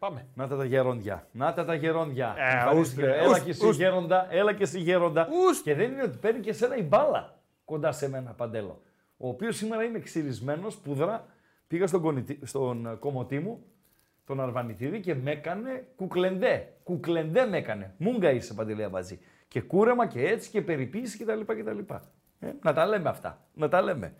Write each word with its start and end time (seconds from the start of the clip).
Πάμε. 0.00 0.26
Να 0.34 0.48
τα 0.48 0.56
τα 0.56 0.64
γερόντια. 0.64 1.26
Να 1.32 1.52
τα 1.52 1.64
τα 1.64 1.74
γερόντια. 1.74 2.34
Ε, 2.38 2.52
Εμφανίστηκε. 2.54 3.02
ούστρε, 3.02 3.18
έλα 3.18 3.28
ούστ, 3.30 3.44
και 3.44 3.50
εσύ 3.50 3.66
ούστ. 3.66 3.80
γέροντα, 3.80 4.26
έλα 4.30 4.52
και 4.52 4.62
εσύ 4.62 4.78
γέροντα. 4.80 5.28
Και 5.64 5.74
δεν 5.74 5.92
είναι 5.92 6.02
ότι 6.02 6.16
παίρνει 6.16 6.40
και 6.40 6.52
σένα 6.52 6.76
η 6.76 6.82
μπάλα 6.82 7.38
κοντά 7.64 7.92
σε 7.92 8.08
μένα, 8.08 8.30
Παντέλο. 8.30 8.82
Ο 9.16 9.28
οποίος 9.28 9.56
σήμερα 9.56 9.82
είναι 9.82 9.98
ξυρισμένος, 9.98 10.76
πούδρα. 10.76 11.26
Πήγα 11.66 11.86
στον, 11.86 12.00
κονητή- 12.00 12.46
στον 12.46 12.86
ε, 12.86 12.94
κομμωτή 12.94 13.38
μου, 13.38 13.62
τον 14.24 14.40
Αρβανιτίδη 14.40 15.00
και 15.00 15.14
με 15.14 15.30
έκανε 15.30 15.86
κουκλεντέ. 15.96 16.68
Κουκλεντέ 16.82 17.44
με 17.44 17.56
έκανε. 17.56 17.94
Μούγκα 17.96 18.30
είσαι, 18.30 18.54
Παντελέα 18.54 18.88
Μπατζή. 18.88 19.18
Και 19.48 19.60
κούρεμα 19.60 20.06
και 20.06 20.26
έτσι 20.26 20.50
και 20.50 20.62
περιποίηση 20.62 21.18
κτλ. 21.24 21.40
κτλ. 21.40 21.78
Ε, 22.40 22.48
να 22.62 22.72
τα 22.72 22.86
λέμε 22.86 23.08
αυτά. 23.08 23.40
Να 23.54 23.68
τα 23.68 23.82
λέμε. 23.82 24.12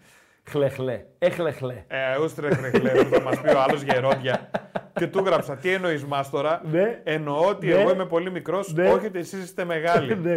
Χλεχλέ. 0.45 1.05
Έχλεχλέ. 1.19 1.85
Ε, 1.89 2.19
ούστρε 2.23 2.55
χρεχλέ, 2.55 3.05
θα 3.05 3.21
μας 3.21 3.41
πει 3.41 3.49
ο 3.49 3.61
άλλος 3.61 3.83
γερόντια. 3.83 4.51
Και 4.95 5.07
του 5.07 5.19
γράψα, 5.19 5.57
τι 5.57 5.73
εννοείς 5.73 6.05
μα 6.05 6.25
τώρα. 6.31 6.63
Ναι. 6.71 7.01
Εννοώ 7.05 7.47
ότι 7.49 7.67
Ναι. 7.67 7.73
εγώ 7.73 7.91
είμαι 7.91 8.07
πολύ 8.07 8.31
μικρός, 8.31 8.73
Ναι. 8.75 8.89
όχι 8.91 9.07
ότι 9.07 9.19
εσείς 9.19 9.43
είστε 9.45 9.65
μεγάλοι. 9.65 10.17
Ναι. 10.17 10.33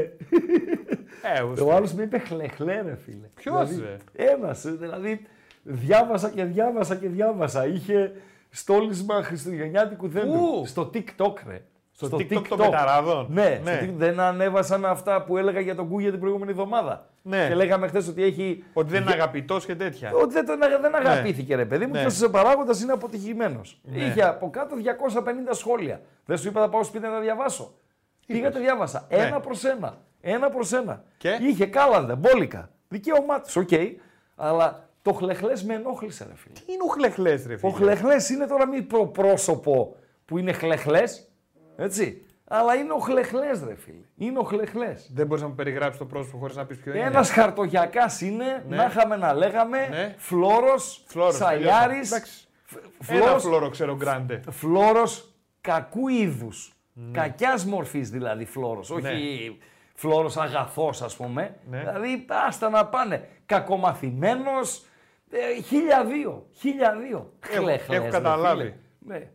ε, 1.36 1.44
ούστρε. 1.50 1.66
Ο 1.66 1.74
άλλος 1.76 1.94
με 1.94 2.04
είπε 2.04 2.18
χλεχλέ, 2.20 2.82
ρε 2.82 2.96
φίλε. 3.06 3.28
Ποιος, 3.36 3.70
δηλαδή, 3.70 3.98
ρε; 4.16 4.26
Ένας, 4.32 4.66
ε, 4.66 4.72
δηλαδή 4.72 5.26
διάβασα 5.64 6.30
και 6.30 6.44
διάβασα 6.44 6.96
και 6.96 7.08
διάβασα. 7.08 7.66
Είχε 7.68 8.12
στόλισμα 8.50 9.24
χριστουγεννιάτικου 9.24 10.08
δέντρου. 10.08 10.32
Πού; 10.40 10.64
Στο 10.66 10.90
TikTok, 10.94 11.34
ρε. 11.48 11.62
Στο 11.96 12.08
TikTok 12.18 12.48
των 12.48 12.58
πεταράδων. 12.58 13.28
Ναι, 13.30 13.60
Ναι. 13.64 13.72
στο 13.76 13.86
TikTok 13.86 13.94
δεν 13.96 14.20
ανέβασαν 14.20 14.86
αυτά 14.86 15.24
που 15.24 15.38
έλεγα 15.38 15.60
για 15.60 15.76
τον 15.76 15.88
Κούγια 15.90 16.12
την 16.12 16.20
προηγούμενη 16.20 16.52
εβδομάδα. 16.52 17.10
Ναι. 17.22 17.48
Και 17.48 17.56
λέγαμε 17.56 17.88
χθες 17.88 18.08
ότι 18.08 18.24
έχει. 18.24 18.64
Ότι 18.74 18.90
δεν 18.92 19.02
είναι 19.02 19.12
αγαπητός 19.12 19.66
και 19.66 19.76
τέτοια. 19.76 20.12
Ότι 20.14 20.34
δεν, 20.34 20.46
τον, 20.46 20.64
αγα- 20.64 20.80
δεν 20.80 20.96
αγαπήθηκε, 20.96 21.56
ρε 21.56 21.66
παιδί 21.66 21.86
μου, 21.86 21.92
Ναι. 21.92 22.06
και 22.06 22.26
ο 22.26 22.30
παράγοντας 22.30 22.82
είναι 22.82 22.92
αποτυχημένος. 22.92 23.82
Ναι. 23.84 24.04
Είχε 24.04 24.24
από 24.24 24.50
κάτω 24.50 24.76
250 24.76 25.54
σχόλια. 25.54 26.02
Δεν 26.26 26.38
σου 26.38 26.48
είπα 26.48 26.60
να 26.60 26.70
πάω 26.70 26.84
σπίτι 26.84 27.06
να 27.06 27.12
τα 27.12 27.20
διαβάσω. 27.20 27.74
Πήγα 28.28 28.52
το 28.52 28.60
διάβασα. 28.60 29.08
Ναι. 29.10 29.18
Ένα 29.18 29.40
προς 29.40 29.64
ένα. 29.64 29.98
Ένα 30.22 30.50
προς 30.50 30.72
ένα. 30.74 31.04
Και; 31.18 31.38
Είχε 31.42 31.66
κάλαντα, 31.66 32.16
μπόλικα. 32.16 32.70
Δικαίωμά 32.88 33.42
του, 33.42 33.50
οκ. 33.56 33.70
Αλλά 34.36 34.90
το 35.02 35.14
χλεχλές 35.14 35.64
με 35.64 35.74
ενόχλησε, 35.74 36.26
ρε 36.30 36.36
φίλε. 36.36 36.54
Τι 36.54 36.72
είναι 36.74 36.84
ο 36.88 36.92
χλεχλές, 36.92 37.46
ρε 37.48 37.54
Ο 37.54 37.58
φίλε. 37.58 37.72
χλεχλές 37.74 38.30
είναι 38.30 38.46
τώρα 38.48 38.68
μη 38.68 38.82
προ- 38.82 39.06
πρόσωπο 39.12 39.96
που 40.26 40.38
είναι 40.38 40.52
χλεχλές. 40.52 41.28
Έτσι. 41.76 42.26
Αλλά 42.48 42.76
είναι 42.76 42.92
ο 42.94 42.98
χλεχλές, 42.98 43.64
ρε 43.64 43.76
φίλε. 43.76 44.06
Είναι 44.16 44.40
ο 44.40 44.44
χλεχλές. 44.44 45.10
Δεν 45.14 45.28
μπορείς 45.28 45.42
να 45.44 45.50
μου 45.50 45.56
περιγράψεις 45.56 45.98
το 46.00 46.06
πρόσωπο 46.06 46.38
χωρίς 46.38 46.56
να 46.56 46.66
πεις 46.66 46.78
ποιο 46.78 46.94
είναι. 46.94 47.04
Ένας 47.06 47.32
χαρτογιακάς 47.32 48.22
είναι, 48.22 48.64
Ναι. 48.68 48.76
να 48.76 48.86
είχαμε 48.86 49.16
να 49.16 49.34
λέγαμε, 49.34 49.88
Ναι. 49.90 50.16
φλόρος, 50.18 51.04
Φλόρος, 51.08 51.36
σαλιάρης. 51.36 52.10
τελείωσα. 52.10 52.16
Εντάξει. 52.16 52.48
Ένα 53.30 53.40
φλόρο 53.40 53.70
ξέρω 53.70 53.96
γκράντε. 53.96 54.42
Φλόρος 54.50 55.34
κακού 55.62 56.08
είδους. 56.08 56.74
Κακιάς 57.12 57.66
μορφής 57.66 58.10
δηλαδή 58.10 58.46
φλόρος. 58.46 58.90
Όχι 58.90 59.02
Ναι. 59.02 59.12
φλόρος 59.96 60.38
αγαθός, 60.38 61.02
ας 61.02 61.16
πούμε. 61.16 61.56
Ναι. 61.70 61.78
Δηλαδή 61.80 62.26
άστα 62.48 62.70
να 62.70 62.86
πάνε. 62.86 63.28
Κακομαθημένος. 63.46 64.86
Ε, 65.32 65.62
χίλια 65.62 66.06
δύο. 66.06 66.48
Χίλια 66.52 66.96
δύο. 66.96 67.34
Έχω- 67.50 67.62
Χλεχλές, 67.64 67.98
έχω 67.98 68.06
ρε 68.06 68.12
καταλάβει. 68.12 68.62
φίλε. 68.62 68.74
Ναι. 69.18 69.30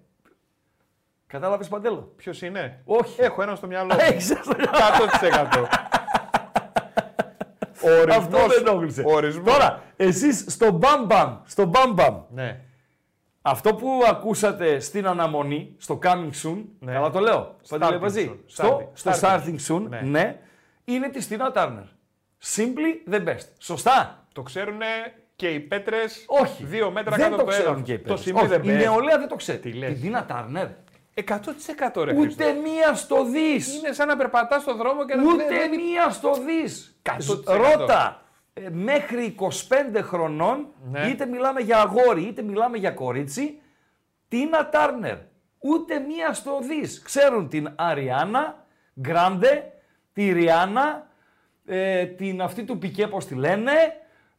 Κατάλαβες 1.28 1.69
παντέλο; 1.69 2.12
Ποιος 2.16 2.42
είναι; 2.42 2.82
Όχι. 2.84 3.20
Έχω 3.22 3.42
ένα 3.42 3.54
στο 3.54 3.66
μυαλό 3.66 3.94
μου. 3.94 4.00
Έχεις 4.02 4.30
ένα. 4.30 4.42
100%. 4.42 5.69
Ο 7.82 7.90
ορισμός, 8.00 8.16
Αυτό 8.16 8.36
δεν 8.38 8.66
ενόχλησε. 8.66 9.02
Ο 9.06 9.12
ορισμός. 9.12 9.52
Τώρα, 9.52 9.82
εσείς 9.96 10.44
στο 10.48 10.70
μπαμπαμ, 10.70 11.36
στο 11.44 11.64
μπαμπαμ, 11.64 12.22
Ναι. 12.30 12.60
αυτό 13.42 13.75
που 13.75 13.88
ακούσατε 14.08 14.80
στην 14.80 15.06
αναμονή, 15.06 15.75
στο 15.78 15.98
coming 16.02 16.30
soon, 16.42 16.64
Ναι. 16.78 16.92
καλά 16.92 17.10
το 17.10 17.19
λέω, 17.19 17.56
Starting 17.69 17.78
Παντελή 17.78 17.98
Παζή, 18.00 18.30
soon. 18.34 18.38
στο, 18.46 18.90
στο 18.94 19.10
Starting. 19.10 19.20
starting 19.20 19.56
soon, 19.69 19.82
Ναι. 19.88 20.00
ναι. 20.00 20.38
είναι 20.84 21.08
της 21.08 21.28
Tina 21.30 21.52
Turner. 21.56 21.84
Simply 22.56 23.10
the 23.14 23.26
best. 23.28 23.46
Σωστά. 23.58 24.26
Το 24.32 24.42
ξέρουν 24.42 24.78
και 25.36 25.48
οι 25.48 25.60
πέτρες 25.60 26.25
Όχι. 26.26 26.64
δύο 26.64 26.90
μέτρα 26.90 27.16
δεν 27.16 27.25
κάτω 27.25 27.36
το 27.36 27.42
από 27.42 27.50
το 27.50 27.56
ξέρουν 27.56 27.72
έδαφος. 27.72 27.86
και 27.86 27.92
οι 27.92 27.96
Το 27.98 28.02
παίκτες. 28.02 28.20
σημείο 28.25 28.40
Όχι, 28.40 28.48
δεν 28.50 28.62
Η 28.62 28.66
πέφτει. 28.66 28.82
νεολαία 28.84 29.19
δεν 29.19 29.28
το 29.28 29.34
ξέρει. 29.36 29.58
Τι 29.58 29.72
λες. 29.72 30.00
Την 30.00 30.14
Tina 30.16 30.32
Turner. 30.32 30.69
100% 31.26 32.04
ρε 32.04 32.14
Χρήστο. 32.14 32.44
Ούτε 32.44 32.52
μία 32.52 32.94
στο 32.94 33.24
δις. 33.24 33.74
Είναι 33.76 33.92
σαν 33.92 34.06
να 34.06 34.16
περπατάς 34.16 34.62
στον 34.62 34.76
δρόμο 34.76 35.04
και 35.04 35.14
να 35.14 35.22
Ούτε 35.22 35.44
δεν- 35.46 35.58
δεν- 35.58 35.70
μία 35.70 36.10
στο 36.10 36.30
δις. 36.46 36.98
100%. 37.02 37.56
Ρώτα 37.56 38.22
ε, 38.54 38.60
μέχρι 38.70 39.24
25 39.24 40.02
χρονών, 40.02 40.66
Ναι. 40.90 41.06
είτε 41.06 41.26
μιλάμε 41.26 41.60
για 41.60 41.78
αγόρι, 41.80 42.22
είτε 42.22 42.42
μιλάμε 42.42 42.76
για 42.78 42.90
κορίτσι, 42.90 43.60
Τίνα 44.28 44.68
Τάρνερ. 44.68 45.16
Ούτε 45.58 45.98
μία 45.98 46.32
στο 46.32 46.58
δις. 46.68 47.02
Ξέρουν 47.04 47.48
την 47.48 47.72
Αριάννα, 47.76 48.66
Γκράντε, 49.00 49.72
τη 50.12 50.32
Ριάννα, 50.32 51.06
ε, 51.66 52.04
την 52.04 52.42
αυτή 52.42 52.62
του 52.64 52.78
Πικέ, 52.78 53.06
πώς 53.06 53.26
τη 53.26 53.34
λένε. 53.34 53.72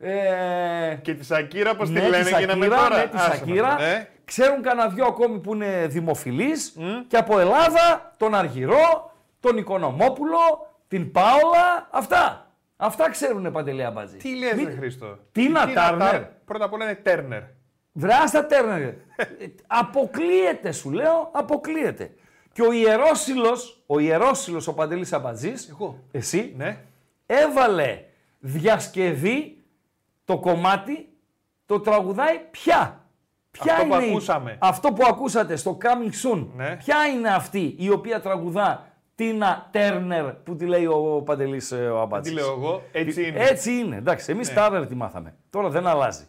Ε, 0.02 0.96
Και 1.02 1.14
τη 1.14 1.26
Σακύρα, 1.26 1.76
πώς 1.76 1.88
τη 1.88 1.94
ναι, 1.94 2.08
λένε, 2.08 2.24
τη 2.24 2.30
γίναμε 2.40 2.66
Σακύρα, 2.66 2.78
τώρα. 2.88 2.98
ναι, 2.98 3.08
τη 3.08 3.18
Άσε 3.18 3.38
Σακύρα. 3.38 3.68
μας, 3.68 3.80
ναι. 3.82 4.08
Ξέρουν 4.30 4.62
κανένα 4.62 4.90
δυο 4.90 5.06
ακόμη 5.06 5.40
που 5.40 5.54
είναι 5.54 5.88
δημοφιλείς. 5.88 6.76
Και 7.08 7.18
από 7.18 7.40
Ελλάδα, 7.40 8.14
τον 8.18 8.36
Αργυρό, 8.36 9.12
τον 9.40 9.58
Οικονομόπουλο, 9.58 10.38
την 10.88 11.12
Πάολα, 11.12 11.88
αυτά. 11.92 12.52
Αυτά 12.78 13.10
ξέρουν 13.10 13.52
Παντελή 13.52 13.84
Αμπατζή. 13.84 14.18
Τι 14.18 14.36
λες, 14.38 14.54
Μην- 14.54 14.66
ρε 14.66 14.72
Χρήστο; 14.76 15.18
Τίνα 15.32 15.64
Η 15.64 15.66
Τίνα 15.68 15.82
Τάρνερ; 15.82 16.10
Τάρ- 16.12 16.24
Πρώτα 16.46 16.66
απ' 16.66 16.74
όλα 16.74 16.86
είναι 16.86 16.96
Τέρνερ. 16.96 17.42
Βράστα 17.92 18.46
Τέρνερ. 18.46 18.82
Ε, 18.82 18.96
αποκλείεται 19.68 20.72
σου 20.72 20.92
λέω, 20.92 21.30
αποκλείεται. 21.34 22.14
Και 22.54 22.62
ο 22.62 22.72
Ιερόσιλος, 22.72 23.84
ο 23.86 24.00
Ιερόσιλος 24.00 24.68
ο 24.68 24.74
Παντελής 24.74 25.14
Αμπατζής, 25.14 25.70
Εγώ. 25.70 26.00
εσύ, 26.12 26.54
Ναι. 26.58 26.78
έβαλε 27.26 28.04
διασκευή 28.40 29.58
το 30.26 30.38
κομμάτι, 30.40 31.10
το 31.66 31.80
τραγουδάει 31.80 32.40
πια. 32.52 32.99
Ποια 33.64 33.74
Αυτό 33.74 33.86
που 33.88 33.94
είναι 33.96 34.06
η- 34.06 34.10
ακούσαμε. 34.10 34.56
αυτό 34.60 34.92
που 34.94 35.04
ακούσατε 35.08 35.56
στο 35.56 35.78
Coming 35.82 36.28
Soon. 36.34 36.48
Ναι. 36.56 36.76
Ποια 36.76 36.96
είναι 37.16 37.30
αυτή 37.30 37.76
η 37.78 37.90
οποία 37.90 38.22
τραγουδά 38.22 38.88
Τίνα 39.16 39.68
Τέρνερ 39.72 40.26
που 40.34 40.56
τη 40.56 40.66
λέει 40.66 40.86
ο 40.86 41.22
Παντελής 41.26 41.72
ε, 41.72 41.76
ο 41.90 41.96
Τι 41.96 42.02
Αμπάτζης. 42.02 42.34
λέω 42.34 42.52
εγώ, 42.52 42.82
έτσι 42.92 43.28
είναι. 43.28 43.40
Έτσι 43.44 43.72
είναι. 43.74 43.96
Εντάξει, 43.96 44.32
εμείς 44.32 44.50
Ναι. 44.50 44.56
Τάρνερ 44.56 44.88
τη 44.88 44.96
μάθαμε. 44.96 45.34
Τώρα 45.50 45.70
δεν 45.70 45.88
αλλάζει. 45.88 46.24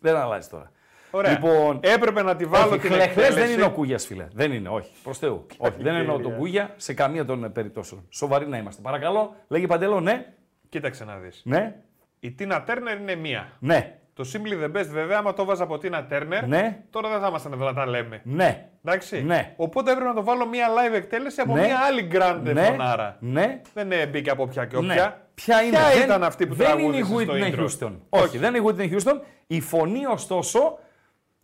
Δεν 0.00 0.16
αλλάζει 0.16 0.48
τώρα. 0.48 0.70
Ωραία. 1.10 1.30
Λοιπόν, 1.30 1.78
Έπρεπε 1.82 2.22
να 2.22 2.36
τη 2.36 2.44
βάλω 2.44 2.70
όχι, 2.70 2.78
την 2.78 2.90
χλεχλές 2.90 3.14
δεν 3.14 3.24
εκτέλεση. 3.24 3.52
είναι 3.52 3.62
ο 3.64 3.70
Κούγιας, 3.70 4.06
φίλε. 4.06 4.26
Δεν 4.32 4.52
είναι, 4.52 4.68
όχι. 4.68 4.90
Προς 5.02 5.18
Θεού. 5.18 5.46
όχι, 5.58 5.74
δεν 5.82 5.94
εννοώ 5.94 6.06
τον 6.14 6.16
ευκαιρία. 6.16 6.38
Κούγια 6.38 6.74
σε 6.76 6.94
καμία 6.94 7.24
των 7.24 7.44
ε, 7.44 7.48
περιπτώσεων. 7.48 8.06
Σοβαροί 8.08 8.46
να 8.48 8.56
είμαστε. 8.56 8.82
Παρακαλώ, 8.82 9.34
λέγει 9.48 9.66
Παντελό, 9.66 10.00
ναι. 10.00 10.26
Κοίταξε 10.68 11.04
να 11.04 11.16
δεις. 11.16 11.40
Ναι. 11.44 11.74
Η 12.20 12.30
Τίνα 12.32 12.62
Τέρνερ 12.62 12.96
είναι 13.00 13.14
μία. 13.14 13.48
Ναι. 13.58 13.98
Το 14.14 14.24
Simply 14.32 14.64
the 14.64 14.76
Best 14.80 14.86
βέβαια, 14.90 15.18
άμα 15.18 15.32
το 15.34 15.44
βάζα 15.44 15.62
από 15.62 15.78
Τίνα 15.78 16.04
Τέρνερ, 16.04 16.46
Ναι. 16.46 16.82
τώρα 16.90 17.08
δεν 17.08 17.20
θα 17.20 17.26
ήμασταν 17.26 17.52
εδώ 17.52 17.64
να 17.64 17.74
τα 17.74 17.86
λέμε. 17.86 18.20
Ναι. 18.24 18.68
Εντάξει. 18.84 19.22
Ναι. 19.22 19.54
Οπότε 19.56 19.90
έπρεπε 19.90 20.08
να 20.08 20.14
το 20.14 20.24
βάλω 20.24 20.48
μία 20.48 20.66
live 20.68 20.94
εκτέλεση 20.94 21.40
από 21.40 21.54
Ναι. 21.54 21.60
μία 21.60 21.78
άλλη 21.78 22.08
grande 22.12 22.52
Ναι. 22.52 22.62
φωνάρα. 22.64 23.16
Ναι. 23.20 23.60
Δεν 23.74 23.92
ε, 23.92 24.06
μπήκε 24.06 24.30
από 24.30 24.46
ποια 24.46 24.64
και 24.66 24.76
όποια. 24.76 24.94
Ναι. 24.94 25.14
Ποια 25.34 25.62
είναι; 25.62 25.76
Ποια 25.76 25.88
δεν- 25.94 26.02
ήταν 26.02 26.24
αυτή 26.24 26.46
που 26.46 26.54
Δεν 26.54 26.78
είναι 26.78 26.96
η 26.96 27.00
τραγούδισε 27.00 27.24
στο 27.24 27.32
Whitney 27.34 27.54
intro; 27.54 27.88
Houston. 27.88 27.92
Όχι, 28.08 28.38
δεν 28.38 28.54
είναι 28.54 28.68
η 28.68 28.70
Whitney 28.76 28.94
Houston. 28.96 29.20
Η 29.46 29.60
φωνή 29.60 30.06
ωστόσο 30.06 30.78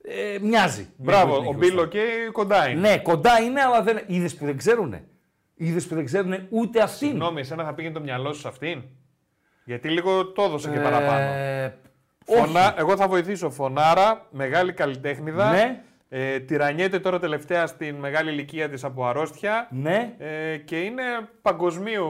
ε, 0.02 0.38
μοιάζει. 0.40 0.82
με 0.96 1.04
Μπράβο, 1.04 1.36
Whitney 1.36 1.46
ο 1.46 1.50
Houston. 1.50 1.56
Μπίλο 1.56 1.86
και 1.86 2.00
κοντά 2.32 2.68
είναι. 2.68 2.80
Ναι, 2.88 2.98
κοντά 2.98 3.40
είναι, 3.40 3.60
αλλά 3.60 3.82
δεν. 3.82 4.00
Είδες 4.06 4.34
που 4.36 4.44
δεν 4.44 4.56
ξέρουνε; 4.56 5.04
Είδες 5.54 5.86
που 5.86 5.94
δεν 5.94 6.04
ξέρουν 6.04 6.34
ούτε 6.50 6.82
αυτήν; 6.82 7.08
Συγγνώμη, 7.08 7.40
εσένα 7.40 7.64
θα 7.64 7.74
πήγαινε 7.74 7.94
το 7.94 8.00
μυαλό 8.00 8.32
σου 8.32 8.40
σε 8.40 8.48
αυτήν; 8.48 8.82
Γιατί 9.64 9.88
λίγο 9.88 10.26
το 10.26 10.42
έδωσε 10.42 10.70
και 10.70 10.78
παραπάνω. 10.78 11.18
Ε, 11.20 11.78
Φωνά... 12.36 12.64
όχι. 12.66 12.74
Εγώ 12.78 12.96
θα 12.96 13.08
βοηθήσω. 13.08 13.50
Φωνάρα, 13.50 14.26
μεγάλη 14.30 14.72
καλλιτέχνηδα. 14.72 15.50
Ναι. 15.50 15.80
Ε, 16.12 16.38
τυραννιέται 16.40 16.98
τώρα 16.98 17.18
τελευταία 17.18 17.66
στην 17.66 17.94
μεγάλη 17.94 18.30
ηλικία 18.30 18.68
της 18.68 18.84
από 18.84 19.06
αρρώστια. 19.06 19.68
Ναι, 19.70 20.14
Ε, 20.18 20.56
και 20.56 20.80
είναι 20.80 21.02
παγκοσμίου 21.42 22.06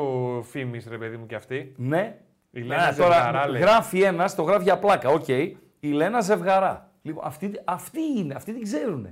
φήμης, 0.51 0.87
ρε 0.91 0.99
παιδί 0.99 1.17
μου 1.17 1.27
κι 1.27 1.35
αυτή. 1.35 1.73
ναι. 1.77 2.17
Η 2.53 2.61
Λένα 2.61 2.83
Α, 2.83 2.95
τώρα 2.95 3.15
Ζευγαρά, 3.15 3.49
λέει. 3.49 3.61
γράφει 3.61 4.01
ένας, 4.03 4.35
το 4.35 4.43
γράφει 4.43 4.63
για 4.63 4.79
πλάκα. 4.79 5.09
Οκ. 5.09 5.29
Η 5.29 5.57
Λένα 5.81 6.21
Ζευγαρά. 6.21 6.91
Λοιπόν, 7.03 7.25
αυτή, 7.27 7.51
αυτή 7.65 8.01
είναι, 8.19 8.35
αυτή 8.35 8.53
την 8.53 8.63
ξέρουν. 8.63 9.09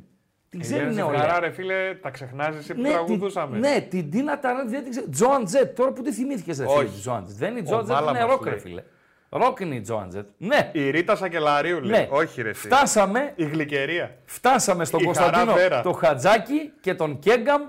Την 0.48 0.60
Η 0.60 0.62
ξέρει 0.62 0.78
η 0.78 0.82
Ελένη 0.82 0.96
νεολαία. 0.96 1.18
Ζευγαρά, 1.20 1.40
ρε 1.40 1.50
φίλε, 1.50 1.94
τα 2.02 2.10
ξεχνάζεις 2.10 2.60
εσύ 2.60 2.74
που 2.74 2.80
Ναι, 2.80 2.88
τραγουδούσαμε. 2.90 3.50
την, 3.52 3.60
ναι, 3.60 3.80
την 3.80 4.10
Τίνα 4.10 4.38
Ταράντ 4.38 4.68
δεν 4.68 4.82
την 4.82 4.90
ξέρω. 4.90 5.06
Τζοάν 5.10 5.44
Τζετ, 5.44 5.76
τώρα 5.76 5.92
που 5.92 6.02
τη 6.02 6.12
θυμήθηκες, 6.12 6.58
ρε 6.58 6.66
φίλε, 6.68 6.78
Όχι. 6.78 6.94
τη 6.94 7.00
Τζοάν 7.00 7.24
Τζετ. 7.24 7.38
Δεν 7.38 7.50
είναι 7.50 7.58
η 7.58 7.62
Ο 7.62 7.64
Τζοάν 7.66 7.84
Τζετ, 7.84 7.96
είναι 7.96 8.06
Μάλαμας 8.06 8.30
ροκ, 8.34 8.44
ρε 8.44 8.50
λέει. 8.50 8.58
φίλε. 8.58 8.82
Ροκ 9.28 9.60
είναι 9.60 9.74
η 9.74 9.80
Τζοάν 9.80 10.08
Τζετ. 10.08 10.28
Ναι, 10.38 10.70
Η 10.72 10.90
Ρίτα 10.90 11.16
Σακελαρίου 11.16 11.80
λέει. 11.80 12.00
ναι. 12.00 12.08
Όχι, 12.10 12.42
ρε. 12.42 12.48
εσύ. 12.48 12.66
Φτάσαμε, 12.66 13.32
Η 13.36 13.44
γλυκερία. 13.44 14.16
φτάσαμε 14.24 14.84
στον 14.84 15.00
Η 15.00 15.04
Κωνσταντίνο 15.04 15.44
Χαρά 15.44 15.52
Βέρα. 15.54 15.82
το 15.82 15.92
Χατζάκι 15.92 16.72
και 16.80 16.94
τον 16.94 17.18
Κέγκαμ 17.18 17.62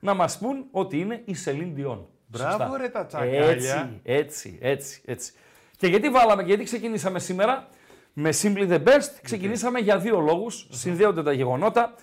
να 0.00 0.14
μας 0.14 0.38
πούν 0.38 0.64
ότι 0.70 0.98
είναι 0.98 1.22
η 1.24 1.34
Σελήν 1.34 1.74
Διόν. 1.74 2.06
Μπράβο, 2.26 2.76
ρε, 2.76 2.88
τα 2.88 3.06
τσακάλια. 3.06 3.44
Έτσι, 3.44 4.00
έτσι, 4.02 4.58
έτσι, 4.60 5.02
έτσι. 5.04 5.32
Και 5.76 5.86
γιατί 5.86 6.08
βάλαμε, 6.10 6.42
γιατί 6.42 6.64
ξεκινήσαμε 6.64 7.18
σήμερα; 7.18 7.68
Με 8.12 8.30
Simply 8.42 8.70
the 8.70 8.82
Best. 8.84 9.10
Ξεκινήσαμε 9.22 9.78
για 9.78 9.98
δύο 9.98 10.20
λόγους, 10.20 10.66
συνδέονται 10.70 11.22
τα 11.22 11.32
γεγονότα. 11.32 11.94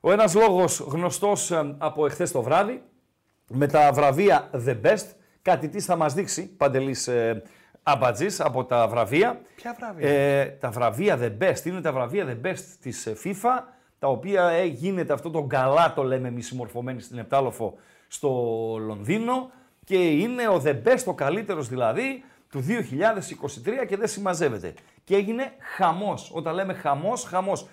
Ο 0.00 0.12
ένας 0.12 0.34
λόγος 0.34 0.78
γνωστός 0.78 1.50
ε, 1.50 1.74
από 1.78 2.06
εχθές 2.06 2.32
το 2.32 2.42
βράδυ, 2.42 2.82
με 3.48 3.66
τα 3.66 3.92
βραβεία 3.92 4.50
The 4.66 4.76
Best. 4.84 5.06
Κάτι 5.42 5.68
τι 5.68 5.80
θα 5.80 5.96
μας 5.96 6.14
δείξει, 6.14 6.46
Παντελής 6.56 7.08
ε, 7.86 7.90
Αμπατζής, 7.92 8.40
από 8.40 8.64
τα 8.64 8.88
βραβεία. 8.88 9.40
Ποια 9.56 9.76
βραβεία; 9.78 10.08
Ε, 10.08 10.56
τα 10.60 10.70
βραβεία 10.70 11.18
The 11.20 11.42
Best 11.42 11.64
είναι 11.64 11.80
τα 11.80 11.92
βραβεία 11.92 12.26
The 12.42 12.46
Best 12.46 12.60
της 12.80 13.06
ε, 13.06 13.16
FIFA, 13.24 13.62
τα 13.98 14.08
οποία 14.08 14.48
ε, 14.48 14.64
γίνεται 14.64 15.12
αυτό 15.12 15.30
το 15.30 15.44
γκαλά, 15.44 15.92
το 15.94 16.02
λέμε 16.02 16.28
εμείς 16.28 16.46
συμμορφωμένοι 16.46 17.00
στην 17.00 17.18
Επτάλοφο, 17.18 17.74
στο 18.08 18.28
Λονδίνο 18.80 19.50
και 19.84 19.96
είναι 19.96 20.48
ο 20.48 20.62
The 20.64 20.74
Best, 20.84 21.04
ο 21.06 21.14
καλύτερος 21.14 21.68
δηλαδή, 21.68 22.24
του 22.50 22.64
2023 22.68 23.86
και 23.88 23.96
δεν 23.96 24.08
συμμαζεύεται. 24.08 24.74
Και 25.04 25.14
έγινε 25.16 25.52
χαμός. 25.76 26.30
Όταν 26.34 26.54
λέμε 26.54 26.74
χαμός, 26.74 27.24
χαμός. 27.24 27.66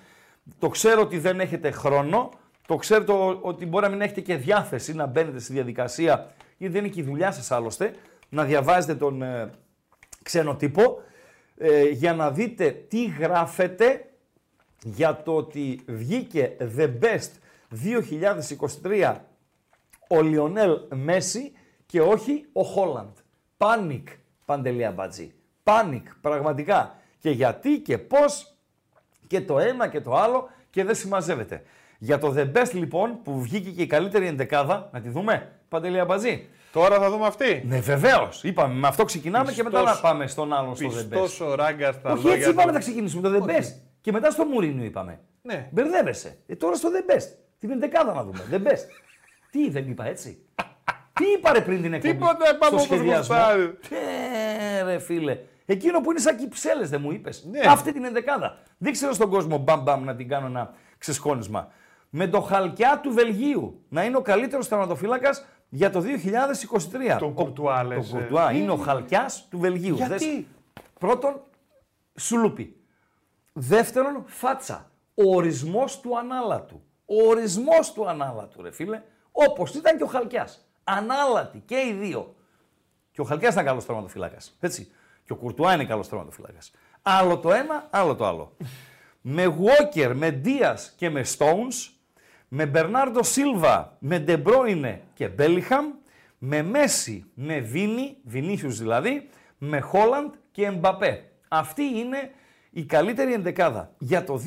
Το 0.60 0.68
ξέρω 0.70 1.02
ότι 1.02 1.18
δεν 1.20 1.40
έχετε 1.40 1.72
χρόνο, 1.72 2.30
το 2.68 2.76
ξέρω 2.76 3.04
το- 3.04 3.38
ότι 3.42 3.66
μπορεί 3.66 3.84
να 3.86 3.92
μην 3.92 4.02
έχετε 4.02 4.22
και 4.22 4.36
διάθεση 4.36 4.94
να 4.96 5.06
μπαίνετε 5.06 5.40
στη 5.40 5.54
διαδικασία, 5.54 6.28
γιατί 6.58 6.74
δεν 6.74 6.84
είναι 6.86 6.94
και 6.94 7.00
η 7.00 7.04
δουλειά 7.04 7.32
σας 7.32 7.52
άλλωστε, 7.52 7.94
να 8.30 8.44
διαβάζετε 8.44 8.96
τον 8.96 9.22
ε, 9.22 9.50
ξένο 10.24 10.56
τύπο, 10.56 11.02
ε, 11.58 11.90
για 11.90 12.14
να 12.14 12.32
δείτε 12.32 12.72
τι 12.72 13.06
γράφετε 13.06 14.06
για 14.84 15.22
το 15.24 15.36
ότι 15.36 15.80
βγήκε 15.86 16.58
The 16.78 16.90
Best 17.02 17.30
2023 18.84 19.16
ο 20.10 20.22
Λιονέλ 20.22 20.80
Μέση 20.90 21.52
και 21.86 22.02
όχι 22.02 22.46
ο 22.54 22.64
Χόλαντ. 22.64 23.18
Πάνικ, 23.58 24.08
Παντελή 24.46 24.86
Αμπατζή. 24.86 25.34
Πάνικ, 25.64 26.08
πραγματικά. 26.22 26.96
Και 27.20 27.30
γιατί 27.30 27.80
και 27.80 27.98
πώς 27.98 28.56
και 29.28 29.42
το 29.42 29.60
ένα 29.60 29.88
και 29.88 30.02
το 30.02 30.16
άλλο 30.16 30.50
και 30.70 30.84
δεν 30.84 30.96
συμμαζεύεται. 30.96 31.64
Για 32.00 32.18
το 32.20 32.34
The 32.38 32.52
Best 32.52 32.72
λοιπόν 32.74 33.22
που 33.24 33.42
βγήκε 33.42 33.70
και 33.70 33.82
η 33.82 33.88
καλύτερη 33.88 34.28
εντεκάδα, 34.28 34.90
να 34.94 35.02
τη 35.02 35.10
δούμε, 35.10 35.52
Παντελή 35.70 36.00
Αμπατζή. 36.00 36.48
Τώρα 36.72 37.00
θα 37.00 37.10
δούμε 37.10 37.26
αυτή. 37.26 37.64
Ναι, 37.68 37.80
βεβαίως. 37.80 38.44
Είπαμε, 38.44 38.74
με 38.74 38.88
αυτό 38.88 39.04
ξεκινάμε 39.06 39.52
και 39.52 39.64
μετά 39.64 39.80
Πιστός- 39.80 40.02
να 40.02 40.10
πάμε 40.10 40.28
στον 40.28 40.54
άλλον 40.54 40.76
στο 40.76 40.88
The 40.88 40.92
Best. 40.92 41.10
Πιστός 41.10 41.40
ο 41.42 41.56
ράγκας 41.56 41.96
στα 41.96 42.12
Όχι, 42.12 42.24
λόγια 42.24 42.38
έτσι 42.38 42.50
είπαμε 42.50 42.68
του. 42.68 42.74
να 42.74 42.80
ξεκινήσουμε 42.80 43.30
το 43.30 43.46
The 43.46 43.50
Best. 43.50 43.74
Και 44.02 44.12
μετά 44.12 44.30
στο 44.32 44.46
Μουρίνιο 44.46 44.84
είπαμε. 44.86 45.20
Ναι. 45.42 45.68
Μπερδεύεσαι. 45.72 46.38
Ε, 46.48 46.56
τώρα 46.56 46.76
στο 46.76 46.90
The 46.90 47.12
Best. 47.12 47.28
Την 47.60 47.72
ενδεκάδα 47.72 48.14
να 48.14 48.24
δούμε. 48.24 48.40
The 48.52 48.56
Best. 48.68 48.86
Τι 49.52 49.70
δεν 49.70 49.90
είπα 49.90 50.06
έτσι; 50.06 50.46
Τι 51.14 51.26
είπα 51.38 51.54
ρε 51.54 51.62
πριν 51.62 51.82
την 51.82 51.94
εκπομπή; 51.94 52.14
Τίποτα, 52.14 52.38
πάμε 52.38 52.56
στο 52.60 52.68
όπως 52.76 52.82
σχεδιασμό; 52.82 53.36
γουστάρει. 53.36 53.78
Ε, 54.80 54.84
ρε 54.84 55.00
φίλε. 55.00 55.38
Εκείνο 55.66 56.02
που 56.02 56.12
είναι 56.12 56.20
σαν 56.20 56.38
κυψέλες 56.38 56.90
δεν 56.90 57.02
μου 57.02 57.12
είπες; 57.12 57.48
Ναι. 57.52 57.60
Αυτή 57.68 57.94
την 57.94 58.06
ενδεκάδα. 58.06 58.58
Δείξε 58.78 59.14
στον 59.14 59.30
κόσμο 59.30 59.58
μπαμ 59.58 59.82
μπαμ 59.82 60.04
να 60.04 60.16
την 60.16 60.28
κάνω 60.28 60.46
ένα 60.48 60.74
ξεσχόνισμα. 60.98 61.72
Με 62.10 62.28
το 62.28 62.42
χαλκιά 62.42 63.00
του 63.04 63.12
Βελγίου 63.14 63.82
να 63.90 64.04
είναι 64.04 64.18
ο 64.18 64.22
καλύτερος 64.22 64.68
τερματοφύλακας 64.68 65.46
για 65.74 65.90
το 65.90 66.02
2023. 66.02 67.18
Τον 67.20 67.30
Ο- 67.30 67.34
Κουρτουά, 67.34 67.84
λες, 67.84 68.10
Τον 68.10 68.18
ε. 68.18 68.22
Κουρτουά 68.22 68.52
είναι 68.52 68.72
ο 68.72 68.76
χαλκιάς 68.76 69.48
του 69.50 69.60
Βελγίου. 69.60 69.96
Γιατί; 69.96 70.14
Δες- 70.14 70.46
Πρώτον, 71.00 71.42
σουλούπι. 72.20 72.76
Δεύτερον, 73.54 74.24
φάτσα. 74.28 74.92
Ο 75.16 75.36
ορισμός 75.36 76.00
του 76.00 76.18
ανάλατου. 76.18 76.82
Ο 77.06 77.28
ορισμός 77.28 77.94
του 77.94 78.10
ανάλατου, 78.10 78.62
ρε 78.62 78.72
φίλε. 78.72 79.02
Όπως 79.32 79.74
ήταν 79.74 79.98
και 79.98 80.04
ο 80.04 80.08
Χαλκιάς. 80.08 80.66
Ανάλατη 80.84 81.60
και 81.66 81.76
οι 81.76 81.94
δύο. 81.94 82.36
Και 83.12 83.22
ο 83.22 83.24
Χαλκιάς 83.24 83.54
ήταν 83.54 83.66
καλός 83.66 83.86
τερματοφυλάκας. 83.86 84.58
Έτσι. 84.60 84.92
Και 85.24 85.32
ο 85.34 85.36
Κουρτουά 85.36 85.74
είναι 85.74 85.86
καλός 85.86 86.10
τερματοφυλάκας. 86.10 86.72
Άλλο 87.02 87.38
το 87.40 87.52
ένα, 87.54 87.88
άλλο 87.90 88.16
το 88.16 88.26
άλλο. 88.26 88.56
με 89.22 89.56
Walker, 89.60 90.12
με 90.16 90.30
Δίας 90.30 90.94
και 90.98 91.10
με 91.10 91.26
Stones, 91.38 91.92
με 92.54 92.66
Μπερνάρντο 92.66 93.24
Σίλβα, 93.24 93.98
με 94.00 94.20
Ντεμπρόινε 94.20 95.02
και 95.14 95.28
Μπέλιχαμ, 95.28 95.86
με 96.38 96.62
Μέση, 96.62 97.26
με 97.34 97.60
Βίνι, 97.60 98.18
Βινίσιους 98.24 98.78
δηλαδή, 98.78 99.30
με 99.58 99.80
Χόλαντ 99.80 100.34
και 100.52 100.66
Εμπαπέ. 100.66 101.32
Αυτή 101.48 101.84
είναι 101.84 102.32
η 102.70 102.84
καλύτερη 102.86 103.34
ενδεκάδα 103.34 103.94
για 103.98 104.24
το 104.24 104.42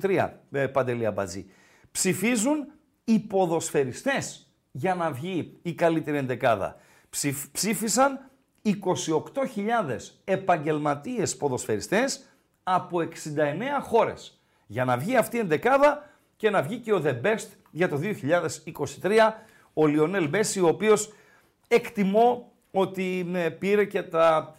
2023, 0.00 0.28
ε, 0.50 0.66
Παντελή 0.66 1.06
Αμπατζή. 1.06 1.50
Ψηφίζουν 1.90 2.72
οι 3.04 3.18
ποδοσφαιριστές 3.18 4.52
για 4.70 4.94
να 4.94 5.10
βγει 5.10 5.58
η 5.62 5.74
καλύτερη 5.74 6.16
ενδεκάδα. 6.16 6.76
Ψηφ- 7.10 7.50
ψήφισαν 7.52 8.30
28.000 8.62 10.20
επαγγελματίες 10.24 11.36
ποδοσφαιριστές 11.36 12.24
από 12.62 13.00
69 13.00 13.80
χώρες 13.82 14.42
για 14.66 14.84
να 14.84 14.96
βγει 14.96 15.16
αυτή 15.16 15.36
η 15.36 15.40
ενδεκάδα 15.40 16.09
και 16.40 16.50
να 16.50 16.62
βγει 16.62 16.76
και 16.76 16.92
ο 16.92 17.02
The 17.04 17.20
Best 17.22 17.46
για 17.70 17.88
το 17.88 18.00
2023 19.02 19.10
ο 19.74 19.86
Λιονέλ 19.86 20.28
Μέση 20.28 20.60
ο 20.60 20.66
οποίος 20.66 21.12
εκτιμώ 21.68 22.52
ότι 22.70 23.30
ε, 23.34 23.48
πήρε 23.48 23.84
και 23.84 24.02
τα, 24.02 24.56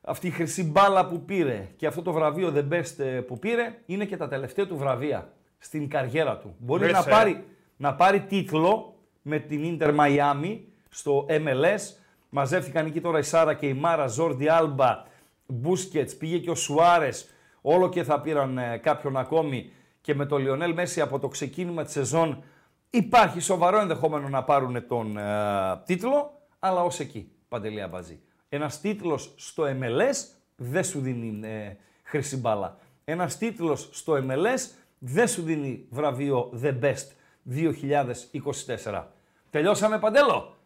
αυτή 0.00 0.26
η 0.26 0.30
χρυσή 0.30 0.64
μπάλα 0.64 1.06
που 1.06 1.24
πήρε 1.24 1.68
και 1.76 1.86
αυτό 1.86 2.02
το 2.02 2.12
βραβείο 2.12 2.52
The 2.56 2.72
Best 2.72 2.98
ε, 2.98 3.04
που 3.04 3.38
πήρε 3.38 3.74
είναι 3.86 4.04
και 4.04 4.16
τα 4.16 4.28
τελευταία 4.28 4.66
του 4.66 4.76
βραβεία 4.76 5.32
στην 5.58 5.88
καριέρα 5.88 6.38
του. 6.38 6.54
Μπορεί 6.58 6.84
Μέσα, 6.84 6.92
να 6.92 7.06
ε. 7.06 7.10
πάρει, 7.10 7.44
να 7.76 7.94
πάρει 7.94 8.20
τίτλο 8.20 8.94
με 9.22 9.38
την 9.38 9.78
Inter 9.80 9.94
Miami 9.96 10.58
στο 10.88 11.26
MLS. 11.28 11.96
Μαζεύτηκαν 12.28 12.86
εκεί 12.86 13.00
τώρα 13.00 13.18
η 13.18 13.22
Σάρα 13.22 13.54
και 13.54 13.66
η 13.66 13.74
Μάρα, 13.74 14.06
Ζόρντι 14.06 14.48
Άλμπα, 14.48 15.02
Μπούσκετς, 15.46 16.16
πήγε 16.16 16.38
και 16.38 16.50
ο 16.50 16.54
Σουάρες, 16.54 17.28
όλο 17.60 17.88
και 17.88 18.02
θα 18.02 18.20
πήραν 18.20 18.58
ε, 18.58 18.76
κάποιον 18.76 19.16
ακόμη 19.16 19.70
και 20.04 20.14
με 20.14 20.26
το 20.26 20.36
Λιονέλ 20.36 20.72
Μέση 20.72 21.00
από 21.00 21.18
το 21.18 21.28
ξεκίνημα 21.28 21.84
της 21.84 21.92
σεζόν 21.92 22.42
υπάρχει 22.90 23.40
σοβαρό 23.40 23.80
ενδεχόμενο 23.80 24.28
να 24.28 24.44
πάρουν 24.44 24.86
τον 24.86 25.16
ε, 25.16 25.82
τίτλο, 25.84 26.40
αλλά 26.58 26.82
ως 26.82 27.00
εκεί, 27.00 27.30
Παντελή 27.48 27.82
Αμπαζή. 27.82 28.20
Ένας 28.48 28.80
τίτλος 28.80 29.34
στο 29.36 29.64
MLS 29.64 30.14
δεν 30.56 30.84
σου 30.84 31.00
δίνει 31.00 31.48
ε, 31.48 31.76
χρυσή 32.02 32.36
μπάλα. 32.36 32.76
Ένας 33.04 33.38
τίτλος 33.38 33.88
στο 33.92 34.24
MLS 34.28 34.70
δεν 34.98 35.28
σου 35.28 35.42
δίνει 35.42 35.86
βραβείο 35.90 36.52
The 36.62 36.74
Best 36.80 37.06
2024. 38.84 39.04
Τελειώσαμε, 39.50 39.98
Παντέλο. 39.98 40.56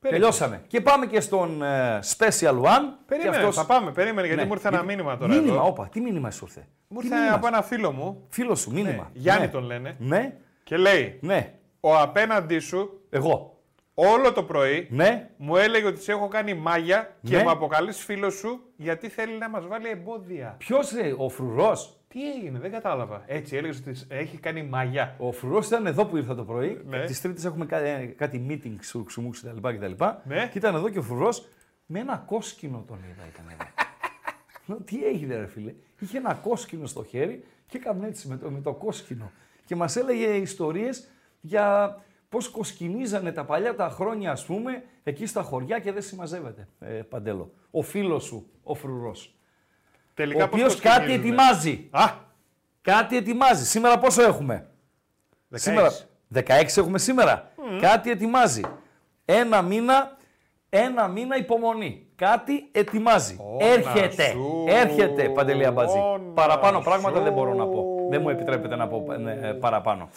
Τελειώσαμε. 0.00 0.62
Και 0.66 0.80
πάμε 0.80 1.06
και 1.06 1.20
στον 1.20 1.62
ε, 1.62 1.98
Special 2.16 2.60
One. 2.62 2.84
Περίμενε, 3.06 3.30
Και 3.30 3.36
αυτός- 3.36 3.54
θα 3.56 3.66
πάμε, 3.66 3.92
περίμενε, 3.92 4.26
γιατί 4.26 4.42
Ναι. 4.42 4.46
μου 4.48 4.52
ήρθε 4.54 4.68
ένα 4.68 4.76
Γιατί- 4.76 4.92
μήνυμα 4.94 5.16
τώρα 5.16 5.34
Μήνυμα, 5.34 5.52
εδώ. 5.54 5.66
όπα, 5.66 5.88
τι 5.92 6.00
μήνυμα 6.00 6.30
σου 6.30 6.44
ήρθε; 6.44 6.66
Μου 6.88 6.98
Τι 7.00 7.04
ήρθε 7.06 7.18
μήνυμα 7.18 7.34
από 7.36 7.46
ένα 7.46 7.62
φίλο 7.62 7.92
μου, 7.92 8.24
Φίλος 8.28 8.60
σου, 8.60 8.70
μήνυμα. 8.70 8.92
ναι, 8.92 9.08
Γιάννη 9.12 9.44
ναι. 9.44 9.50
τον 9.50 9.64
λένε, 9.64 9.96
Ναι, 9.98 10.34
και 10.64 10.76
λέει, 10.76 11.18
ναι. 11.22 11.54
ο 11.80 11.96
απέναντί 11.98 12.58
σου 12.58 13.00
Εγώ. 13.10 13.57
Όλο 14.00 14.32
το 14.32 14.42
πρωί 14.42 14.86
Ναι. 14.90 15.30
μου 15.36 15.56
έλεγε 15.56 15.86
ότι 15.86 16.00
σε 16.02 16.12
έχω 16.12 16.28
κάνει 16.28 16.54
μάγια 16.54 17.16
και 17.22 17.36
Ναι. 17.36 17.42
μου 17.42 17.50
αποκαλείς 17.50 18.04
φίλος 18.04 18.34
σου 18.34 18.60
γιατί 18.76 19.08
θέλει 19.08 19.38
να 19.38 19.48
μας 19.48 19.66
βάλει 19.66 19.88
εμπόδια. 19.88 20.54
Ποιος 20.58 20.92
ο 21.16 21.28
φρουρός; 21.28 21.92
Τι 22.08 22.30
έγινε, 22.32 22.58
δεν 22.58 22.70
κατάλαβα. 22.70 23.22
Έτσι 23.26 23.56
έλεγε 23.56 23.78
ότι 23.86 24.00
έχει 24.08 24.36
κάνει 24.38 24.62
μάγια. 24.62 25.14
Ο 25.18 25.32
φρουρός 25.32 25.66
ήταν 25.66 25.86
εδώ 25.86 26.06
που 26.06 26.16
ήρθα 26.16 26.34
το 26.34 26.44
πρωί. 26.44 26.80
Ναι. 26.86 27.04
Τις 27.04 27.20
Τρίτες 27.20 27.44
έχουμε 27.44 27.66
κα- 27.66 27.78
ε, 27.78 28.04
κάτι 28.06 28.46
meeting, 28.48 28.74
ξουμούξ 29.06 29.40
κτλ. 29.42 29.68
κτλ. 29.76 30.04
Ναι. 30.24 30.48
Και 30.52 30.58
ήταν 30.58 30.74
εδώ 30.74 30.88
και 30.88 30.98
ο 30.98 31.02
φρουρός 31.02 31.48
με 31.86 31.98
ένα 32.00 32.24
κόσκινο 32.26 32.84
τον 32.88 32.98
είδα. 33.10 33.26
Ήταν 33.32 33.44
εδώ. 33.52 33.70
Λέω, 34.66 34.78
τι 34.78 35.04
έγινε, 35.06 35.36
ρε 35.36 35.46
φίλε; 35.46 35.74
Είχε 36.00 36.18
ένα 36.18 36.34
κόσκινο 36.34 36.86
στο 36.86 37.04
χέρι 37.04 37.44
και 37.66 37.76
έκανε 37.76 38.06
έτσι 38.06 38.28
με 38.28 38.36
το, 38.36 38.50
με 38.50 38.60
το 38.60 38.72
κόσκινο. 38.72 39.30
Και 39.64 39.76
μας 39.76 39.96
έλεγε 39.96 40.26
ιστορίες 40.26 41.08
για 41.40 41.96
πώς 42.28 42.48
κοσκινίζανε 42.48 43.32
τα 43.32 43.44
παλιά 43.44 43.74
τα 43.74 43.88
χρόνια, 43.88 44.30
ας 44.30 44.44
πούμε, 44.44 44.82
εκεί 45.02 45.26
στα 45.26 45.42
χωριά 45.42 45.78
και 45.78 45.92
δεν 45.92 46.02
συμμαζεύεται. 46.02 46.68
Ε, 46.80 46.86
παντέλο. 46.86 47.50
Ο 47.70 47.82
φίλος 47.82 48.24
σου, 48.24 48.50
ο 48.62 48.74
φρουρός. 48.74 49.34
Ο 49.34 50.10
Τελικά 50.14 50.48
πώς 50.48 50.60
οποίος 50.60 50.80
κάτι 50.80 50.96
κοσκινίζουνε; 51.00 51.28
ετοιμάζει. 51.28 51.88
Α, 51.90 52.26
Κάτι 52.82 53.16
ετοιμάζει. 53.16 53.64
Σήμερα 53.66 53.98
πόσο 53.98 54.22
έχουμε; 54.22 54.66
16. 55.50 55.56
Σήμερα. 55.58 55.90
16 56.34 56.76
έχουμε 56.76 56.98
σήμερα. 56.98 57.50
Κάτι 57.80 58.10
ετοιμάζει. 58.10 58.60
Ένα 59.24 59.62
μήνα, 59.62 60.16
ένα 60.68 61.08
μήνα 61.08 61.36
υπομονή. 61.36 62.06
Κάτι 62.16 62.68
ετοιμάζει. 62.72 63.36
Όνα 63.40 63.64
Έρχεται. 63.66 64.30
σου, 64.30 64.64
Έρχεται, 64.68 65.28
Παντελή 65.28 65.64
Αμπατζή. 65.66 65.98
όνα 65.98 66.32
Παραπάνω 66.34 66.80
πράγματα 66.80 67.16
σου. 67.16 67.22
δεν 67.22 67.32
μπορώ 67.32 67.54
να 67.54 67.66
πω. 67.66 68.06
Δεν 68.10 68.20
μου 68.20 68.28
επιτρέπετε 68.28 68.76
να 68.76 68.88
πω 68.88 69.06
ε, 69.12 69.52
παραπάνω. 69.52 70.08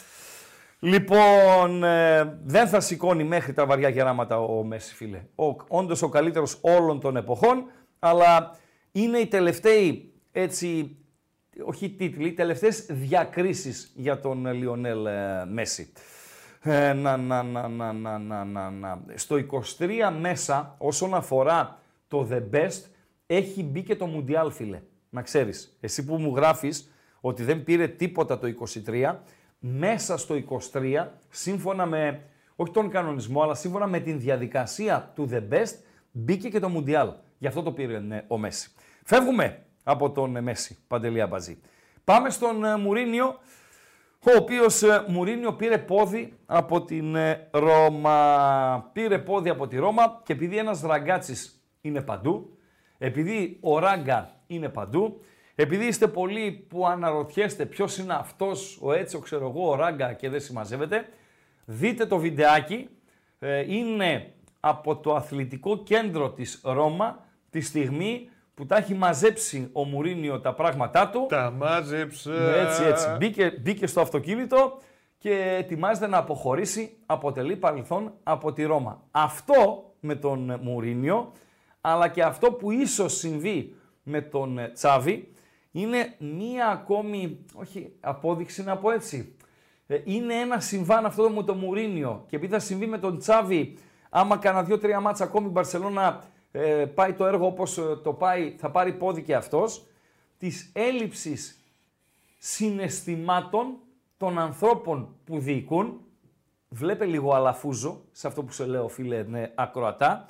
Λοιπόν, 0.84 1.84
ε, 1.84 2.38
δεν 2.44 2.68
θα 2.68 2.80
σηκώνει 2.80 3.24
μέχρι 3.24 3.52
τα 3.52 3.66
βαριά 3.66 3.88
γεράματα 3.88 4.40
ο 4.40 4.62
Μέση, 4.62 4.94
φίλε. 4.94 5.22
Ο, 5.34 5.44
όντως 5.68 6.02
ο 6.02 6.08
καλύτερος 6.08 6.58
όλων 6.60 7.00
των 7.00 7.16
εποχών, 7.16 7.64
αλλά 7.98 8.56
είναι 8.92 9.18
οι 9.18 9.26
τελευταίοι, 9.26 10.12
έτσι, 10.32 10.96
όχι 11.64 11.90
τίτλοι, 11.90 12.28
οι 12.28 12.32
τελευταίες 12.32 12.86
διακρίσεις 12.90 13.92
για 13.96 14.20
τον 14.20 14.52
Λιονέλ 14.52 15.06
ε, 15.06 15.44
Μέση. 15.48 15.92
Ε, 16.60 16.92
να, 16.92 17.16
να, 17.16 17.42
να, 17.42 17.68
να, 17.68 17.92
να, 17.92 18.18
να, 18.44 18.70
να, 18.70 19.04
Στο 19.14 19.36
23 19.78 20.12
μέσα, 20.20 20.74
όσον 20.78 21.14
αφορά 21.14 21.78
το 22.08 22.28
The 22.30 22.42
Best, 22.56 22.82
έχει 23.26 23.62
μπει 23.62 23.82
και 23.82 23.96
το 23.96 24.06
Μουντιάλ, 24.06 24.50
φίλε. 24.50 24.80
Να 25.10 25.22
ξέρεις, 25.22 25.76
εσύ 25.80 26.04
που 26.04 26.18
μου 26.18 26.36
γράφεις 26.36 26.92
ότι 27.20 27.42
δεν 27.42 27.64
πήρε 27.64 27.88
τίποτα 27.88 28.38
το 28.38 28.46
23, 28.86 29.14
μέσα 29.64 30.16
στο 30.16 30.34
23, 30.72 31.06
σύμφωνα 31.28 31.86
με, 31.86 32.20
όχι 32.56 32.72
τον 32.72 32.90
κανονισμό, 32.90 33.42
αλλά 33.42 33.54
σύμφωνα 33.54 33.86
με 33.86 34.00
την 34.00 34.20
διαδικασία 34.20 35.12
του 35.14 35.28
The 35.32 35.52
Best, 35.52 35.74
μπήκε 36.10 36.48
και 36.48 36.58
το 36.58 36.68
Μουντιάλ. 36.68 37.12
Γι' 37.38 37.46
αυτό 37.46 37.62
το 37.62 37.72
πήρε 37.72 37.98
ναι, 37.98 38.24
ο 38.28 38.38
Μέση. 38.38 38.70
Φεύγουμε 39.04 39.62
από 39.82 40.10
τον 40.10 40.42
Μέση, 40.42 40.78
Παντελία 40.86 41.26
Μπαζή. 41.26 41.60
Πάμε 42.04 42.30
στον 42.30 42.64
ε, 42.64 42.76
Μουρίνιο, 42.76 43.26
ο 44.18 44.36
οποίος 44.38 44.82
ε, 44.82 45.04
Μουρίνιο 45.08 45.52
πήρε 45.52 45.78
πόδι 45.78 46.38
από 46.46 46.84
την 46.84 47.14
ε, 47.14 47.48
Ρώμα. 47.50 48.90
Πήρε 48.92 49.18
πόδι 49.18 49.48
από 49.48 49.66
τη 49.66 49.76
Ρώμα 49.76 50.20
και 50.24 50.32
επειδή 50.32 50.56
ένας 50.56 50.80
ραγκάτσης 50.80 51.64
είναι 51.80 52.00
παντού, 52.00 52.58
επειδή 52.98 53.58
ο 53.60 53.78
Ράγκα 53.78 54.40
είναι 54.46 54.68
παντού, 54.68 55.20
επειδή 55.62 55.86
είστε 55.86 56.08
πολλοί 56.08 56.66
που 56.68 56.86
αναρωτιέστε 56.86 57.66
ποιος 57.66 57.98
είναι 57.98 58.14
αυτός 58.14 58.78
ο 58.82 58.92
έτσι, 58.92 59.16
ο 59.16 59.18
ξέρω 59.18 59.48
εγώ, 59.48 59.70
ο 59.70 59.74
Ράγκα 59.74 60.12
και 60.12 60.28
δεν 60.28 60.40
συμμαζεύεται, 60.40 61.08
δείτε 61.64 62.06
το 62.06 62.18
βιντεάκι. 62.18 62.88
Ε, 63.38 63.74
είναι 63.74 64.32
από 64.60 64.96
το 64.96 65.14
αθλητικό 65.14 65.82
κέντρο 65.82 66.30
της 66.30 66.60
Ρώμα 66.64 67.24
τη 67.50 67.60
στιγμή 67.60 68.30
που 68.54 68.66
τα 68.66 68.76
έχει 68.76 68.94
μαζέψει 68.94 69.68
ο 69.72 69.84
Μουρίνιο 69.84 70.40
τα 70.40 70.54
πράγματά 70.54 71.08
του. 71.08 71.26
Τα 71.28 71.50
μάζεψε. 71.50 72.32
Έτσι, 72.60 72.82
έτσι. 72.84 73.06
Μπήκε, 73.18 73.50
μπήκε 73.60 73.86
στο 73.86 74.00
αυτοκίνητο 74.00 74.78
και 75.18 75.54
ετοιμάζεται 75.58 76.06
να 76.06 76.16
αποχωρήσει, 76.16 76.96
αποτελεί 77.06 77.56
παρελθόν 77.56 78.12
από 78.22 78.52
τη 78.52 78.64
Ρώμα. 78.64 79.02
Αυτό 79.10 79.90
με 80.00 80.14
τον 80.14 80.58
Μουρίνιο, 80.62 81.32
αλλά 81.80 82.08
και 82.08 82.22
αυτό 82.22 82.52
που 82.52 82.70
ίσως 82.70 83.16
συμβεί 83.16 83.74
με 84.02 84.20
τον 84.20 84.58
Τσάβη, 84.72 85.31
είναι 85.72 86.14
μία 86.18 86.68
ακόμη, 86.68 87.38
όχι 87.54 87.92
απόδειξη 88.00 88.62
να 88.64 88.76
πω 88.76 88.90
έτσι, 88.90 89.36
ε, 89.86 90.00
είναι 90.04 90.34
ένα 90.34 90.60
συμβάν 90.60 91.06
αυτό 91.06 91.30
με 91.30 91.42
το 91.42 91.54
Μουρίνιο 91.54 92.24
και 92.28 92.36
επειδή 92.36 92.52
θα 92.52 92.58
συμβεί 92.58 92.86
με 92.86 92.98
τον 92.98 93.18
Τσάβη, 93.18 93.78
άμα 94.10 94.36
κανένα 94.36 94.64
δύο-τρία 94.64 95.00
μάτσα 95.00 95.24
ακόμη 95.24 95.46
η 95.46 95.50
Μπαρσελώνα 95.50 96.24
ε, 96.50 96.84
πάει 96.94 97.12
το 97.12 97.26
έργο 97.26 97.46
όπως 97.46 97.78
ε, 97.78 97.96
το 98.02 98.12
πάει, 98.12 98.54
θα 98.58 98.70
πάρει 98.70 98.92
πόδι 98.92 99.22
και 99.22 99.34
αυτός, 99.34 99.86
της 100.38 100.70
έλλειψης 100.72 101.60
συναισθημάτων 102.38 103.76
των 104.16 104.38
ανθρώπων 104.38 105.16
που 105.24 105.38
διοικούν, 105.38 106.00
βλέπε 106.68 107.04
λίγο 107.04 107.34
αλαφούζο, 107.34 108.00
σε 108.12 108.26
αυτό 108.26 108.42
που 108.42 108.52
σε 108.52 108.66
λέω 108.66 108.88
φίλε 108.88 109.22
ναι, 109.22 109.52
ακροατά, 109.54 110.26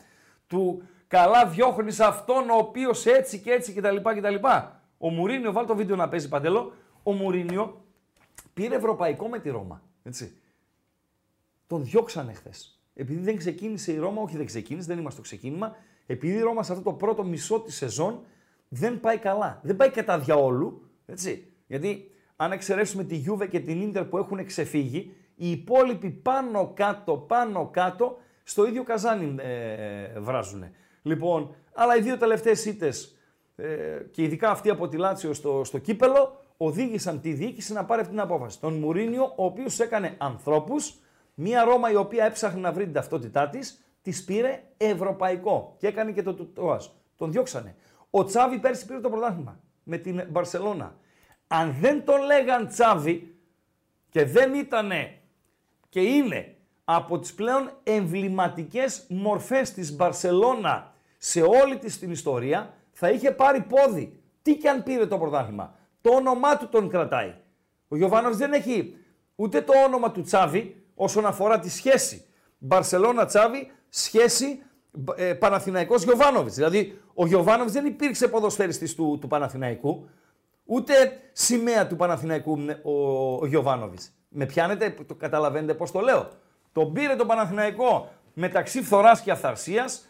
του 0.46 0.82
καλά 1.08 1.46
διώχνεις 1.46 2.00
αυτόν 2.00 2.50
ο 2.50 2.56
οποίος 2.56 3.06
έτσι 3.06 3.38
και 3.38 3.50
έτσι 3.50 3.72
κτλ. 3.72 3.96
κτλ. 3.96 4.34
Ο 5.04 5.10
Μουρίνιο, 5.10 5.52
βάλει 5.52 5.66
το 5.66 5.76
βίντεο 5.76 5.96
να 5.96 6.08
παίζει 6.08 6.28
παντελό. 6.28 6.72
Ο 7.02 7.12
Μουρίνιο 7.12 7.84
πήρε 8.54 8.74
ευρωπαϊκό 8.74 9.28
με 9.28 9.38
τη 9.38 9.50
Ρώμα. 9.50 9.82
Έτσι. 10.02 10.36
Τον 11.66 11.84
διώξανε 11.84 12.32
χθες. 12.32 12.80
Επειδή 12.94 13.22
δεν 13.22 13.36
ξεκίνησε 13.36 13.92
η 13.92 13.98
Ρώμα, 13.98 14.22
όχι 14.22 14.36
δεν 14.36 14.46
ξεκίνησε, 14.46 14.86
δεν 14.86 14.98
είμαστε 14.98 15.12
στο 15.12 15.22
ξεκίνημα. 15.22 15.76
Επειδή 16.06 16.36
η 16.36 16.40
Ρώμα 16.40 16.62
σε 16.62 16.72
αυτό 16.72 16.84
το 16.84 16.92
πρώτο 16.92 17.24
μισό 17.24 17.60
της 17.60 17.74
σεζόν 17.76 18.20
δεν 18.68 19.00
πάει 19.00 19.18
καλά. 19.18 19.60
Δεν 19.62 19.76
πάει 19.76 19.90
κατά 19.90 20.18
διαόλου. 20.18 20.90
Έτσι. 21.06 21.52
Γιατί 21.66 22.10
αν 22.36 22.52
εξαιρέσουμε 22.52 23.04
τη 23.04 23.14
Γιούβε 23.14 23.46
και 23.46 23.60
την 23.60 23.80
Ίντερ 23.80 24.04
που 24.04 24.18
έχουν 24.18 24.46
ξεφύγει, 24.46 25.14
οι 25.34 25.50
υπόλοιποι 25.50 26.10
πάνω 26.10 26.72
κάτω, 26.74 27.16
πάνω 27.16 27.68
κάτω, 27.72 28.18
στο 28.42 28.66
ίδιο 28.66 28.82
καζάνι 28.82 29.34
ε, 29.38 29.72
ε 30.14 30.20
βράζουν. 30.20 30.64
Λοιπόν, 31.02 31.54
αλλά 31.74 31.96
οι 31.96 32.00
δύο 32.00 32.18
τελευταίες 32.18 32.64
ήττες 32.64 33.04
ε, 33.04 33.21
και 34.10 34.22
ειδικά 34.22 34.50
αυτή 34.50 34.70
από 34.70 34.88
τη 34.88 34.96
Λάτσιο 34.96 35.32
στο, 35.32 35.64
στο 35.64 35.78
κύπελο, 35.78 36.40
οδήγησαν 36.56 37.20
τη 37.20 37.32
διοίκηση 37.32 37.72
να 37.72 37.84
πάρει 37.84 38.00
αυτή 38.00 38.12
την 38.12 38.22
απόφαση. 38.22 38.60
Τον 38.60 38.74
Μουρίνιο, 38.74 39.32
ο 39.36 39.44
οποίος 39.44 39.80
έκανε 39.80 40.14
ανθρώπους, 40.18 40.94
μια 41.34 41.64
Ρώμα 41.64 41.90
η 41.90 41.96
οποία 41.96 42.24
έψαχνε 42.24 42.60
να 42.60 42.72
βρει 42.72 42.84
την 42.84 42.92
ταυτότητά 42.92 43.48
της, 43.48 43.84
της 44.02 44.24
πήρε 44.24 44.62
ευρωπαϊκό 44.76 45.74
και 45.78 45.86
έκανε 45.86 46.12
και 46.12 46.22
το 46.22 46.34
τουτόα. 46.34 46.80
Τον 47.16 47.32
διώξανε. 47.32 47.74
Ο 48.10 48.24
Τσάβη 48.24 48.58
πέρσι 48.58 48.86
πήρε 48.86 49.00
το 49.00 49.10
πρωτάθλημα 49.10 49.60
με 49.82 49.96
την 49.96 50.24
Μπαρσελώνα. 50.30 50.96
Αν 51.46 51.76
δεν 51.80 52.04
τον 52.04 52.24
λέγαν 52.24 52.68
Τσάβη 52.68 53.34
και 54.10 54.24
δεν 54.24 54.54
ήτανε 54.54 55.18
και 55.88 56.00
είναι 56.00 56.56
από 56.84 57.18
τις 57.18 57.34
πλέον 57.34 57.70
εμβληματικές 57.82 59.06
μορφές 59.08 59.72
της 59.72 59.96
Μπαρσελώνα 59.96 60.94
σε 61.18 61.42
όλη 61.42 61.78
της 61.78 61.98
την 61.98 62.10
ιστορία, 62.10 62.74
θα 63.04 63.10
είχε 63.10 63.30
πάρει 63.30 63.60
πόδι. 63.60 64.20
Τι 64.42 64.56
και 64.56 64.68
αν 64.68 64.82
πήρε 64.82 65.06
το 65.06 65.18
πρωτάθλημα. 65.18 65.74
Το 66.00 66.10
όνομά 66.10 66.56
του 66.56 66.68
τον 66.68 66.88
κρατάει. 66.88 67.34
Ο 67.88 67.96
Γιωβάνοβιτς 67.96 68.38
δεν 68.38 68.52
έχει 68.52 68.96
ούτε 69.34 69.60
το 69.60 69.72
όνομα 69.86 70.10
του 70.10 70.22
Τσάβη 70.22 70.84
όσον 70.94 71.26
αφορά 71.26 71.58
τη 71.58 71.70
σχέση. 71.70 72.24
Μπαρσελόνα 72.58 73.24
Τσάβη, 73.24 73.70
σχέση 73.88 74.62
ε, 75.16 75.34
Παναθηναϊκός 75.34 76.02
Γιωβάνοβιτς. 76.02 76.54
Δηλαδή, 76.54 76.98
ο 77.14 77.26
Γιωβάνοβιτς 77.26 77.72
δεν 77.72 77.86
υπήρξε 77.86 78.28
ποδοσφαιριστής 78.28 78.94
του, 78.94 79.18
του 79.20 79.26
Παναθηναϊκού, 79.26 80.08
ούτε 80.64 80.92
σημαία 81.32 81.86
του 81.86 81.96
Παναθηναϊκού 81.96 82.58
ο, 82.82 82.92
ο 83.34 83.46
Γιωβάνοβιτς. 83.46 84.12
Με 84.28 84.46
πιάνετε, 84.46 84.96
το 85.06 85.14
καταλαβαίνετε 85.14 85.74
πώς 85.74 85.90
το 85.90 86.00
λέω. 86.00 86.28
Τον 86.72 86.92
πήρε 86.92 87.16
το 87.16 87.26
Παναθηναϊκό 87.26 88.12
μεταξύ 88.32 88.82
φθοράς 88.82 89.20
και 89.20 89.30
αυθαρσίας, 89.30 90.06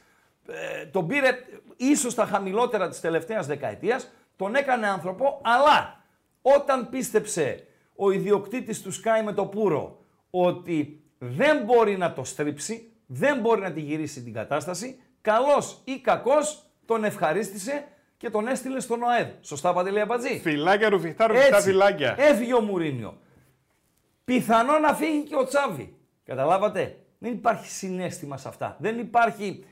ε, 0.48 0.86
τον 0.86 1.06
πήρε 1.06 1.30
ίσως 1.76 2.14
τα 2.14 2.24
χαμηλότερα 2.24 2.88
της 2.88 3.00
τελευταίας 3.00 3.46
δεκαετίας, 3.46 4.12
τον 4.36 4.54
έκανε 4.54 4.88
άνθρωπο, 4.88 5.40
αλλά 5.44 6.04
όταν 6.42 6.88
πίστεψε 6.88 7.66
ο 7.96 8.10
ιδιοκτήτης 8.10 8.82
του 8.82 8.92
Sky 8.92 9.24
με 9.24 9.32
το 9.32 9.46
Πούρο 9.46 10.04
ότι 10.30 11.02
δεν 11.18 11.64
μπορεί 11.64 11.96
να 11.96 12.12
το 12.12 12.24
στρίψει, 12.24 12.92
δεν 13.06 13.40
μπορεί 13.40 13.60
να 13.60 13.72
τη 13.72 13.80
γυρίσει 13.80 14.22
την 14.22 14.32
κατάσταση, 14.32 15.00
καλός 15.20 15.80
ή 15.84 15.98
κακός 15.98 16.66
τον 16.84 17.04
ευχαρίστησε 17.04 17.84
και 18.16 18.30
τον 18.30 18.48
έστειλε 18.48 18.80
στον 18.80 19.02
ΟΕΔ. 19.02 19.28
Σωστά, 19.40 19.72
Παντελή 19.72 20.00
Αμπατζή. 20.00 20.40
Φυλάκια 20.40 20.88
ρουφιχτά, 20.88 21.26
ρουφιχτά 21.26 21.60
φυλάκια. 21.60 22.14
Έφυγε 22.18 22.54
ο 22.54 22.60
Μουρίνιο. 22.60 23.18
Πιθανό 24.24 24.78
να 24.78 24.94
φύγει 24.94 25.22
και 25.22 25.36
ο 25.36 25.44
Τσάβη. 25.44 25.96
Καταλάβατε; 26.24 26.96
Δεν 27.18 27.32
υπάρχει 27.32 27.68
συνέστημα 27.68 28.36
σε 28.36 28.48
αυτά. 28.48 28.76
Δεν 28.80 28.98
υπάρχει 28.98 29.64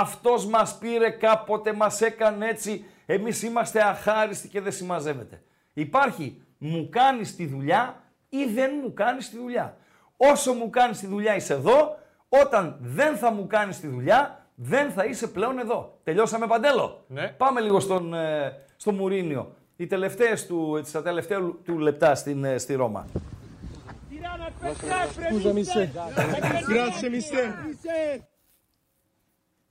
αυτός 0.00 0.46
μας 0.46 0.78
πήρε 0.78 1.10
κάποτε, 1.10 1.72
μας 1.72 2.00
έκανε 2.00 2.48
έτσι, 2.48 2.84
εμείς 3.06 3.42
είμαστε 3.42 3.82
αχάριστοι 3.82 4.48
και 4.48 4.60
δεν 4.60 4.72
συμμαζεύεται. 4.72 5.42
Υπάρχει, 5.72 6.42
μου 6.58 6.88
κάνεις 6.88 7.36
τη 7.36 7.46
δουλειά 7.46 8.02
ή 8.28 8.44
δεν 8.44 8.70
μου 8.82 8.92
κάνεις 8.94 9.30
τη 9.30 9.36
δουλειά. 9.36 9.76
Όσο 10.16 10.52
μου 10.52 10.70
κάνεις 10.70 10.98
τη 10.98 11.06
δουλειά 11.06 11.36
είσαι 11.36 11.52
εδώ, 11.52 11.98
όταν 12.28 12.76
δεν 12.80 13.16
θα 13.16 13.30
μου 13.30 13.46
κάνεις 13.46 13.80
τη 13.80 13.86
δουλειά, 13.86 14.46
δεν 14.54 14.90
θα 14.90 15.04
είσαι 15.04 15.26
πλέον 15.26 15.58
εδώ. 15.58 15.98
Τελειώσαμε 16.04 16.46
παντέλο. 16.46 17.04
Ναι. 17.08 17.28
Πάμε 17.28 17.60
λίγο 17.60 17.80
στον, 17.80 18.14
ε, 18.14 18.52
στο 18.76 18.92
Μουρίνιο. 18.92 19.54
Οι 19.76 19.86
τελευταίες 19.86 20.46
του, 20.46 20.76
έτσι, 20.76 20.92
τα 20.92 21.02
τελευταία 21.02 21.38
του 21.64 21.78
λεπτά 21.78 22.14
στην, 22.14 22.44
ε, 22.44 22.58
στη 22.58 22.74
Ρώμα. 22.74 23.06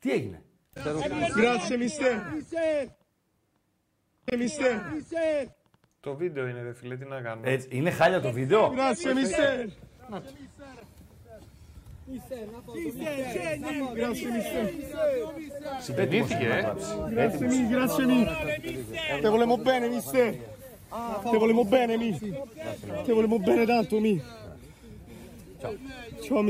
Τι 0.04 0.12
έγινε; 0.12 0.42
Γράψε 1.36 1.78
μισέρ. 1.78 2.16
Μισέρ. 4.38 4.86
Το 6.00 6.16
βίντεο 6.16 6.48
είναι, 6.48 6.64
δε 6.64 6.74
φίλε, 6.74 6.98
τι 6.98 7.06
να 7.06 7.22
κάνω. 7.22 7.42
Είναι 7.70 7.92
χάλια 7.92 8.22
το 8.22 8.32
βίντεο; 8.32 8.68
Γράψε 8.68 9.14
μισέρ. 9.14 9.66
Συμπέτυχε, 15.82 16.36
ε. 16.36 16.74
Έτοιμος. 17.24 17.56
Γράψε 17.72 18.06
μη. 18.06 18.26
Te 19.22 19.30
volemo 19.30 19.58
bene, 19.58 19.88
mister. 19.94 20.28
Te 21.32 21.38
volemo 21.38 21.64
bene, 21.64 21.98
mi. 21.98 22.10
Te 23.06 23.14
volemo 23.14 23.38
bene 23.40 23.66
tanto, 23.66 24.00
mi. 24.00 24.22
Ciao. 25.62 26.44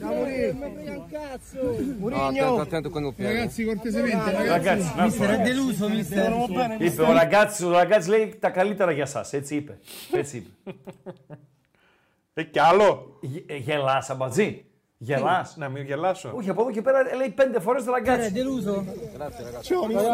Ciao, 0.00 0.24
mister. 0.24 2.12
Attento, 2.12 2.60
attento 2.60 2.90
con 2.90 3.04
il 3.04 3.14
piede. 3.14 3.32
Ragazzi, 3.32 3.64
cortesemente, 3.64 4.30
ragazzi. 4.32 4.48
Ραγκάτση, 4.48 4.92
να 4.96 5.10
σου 5.10 5.18
πω. 5.18 5.24
deluso, 5.24 5.86
mister. 5.88 6.32
Είπε 6.78 7.02
ο 7.02 7.12
Ραγκάτση, 7.12 7.64
ο 7.64 7.70
Ραγκάτση 7.70 8.08
λέει 8.08 8.34
τα 8.40 8.50
καλύτερα 8.50 8.92
για 8.92 9.06
σας. 9.06 9.32
Έτσι 9.32 9.56
είπε. 9.56 9.78
Έτσι 10.12 10.36
είπε. 10.36 10.72
Ε, 12.34 12.42
κι 12.42 12.58
άλλο. 12.58 13.18
Γε- 13.20 13.50
ε, 13.50 13.56
Γελάς, 13.56 14.10
αμπατζή. 14.10 14.64
Γελάς. 14.98 15.56
Να 15.56 15.68
μην 15.68 15.84
γελάσω. 15.84 16.32
Όχι, 16.34 16.50
από 16.50 16.60
εδώ 16.62 16.70
και 16.70 16.82
πέρα 16.82 17.16
λέει 17.16 17.28
πέντε 17.28 17.60
φορές 17.60 17.84
το 17.84 17.90
Ραγκάτση. 17.92 18.32
Deluso. 18.34 18.82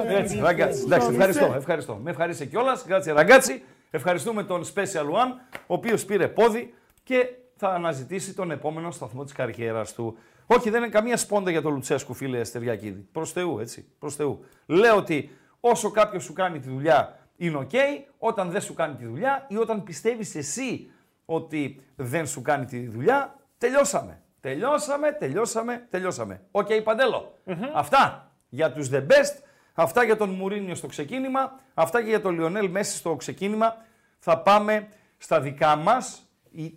Έτσι, 0.09 0.39
ragazzi. 0.41 0.83
Εντάξει, 0.85 1.09
ευχαριστώ, 1.11 1.53
ευχαριστώ. 1.57 2.01
Με 2.03 2.11
ευχαρίστησε 2.11 2.49
κιόλα. 2.49 2.79
Γκάτσι, 2.87 3.13
ragazzi. 3.13 3.63
Ευχαριστούμε 3.91 4.43
τον 4.45 4.65
Special 4.75 5.05
One, 5.05 5.33
ο 5.67 5.75
οποίο 5.75 5.97
πήρε 6.07 6.29
πόδι 6.29 6.75
και 7.03 7.27
θα 7.57 7.69
αναζητήσει 7.69 8.35
τον 8.35 8.51
επόμενο 8.51 8.91
σταθμό 8.91 9.25
της 9.25 9.33
καριέρας 9.33 9.95
του. 9.95 10.19
Όχι, 10.47 10.71
δεν 10.71 10.83
είναι 10.83 10.91
καμία 10.91 11.17
σπόντα 11.17 11.51
για 11.51 11.63
τον 11.63 11.73
Λουτσέσκου, 11.73 12.15
φίλε 12.15 12.45
Στεριακίδη. 12.45 13.09
Προς 13.13 13.33
Θεού, 13.33 13.59
έτσι. 13.59 13.89
Προς 13.99 14.15
Θεού. 14.15 14.45
Λέω 14.67 14.97
ότι 14.97 15.31
όσο 15.61 15.91
κάποιος 15.91 16.25
σου 16.25 16.33
κάνει 16.33 16.59
τη 16.59 16.69
δουλειά 16.69 17.19
είναι 17.37 17.57
οκ, 17.57 17.71
όταν 18.19 18.51
δεν 18.51 18.61
σου 18.61 18.75
κάνει 18.75 18.95
τη 18.95 19.05
δουλειά 19.05 19.47
ή 19.49 19.57
όταν 19.57 19.83
πιστεύεις 19.83 20.35
εσύ 20.35 20.91
ότι 21.25 21.83
δεν 21.97 22.27
σου 22.27 22.43
κάνει 22.43 22.65
τη 22.65 22.89
δουλειά, 22.89 23.35
τελειώσαμε. 23.59 24.21
Τελειώσαμε, 24.41 25.13
τελειώσαμε, 25.13 25.87
τελειώσαμε. 25.91 26.41
Οκ, 26.51 26.73
παντελο 26.85 27.39
Αυτά 27.75 28.31
για 28.49 28.73
τους 28.73 28.89
The 28.93 29.07
Best, 29.07 29.43
αυτά 29.75 30.05
για 30.05 30.17
τον 30.17 30.31
Μουρίνιο 30.31 30.75
στο 30.75 30.87
ξεκίνημα, 30.87 31.61
αυτά 31.75 32.03
και 32.03 32.09
για 32.09 32.21
τον 32.21 32.35
Λιονέλ 32.35 32.71
Μέση 32.71 32.97
στο 32.97 33.17
ξεκίνημα. 33.17 33.77
Θα 34.19 34.39
πάμε 34.39 34.89
στα 35.19 35.41
δικά 35.41 35.77
μας, 35.77 36.21
η, 36.21 36.26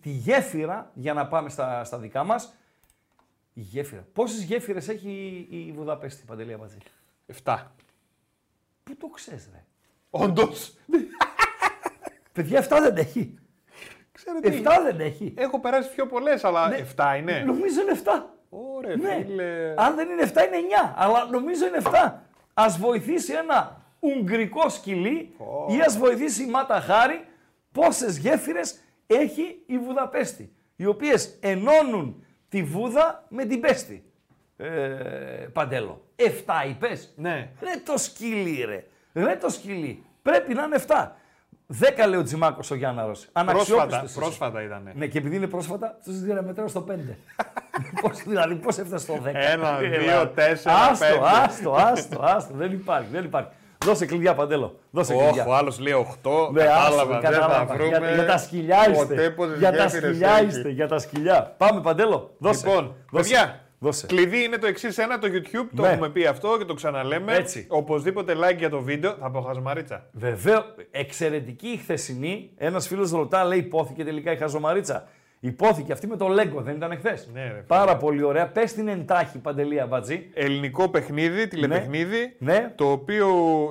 τη 0.01 0.09
γέφυρα 0.09 0.91
για 0.93 1.13
να 1.13 1.27
πάμε 1.27 1.49
στα, 1.49 1.83
στα 1.83 1.97
δικά 1.97 2.23
μας. 2.23 2.53
Η 3.53 3.61
γέφυρα. 3.61 4.07
Πόσες 4.13 4.43
γέφυρες 4.43 4.87
έχει 4.89 5.09
η, 5.49 5.57
η 5.67 5.71
Βουδαπέστη, 5.71 6.23
Παντελία 6.25 6.57
Μπατζή. 6.57 6.77
7. 7.43 7.57
Πού 8.83 8.95
το 8.97 9.07
ξέρεις 9.07 9.49
ρε; 9.53 9.63
Όντως. 10.09 10.73
Παιδιά, 12.33 12.63
7 12.69 12.77
δεν 12.81 12.97
έχει. 12.97 13.33
Ξέρετε. 14.11 14.49
7 14.49 14.63
δεν 14.83 14.99
έχει. 14.99 15.33
Έχω 15.37 15.59
περάσει 15.59 15.89
πιο 15.95 16.07
πολλές, 16.07 16.43
αλλά 16.43 16.71
7 16.95 17.15
είναι. 17.17 17.39
Νομίζω 17.39 17.81
είναι 17.81 17.99
7. 18.03 18.23
Ωραία, 18.49 18.95
Ναι. 18.95 19.23
φίλε. 19.25 19.73
Αν 19.77 19.95
δεν 19.95 20.09
είναι 20.09 20.21
7 20.21 20.27
είναι 20.27 20.57
9, 20.89 20.93
αλλά 20.95 21.25
νομίζω 21.25 21.67
είναι 21.67 21.77
7. 21.83 22.13
Ας 22.53 22.77
βοηθήσει 22.77 23.33
ένα 23.33 23.81
ουγγρικό 23.99 24.69
σκυλί 24.69 25.35
ή 25.69 25.79
ας 25.85 25.97
βοηθήσει 25.97 26.43
η 26.43 26.49
Μάτα 26.49 26.79
Χάρη 26.81 27.25
πόσες 27.71 28.17
γέφυρες 28.17 28.79
έχει 29.19 29.61
η 29.65 29.77
Βουδαπέστη, 29.77 30.51
οι 30.75 30.85
οποίες 30.85 31.37
ενώνουν 31.39 32.23
τη 32.49 32.63
Βούδα 32.63 33.23
με 33.29 33.45
την 33.45 33.59
Πέστη. 33.59 34.03
Ε, 34.57 34.67
Παντέλο. 35.53 36.01
7 36.15 36.23
είπες; 36.69 37.13
Ναι. 37.15 37.49
Ρε 37.61 37.71
το 37.85 37.97
σκυλί 37.97 38.63
ρε. 38.65 38.83
Ρε 39.13 39.35
το 39.35 39.49
σκυλί. 39.49 40.03
Πρέπει 40.21 40.53
να 40.53 40.63
είναι 40.63 40.75
7. 40.87 41.15
10 42.03 42.07
λέει 42.09 42.19
ο 42.19 42.23
Τζιμάκος 42.23 42.71
ο 42.71 42.75
Γιάνναρος. 42.75 43.19
Πρόσφατα, 43.19 43.51
Αναξιόπιστος 43.51 44.09
είσαι. 44.09 44.19
πρόσφατα 44.19 44.61
ήταν. 44.63 44.91
Ναι, 44.95 45.07
και 45.07 45.17
επειδή 45.17 45.35
είναι 45.35 45.47
πρόσφατα, 45.47 45.99
του 46.03 46.11
διαμετράω 46.11 46.67
στο 46.67 46.85
5. 46.89 46.93
πώς, 48.01 48.23
δηλαδή, 48.23 48.55
πώς 48.55 48.77
έφτασε 48.77 49.03
στο 49.03 49.13
10. 49.23 49.25
Ένα, 49.33 49.79
Έλα. 49.79 49.99
δύο, 49.99 50.27
τέσσερα, 50.27 50.75
άστο, 50.75 51.05
πέντε. 51.05 51.19
Άστο, 51.25 51.71
άστο, 51.73 52.21
άστο. 52.23 52.53
δεν 52.53 52.71
υπάρχει, 52.71 53.09
δεν 53.11 53.23
υπάρχει. 53.23 53.49
Δώσε 53.85 54.05
κλειδιά, 54.05 54.35
Παντέλο. 54.35 54.79
Δώσε 54.91 55.13
Όχι, 55.13 55.23
κλειδιά. 55.23 55.45
ο 55.47 55.53
άλλος 55.55 55.79
λέει 55.79 55.93
8. 56.23 56.49
Ναι, 56.51 56.63
άστο, 56.63 56.79
κατάλαβα, 56.81 57.05
δεν 57.19 57.21
θα 57.21 57.29
κατάλαβα. 57.29 57.73
βρούμε. 57.75 57.97
Για, 57.97 58.13
για 58.13 58.25
τα 58.25 58.37
σκυλιά 58.37 58.89
είστε. 58.89 59.05
Ποτέ 59.05 59.29
πόσες 59.29 59.57
για 59.59 59.71
τα 59.71 59.83
γέφυρες 59.83 60.09
σκυλιά 60.15 60.31
έχει. 60.37 60.45
είστε, 60.45 60.69
για 60.69 60.87
τα 60.87 60.99
σκυλιά. 60.99 61.53
Πάμε, 61.57 61.81
Παντέλο. 61.81 62.33
Δώσε. 62.37 62.67
Λοιπόν, 62.67 62.95
δώσε. 63.11 63.29
παιδιά, 63.29 63.59
Δώσε. 63.79 64.05
κλειδί 64.07 64.43
είναι 64.43 64.57
το 64.57 64.67
εξής 64.67 64.97
ένα, 64.97 65.19
το 65.19 65.27
YouTube, 65.31 65.67
το 65.75 65.81
Ναι. 65.81 65.87
έχουμε 65.87 66.09
πει 66.09 66.25
αυτό 66.25 66.57
και 66.57 66.65
το 66.65 66.73
ξαναλέμε. 66.73 67.33
Έτσι. 67.35 67.65
Οπωσδήποτε 67.69 68.33
like 68.35 68.57
για 68.57 68.69
το 68.69 68.81
βίντεο. 68.81 69.15
Θα 69.19 69.31
πω 69.31 69.41
χασμαρίτσα. 69.41 70.05
Βεβαίω, 70.11 70.63
εξαιρετική 70.91 71.67
η 71.67 71.77
χθεσινή. 71.77 72.49
Ένας 72.57 72.87
φίλος 72.87 73.11
ρωτά, 73.11 73.43
λέει, 73.45 73.57
υπόθηκε 73.59 74.03
τελικά 74.03 74.31
η 74.31 74.37
Χαζομαρίτσα. 74.37 75.07
Υπόθηκε 75.39 75.91
αυτή 75.91 76.07
με 76.07 76.15
το 76.17 76.27
Λέγκο, 76.27 76.61
δεν 76.61 76.75
ήταν 76.75 76.91
εχθές. 76.91 77.29
Ναι, 77.33 77.41
ρε, 77.43 77.49
φίλε. 77.49 77.61
Πάρα 77.61 77.97
πολύ 77.97 78.23
ωραία. 78.23 78.47
Πες 78.47 78.73
την 78.73 78.87
εντάχει, 78.87 79.37
Παντελία 79.39 79.85
Μπατζή. 79.87 80.29
Ελληνικό 80.33 80.89
παιχνίδι, 80.89 81.47
τηλεπαιχνίδι, 81.47 82.35
Ναι. 82.39 82.71
το, 82.75 82.91
οποίο, 82.91 83.27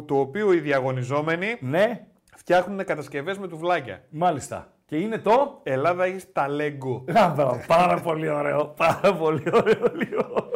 το 0.07 0.18
οποίο 0.18 0.52
οι 0.52 0.59
διαγωνιζόμενοι 0.61 1.57
Ναι, 1.61 2.00
φτιάχνουν 2.37 2.85
κατασκευές 2.85 3.38
με 3.38 3.48
τουβλάκια. 3.48 4.02
μάλιστα. 4.11 4.72
Και 4.87 4.96
είναι 4.96 5.18
το; 5.18 5.61
Ελλάδα 5.62 6.04
έχει 6.04 6.26
τα 6.33 6.46
Lego. 6.48 7.12
Α, 7.18 7.28
μπράβο, 7.28 7.61
πάρα 7.66 8.00
πολύ 8.00 8.28
ωραίο. 8.28 8.66
Πάρα 8.76 9.14
πολύ 9.14 9.42
ωραίο 9.52 9.92
λίγο. 9.94 10.50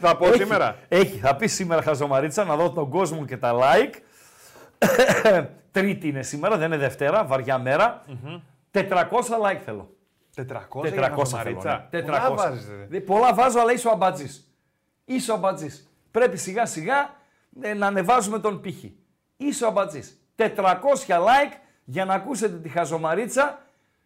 Θα 0.00 0.16
πω 0.16 0.26
Έχει, 0.26 0.42
σήμερα. 0.42 0.76
Έχει, 0.88 1.18
θα 1.18 1.36
πεις 1.36 1.52
σήμερα 1.54 1.82
Χαζομαρίτσα 1.82 2.44
να 2.44 2.56
δω 2.56 2.70
τον 2.70 2.88
κόσμο 2.90 3.24
και 3.24 3.36
τα 3.36 3.52
like. 3.54 3.94
Τρίτη 5.72 6.08
είναι 6.08 6.22
σήμερα, 6.22 6.56
δεν 6.56 6.66
είναι 6.66 6.76
Δευτέρα, 6.76 7.24
βαριά 7.24 7.58
μέρα. 7.58 8.04
400 8.74 9.38
like 9.42 9.60
θέλω. 9.64 9.96
400, 10.36 10.42
400 10.42 10.82
για 10.82 10.90
θέλω. 10.90 11.26
Μαρίτσα. 11.30 11.88
ναι. 11.90 12.00
400. 12.00 12.04
Πολλά 12.04 12.34
βάζεις, 12.34 12.68
ρε. 12.68 12.86
Δε- 12.88 13.00
Πολλά 13.00 13.34
βάζω, 13.34 13.60
αλλά 13.60 13.72
είσαι 13.72 13.88
ο 13.88 13.90
αμπατζής. 13.90 14.54
Είσαι 15.04 15.30
ο 15.30 15.34
αμπατζής. 15.34 15.88
Πρέπει 16.10 16.36
σιγά 16.36 16.66
σιγά 16.66 17.14
ε, 17.62 17.74
να 17.74 17.86
ανεβάζουμε 17.86 18.38
τον 18.38 18.60
πύχη. 18.60 18.96
Είσαι 19.36 19.64
ο 19.64 19.68
αμπατζής. 19.68 20.18
400 20.36 21.18
like 21.18 21.52
για 21.84 22.04
να 22.04 22.14
ακούσετε 22.14 22.56
τη 22.58 22.68
χαζομαρίτσα 22.68 23.58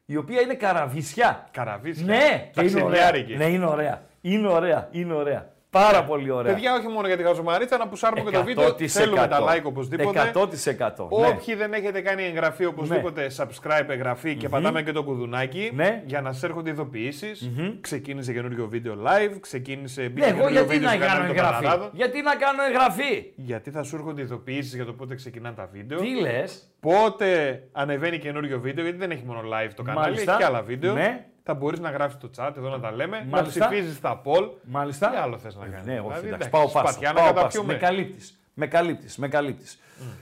η 0.07 0.17
οποία 0.17 0.41
είναι 0.41 0.55
καραβισιά. 0.55 1.49
Καραβίσια. 1.51 2.05
Ναι, 2.07 2.51
και 2.53 2.61
είναι 2.61 2.83
ωραία. 2.83 3.01
Ταξιδιάρικη. 3.01 3.37
Ναι, 3.37 3.45
είναι 3.45 3.67
ωραία. 3.67 4.03
Είναι 4.21 4.49
ωραία. 4.49 4.89
Είναι 4.91 5.13
ωραία. 5.15 5.53
Πάρα 5.71 6.05
πολύ 6.05 6.31
ωραία. 6.31 6.53
Παιδιά, 6.55 6.75
όχι 6.75 6.89
μόνο 6.89 7.07
για 7.07 7.17
τη 7.17 7.23
χαζομαρίτσα, 7.23 7.77
να 7.77 7.89
πουσάρουμε 7.89 8.31
και 8.31 8.37
το 8.37 8.45
βίντεο. 8.45 8.69
100%. 8.69 8.87
Θέλουμε 8.87 9.27
τα 9.29 9.41
like 9.41 9.63
οπωσδήποτε. 9.63 10.31
100%. 10.35 11.09
Ναι. 11.19 11.27
Όποιοι 11.27 11.55
δεν 11.55 11.73
έχετε 11.73 12.01
κάνει 12.01 12.23
εγγραφή, 12.23 12.65
οπωσδήποτε 12.65 13.31
subscribe, 13.37 13.89
εγγραφή 13.89 14.37
και 14.37 14.49
πατάμε 14.49 14.83
και 14.83 14.93
το 14.93 15.03
κουδουνάκι 15.03 15.71
Ναι. 15.75 16.03
για 16.07 16.21
να 16.21 16.33
σας 16.33 16.43
έρχονται 16.43 16.71
ειδοποιήσεις. 16.71 17.51
Ξεκίνησε 17.81 18.33
καινούριο 18.33 18.69
βίντεο 18.69 18.95
live, 19.07 19.37
ξεκίνησε 19.41 20.03
Ναι, 20.03 20.09
μπήκε 20.09 20.27
εγώ 20.27 20.37
καινούριο 20.37 20.59
γιατί 20.61 20.73
βίντεο 20.75 20.89
να 20.89 20.95
στο 20.95 21.05
κάνω 21.05 21.15
κανάλι 21.15 21.29
των 21.29 21.37
εγγραφή; 21.37 21.63
Παναράδων. 21.65 21.91
Γιατί 21.93 22.23
να 22.23 22.35
κάνω 22.35 22.63
εγγραφή; 22.69 23.33
Γιατί 23.37 23.71
θα 23.71 23.83
σου 23.83 23.97
έρχονται 23.97 24.23
ειδοποιήσεις 24.23 24.75
για 24.75 24.85
το 24.85 24.93
πότε 24.93 25.15
ξεκινάνε 25.15 25.55
τα 25.55 25.69
βίντεο. 25.73 25.99
Τι 25.99 26.21
λες; 26.21 26.73
Πότε 26.81 27.63
ανεβαίνει 27.73 28.19
καινούριο 28.19 28.61
βίντεο, 28.61 28.85
γιατί 28.85 28.99
δεν 28.99 29.11
έχει 29.11 29.23
μόνο 29.27 29.41
live 29.41 29.71
το 29.75 29.83
κανάλι, 29.83 30.07
Μάλιστα. 30.07 30.31
έχει 30.33 30.41
και 30.41 30.47
άλλα 30.47 30.63
βίντεο. 30.63 30.93
Ναι. 30.95 31.27
Θα 31.51 31.57
μπορείς 31.57 31.81
να 31.81 31.91
γράψει 31.91 32.17
το 32.17 32.31
chat 32.37 32.53
εδώ 32.57 32.69
να 32.69 32.81
τα 32.81 32.93
λέμε, 32.93 33.27
Μάλιστα. 33.31 33.59
να 33.61 33.69
ψηφίζεις 33.69 34.01
τα 34.01 34.21
poll. 34.25 34.49
Μάλιστα. 34.63 35.11
Τι 35.11 35.17
άλλο 35.17 35.39
θες 35.39 35.55
να 35.57 35.67
κάνεις; 35.67 35.87
Ναι, 35.87 35.93
όχι, 35.93 36.01
Δηλαδή, 36.03 36.27
εντάξει, 36.27 36.35
εντάξει, 36.35 36.49
πάω 36.51 36.69
πάσα. 36.69 36.79
σπαθιά 36.79 37.13
να 37.13 37.15
πάω 37.15 37.25
πάσα. 37.33 37.35
καταπιούμε. 37.35 37.73
Με 37.73 37.79
καλύπτεις. 37.79 38.39
Με 38.55 38.67
καλύπτεις, 38.67 39.17
με 39.17 39.29
καλύπτεις. 39.29 39.79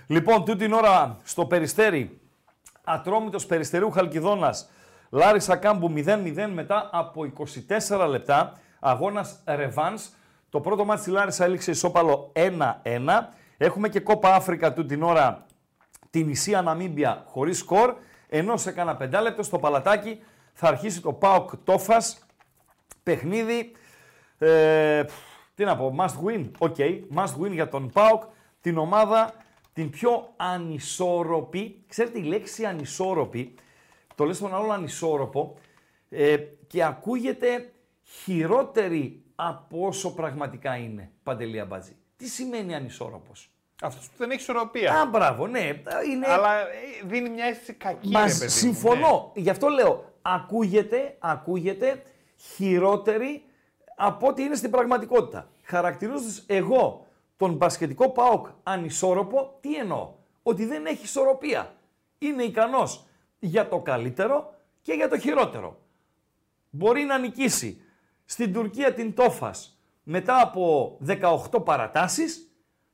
Λοιπόν, 0.07 0.45
τούτη 0.45 0.59
την 0.59 0.73
ώρα 0.73 1.17
στο 1.25 1.47
Περιστέρι, 1.47 2.21
Ατρόμητος 2.85 3.47
Περιστερίου 3.47 3.91
Χαλκιδόνας, 3.91 4.69
Λάρισα 5.11 5.57
Κάμπου 5.57 5.89
0-0 5.91 6.51
μετά 6.53 6.89
από 6.93 7.25
24 7.25 8.07
λεπτά, 8.09 8.53
αγώνας 8.81 9.41
Ρεβάνς. 9.47 10.09
Το 10.51 10.61
πρώτο 10.61 10.85
ματς 10.85 11.01
στη 11.01 11.11
Λάρισα 11.11 11.45
έληξε 11.45 11.71
ισόπαλο 11.71 12.33
1-1. 12.35 13.29
Έχουμε 13.57 13.89
και 13.89 14.01
Κόπα 14.01 14.35
Άφρικα 14.35 14.73
τούτη 14.73 14.89
την 14.89 15.03
ώρα 15.03 15.45
Τυνησία 16.11 16.63
Ναμίμπια 16.63 17.23
χωρίς 17.27 17.59
σκορ, 17.59 17.95
ενώ 18.29 18.57
σε 18.57 18.71
κάνα 18.73 18.97
πεντάλεπτο 18.97 19.43
στο 19.43 19.59
παλατάκι 19.59 20.21
θα 20.59 20.69
αρχίσει 20.69 21.01
το 21.01 21.13
ΠΑΟΚ 21.13 21.57
Προμηθέας, 21.65 22.27
παιχνίδι, 23.03 23.73
ε, 24.39 25.03
πφ, 25.07 25.13
τι 25.55 25.65
να 25.65 25.77
πω, 25.77 25.95
must 25.99 26.27
win, 26.27 26.51
OK, 26.59 26.77
must 27.15 27.43
win 27.43 27.51
για 27.51 27.69
τον 27.69 27.91
ΠΑΟΚ, 27.91 28.23
την 28.61 28.79
ομάδα 28.79 29.35
την 29.73 29.91
πιο 29.91 30.33
ανισόρροπη, 30.37 31.85
ξέρετε 31.89 32.19
η 32.19 32.23
λέξη 32.23 32.65
ανισόρροπη, 32.65 33.55
το 34.15 34.25
λες 34.25 34.39
τον 34.39 34.55
άλλο 34.55 34.73
ανισόρροπο 34.73 35.59
ε, 36.09 36.37
και 36.67 36.85
ακούγεται 36.85 37.73
χειρότερη 38.03 39.23
από 39.35 39.87
όσο 39.87 40.15
πραγματικά 40.15 40.77
είναι, 40.77 41.11
Παντελία 41.23 41.65
Μπατζή. 41.65 41.97
Τι 42.17 42.29
σημαίνει 42.29 42.75
ανισόρροπος; 42.75 43.51
Αυτός 43.83 44.09
που 44.09 44.15
δεν 44.17 44.31
έχει 44.31 44.41
ισορροπία. 44.41 45.01
Α, 45.01 45.07
μπράβο, 45.07 45.47
ναι, 45.47 45.83
είναι... 46.11 46.27
Αλλά 46.29 46.61
ε, 46.61 46.67
δίνει 47.05 47.29
μια 47.29 47.45
αίσθηση 47.45 47.73
κακή. 47.73 48.09
Μας 48.09 48.33
ρε 48.33 48.33
παιδί 48.33 48.45
μου, 48.45 48.51
συμφωνώ. 48.51 49.33
Γι' 49.35 49.51
αυτό 49.51 49.69
λέω, 49.69 50.16
ακούγεται, 50.35 51.17
ακούγεται 51.19 52.03
χειρότερη 52.37 53.45
από 53.97 54.27
ό,τι 54.27 54.43
είναι 54.43 54.55
στην 54.55 54.71
πραγματικότητα. 54.71 55.49
Χαρακτηρίζοντας 55.63 56.45
εγώ 56.47 57.07
τον 57.37 57.55
μπασκετικό 57.55 58.11
ΠΑΟΚ 58.11 58.47
ανισόρροπο, 58.63 59.59
τι 59.61 59.75
εννοώ; 59.77 60.13
Ότι 60.43 60.65
δεν 60.65 60.87
έχει 60.87 61.05
ισορροπία. 61.05 61.75
Είναι 62.19 62.43
ικανός 62.43 63.07
για 63.39 63.69
το 63.69 63.81
καλύτερο 63.81 64.55
και 64.83 64.93
για 64.93 65.09
το 65.09 65.19
χειρότερο. 65.19 65.79
Μπορεί 66.71 67.03
να 67.03 67.19
νικήσει 67.19 67.81
στην 68.25 68.53
Τουρκία 68.53 68.93
την 68.95 69.15
Τόφας 69.15 69.79
μετά 70.03 70.41
από 70.41 70.97
18 71.07 71.65
παρατάσεις 71.65 72.51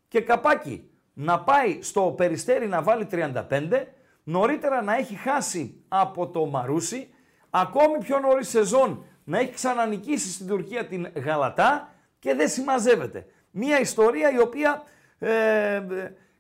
και 0.08 0.20
καπάκι 0.20 0.90
να 1.12 1.40
πάει 1.40 1.82
στο 1.82 2.14
Περιστέρι 2.16 2.68
να 2.68 2.82
βάλει 2.82 3.06
35, 3.10 3.86
νωρίτερα 4.22 4.82
να 4.82 4.96
έχει 4.96 5.14
χάσει 5.14 5.84
από 5.88 6.28
το 6.28 6.46
Μαρούσι, 6.46 7.11
ακόμη 7.54 7.98
πιο 7.98 8.18
νωρίς 8.18 8.48
σεζόν 8.48 9.04
να 9.24 9.38
έχει 9.38 9.52
ξανανικήσει 9.52 10.32
στην 10.32 10.46
Τουρκία 10.46 10.86
την 10.86 11.12
Γαλατά 11.14 11.94
και 12.18 12.34
δεν 12.34 12.48
συμμαζεύεται. 12.48 13.26
Μια 13.50 13.80
ιστορία 13.80 14.32
η 14.32 14.40
οποία 14.40 14.82
ε, 15.18 15.74
ε, 15.74 15.84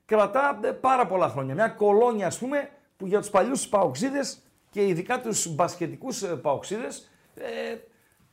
κρατά 0.04 0.60
ε, 0.62 0.70
πάρα 0.70 1.06
πολλά 1.06 1.28
χρόνια. 1.28 1.54
Μια 1.54 1.68
κολόνια, 1.68 2.26
ας 2.26 2.38
πούμε, 2.38 2.68
που 2.96 3.06
για 3.06 3.20
τους 3.20 3.30
παλιούς 3.30 3.68
παοξίδες 3.68 4.42
και 4.70 4.86
ειδικά 4.86 5.20
τους 5.20 5.54
μπασκετικούς 5.54 6.22
ε, 6.22 6.26
παοξίδες 6.26 7.10
ε, 7.34 7.76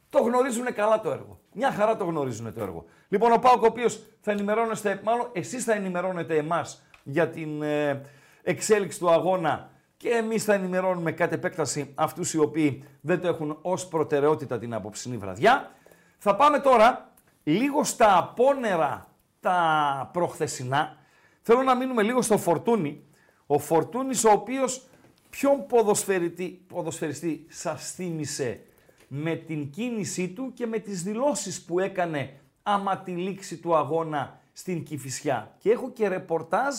το 0.10 0.20
γνωρίζουν 0.20 0.74
καλά 0.74 1.02
το 1.02 1.12
έργο. 1.12 1.40
Μια 1.54 1.72
χαρά 1.72 1.98
το 1.98 2.04
γνωρίζουν 2.04 2.54
το 2.54 2.62
έργο. 2.62 2.86
Λοιπόν, 3.08 3.32
ο 3.32 3.38
Πάοκ 3.38 3.64
ο 3.64 3.66
οποίος 3.66 4.04
θα 4.22 4.32
ενημερώνεστε, 4.32 5.02
μάλλον 5.04 5.30
εσείς 5.34 5.64
θα 5.64 5.74
ενημερώνετε 5.74 6.38
εμάς 6.38 6.84
για 7.04 7.30
την 7.30 7.62
ε, 7.62 8.02
εξέλιξη 8.44 9.00
του 9.00 9.10
αγώνα 9.10 9.70
και 10.00 10.10
εμείς 10.10 10.44
θα 10.44 10.54
ενημερώνουμε 10.54 11.12
κατ' 11.12 11.34
επέκταση 11.34 11.92
αυτούς 11.96 12.34
οι 12.34 12.38
οποίοι 12.38 12.84
δεν 13.02 13.22
το 13.22 13.28
έχουν 13.28 13.58
ως 13.62 13.88
προτεραιότητα 13.88 14.60
την 14.60 14.74
απόψινή 14.74 15.18
βραδιά. 15.18 15.72
Θα 16.18 16.36
πάμε 16.36 16.60
τώρα 16.60 17.12
λίγο 17.44 17.84
στα 17.84 18.18
απόνερα 18.18 19.08
τα 19.40 20.10
προχθεσινά. 20.14 20.98
Θέλω 21.42 21.62
να 21.62 21.76
μείνουμε 21.76 22.04
λίγο 22.04 22.22
στο 22.22 22.38
Φορτούνι. 22.38 23.04
Ο 23.48 23.60
Φορτούνης 23.60 24.24
ο 24.24 24.32
οποίος 24.32 24.88
ποιον 25.30 25.66
ποδοσφαιριστή, 25.66 26.66
ποδοσφαιριστή 26.68 27.46
σας 27.50 27.92
θύμισε 27.92 28.62
με 29.08 29.36
την 29.36 29.70
κίνησή 29.70 30.30
του 30.30 30.52
και 30.54 30.68
με 30.68 30.80
τις 30.80 31.04
δηλώσεις 31.04 31.66
που 31.66 31.80
έκανε 31.80 32.40
άμα 32.64 32.98
τη 32.98 33.12
λήξη 33.12 33.58
του 33.58 33.76
αγώνα 33.76 34.40
στην 34.54 34.84
Κηφισιά. 34.84 35.56
Και 35.58 35.72
έχω 35.72 35.92
και 35.92 36.08
ρεπορτάζ, 36.08 36.76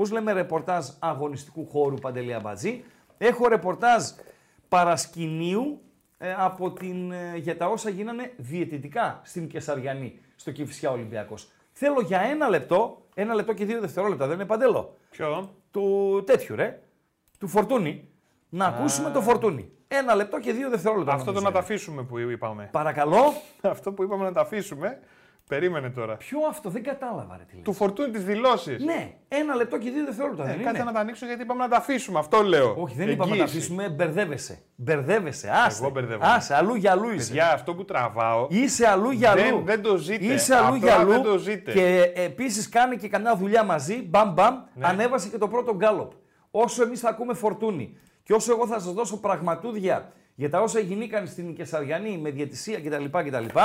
πώς 0.00 0.10
λέμε 0.10 0.32
ρεπορτάζ 0.32 0.86
αγωνιστικού 0.98 1.66
χώρου 1.66 1.94
Παντελή 1.94 2.34
Αμπατζή, 2.34 2.84
έχω 3.18 3.48
ρεπορτάζ 3.48 4.02
παρασκηνίου 4.68 5.80
ε, 6.18 6.34
από 6.36 6.72
την, 6.72 7.12
ε, 7.12 7.36
για 7.36 7.56
τα 7.56 7.66
όσα 7.66 7.90
γίνανε 7.90 8.32
διαιτητικά 8.36 9.20
στην 9.24 9.48
Κεσαριανή, 9.48 10.18
στο 10.36 10.50
Κηφισιά 10.50 10.90
Ολυμπιακός. 10.90 11.50
Θέλω 11.72 12.00
για 12.00 12.20
ένα 12.20 12.48
λεπτό, 12.48 13.02
ένα 13.14 13.34
λεπτό 13.34 13.52
και 13.52 13.64
δύο 13.64 13.80
δευτερόλεπτα, 13.80 14.26
δεν 14.26 14.34
είναι 14.34 14.46
παντέλο; 14.46 14.96
Ποιο; 15.10 15.54
Του 15.70 16.22
τέτοιου 16.26 16.56
ρε, 16.56 16.82
του 17.38 17.48
Φορτούνη. 17.48 18.08
Να 18.48 18.66
ακούσουμε 18.66 19.10
το 19.10 19.20
Φορτούνη. 19.20 19.72
Ένα 19.88 20.14
λεπτό 20.14 20.40
και 20.40 20.52
δύο 20.52 20.68
δευτερόλεπτα. 20.68 21.12
Αυτό 21.12 21.24
το 21.24 21.30
νομίζω 21.32 21.46
να 21.46 21.52
τα 21.52 21.58
είναι. 21.58 21.66
αφήσουμε 21.66 22.02
που 22.02 22.18
είπαμε. 22.18 22.68
Παρακαλώ. 22.72 23.32
Αυτό 23.74 23.92
που 23.92 24.02
είπαμε 24.02 24.24
να 24.24 24.32
τα 24.32 24.40
αφήσουμε. 24.40 25.00
Περίμενε 25.50 25.90
τώρα. 25.90 26.16
Ποιο 26.16 26.38
αυτό, 26.48 26.70
δεν 26.70 26.82
κατάλαβα 26.82 27.36
ρε 27.36 27.44
τι 27.44 27.54
λέει. 27.54 27.62
Του 27.62 27.72
φορτούνι 27.72 28.10
τις 28.10 28.24
δηλώσεις. 28.24 28.84
Ναι, 28.84 29.12
ένα 29.28 29.54
λεπτό 29.54 29.78
και 29.78 29.90
δύο 29.90 30.04
δευτερόλεπτα. 30.04 30.44
δεν 30.44 30.56
Κάτσε 30.62 30.70
είναι. 30.76 30.84
να 30.84 30.92
τα 30.92 31.00
ανοίξω 31.00 31.26
γιατί 31.26 31.42
είπαμε 31.42 31.62
να 31.62 31.68
τα 31.68 31.76
αφήσουμε. 31.76 32.18
Αυτό 32.18 32.42
λέω. 32.42 32.74
Όχι, 32.78 32.94
δεν 32.96 33.08
είπαμε 33.08 33.30
να 33.30 33.36
τα 33.36 33.42
Εγγύηση. 33.42 33.56
αφήσουμε, 33.58 33.88
μπερδεύεσαι. 33.88 34.58
Μπερδεύεσαι, 34.74 35.50
άσε. 35.66 35.82
Εγώ 35.82 35.90
μπερδεύομαι. 35.92 36.26
Άσε, 36.32 36.54
αλλού 36.54 36.74
για 36.74 36.90
αλλού 36.90 37.10
είσαι. 37.10 37.26
Παιδιά, 37.28 37.52
αυτό 37.52 37.74
που 37.74 37.84
τραβάω. 37.84 38.46
Είσαι 38.50 38.86
αλλού 38.88 39.10
για 39.10 39.30
αλλού. 39.30 39.40
Δεν- 39.42 39.64
δεν 39.64 39.82
το 39.82 39.96
ζείτε. 39.96 40.24
Είσαι 40.24 40.54
αλλού 40.54 40.66
Απλά 40.66 40.78
για 40.78 40.94
αλλού. 40.94 41.10
δεν 41.10 41.22
το 41.22 41.38
ζείτε. 41.38 41.72
Και 41.72 42.12
επίσης 42.14 42.68
κάνει 42.68 42.96
και 42.96 43.08
καμιά 43.08 43.36
δουλειά 43.36 43.64
μαζί. 43.64 44.02
Μπαμ 44.02 44.32
μπαμ. 44.32 44.54
Ναι. 44.74 44.86
Ανέβασε 44.86 45.28
και 45.28 45.38
το 45.38 45.48
πρώτο 45.48 45.74
γκάλοπ. 45.74 46.12
Όσο 46.50 46.82
εμείς 46.82 47.00
θα 47.00 47.08
ακούμε 47.08 47.34
φορτούνη 47.34 47.96
και 48.22 48.32
όσο 48.32 48.52
εγώ 48.52 48.66
θα 48.66 48.80
σας 48.80 48.92
δώσω 48.92 49.20
πραγματούδια 49.20 50.12
για 50.34 50.50
τα 50.50 50.60
όσα 50.60 50.78
γινήκαν 50.80 51.26
στην 51.26 51.54
Κεσαριανή 51.54 52.18
με 52.18 52.30
διαιτησία 52.30 52.80
κτλ. 52.80 53.04
κτλ 53.18 53.58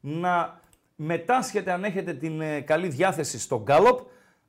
να 0.00 0.60
μετάσχετε 0.94 1.72
αν 1.72 1.84
έχετε 1.84 2.12
την 2.14 2.40
ε, 2.40 2.60
καλή 2.60 2.88
διάθεση 2.88 3.38
στο 3.38 3.62
γκάλοπ. 3.62 3.98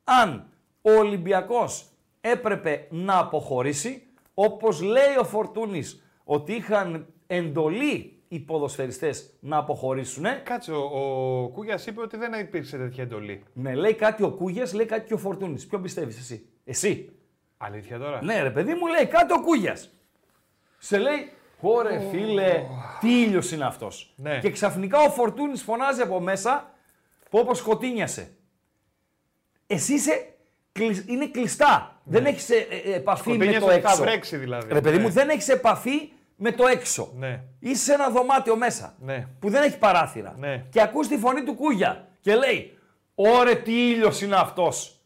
Αν 0.04 0.50
ο 0.82 0.92
Ολυμπιακός 0.92 1.86
έπρεπε 2.22 2.88
να 2.90 3.18
αποχωρήσει, 3.18 4.08
όπως 4.34 4.82
λέει 4.82 5.16
ο 5.20 5.24
Φορτούνης 5.24 6.04
ότι 6.24 6.54
είχαν 6.54 7.08
εντολή 7.28 8.20
οι 8.28 8.40
ποδοσφαιριστές 8.40 9.38
να 9.40 9.58
αποχωρήσουν. 9.58 10.26
Κάτσε, 10.44 10.72
ο, 10.72 10.82
ο 11.44 11.50
Κούγιας 11.50 11.86
είπε 11.86 12.02
ότι 12.02 12.18
δεν 12.18 12.34
υπήρξε 12.34 12.78
τέτοια 12.78 13.04
εντολή. 13.04 13.44
Ναι, 13.54 13.76
λέει 13.76 13.94
κάτι 13.94 14.24
ο 14.24 14.32
Κούγιας, 14.32 14.74
λέει 14.74 14.86
κάτι 14.86 15.08
και 15.08 15.14
ο 15.14 15.18
Φορτούνης. 15.18 15.68
Ποιον 15.68 15.82
πιστεύεις 15.82 16.18
εσύ; 16.18 16.48
Εσύ. 16.64 17.10
Αλήθεια 17.58 18.00
τώρα; 18.00 18.24
Ναι 18.24 18.42
ρε 18.42 18.52
παιδί 18.52 18.74
μου 18.74 18.88
λέει 18.88 19.06
κάτι 19.06 19.34
ο 19.34 19.42
Κούγιας. 19.42 19.90
Σε 20.78 20.98
λέει, 20.98 21.32
Ωρε 21.60 22.00
φίλε, 22.12 22.64
τι 23.00 23.22
ήλιος 23.22 23.52
είναι 23.52 23.66
αυτός. 23.66 24.14
Ναι. 24.16 24.40
Και 24.40 24.50
ξαφνικά 24.50 25.00
ο 25.00 25.10
Φορτούνης 25.10 25.62
φωνάζει 25.62 26.02
από 26.02 26.20
μέσα, 26.20 26.72
που 27.30 27.38
όπως 27.40 27.58
σκοτίνιασε. 27.58 28.34
Εσύ 29.68 29.94
είσαι, 29.94 30.34
κλει- 30.72 31.10
είναι 31.10 31.28
κλειστά. 31.28 32.00
Δεν 32.04 32.26
έχεις 32.26 32.50
ε, 32.50 32.56
ε, 32.86 32.94
επαφή 32.96 33.30
με 33.30 33.34
Σκοτίνιασε 33.36 33.60
το 33.66 33.72
ότι 33.72 33.82
θα 33.82 33.90
έξω. 33.90 34.02
βρέξει 34.04 34.38
δηλαδή. 34.38 34.74
Ρε 34.74 34.82
παιδί 34.82 34.98
Ναι. 34.98 35.04
μου, 35.04 35.10
δεν 35.10 35.30
έχεις 35.30 35.48
επαφή 35.50 36.12
με 36.36 36.52
το 36.52 36.68
έξω. 36.68 37.12
Ναι. 37.18 37.42
Είσαι 37.60 37.84
σε 37.84 37.94
ένα 37.94 38.10
δωμάτιο 38.10 38.56
μέσα 38.56 38.96
Ναι. 39.00 39.28
που 39.40 39.50
δεν 39.50 39.64
έχει 39.64 39.78
παράθυρα. 39.78 40.36
Ναι. 40.40 40.66
Και 40.70 40.82
ακούς 40.82 41.08
τη 41.08 41.18
φωνή 41.18 41.44
του 41.44 41.54
Κούγια 41.56 42.08
και 42.22 42.36
λέει 42.36 42.78
«Ωρε 43.16 43.56
τι 43.56 43.90
ήλιος 43.90 44.22
είναι 44.22 44.36
αυτός». 44.36 45.00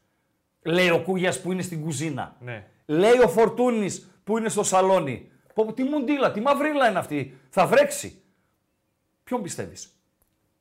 Λέει 0.61 0.89
ο 0.89 0.99
Κούγιας 0.99 1.41
που 1.41 1.51
είναι 1.51 1.61
στην 1.61 1.81
κουζίνα. 1.81 2.35
Ναι. 2.39 2.65
Λέει 2.85 3.19
ο 3.23 3.27
Φορτούνης 3.27 4.11
που 4.23 4.37
είναι 4.37 4.49
στο 4.49 4.63
σαλόνι. 4.63 5.28
Πω, 5.59 5.65
πω, 5.65 5.73
τι 5.73 5.83
μαυντίλα, 5.83 6.31
τι 6.31 6.41
μαυρίλα 6.41 6.89
είναι 6.89 6.99
αυτή. 6.99 7.37
Θα 7.49 7.65
βρέξει. 7.65 8.21
Ποιον 9.23 9.41
πιστεύεις; 9.41 9.89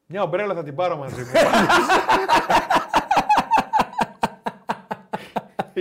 Μια 0.07 0.23
ομπρέλα 0.23 0.55
θα 0.55 0.63
την 0.63 0.75
πάρω 0.75 0.97
μαζί 0.97 1.21
μου. 1.21 1.31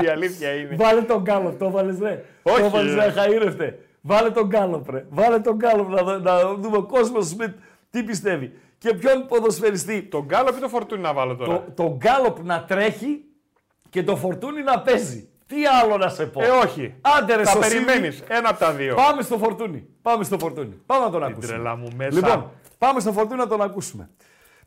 Η 0.03 0.07
αλήθεια 0.07 0.53
είναι. 0.55 0.75
Βάλε 0.75 1.01
τον 1.01 1.21
γκάλοπ, 1.21 1.59
το 1.59 1.71
βάλες 1.71 1.99
ρε. 1.99 2.25
Όχι, 2.43 2.61
Το 2.61 2.69
βάλες 2.69 2.93
ρε. 2.93 3.05
ρε, 3.05 3.13
χαΐρευτε. 3.15 3.73
Βάλε 4.01 4.31
τον 4.31 4.47
γκάλοπ 4.47 4.89
ρε. 4.89 5.05
Βάλε 5.09 5.39
τον 5.39 5.55
γκάλοπ 5.55 5.89
να, 5.89 6.03
δω- 6.03 6.17
να 6.19 6.53
δούμε 6.55 6.77
ο 6.77 6.83
κόσμος 6.85 7.27
Σμιτ 7.27 7.55
τι 7.89 8.03
πιστεύει. 8.03 8.53
Και 8.77 8.93
ποιον 8.93 9.27
ποδοσφαιριστή. 9.27 10.03
Το 10.03 10.25
γκάλοπ 10.25 10.53
ή 10.57 10.59
το 10.59 10.67
φορτούνι 10.69 11.01
να 11.01 11.13
βάλω 11.13 11.35
τώρα; 11.35 11.63
Το, 11.63 11.71
το 11.83 11.95
γκάλοπ 11.97 12.43
να 12.43 12.63
τρέχει 12.63 13.23
και 13.89 14.03
το 14.03 14.15
φορτούνι 14.15 14.63
να 14.63 14.81
παίζει. 14.81 15.29
Τι 15.47 15.65
άλλο 15.65 15.97
να 15.97 16.09
σε 16.09 16.25
πω; 16.25 16.43
Ε, 16.43 16.49
όχι. 16.49 16.95
Άντε 17.01 17.35
ρε 17.35 17.43
Θα 17.43 17.51
Σωσίδη. 17.51 17.85
περιμένεις. 17.85 18.23
Ένα 18.27 18.49
από 18.49 18.59
τα 18.59 18.71
δύο. 18.71 18.95
Πάμε 18.95 19.21
στο 19.21 19.37
φορτούνι. 19.37 19.87
Πάμε 20.01 20.23
στο 20.23 20.39
φορτούνι. 20.39 20.81
Πάμε 20.85 21.05
να 21.05 21.11
τον 21.11 21.23
ακούσουμε. 21.23 21.47
τρελά 21.47 21.75
μου 21.75 21.87
μέσα. 21.95 22.11
Λοιπόν, 22.19 22.51
πάμε 22.77 22.99
στο 22.99 23.11
φορτούνι 23.11 23.39
να 23.39 23.47
τον 23.47 23.61
ακούσουμε. 23.61 24.09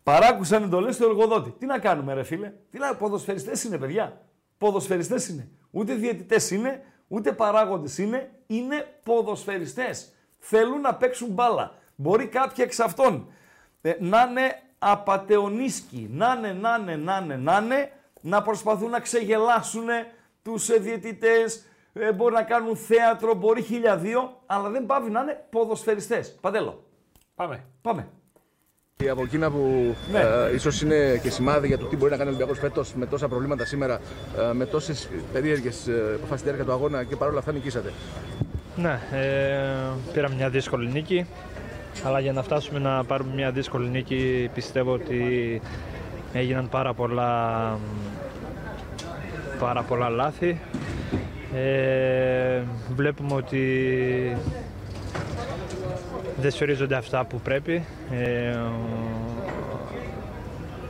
Παράκουσαν 0.02 0.62
εντολές 0.62 0.96
του 0.96 1.04
εργοδότη. 1.04 1.50
Τι 1.50 1.66
να 1.66 1.78
κάνουμε, 1.78 2.14
ρε 2.14 2.22
φίλε; 2.22 2.52
Τι 2.70 2.78
να 2.78 2.94
ποδοσφαιριστές 2.94 3.64
είναι, 3.64 3.78
παιδιά. 3.78 4.20
Ποδοσφαιριστές 4.58 5.28
είναι. 5.28 5.48
Ούτε 5.70 5.94
διαιτητές 5.94 6.50
είναι, 6.50 6.82
ούτε 7.08 7.32
παράγοντες 7.32 7.98
είναι. 7.98 8.30
Είναι 8.46 8.86
ποδοσφαιριστές. 9.04 10.12
Θέλουν 10.38 10.80
να 10.80 10.94
παίξουν 10.94 11.28
μπάλα. 11.28 11.74
Μπορεί 11.94 12.26
κάποιοι 12.26 12.64
εξ 12.66 12.80
αυτών 12.80 13.32
ε, 13.80 13.92
να 13.98 14.26
είναι 14.30 14.62
απατεωνίσκοι, 14.78 16.08
να 16.12 16.34
είναι, 16.38 16.52
να 16.52 16.78
είναι, 16.80 16.96
να 16.96 17.20
είναι, 17.22 17.36
να 17.36 17.60
είναι, 17.64 17.92
να 18.20 18.42
προσπαθούν 18.42 18.90
να 18.90 19.00
ξεγελάσουν 19.00 19.86
τους 20.42 20.68
ε, 20.68 20.76
διαιτητές, 20.78 21.64
ε, 21.92 22.12
μπορεί 22.12 22.34
να 22.34 22.42
κάνουν 22.42 22.76
θέατρο, 22.76 23.34
μπορεί 23.34 23.62
χίλια 23.62 23.96
δύο, 23.96 24.40
αλλά 24.46 24.68
δεν 24.70 24.86
πάβει 24.86 25.10
να 25.10 25.20
είναι 25.20 25.44
ποδοσφαιριστές. 25.50 26.38
Παντέλο, 26.40 26.84
Πάμε. 27.34 27.64
πάμε. 27.82 28.08
Από 29.10 29.22
εκείνα 29.22 29.50
που 29.50 29.94
Ναι. 30.12 30.18
ε, 30.20 30.54
ίσως 30.54 30.82
είναι 30.82 31.18
και 31.22 31.30
σημάδι 31.30 31.66
για 31.66 31.78
το 31.78 31.86
τι 31.86 31.96
μπορεί 31.96 32.10
να 32.10 32.16
κάνει 32.16 32.28
ο 32.28 32.32
Ολυμπιακός 32.32 32.58
φέτος 32.58 32.94
με 32.94 33.06
τόσα 33.06 33.28
προβλήματα 33.28 33.64
σήμερα, 33.64 34.00
ε, 34.50 34.52
με 34.52 34.66
τόσες 34.66 35.08
περίεργες 35.32 35.86
ε, 35.86 35.92
αποφάσεις 36.14 36.40
στη 36.40 36.42
διάρκεια 36.44 36.64
του 36.64 36.72
αγώνα 36.72 37.04
και 37.04 37.16
παρόλα 37.16 37.38
αυτά 37.38 37.52
νικήσατε. 37.52 37.92
Ναι, 38.76 39.00
ε, 39.12 40.12
πήραμε 40.12 40.34
μια 40.34 40.48
δύσκολη 40.48 40.90
νίκη. 40.90 41.26
Αλλά 42.04 42.20
για 42.20 42.32
να 42.32 42.42
φτάσουμε 42.42 42.78
να 42.78 43.04
πάρουμε 43.04 43.34
μια 43.34 43.50
δύσκολη 43.50 43.88
νίκη 43.88 44.50
πιστεύω 44.54 44.92
ότι 44.92 45.60
έγιναν 46.32 46.68
πάρα 46.68 46.94
πολλά, 46.94 47.78
πάρα 49.60 49.82
πολλά 49.82 50.08
λάθη. 50.08 50.60
Ε, 51.54 52.62
βλέπουμε 52.94 53.34
ότι 53.34 54.36
δεν 56.36 56.50
σωρίζονται 56.50 56.94
αυτά 56.94 57.24
που 57.24 57.40
πρέπει. 57.40 57.84
Ε, 58.10 58.58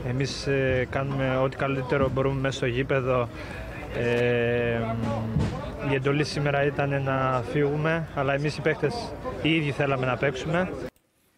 εμείς 0.07 0.47
ε, 0.47 0.87
κάνουμε 0.89 1.37
ό,τι 1.37 1.57
καλύτερο 1.57 2.09
μπορούμε 2.09 2.39
μέσα 2.39 2.57
στο 2.57 2.65
γήπεδο. 2.65 3.29
Ε, 3.97 4.79
η 5.91 5.95
εντολή 5.95 6.23
σήμερα 6.23 6.63
ήταν 6.63 7.03
να 7.03 7.43
φύγουμε, 7.51 8.07
αλλά 8.15 8.33
εμείς 8.33 8.57
οι 8.57 8.61
παίκτες 8.61 9.13
οι 9.41 9.55
ίδιοι 9.55 9.71
θέλαμε 9.71 10.05
να 10.05 10.17
παίξουμε. 10.17 10.71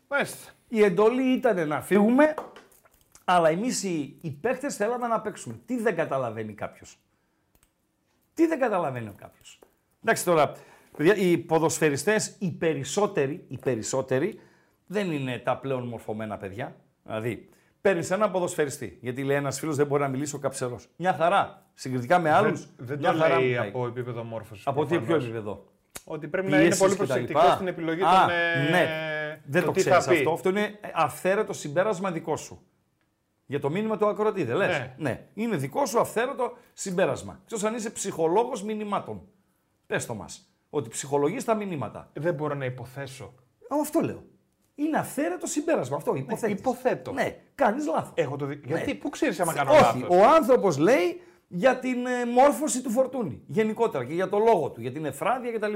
Μάλιστα. 0.08 0.52
Η 0.69 0.84
εντολή 0.84 1.34
ήταν 1.34 1.67
να 1.67 1.82
φύγουμε, 1.82 2.34
αλλά 3.26 3.50
εμείς 3.50 3.84
οι, 3.84 4.17
οι 4.22 4.32
παίχτες 4.32 4.76
θέλαμε 4.76 5.08
να 5.08 5.22
παίξουμε. 5.22 5.56
Τι 5.65 5.78
δεν 5.78 5.96
καταλαβαίνει 5.96 6.54
κάποιος. 6.54 6.98
Τι 8.34 8.48
δεν 8.48 8.60
καταλαβαίνει 8.60 9.08
ο 9.08 9.13
κάποιος. 9.17 9.60
Εντάξει 10.04 10.26
τώρα, 10.26 10.52
παιδιά, 10.98 11.15
οι 11.15 11.38
ποδοσφαιριστές, 11.38 12.36
οι 12.39 12.52
περισσότεροι, 12.52 13.46
οι 13.48 13.58
περισσότεροι, 13.58 14.39
δεν 14.86 15.12
είναι 15.12 15.38
τα 15.38 15.58
πλέον 15.58 15.88
μορφωμένα 15.88 16.38
παιδιά. 16.38 16.76
Δηλαδή, 17.04 17.50
παίρνεις 17.82 18.12
έναν 18.12 18.32
ποδοσφαιριστή, 18.32 18.98
γιατί 19.02 19.24
λέει 19.24 19.38
ένας 19.38 19.60
φίλος 19.60 19.76
δεν 19.76 19.88
μπορεί 19.88 20.02
να 20.02 20.08
μιλήσει 20.08 20.36
ο 20.36 20.39
καψερός. 20.39 20.88
Μια 20.96 21.13
χαρά. 21.13 21.65
Συγκριτικά 21.74 22.19
με 22.19 22.32
άλλους, 22.32 22.67
Δεν 22.78 22.98
μια 23.00 23.12
το 23.12 23.17
χαρά 23.17 23.38
λέει 23.39 23.48
μιλάει. 23.50 23.67
από 23.67 23.88
επίπεδο 23.88 24.24
μόρφωσης. 24.24 24.67
Από 24.67 24.86
τι 24.86 25.00
ποιο 25.00 25.15
επίπεδο; 25.15 25.65
Ότι 26.04 26.28
πρέπει 26.28 26.50
να 26.50 26.56
είναι 26.56 26.65
Πιέσεις 26.65 26.82
πολύ 26.82 26.91
και 26.96 27.00
τα 27.00 27.06
προσεκτικό 27.06 27.39
λοιπά. 27.39 27.54
στην 27.54 27.67
επιλογή 27.67 28.02
Α, 28.02 28.08
των. 28.26 28.30
ε, 28.30 28.69
ναι. 28.69 28.88
Δεν 29.46 29.63
το, 29.63 29.72
τι 29.72 29.80
ξέρεις 29.80 30.04
θα 30.04 30.12
πει. 30.12 30.17
αυτό. 30.17 30.32
Αυτό 30.32 30.50
είναι 30.50 30.80
αυθαίρετο 30.93 31.54
συμπέρασμα 31.54 32.12
δικό 32.12 32.38
σου. 32.38 32.62
Για 33.45 33.60
το 33.60 33.69
μήνυμα 33.69 33.97
του 33.97 34.08
ακροατή, 34.08 34.43
δεν 34.43 34.56
λες. 34.56 34.77
Ναι. 34.77 34.95
ναι. 34.97 35.27
Είναι 35.34 35.58
δικό 35.58 35.86
σου 35.86 35.99
αυθαίρετο 35.99 36.58
συμπέρασμα. 36.73 37.41
Εκτό 37.51 37.67
αν 37.67 37.75
είσαι 37.75 37.89
ψυχολόγος 37.89 38.63
μηνυμάτων. 38.63 39.21
Πες 39.88 40.06
το 40.06 40.13
μας. 40.13 40.47
Ότι 40.69 40.89
ψυχολογείς 40.89 41.43
τα 41.43 41.56
μηνύματα. 41.56 42.10
Δεν 42.13 42.34
μπορώ 42.34 42.56
να 42.56 42.65
υποθέσω. 42.65 43.23
Α, 43.67 43.75
Αυτό 43.82 43.99
λέω. 43.99 44.23
Είναι 44.75 44.97
αυθαίρετο 44.97 45.47
συμπέρασμα. 45.47 45.95
Αυτό 45.95 46.15
υποθέτεις. 46.15 46.60
υποθέτω. 46.60 47.12
Ναι, 47.12 47.38
κάνεις 47.56 47.86
λάθος. 47.86 48.12
Έχω 48.15 48.36
το 48.36 48.45
δει. 48.45 48.62
Γιατί, 48.65 48.95
πού 48.95 49.10
ξέρεις 49.10 49.39
άμα 49.39 49.53
κάνω 49.53 49.71
Όχι, 49.71 49.82
λάθος; 49.82 50.08
ο 50.10 50.23
άνθρωπος 50.23 50.77
λέει 50.77 51.21
για 51.47 51.79
την 51.79 52.06
ε, 52.06 52.25
μόρφωση 52.25 52.82
του 52.82 52.89
φορτούνη. 52.89 53.41
Γενικότερα 53.47 54.06
και 54.06 54.13
για 54.13 54.29
το 54.29 54.38
λόγο 54.38 54.69
του, 54.69 54.82
για 54.82 54.91
την 54.91 55.06
εφράδια 55.06 55.51
κτλ. 55.51 55.73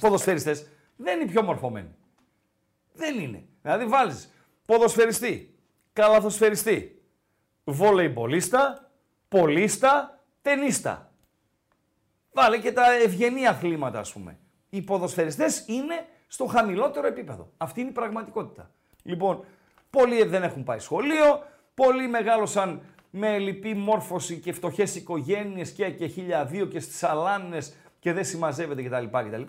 Ποδοσφαιριστές 0.00 0.66
δεν 0.96 1.20
είναι 1.20 1.30
πιο 1.30 1.42
μορφωμένοι. 1.42 1.94
Δεν 2.92 3.18
είναι. 3.18 3.44
Δηλαδή 3.62 3.84
βάζει 3.84 4.28
ποδοσφαιριστή, 4.66 5.54
καλαθοσφαιριστή, 5.92 6.99
βολεϊμπολίστα, 7.64 8.90
πολίστα, 9.28 10.20
τενίστα. 10.42 11.12
Βάλε 12.32 12.58
και 12.58 12.72
τα 12.72 12.92
ευγενή 12.92 13.46
αθλήματα, 13.46 13.98
ας 13.98 14.12
πούμε. 14.12 14.38
Οι 14.70 14.82
ποδοσφαιριστές 14.82 15.64
είναι 15.66 16.06
στο 16.26 16.46
χαμηλότερο 16.46 17.06
επίπεδο. 17.06 17.52
Αυτή 17.56 17.80
είναι 17.80 17.90
η 17.90 17.92
πραγματικότητα. 17.92 18.70
Λοιπόν, 19.02 19.44
πολλοί 19.90 20.24
δεν 20.24 20.42
έχουν 20.42 20.64
πάει 20.64 20.78
σχολείο, 20.78 21.42
πολλοί 21.74 22.08
μεγάλωσαν 22.08 22.82
με 23.10 23.38
λυπή 23.38 23.74
μόρφωση 23.74 24.38
και 24.38 24.52
φτωχές 24.52 24.94
οικογένειες 24.94 25.70
και, 25.70 25.90
και 25.90 26.06
χιλιαδίο 26.06 26.66
και 26.66 26.80
στις 26.80 27.02
αλάνες 27.02 27.74
και 27.98 28.12
δεν 28.12 28.24
συμμαζεύεται 28.24 28.82
κτλ. 28.82 29.04
κτλ. 29.18 29.42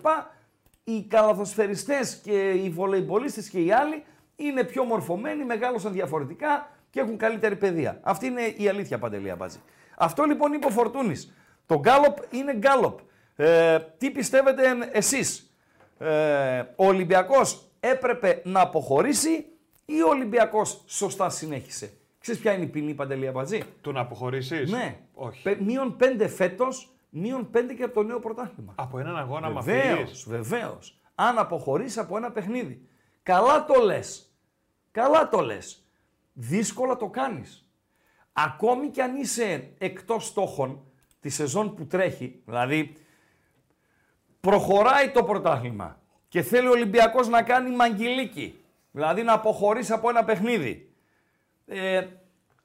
Οι 0.84 1.02
καλαθοσφαιριστές 1.02 2.16
και 2.16 2.50
οι 2.50 2.70
βολεϊμπολίστες 2.70 3.48
και 3.48 3.60
οι 3.60 3.72
άλλοι 3.72 4.04
είναι 4.36 4.64
πιο 4.64 4.84
μορφωμένοι, 4.84 5.44
μεγάλωσαν 5.44 5.92
διαφορετικά 5.92 6.70
και 6.92 7.00
έχουν 7.00 7.16
καλύτερη 7.16 7.56
παιδεία. 7.56 7.98
Αυτή 8.02 8.26
είναι 8.26 8.42
η 8.42 8.68
αλήθεια, 8.68 8.98
Παντελή 8.98 9.30
Αμπάτζη. 9.30 9.58
Αυτό 9.96 10.24
λοιπόν 10.24 10.52
είπε 10.52 10.66
ο 10.66 10.70
Φορτούνης. 10.70 11.32
Το 11.66 11.78
γκάλοπ 11.78 12.18
είναι 12.30 12.54
γκάλοπ. 12.56 12.98
Ε, 13.36 13.78
τι 13.98 14.10
πιστεύετε 14.10 14.62
εσείς; 14.92 15.54
Ε, 15.98 16.58
ο 16.76 16.86
Ολυμπιακός 16.86 17.68
έπρεπε 17.80 18.40
να 18.44 18.60
αποχωρήσει 18.60 19.46
ή 19.84 20.02
ο 20.02 20.08
Ολυμπιακός 20.08 20.82
σωστά 20.86 21.28
συνέχισε; 21.30 21.92
Ξέρεις 22.20 22.40
ποια 22.40 22.52
είναι 22.52 22.64
η 22.64 22.66
ποινή, 22.66 22.94
Παντελή 22.94 23.28
Αμπατζή. 23.28 23.62
Του 23.80 23.92
να 23.92 24.00
αποχωρήσεις; 24.00 24.70
Ναι. 24.70 24.98
Όχι. 25.14 25.42
Πε- 25.42 25.60
Μείον 25.60 25.96
πέντε 25.96 26.28
φέτος, 26.28 26.92
μείον 27.10 27.50
πέντε 27.50 27.72
και 27.74 27.82
από 27.82 27.94
το 27.94 28.02
νέο 28.02 28.18
πρωτάθλημα. 28.20 28.72
Από 28.76 28.98
έναν 28.98 29.16
αγώνα 29.18 29.50
με 29.50 29.60
Βεβαίως, 29.60 30.24
βεβαίως. 30.28 31.00
Αν 31.14 31.38
αποχωρήσει 31.38 31.98
από 31.98 32.16
ένα 32.16 32.30
παιχνίδι. 32.30 32.86
Καλά 33.22 33.64
το 33.64 33.74
λες. 33.84 34.32
Καλά 34.90 35.28
το 35.28 35.40
λες. 35.40 35.81
Δύσκολα 36.32 36.96
το 36.96 37.08
κάνεις. 37.08 37.66
Ακόμη 38.32 38.88
κι 38.88 39.00
αν 39.00 39.16
είσαι 39.16 39.74
εκτός 39.78 40.26
στόχων 40.26 40.92
τη 41.20 41.28
σεζόν 41.28 41.74
που 41.74 41.86
τρέχει, 41.86 42.42
δηλαδή 42.44 42.96
προχωράει 44.40 45.10
το 45.10 45.24
πρωτάθλημα 45.24 46.00
και 46.28 46.42
θέλει 46.42 46.66
ο 46.66 46.70
Ολυμπιακός 46.70 47.28
να 47.28 47.42
κάνει 47.42 47.76
μαγγιλίκι, 47.76 48.64
δηλαδή 48.90 49.22
να 49.22 49.32
αποχωρήσει 49.32 49.92
από 49.92 50.08
ένα 50.08 50.24
παιχνίδι. 50.24 50.94
Ε, 51.66 52.06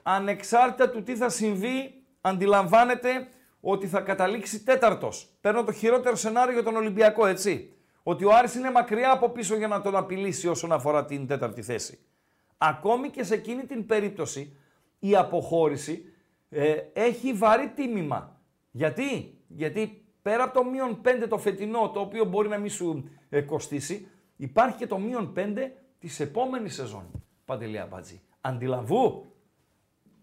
ανεξάρτητα 0.03 0.89
του 0.89 1.03
τι 1.03 1.15
θα 1.15 1.29
συμβεί, 1.29 2.03
αντιλαμβάνεται 2.21 3.27
ότι 3.59 3.87
θα 3.87 4.01
καταλήξει 4.01 4.63
τέταρτος. 4.63 5.29
Παίρνω 5.41 5.63
το 5.63 5.71
χειρότερο 5.71 6.15
σενάριο 6.15 6.53
για 6.53 6.63
τον 6.63 6.75
Ολυμπιακό, 6.75 7.25
έτσι. 7.25 7.71
Ότι 8.03 8.25
ο 8.25 8.35
Άρης 8.35 8.55
είναι 8.55 8.71
μακριά 8.71 9.11
από 9.11 9.29
πίσω 9.29 9.55
για 9.55 9.67
να 9.67 9.81
τον 9.81 9.95
απειλήσει 9.95 10.47
όσον 10.47 10.71
αφορά 10.71 11.05
την 11.05 11.27
τέταρτη 11.27 11.61
θέση. 11.61 12.06
Ακόμη 12.57 13.09
και 13.09 13.23
σε 13.23 13.33
εκείνη 13.33 13.63
την 13.63 13.85
περίπτωση 13.85 14.55
η 14.99 15.15
αποχώρηση 15.15 16.13
ε, 16.49 16.75
έχει 16.93 17.33
βαρύ 17.33 17.71
τίμημα. 17.75 18.39
Γιατί; 18.71 19.37
Γιατί 19.47 20.05
πέρα 20.21 20.43
από 20.43 20.53
το 20.53 20.63
μείον 20.63 21.01
5 21.03 21.25
το 21.29 21.37
φετινό, 21.37 21.89
το 21.89 21.99
οποίο 21.99 22.25
μπορεί 22.25 22.47
να 22.47 22.57
μην 22.57 22.69
σου 22.69 23.09
ε, 23.29 23.41
κοστίσει, 23.41 24.07
υπάρχει 24.35 24.77
και 24.77 24.87
το 24.87 24.97
μείον 24.97 25.33
5 25.35 25.71
της 25.99 26.19
επόμενης 26.19 26.73
σεζόν. 26.73 27.11
Παντελία 27.45 27.85
Μπατζή. 27.85 28.21
Αντιλαβού. 28.41 29.25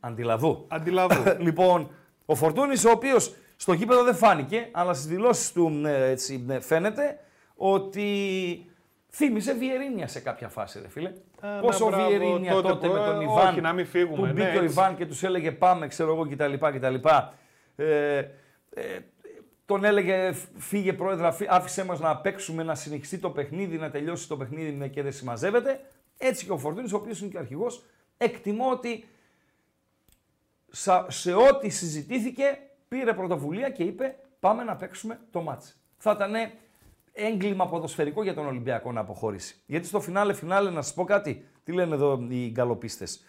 Αντιλαβού. 0.01 0.65
Αντιλαβού. 0.69 1.23
λοιπόν, 1.47 1.91
ο 2.27 2.35
Φορτούνης 2.35 2.85
ο 2.85 2.91
οποίος 2.91 3.35
στο 3.57 3.73
γήπεδο 3.73 4.05
δεν 4.05 4.15
φάνηκε, 4.15 4.69
αλλά 4.73 4.95
στις 4.95 5.07
δηλώσεις 5.07 5.53
του 5.53 5.83
ε, 5.85 6.11
έτσι, 6.11 6.47
ε, 6.49 6.61
φαίνεται 6.61 7.19
ότι 7.57 8.07
θύμισε 9.11 9.55
Βιερίνια 9.55 10.09
σε 10.09 10.21
κάποια 10.21 10.49
φάση, 10.49 10.81
ρε 10.81 10.89
φίλε. 10.89 11.13
Α, 11.47 11.61
Πόσο 11.61 11.85
να, 11.85 11.97
μπράβο, 11.97 12.09
Βιερίνια 12.09 12.53
τότε, 12.53 12.69
τότε 12.69 12.87
που- 12.87 12.93
με 12.93 12.99
τον 13.05 13.21
ε, 13.21 13.23
Ιβάν. 13.25 13.49
όχι, 13.53 13.61
να 13.61 13.73
μην 13.73 13.87
φύγουμε, 13.87 14.17
Που 14.17 14.25
ναι, 14.25 14.33
μπήκε 14.33 14.47
ο 14.47 14.51
έτσι. 14.51 14.65
Ιβάν 14.65 14.97
και 14.97 15.07
τους 15.07 15.23
έλεγε 15.23 15.53
πάμε, 15.53 15.87
ξέρω 15.87 16.13
εγώ 16.13 16.29
κτλ. 16.29 16.55
κτλ. 16.55 16.95
Ε, 17.77 18.19
ε, 18.19 18.29
τον 19.67 19.85
έλεγε 19.85 20.33
φύγε 20.57 20.93
πρόεδρα, 20.93 21.33
φύ- 21.33 21.51
άφησέ 21.51 21.85
μας 21.85 22.01
να 22.01 22.17
παίξουμε, 22.17 22.63
να 22.63 22.75
συνεχιστεί 22.75 23.19
το 23.19 23.31
παιχνίδι, 23.31 23.77
να 23.77 23.91
τελειώσει 23.91 24.29
το 24.29 24.37
παιχνίδι 24.37 24.71
ναι, 24.73 24.89
και 24.89 25.03
δεν 25.03 25.13
συμμαζεύεται. 25.13 25.81
Έτσι 26.19 26.45
και 26.45 26.53
ο 26.53 26.59
Φορτούνης, 26.59 26.93
ο 26.93 26.97
οποίος 26.97 27.21
είναι 27.21 27.31
και 27.31 27.39
αρχηγός, 27.39 27.83
εκτιμώ 28.17 28.71
ότι 28.71 29.05
σα- 30.71 31.11
σε 31.11 31.33
ό,τι 31.35 31.69
συζητήθηκε 31.69 32.59
πήρε 32.89 33.13
πρωτοβουλία 33.13 33.71
και 33.71 33.83
είπε 33.83 34.17
πάμε 34.41 34.63
να 34.65 34.77
παίξουμε 34.77 35.19
το 35.31 35.41
μάτς. 35.41 35.77
Θα 35.99 36.11
ήταν 36.17 36.33
έγκλημα 37.17 37.69
ποδοσφαιρικό 37.69 38.23
για 38.23 38.35
τον 38.35 38.47
Ολυμπιακό 38.47 38.93
να 38.93 39.01
αποχωρήσει. 39.01 39.57
Γιατί 39.67 39.87
στο 39.87 40.01
φινάλε 40.01 40.33
φινάλε 40.33 40.71
να 40.71 40.83
σας 40.83 40.95
πω 40.95 41.05
κάτι, 41.05 41.47
τι 41.65 41.73
λένε 41.73 41.95
εδώ 41.95 42.27
οι 42.29 42.51
γκαλοπίστες. 42.51 43.25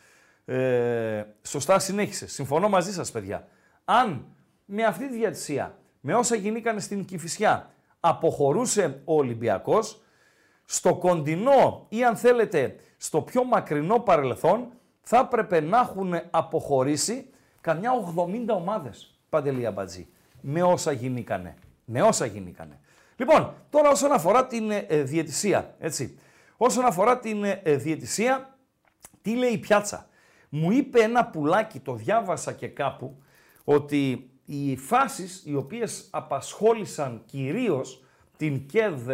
Ε, 0.46 1.24
σωστά 1.42 1.80
συνέχισες. 1.80 2.34
Συμφωνώ 2.34 2.70
μαζί 2.70 2.94
σας 2.94 3.12
παιδιά. 3.12 3.48
Αν 3.86 4.26
με 4.66 4.84
αυτή 4.84 5.10
τη 5.10 5.16
διατησία, 5.16 5.78
με 6.00 6.14
όσα 6.14 6.36
γινήκαν 6.36 6.80
στην 6.80 7.06
Κηφισιά, 7.06 7.70
αποχωρούσε 8.00 9.02
ο 9.06 9.16
Ολυμπιακός, 9.16 10.00
στο 10.66 10.96
κοντινό 10.96 11.86
ή 11.90 12.04
αν 12.04 12.16
θέλετε 12.16 12.76
στο 12.98 13.22
πιο 13.22 13.44
μακρινό 13.44 14.00
παρελθόν 14.00 14.68
θα 15.02 15.18
έπρεπε 15.18 15.60
να 15.60 15.80
έχουν 15.80 16.14
αποχωρήσει 16.30 17.30
καμιά 17.62 17.92
80 18.16 18.56
ομάδες, 18.56 19.20
Παντελή 19.30 19.66
Αμπατζή, 19.66 20.08
με 20.42 20.64
όσα 20.64 20.92
γινήκανε. 20.92 21.56
Με 21.86 22.02
όσα 22.02 22.26
γινήκανε. 22.26 22.80
Λοιπόν, 23.18 23.54
τώρα 23.70 23.90
όσον 23.90 24.12
αφορά 24.12 24.48
την 24.48 24.72
ε, 24.72 24.86
ε, 24.90 25.04
διαιτησία, 25.04 25.76
έτσι. 25.80 26.20
Όσον 26.58 26.86
αφορά 26.86 27.20
την 27.20 27.44
ε, 27.44 27.62
ε, 27.64 27.76
διαιτησία, 27.76 28.58
τι 29.22 29.36
λέει 29.36 29.52
η 29.52 29.58
πιάτσα; 29.58 30.08
Μου 30.50 30.72
είπε 30.72 31.00
ένα 31.00 31.26
πουλάκι, 31.26 31.80
το 31.80 31.94
διάβασα 31.94 32.54
και 32.54 32.68
κάπου, 32.68 33.24
ότι 33.64 34.30
οι 34.46 34.78
φάσεις 34.78 35.44
οι 35.46 35.56
οποίες 35.56 36.08
απασχόλησαν 36.12 37.22
κυρίως 37.26 38.04
την 38.38 38.66
ΚΕΔ, 38.66 39.10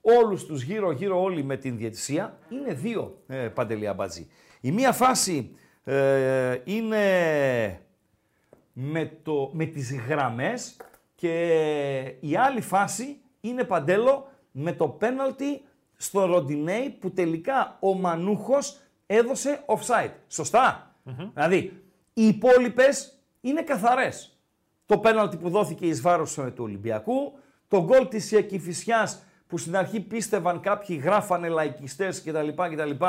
όλους 0.00 0.44
τους 0.44 0.62
γύρω-γύρω 0.62 1.22
όλοι 1.22 1.42
με 1.42 1.56
την 1.56 1.76
διαιτησία, 1.76 2.38
είναι 2.48 2.74
δύο, 2.74 3.22
ε, 3.26 3.36
Παντελή 3.36 3.88
Αμπατζή. 3.88 4.30
Η 4.60 4.72
μία 4.72 4.92
φάση 4.92 5.56
ε, 5.84 6.60
είναι 6.64 7.00
με, 8.72 9.18
το, 9.22 9.50
με 9.52 9.64
τις 9.64 9.94
γραμμές 9.94 10.76
και 11.14 12.14
η 12.20 12.36
άλλη 12.36 12.60
φάση 12.60 13.19
είναι 13.40 13.64
παντέλο 13.64 14.28
με 14.50 14.72
το 14.72 14.88
πέναλτι 14.88 15.62
στο 15.96 16.24
Ροντινέι 16.24 16.90
που 16.90 17.10
τελικά 17.10 17.76
ο 17.80 17.94
Μανούχος 17.94 18.80
έδωσε 19.06 19.64
offside. 19.66 20.12
Σωστά. 20.28 20.94
Δηλαδή, 21.34 21.82
οι 22.12 22.26
υπόλοιπες 22.26 23.18
είναι 23.40 23.62
καθαρές. 23.62 24.38
Το 24.86 24.98
πέναλτι 24.98 25.36
που 25.36 25.48
δόθηκε 25.48 25.86
εις 25.86 26.00
βάρος 26.00 26.38
ε, 26.38 26.52
του 26.54 26.64
Ολυμπιακού, 26.64 27.32
το 27.68 27.84
γκολ 27.84 28.08
της 28.08 28.32
ε, 28.32 28.42
Κηφισιάς 28.42 29.22
που 29.46 29.58
στην 29.58 29.76
αρχή 29.76 30.00
πίστευαν 30.00 30.60
κάποιοι 30.60 31.00
γράφανε 31.02 31.48
λαϊκιστές 31.48 32.22
κτλ. 32.22 32.48
κτλ 32.48 33.04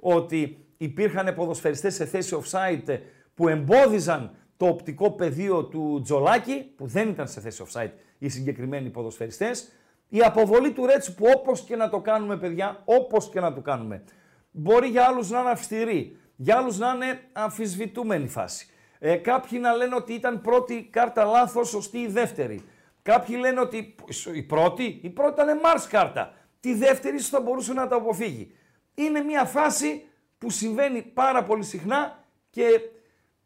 ότι 0.00 0.66
υπήρχαν 0.76 1.34
ποδοσφαιριστές 1.34 1.94
σε 1.94 2.04
θέση 2.04 2.42
offside 2.42 2.88
ε, 2.88 2.98
που 3.34 3.48
εμπόδιζαν 3.48 4.30
το 4.56 4.66
οπτικό 4.66 5.10
πεδίο 5.10 5.64
του 5.64 6.00
Τζολάκη, 6.04 6.72
που 6.76 6.86
δεν 6.86 7.08
ήταν 7.08 7.28
σε 7.28 7.40
θέση 7.40 7.62
offside 7.66 7.90
οι 8.22 8.28
συγκεκριμένοι 8.28 8.90
ποδοσφαιριστές. 8.90 9.72
Η 10.08 10.20
αποβολή 10.20 10.72
του 10.72 10.86
Ρέτσου 10.86 11.14
που 11.14 11.26
όπως 11.36 11.60
και 11.60 11.76
να 11.76 11.88
το 11.88 12.00
κάνουμε 12.00 12.36
παιδιά, 12.36 12.82
όπως 12.84 13.28
και 13.28 13.40
να 13.40 13.52
το 13.52 13.60
κάνουμε, 13.60 14.04
μπορεί 14.50 14.88
για 14.88 15.04
άλλους 15.04 15.30
να 15.30 15.40
είναι 15.40 15.50
αυστηρή, 15.50 16.16
για 16.36 16.56
άλλους 16.56 16.78
να 16.78 16.92
είναι 16.94 17.20
αμφισβητούμενη 17.32 18.28
φάση. 18.28 18.66
Ε, 18.98 19.16
κάποιοι 19.16 19.58
να 19.62 19.72
λένε 19.72 19.94
ότι 19.94 20.12
ήταν 20.12 20.40
πρώτη 20.40 20.88
κάρτα 20.90 21.24
λάθος, 21.24 21.68
σωστή 21.68 21.98
η 21.98 22.06
δεύτερη. 22.06 22.62
Κάποιοι 23.02 23.36
λένε 23.40 23.60
ότι 23.60 23.94
η 24.34 24.42
πρώτη, 24.42 25.00
η 25.02 25.10
πρώτη 25.10 25.42
ήταν 25.42 25.60
Mars 25.64 25.86
κάρτα. 25.88 26.34
Τη 26.60 26.74
δεύτερη 26.74 27.16
ίσως 27.16 27.28
θα 27.28 27.40
μπορούσε 27.40 27.72
να 27.72 27.88
τα 27.88 27.96
αποφύγει. 27.96 28.54
Είναι 28.94 29.20
μια 29.20 29.44
φάση 29.44 30.04
που 30.38 30.50
συμβαίνει 30.50 31.02
πάρα 31.02 31.44
πολύ 31.44 31.64
συχνά 31.64 32.24
και 32.50 32.64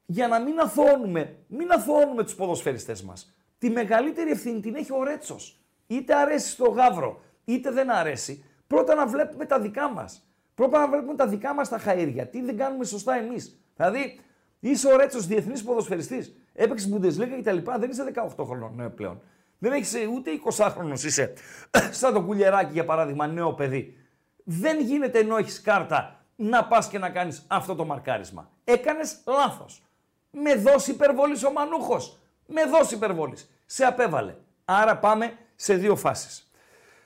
για 0.06 0.28
να 0.28 0.40
μην 0.40 0.60
αθώνουμε, 0.60 1.36
μην 1.46 1.72
αθώνουμε 1.72 2.22
τους 2.22 2.34
ποδοσφαιριστές 2.34 3.02
μας. 3.02 3.35
Τη 3.58 3.70
μεγαλύτερη 3.70 4.30
ευθύνη 4.30 4.60
την 4.60 4.74
έχει 4.74 4.92
ο 4.92 5.04
Ρέτσος. 5.04 5.60
Είτε 5.86 6.14
αρέσει 6.14 6.50
στο 6.50 6.68
γάβρο, 6.68 7.20
είτε 7.44 7.70
δεν 7.70 7.90
αρέσει. 7.90 8.44
Πρώτα 8.66 8.94
να 8.94 9.06
βλέπουμε 9.06 9.44
τα 9.44 9.60
δικά 9.60 9.88
μας. 9.88 10.30
Πρέπει 10.54 10.72
να 10.72 10.88
βλέπουμε 10.88 11.14
τα 11.14 11.26
δικά 11.26 11.54
μας 11.54 11.68
τα 11.68 11.80
χαΐρια. 11.84 12.28
Τι 12.30 12.42
δεν 12.42 12.56
κάνουμε 12.56 12.84
σωστά 12.84 13.14
εμείς. 13.14 13.60
Δηλαδή, 13.76 14.20
είσαι 14.60 14.88
ο 14.92 14.96
Ρέτσος 14.96 15.26
διεθνής 15.26 15.62
ποδοσφαιριστής. 15.62 16.36
Έπαιξες 16.52 16.92
Bundesliga 16.94 17.40
κτλ. 17.40 17.58
Δεν 17.78 17.90
είσαι 17.90 18.12
18 18.36 18.44
χρονών 18.44 18.80
ε, 18.80 18.88
πλέον. 18.88 19.20
Δεν 19.58 19.72
έχεις 19.72 19.94
ούτε 20.14 20.30
20χρονο 20.56 21.04
είσαι. 21.04 21.32
Σαν 21.90 22.14
το 22.14 22.22
κουλιεράκι 22.22 22.72
για 22.72 22.84
παράδειγμα, 22.84 23.26
νέο 23.26 23.54
παιδί. 23.54 23.96
Δεν 24.44 24.80
γίνεται 24.80 25.18
ενώ 25.18 25.36
έχεις 25.36 25.60
κάρτα 25.60 26.24
να 26.36 26.66
πας 26.66 26.88
και 26.88 26.98
να 26.98 27.10
κάνεις 27.10 27.44
αυτό 27.46 27.74
το 27.74 27.84
μαρκάρισμα. 27.84 28.50
Έκανες 28.64 29.22
λάθος. 29.26 29.82
Με 30.30 30.54
δόση 30.54 30.90
υπερβολής 30.90 31.44
ο 31.44 31.52
Μανούχος. 31.52 32.18
Με 32.46 32.64
δόση 32.64 32.94
υπερβολή. 32.94 33.36
Σε 33.66 33.84
απέβαλε. 33.84 34.34
Άρα 34.64 34.96
πάμε 34.96 35.36
σε 35.54 35.74
δύο 35.74 35.96
φάσεις. 35.96 36.50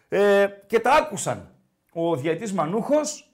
Ε, 0.08 0.46
και 0.66 0.80
τα 0.80 0.92
άκουσαν 0.92 1.54
ο 1.92 2.16
διαιτής 2.16 2.52
Μανούχος, 2.52 3.32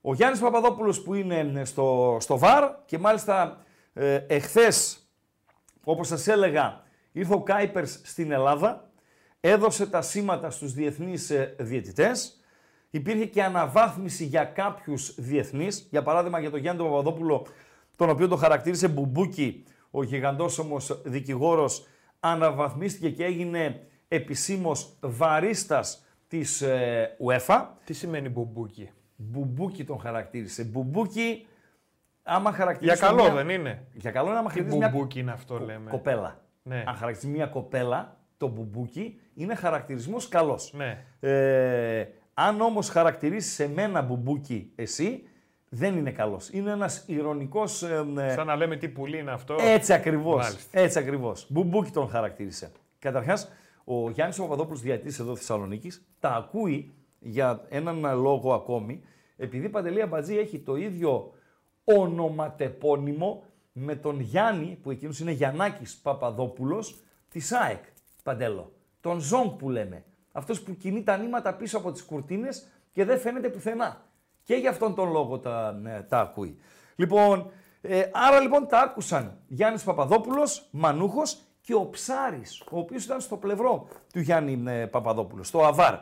ο 0.00 0.14
Γιάννης 0.14 0.40
Παπαδόπουλος 0.40 1.02
που 1.02 1.14
είναι 1.14 1.64
στο, 1.64 2.16
στο 2.20 2.38
ΒΑΡ 2.38 2.70
και 2.84 2.98
μάλιστα 2.98 3.64
ε, 3.92 4.14
εχθές, 4.26 5.08
όπως 5.84 6.08
σας 6.08 6.26
έλεγα, 6.26 6.82
ήρθε 7.12 7.34
ο 7.34 7.42
Κάιπερς 7.42 8.00
στην 8.04 8.32
Ελλάδα, 8.32 8.90
έδωσε 9.40 9.86
τα 9.86 10.02
σήματα 10.02 10.50
στους 10.50 10.72
διεθνείς 10.72 11.30
ε, 11.30 11.54
διαιτητές, 11.58 12.40
υπήρχε 12.90 13.26
και 13.26 13.42
αναβάθμιση 13.42 14.24
για 14.24 14.44
κάποιους 14.44 15.14
διεθνείς, 15.18 15.86
για 15.90 16.02
παράδειγμα 16.02 16.40
για 16.40 16.50
τον 16.50 16.60
Γιάννη 16.60 16.82
Παπαδόπουλο, 16.82 17.46
τον 17.96 18.10
οποίο 18.10 18.28
το 18.28 18.36
χαρακτήρισε 18.36 18.88
μπουμπούκι, 18.88 19.64
ο 19.90 20.02
γίγαντος 20.02 20.58
όμως 20.58 21.02
δικηγόρος, 21.04 21.86
αναβαθμίστηκε 22.20 23.10
και 23.10 23.24
έγινε 23.24 23.80
επισήμως 24.08 24.96
βαρίστας 25.00 26.04
της 26.28 26.62
ε, 26.62 27.16
UEFA. 27.26 27.66
Τι 27.84 27.92
σημαίνει 27.92 28.28
μπουμπούκι; 28.28 28.90
Μπουμπούκι 29.16 29.84
τον 29.84 30.00
χαρακτήρισε. 30.00 30.64
Μπουμπούκι, 30.64 31.46
άμα 32.22 32.52
χαρακτηρίζεις. 32.52 32.98
Για 32.98 33.08
καλό 33.08 33.22
μια... 33.22 33.32
δεν 33.34 33.48
είναι. 33.48 33.86
Για 33.92 34.10
καλό 34.10 34.28
είναι 34.28 34.38
άμα 34.38 34.48
Τι 34.48 34.54
χαρακτηρίζεις 34.54 34.78
μια 34.78 34.88
μπουμπούκι 34.88 35.18
είναι 35.18 35.32
αυτό 35.32 35.58
λέμε; 35.58 35.90
κοπέλα. 35.90 36.40
Ναι. 36.62 36.84
Αν 36.86 36.94
χαρακτηρίζεις 36.94 37.36
μια 37.38 37.46
κοπέλα, 37.46 38.16
το 38.36 38.48
μπουμπούκι 38.48 39.20
είναι 39.34 39.54
χαρακτηρισμός 39.54 40.28
καλός. 40.28 40.72
Ναι. 40.72 41.04
Ε, 41.20 42.08
αν 42.34 42.60
όμως 42.60 42.88
χαρακτηρίσεις 42.88 43.52
σε 43.52 43.68
μένα 43.68 44.02
μπουμπούκι 44.02 44.72
εσύ, 44.74 45.22
δεν 45.72 45.96
είναι 45.96 46.10
καλός. 46.10 46.48
Είναι 46.50 46.70
ένας 46.70 47.04
ειρωνικός... 47.06 47.82
ε, 47.82 48.06
ε, 48.18 48.32
Σαν 48.32 48.46
να 48.46 48.56
λέμε 48.56 48.76
τι 48.76 48.88
πουλί 48.88 49.18
είναι 49.18 49.30
αυτό. 49.30 49.56
έτσι 49.60 49.92
ακριβώς. 49.92 50.42
Μάλιστα. 50.42 50.80
Έτσι 50.80 50.98
ακριβώς. 50.98 51.46
Μπουμπούκι 51.48 51.90
τον 51.90 52.08
χαρακτήρισε. 52.08 52.72
Καταρχάς, 52.98 53.52
ο 53.84 54.10
Γιάννης 54.10 54.38
Παπαδόπουλος, 54.38 54.80
διαιτητή 54.80 55.08
εδώ 55.20 55.36
Θεσσαλονίκης, 55.36 56.06
τα 56.20 56.28
ακούει 56.30 56.92
για 57.18 57.64
έναν 57.68 58.20
λόγο 58.20 58.54
ακόμη, 58.54 59.02
επειδή 59.36 59.66
ε, 59.66 59.68
Παντελή 59.68 60.02
Αμπατζή 60.02 60.38
έχει 60.38 60.58
το 60.58 60.76
ίδιο 60.76 61.32
ονοματεπώνυμο 61.84 63.42
με 63.72 63.96
τον 63.96 64.20
Γιάννη, 64.20 64.78
που 64.82 64.90
εκείνος 64.90 65.20
είναι 65.20 65.30
Γιαννάκης 65.30 65.96
Παπαδόπουλος, 65.96 67.02
της 67.28 67.52
ΑΕΚ. 67.52 67.84
Παντέλο. 68.22 68.72
Τον 69.00 69.20
Ζόγκ 69.20 69.50
που 69.50 69.70
λέμε. 69.70 70.04
Αυτός 70.32 70.60
που 70.62 70.76
κινεί 70.76 71.02
τα 71.02 71.16
νήματα 71.16 71.54
πίσω 71.54 71.78
από 71.78 71.92
τις 71.92 72.02
κουρτίνες 72.02 72.66
και 72.90 73.04
δεν 73.04 73.18
φαίνεται 73.18 73.48
πουθενά. 73.48 74.08
Και 74.50 74.56
γι' 74.56 74.68
αυτόν 74.68 74.94
τον 74.94 75.10
λόγο 75.10 75.38
τα, 75.38 75.72
ναι, 75.72 76.02
τα 76.02 76.20
ακούει. 76.20 76.60
Λοιπόν, 76.96 77.50
ε, 77.80 78.02
άρα 78.12 78.40
λοιπόν 78.40 78.66
τα 78.66 78.80
άκουσαν 78.80 79.38
Γιάννης 79.46 79.84
Παπαδόπουλος, 79.84 80.68
Μανούχος 80.70 81.38
και 81.60 81.74
ο 81.74 81.88
Ψάρης, 81.90 82.62
ο 82.70 82.78
οποίος 82.78 83.04
ήταν 83.04 83.20
στο 83.20 83.36
πλευρό 83.36 83.88
του 84.12 84.20
Γιάννη 84.20 84.62
ε, 84.66 84.86
Παπαδόπουλου, 84.86 85.44
στο 85.44 85.64
ΑΒΑΡ. 85.64 85.94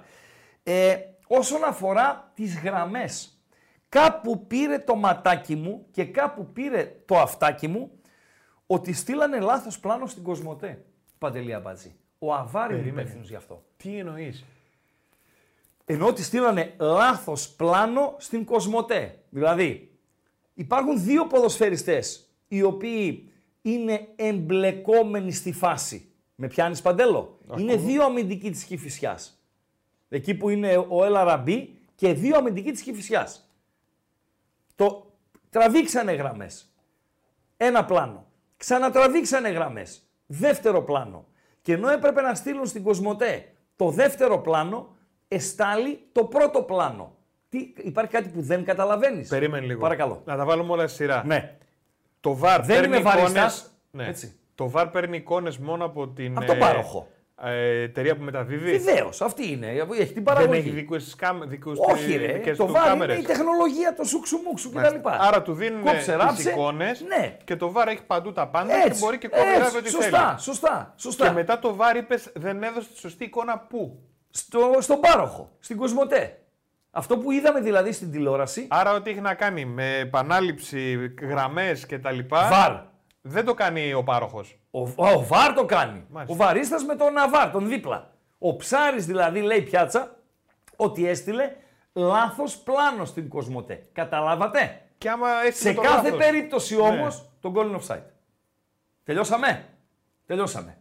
Ε, 0.62 0.96
όσον 1.26 1.64
αφορά 1.64 2.30
τις 2.34 2.58
γραμμές, 2.60 3.42
κάπου 3.88 4.46
πήρε 4.46 4.78
το 4.78 4.94
ματάκι 4.94 5.54
μου 5.56 5.86
και 5.90 6.04
κάπου 6.04 6.52
πήρε 6.52 6.96
το 7.04 7.18
αυτάκι 7.18 7.68
μου 7.68 7.90
ότι 8.66 8.92
στείλανε 8.92 9.40
λάθος 9.40 9.80
πλάνο 9.80 10.06
στην 10.06 10.22
Κοσμοτέ, 10.22 10.84
Παντελή 11.18 11.54
Αμπατζή. 11.54 11.96
Ο 12.18 12.34
ΑΒΑΡ 12.34 12.70
είναι 12.70 12.78
Περίμενε. 12.78 13.00
υπεύθυνος 13.00 13.28
γι' 13.28 13.36
αυτό. 13.36 13.64
Τι 13.76 13.98
εννοείς; 13.98 14.44
Ενώ 15.90 16.06
ότι 16.06 16.22
στείλανε 16.22 16.74
λάθος 16.78 17.48
πλάνο 17.48 18.14
στην 18.18 18.44
Κοσμοτέ. 18.44 19.18
Δηλαδή, 19.28 19.98
υπάρχουν 20.54 21.02
δύο 21.02 21.26
ποδοσφαιριστές 21.26 22.28
οι 22.48 22.62
οποίοι 22.62 23.32
είναι 23.62 24.08
εμπλεκόμενοι 24.16 25.32
στη 25.32 25.52
φάση. 25.52 26.12
Με 26.34 26.46
πιάνεις 26.46 26.82
παντέλο; 26.82 27.38
Είναι 27.56 27.76
δύο 27.76 28.04
αμυντικοί 28.04 28.50
της 28.50 28.64
Κηφισιάς. 28.64 29.42
Εκεί 30.08 30.34
που 30.34 30.48
είναι 30.48 30.86
ο 30.88 31.04
Έλα 31.04 31.24
Ραμπή 31.24 31.76
και 31.94 32.12
δύο 32.12 32.36
αμυντικοί 32.36 32.70
της 32.70 32.82
Κηφισιάς. 32.82 33.50
Το 34.76 35.12
τραβήξανε 35.50 36.12
γραμμές. 36.12 36.74
Ένα 37.56 37.84
πλάνο. 37.84 38.26
Ξανατραβήξανε 38.56 39.48
γραμμές. 39.48 40.02
Δεύτερο 40.26 40.82
πλάνο. 40.82 41.26
Και 41.62 41.72
ενώ 41.72 41.88
έπρεπε 41.88 42.20
να 42.20 42.34
στείλουν 42.34 42.66
στην 42.66 42.82
Κοσμοτέ 42.82 43.52
το 43.76 43.90
δεύτερο 43.90 44.38
πλάνο, 44.38 44.96
εστάλει 45.28 46.00
το 46.12 46.24
πρώτο 46.24 46.62
πλάνο. 46.62 47.16
Τι, 47.48 47.72
υπάρχει 47.76 48.10
κάτι 48.10 48.28
που 48.28 48.40
δεν 48.42 48.64
καταλαβαίνεις. 48.64 49.28
Περίμενε 49.28 49.66
λίγο. 49.66 49.80
Παρακαλώ. 49.80 50.22
Να 50.24 50.36
τα 50.36 50.44
βάλουμε 50.44 50.72
όλα 50.72 50.86
στη 50.86 50.96
σειρά. 50.96 51.22
Ναι. 51.26 51.56
Το 52.20 52.38
VAR 52.42 52.60
Δεν 52.64 52.76
παίρνει 52.80 52.86
είμαι 52.96 53.00
βαριστάς. 53.10 53.32
εικόνες- 53.32 53.70
Ναι. 53.90 54.06
Έτσι. 54.06 54.38
Το 54.54 54.72
VAR 54.74 54.88
παίρνει 54.92 55.16
εικόνες 55.16 55.58
μόνο 55.58 55.84
από 55.84 56.08
την 56.08 56.36
Από 56.36 56.46
το 56.46 56.54
πάροχο. 56.54 57.08
ε, 57.42 57.80
εταιρεία 57.82 58.16
που 58.16 58.22
μεταδίδει. 58.22 58.78
Βεβαίως, 58.78 59.20
αυτή 59.20 59.50
είναι. 59.52 59.66
Έχει 59.66 60.04
την 60.04 60.14
Δεν 60.14 60.22
παραγωγή. 60.22 60.58
έχει 60.58 60.70
δικού 60.70 60.96
τη 60.96 61.04
κάμερε. 61.16 61.58
Όχι, 61.92 62.16
ρε. 62.16 62.54
Το 62.56 62.66
βάρ 62.66 62.94
είναι 62.94 63.12
η 63.14 63.22
τεχνολογία, 63.22 63.94
το 63.94 64.04
σουξουμούξου 64.04 64.70
κτλ. 64.70 64.96
Άρα 65.02 65.42
του 65.42 65.52
δίνουν 65.54 65.80
Κόψε, 65.82 65.96
τις 65.96 66.06
ράψε. 66.06 66.50
εικόνες 66.50 67.00
Ναι. 67.00 67.36
και 67.44 67.56
το 67.56 67.72
VAR 67.76 67.86
έχει 67.86 68.02
παντού 68.06 68.32
τα 68.32 68.48
πάντα 68.48 68.74
Έτσι, 68.74 68.88
και 68.90 68.96
μπορεί 68.98 69.18
και 69.18 69.28
κόβει 69.28 69.42
έτσι, 69.62 69.76
ό,τι 69.76 69.90
σωστά, 69.90 70.26
θέλει. 70.28 70.40
σωστά, 70.40 70.94
σωστά. 70.96 71.26
Και 71.26 71.32
μετά 71.32 71.58
το 71.58 71.76
VAR 71.80 71.96
είπες 71.96 72.30
δεν 72.34 72.62
έδωσε 72.62 72.88
τη 72.92 72.98
σωστή 72.98 73.24
εικόνα 73.24 73.58
πού. 73.58 73.98
Στο, 74.38 74.72
στον 74.80 75.00
πάροχο, 75.00 75.50
στην 75.60 75.76
Κοσμοτέ. 75.76 76.42
Αυτό 76.90 77.18
που 77.18 77.30
είδαμε 77.30 77.60
δηλαδή 77.60 77.92
στην 77.92 78.10
τηλεόραση. 78.10 78.66
Άρα 78.70 78.92
ό,τι 78.92 79.10
έχει 79.10 79.20
να 79.20 79.34
κάνει 79.34 79.64
με 79.64 79.98
επανάληψη, 79.98 81.14
γραμμές 81.20 81.86
κτλ. 81.86 82.18
Βαρ. 82.28 82.72
Δεν 83.20 83.44
το 83.44 83.54
κάνει 83.54 83.92
ο 83.92 84.02
πάροχος. 84.04 84.58
Ο, 84.70 84.80
ο 84.80 85.24
Βαρ 85.24 85.52
το 85.54 85.64
κάνει. 85.64 86.04
Μάλιστα. 86.10 86.34
Ο 86.34 86.36
Βαρίστας 86.36 86.84
με 86.84 86.94
τον 86.96 87.18
Αβάρ, 87.18 87.50
τον 87.50 87.68
δίπλα. 87.68 88.10
Ο 88.38 88.56
Ψάρης 88.56 89.06
δηλαδή 89.06 89.40
λέει 89.40 89.62
πιάτσα 89.62 90.16
ότι 90.76 91.08
έστειλε 91.08 91.52
λάθος 91.92 92.56
πλάνο 92.58 93.04
στην 93.04 93.28
Κοσμοτέ. 93.28 93.82
Καταλάβατε; 93.92 94.82
Και 94.98 95.10
άμα 95.10 95.28
έτσι 95.46 95.60
Σε 95.62 95.72
το 95.74 95.80
κάθε 95.80 96.02
λάθος. 96.10 96.18
περίπτωση 96.18 96.76
Ναι. 96.76 96.82
όμως 96.82 97.30
το 97.40 97.52
goal 97.56 97.64
είναι 97.64 97.78
offside. 97.86 98.02
Τελειώσαμε. 99.04 99.64
Τελειώσαμε. 100.26 100.78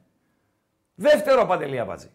Δεύτερο 0.95 1.45
Παντελή 1.45 1.79
Αμπατζή. 1.79 2.09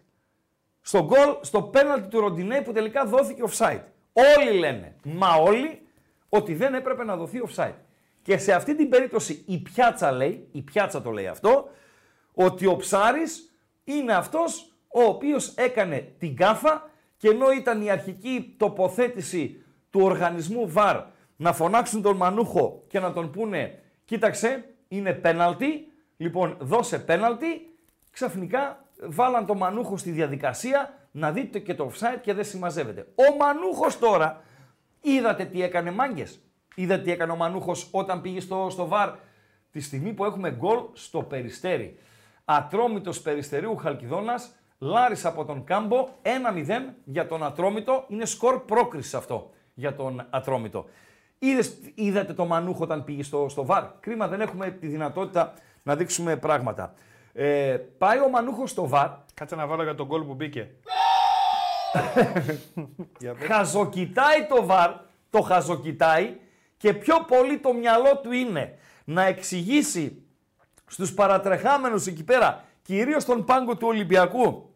Στο 0.83 1.05
γκολ, 1.05 1.37
στο 1.41 1.63
πέναλτι 1.63 2.09
του 2.09 2.21
Ροντινέ 2.21 2.61
που 2.61 2.73
τελικά 2.73 3.05
δόθηκε 3.05 3.43
offside. 3.51 3.83
Όλοι 4.13 4.59
λένε, 4.59 4.97
μα 5.03 5.35
όλοι, 5.35 5.87
ότι 6.29 6.55
δεν 6.55 6.75
έπρεπε 6.75 7.05
να 7.05 7.17
δοθεί 7.17 7.41
offside. 7.49 7.75
Και 8.23 8.39
σε 8.39 8.53
αυτή 8.53 8.75
την 8.75 8.89
περίπτωση 8.89 9.45
η 9.47 9.59
πιάτσα 9.59 10.13
λέει, 10.13 10.49
η 10.53 10.63
πιάτσα 10.63 11.03
το 11.03 11.11
λέει 11.11 11.27
αυτό, 11.27 11.69
ότι 12.35 12.67
ο 12.67 12.77
Ψάρης 12.77 13.53
είναι 13.85 14.15
αυτός 14.15 14.73
ο 14.89 15.03
οποίος 15.03 15.55
έκανε 15.55 16.15
την 16.19 16.37
κάφα 16.37 16.91
και 17.17 17.29
ενώ 17.29 17.51
ήταν 17.51 17.83
η 17.83 17.91
αρχική 17.91 18.55
τοποθέτηση 18.59 19.65
του 19.91 20.01
οργανισμού 20.01 20.69
ΒΑΡ 20.69 21.05
να 21.37 21.53
φωνάξουν 21.53 22.03
τον 22.03 22.17
Μανούχο 22.17 22.85
και 22.89 23.01
να 23.01 23.13
τον 23.13 23.31
πούνε 23.31 23.79
κοίταξε 24.05 24.65
είναι 24.89 25.13
πέναλτι, 25.13 25.93
λοιπόν 26.17 26.57
δώσε 26.61 26.99
πέναλτι, 26.99 27.77
ξαφνικά 28.11 28.85
βάλαν 29.09 29.47
τον 29.47 29.57
Μανούχο 29.57 29.97
στη 29.97 30.11
διαδικασία 30.11 30.95
να 31.11 31.33
δείτε 31.33 31.59
και 31.59 31.75
το 31.75 31.91
offside 31.93 32.19
και 32.23 32.35
δεν 32.35 32.45
συμμαζεύεται. 32.45 33.07
Ο 33.15 33.37
Μανούχος 33.39 33.99
τώρα, 33.99 34.43
είδατε 35.01 35.45
τι 35.45 35.63
έκανε 35.63 35.91
μάγκες; 35.91 36.41
Είδατε 36.75 37.03
τι 37.03 37.11
έκανε 37.11 37.33
ο 37.33 37.37
Μανούχος 37.37 37.89
όταν 37.91 38.21
πήγε 38.21 38.41
στο, 38.41 38.67
στο 38.71 38.87
ΒΑΡ 38.87 39.11
τη 39.71 39.81
στιγμή 39.81 40.13
που 40.13 40.25
έχουμε 40.25 40.51
γκολ 40.51 40.79
στο 40.93 41.23
Περιστέρι; 41.23 41.99
Ατρόμητος 42.45 43.21
Περιστερίου 43.21 43.77
Χαλκιδόνας, 43.77 44.57
Λάρης 44.79 45.25
από 45.25 45.45
τον 45.45 45.65
Κάμπο, 45.65 46.09
1-0 46.23 46.95
για 47.05 47.27
τον 47.27 47.45
Ατρόμητο. 47.45 48.05
Είναι 48.09 48.25
σκορ 48.25 48.65
πρόκριση 48.65 49.17
αυτό 49.17 49.51
για 49.75 49.95
τον 49.95 50.27
Ατρόμητο. 50.31 50.85
Είδες, 51.39 51.79
είδατε 51.95 52.33
το 52.33 52.45
Μανούχο 52.45 52.83
όταν 52.83 53.05
πήγε 53.05 53.23
στο, 53.23 53.47
στο 53.49 53.65
ΒΑΡ; 53.65 53.85
Κρίμα 54.01 54.29
δεν 54.29 54.41
έχουμε 54.41 54.71
τη 54.71 54.87
δυνατότητα 54.87 55.55
να 55.83 55.97
δείξουμε 55.97 56.37
πράγματα. 56.37 56.95
Ε, 57.33 57.77
πάει 57.99 58.19
ο 58.19 58.29
Μανούχος 58.29 58.71
στο 58.71 58.89
ΒΑΡ, 58.89 59.11
Κάτσε 59.35 59.55
να 59.55 59.67
βάλω 59.67 59.83
για 59.83 59.95
τον 59.95 60.07
γκολ 60.07 60.23
που 60.23 60.35
μπήκε. 60.35 60.71
χαζοκοιτάει 63.49 64.47
το 64.49 64.67
ΒΑΡ, 64.67 64.91
το 65.31 65.41
χαζοκοιτάει 65.41 66.37
και 66.77 66.95
πιο 66.95 67.25
πολύ 67.27 67.59
το 67.59 67.73
μυαλό 67.73 68.17
του 68.23 68.33
είναι 68.33 68.79
να 69.05 69.23
εξηγήσει 69.23 70.23
στους 70.87 71.15
παρατρεχάμενους 71.15 72.07
εκεί 72.07 72.25
πέρα, 72.25 72.65
κυρίως 72.83 73.23
στον 73.23 73.45
πάγκο 73.45 73.77
του 73.77 73.87
Ολυμπιακού, 73.87 74.71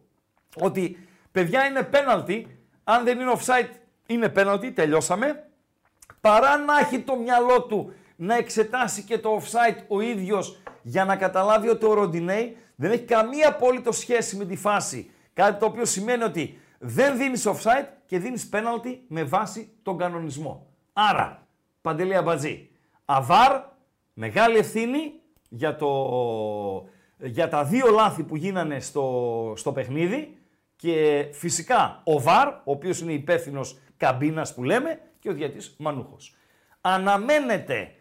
ότι 0.55 1.07
παιδιά 1.31 1.65
είναι 1.65 1.83
πέναλτι, 1.83 2.59
αν 2.83 3.03
δεν 3.03 3.19
είναι 3.19 3.31
offside 3.37 3.69
Είναι 4.07 4.29
πέναλτι, 4.29 4.71
τελειώσαμε. 4.71 5.49
Παρά 6.21 6.57
να 6.57 6.79
έχει 6.79 6.99
το 6.99 7.15
μυαλό 7.15 7.61
του 7.61 7.93
να 8.15 8.35
εξετάσει 8.35 9.03
και 9.03 9.17
το 9.17 9.41
offside 9.41 9.83
ο 9.87 10.01
ίδιος 10.01 10.61
για 10.87 11.05
να 11.05 11.15
καταλάβει 11.15 11.69
ότι 11.69 11.85
ο 11.85 11.93
Ροντινέη 11.93 12.57
δεν 12.75 12.91
έχει 12.91 13.03
καμία 13.03 13.47
απόλυτο 13.47 13.91
σχέση 13.91 14.35
με 14.35 14.45
τη 14.45 14.55
φάση. 14.55 15.11
Κάτι 15.33 15.59
το 15.59 15.65
οποίο 15.65 15.85
σημαίνει 15.85 16.23
ότι 16.23 16.59
δεν 16.79 17.17
δίνεις 17.17 17.47
offside 17.47 17.87
και 18.05 18.19
δίνεις 18.19 18.49
πέναλτι 18.49 19.03
με 19.07 19.23
βάση 19.23 19.71
τον 19.83 19.97
κανονισμό. 19.97 20.67
Άρα, 20.93 21.47
Παντελή 21.81 22.15
Αμπατζή, 22.15 22.69
αβάρ, 23.05 23.61
μεγάλη 24.13 24.57
ευθύνη 24.57 25.13
για, 25.49 25.75
το, 25.75 25.89
για 27.17 27.49
τα 27.49 27.63
δύο 27.63 27.87
λάθη 27.91 28.23
που 28.23 28.35
γίνανε 28.35 28.79
στο, 28.79 29.53
στο 29.55 29.71
παιχνίδι 29.71 30.37
και 30.75 31.27
φυσικά 31.31 32.01
ο 32.03 32.21
Βαρ, 32.21 32.47
ο 32.47 32.61
οποίος 32.63 32.99
είναι 33.01 33.13
υπεύθυνος 33.13 33.79
καμπίνας 33.97 34.53
που 34.53 34.63
λέμε 34.63 34.99
και 35.19 35.29
ο 35.29 35.33
διατής 35.33 35.75
Μανούχος. 35.79 36.35
Αναμένεται 36.81 37.91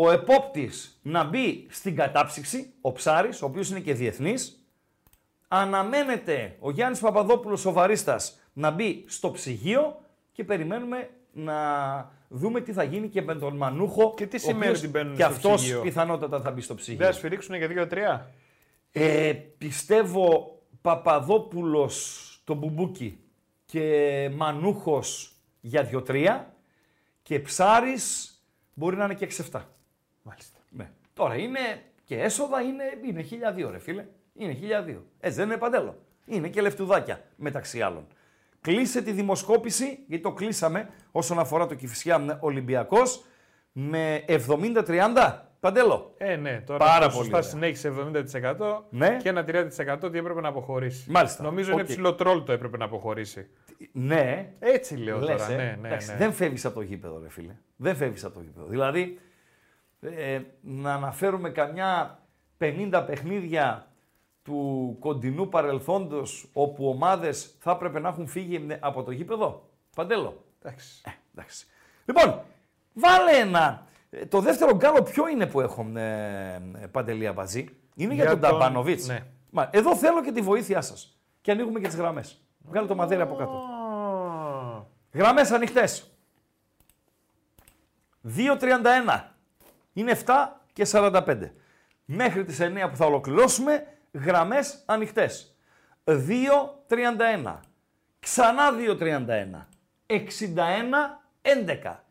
ο 0.00 0.10
επόπτης 0.10 1.00
να 1.02 1.24
μπει 1.24 1.66
στην 1.70 1.96
κατάψυξη, 1.96 2.72
ο 2.80 2.92
Ψάρης, 2.92 3.42
ο 3.42 3.46
οποίος 3.46 3.70
είναι 3.70 3.80
και 3.80 3.94
διεθνής. 3.94 4.62
Αναμένεται 5.48 6.56
ο 6.58 6.70
Γιάννης 6.70 7.00
Παπαδόπουλος, 7.00 7.64
ο 7.64 7.72
Βαρίστας, 7.72 8.40
να 8.52 8.70
μπει 8.70 9.04
στο 9.08 9.30
ψυγείο 9.30 10.00
και 10.32 10.44
περιμένουμε 10.44 11.10
να 11.32 11.54
δούμε 12.28 12.60
τι 12.60 12.72
θα 12.72 12.82
γίνει 12.82 13.08
και 13.08 13.22
με 13.22 13.34
τον 13.34 13.56
Μανούχο. 13.56 14.14
Και 14.16 14.26
τι 14.26 14.36
ο 14.36 14.38
σημαίνει 14.38 14.64
οποίος 14.64 14.78
ότι 14.78 14.88
μπαίνουν 14.88 15.16
Και 15.16 15.22
στο 15.22 15.32
αυτός 15.32 15.54
ψυγείο; 15.54 15.80
πιθανότατα 15.80 16.40
θα 16.40 16.50
μπει 16.50 16.60
στο 16.60 16.74
ψυγείο. 16.74 16.98
Δεν 16.98 17.06
θα 17.06 17.12
σφυρίξουν 17.12 17.54
για 17.54 17.68
2-3. 17.68 18.20
Ε, 18.92 19.32
πιστεύω 19.58 20.58
Παπαδόπουλος 20.80 22.24
το 22.44 22.54
μπουμπούκι 22.54 23.20
και 23.66 24.30
Μανούχος 24.34 25.32
για 25.60 25.90
2-3 25.92 26.44
και 27.22 27.40
Ψάρης 27.40 28.32
μπορεί 28.74 28.96
να 28.96 29.04
είναι 29.04 29.14
και 29.14 29.28
6-7. 29.52 29.60
Μάλιστα. 30.28 30.58
Ναι. 30.70 30.90
Τώρα 31.14 31.36
είναι 31.36 31.58
και 32.04 32.20
έσοδα 32.20 32.60
είναι, 32.60 32.84
είναι 33.06 33.24
1002 33.66 33.70
ρε 33.70 33.78
φίλε. 33.78 34.06
Είναι 34.34 34.56
1002. 34.86 34.96
Έτσι 35.20 35.36
δεν 35.38 35.46
είναι 35.48 35.56
παντέλο. 35.56 35.98
Είναι 36.26 36.48
και 36.48 36.60
λεφτουδάκια 36.60 37.20
μεταξύ 37.36 37.82
άλλων. 37.82 38.06
Κλείσε 38.60 39.02
τη 39.02 39.12
δημοσκόπηση, 39.12 39.98
γιατί 40.06 40.22
το 40.22 40.32
κλείσαμε 40.32 40.88
όσον 41.12 41.38
αφορά 41.38 41.66
το 41.66 41.74
Κηφισιά 41.74 42.38
Ολυμπιακός 42.40 43.24
με 43.72 44.24
70-30. 44.28 45.42
Παντέλο. 45.60 46.14
Ε, 46.18 46.36
ναι, 46.36 46.60
τώρα 46.66 46.78
Πάρα 46.78 47.08
το 47.08 47.16
πολύ 47.16 47.30
σωστά 47.30 47.36
ωραία. 47.36 47.50
συνέχισε 47.50 47.92
70% 48.58 48.82
Ναι. 48.90 49.16
και 49.22 49.28
ένα 49.28 49.44
30% 49.48 49.98
ότι 50.02 50.18
έπρεπε 50.18 50.40
να 50.40 50.48
αποχωρήσει. 50.48 51.10
Μάλιστα. 51.10 51.42
Νομίζω 51.42 51.72
είναι 51.72 51.80
Οκ. 51.80 51.86
ψηλό 51.86 52.14
τρόλ 52.14 52.42
το 52.44 52.52
έπρεπε 52.52 52.76
να 52.76 52.84
αποχωρήσει. 52.84 53.48
Ναι, 53.92 54.52
Έτσι 54.58 54.96
λέω 54.96 55.18
Λες, 55.18 55.40
τώρα. 55.42 55.52
ε. 55.52 55.56
Ναι, 55.56 55.76
ναι, 55.80 55.88
Εντάξει, 55.88 56.10
ναι. 56.10 56.16
Δεν 56.16 56.32
φεύγεις 56.32 56.64
από 56.64 56.74
το 56.74 56.80
γήπεδο, 56.80 57.18
ρε 57.22 57.28
φίλε. 57.28 57.56
Δεν 57.76 57.96
φεύγεις 57.96 58.24
από 58.24 58.34
το 58.34 58.40
γήπεδο. 58.40 58.66
Δηλαδή, 58.66 59.18
ε, 60.00 60.40
να 60.60 60.94
αναφέρουμε 60.94 61.50
καμιά 61.50 62.18
50 62.58 63.02
παιχνίδια 63.06 63.86
του 64.42 64.96
κοντινού 65.00 65.48
παρελθόντος 65.48 66.48
όπου 66.52 66.88
ομάδες 66.88 67.56
θα 67.58 67.70
έπρεπε 67.70 67.98
να 68.00 68.08
έχουν 68.08 68.26
φύγει 68.26 68.66
από 68.80 69.02
το 69.02 69.10
γήπεδο; 69.10 69.68
Παντέλο. 69.96 70.44
Εντάξει. 70.62 71.02
Ε, 71.04 71.10
εντάξει. 71.34 71.66
Λοιπόν, 72.04 72.40
βάλε 72.92 73.32
ένα. 73.38 73.86
ε, 74.10 74.26
Το 74.26 74.40
δεύτερο 74.40 74.76
γκάλο 74.76 75.02
ποιο 75.02 75.28
είναι 75.28 75.46
που 75.46 75.60
έχω, 75.60 75.86
ε, 75.94 76.54
ε, 76.80 76.86
Παντελή 76.86 77.26
Αμπατζή; 77.26 77.68
Είναι 77.94 78.14
για, 78.14 78.22
Για 78.24 78.32
τον 78.32 78.40
τον- 78.40 78.50
Ταμπάνοβιτς; 78.50 79.06
ναι. 79.06 79.20
Μα, 79.50 79.68
εδώ 79.72 79.96
θέλω 79.96 80.22
και 80.22 80.32
τη 80.32 80.40
βοήθειά 80.40 80.80
σας. 80.80 81.18
Και 81.40 81.50
ανοίγουμε 81.50 81.80
και 81.80 81.86
τις 81.86 81.96
γραμμές. 81.96 82.42
Βγάλε 82.58 82.86
το 82.86 82.94
μαδέρι 82.94 83.20
από 83.20 83.34
κάτω. 83.34 83.50
Α, 83.56 84.84
Γραμμές 85.12 85.50
ανοιχτές. 85.50 86.10
2.31. 88.22 89.37
Είναι 89.98 90.18
7 90.26 90.32
και 90.72 90.86
45. 90.92 91.52
Μέχρι 92.04 92.44
τις 92.44 92.60
9 92.60 92.88
που 92.90 92.96
θα 92.96 93.06
ολοκληρώσουμε, 93.06 93.86
γραμμές 94.12 94.82
ανοιχτές. 94.86 95.56
2.31. 96.04 97.60
Ξανά 98.20 98.70
2.31. 98.72 99.66
61, 100.06 101.20
11. 101.42 102.04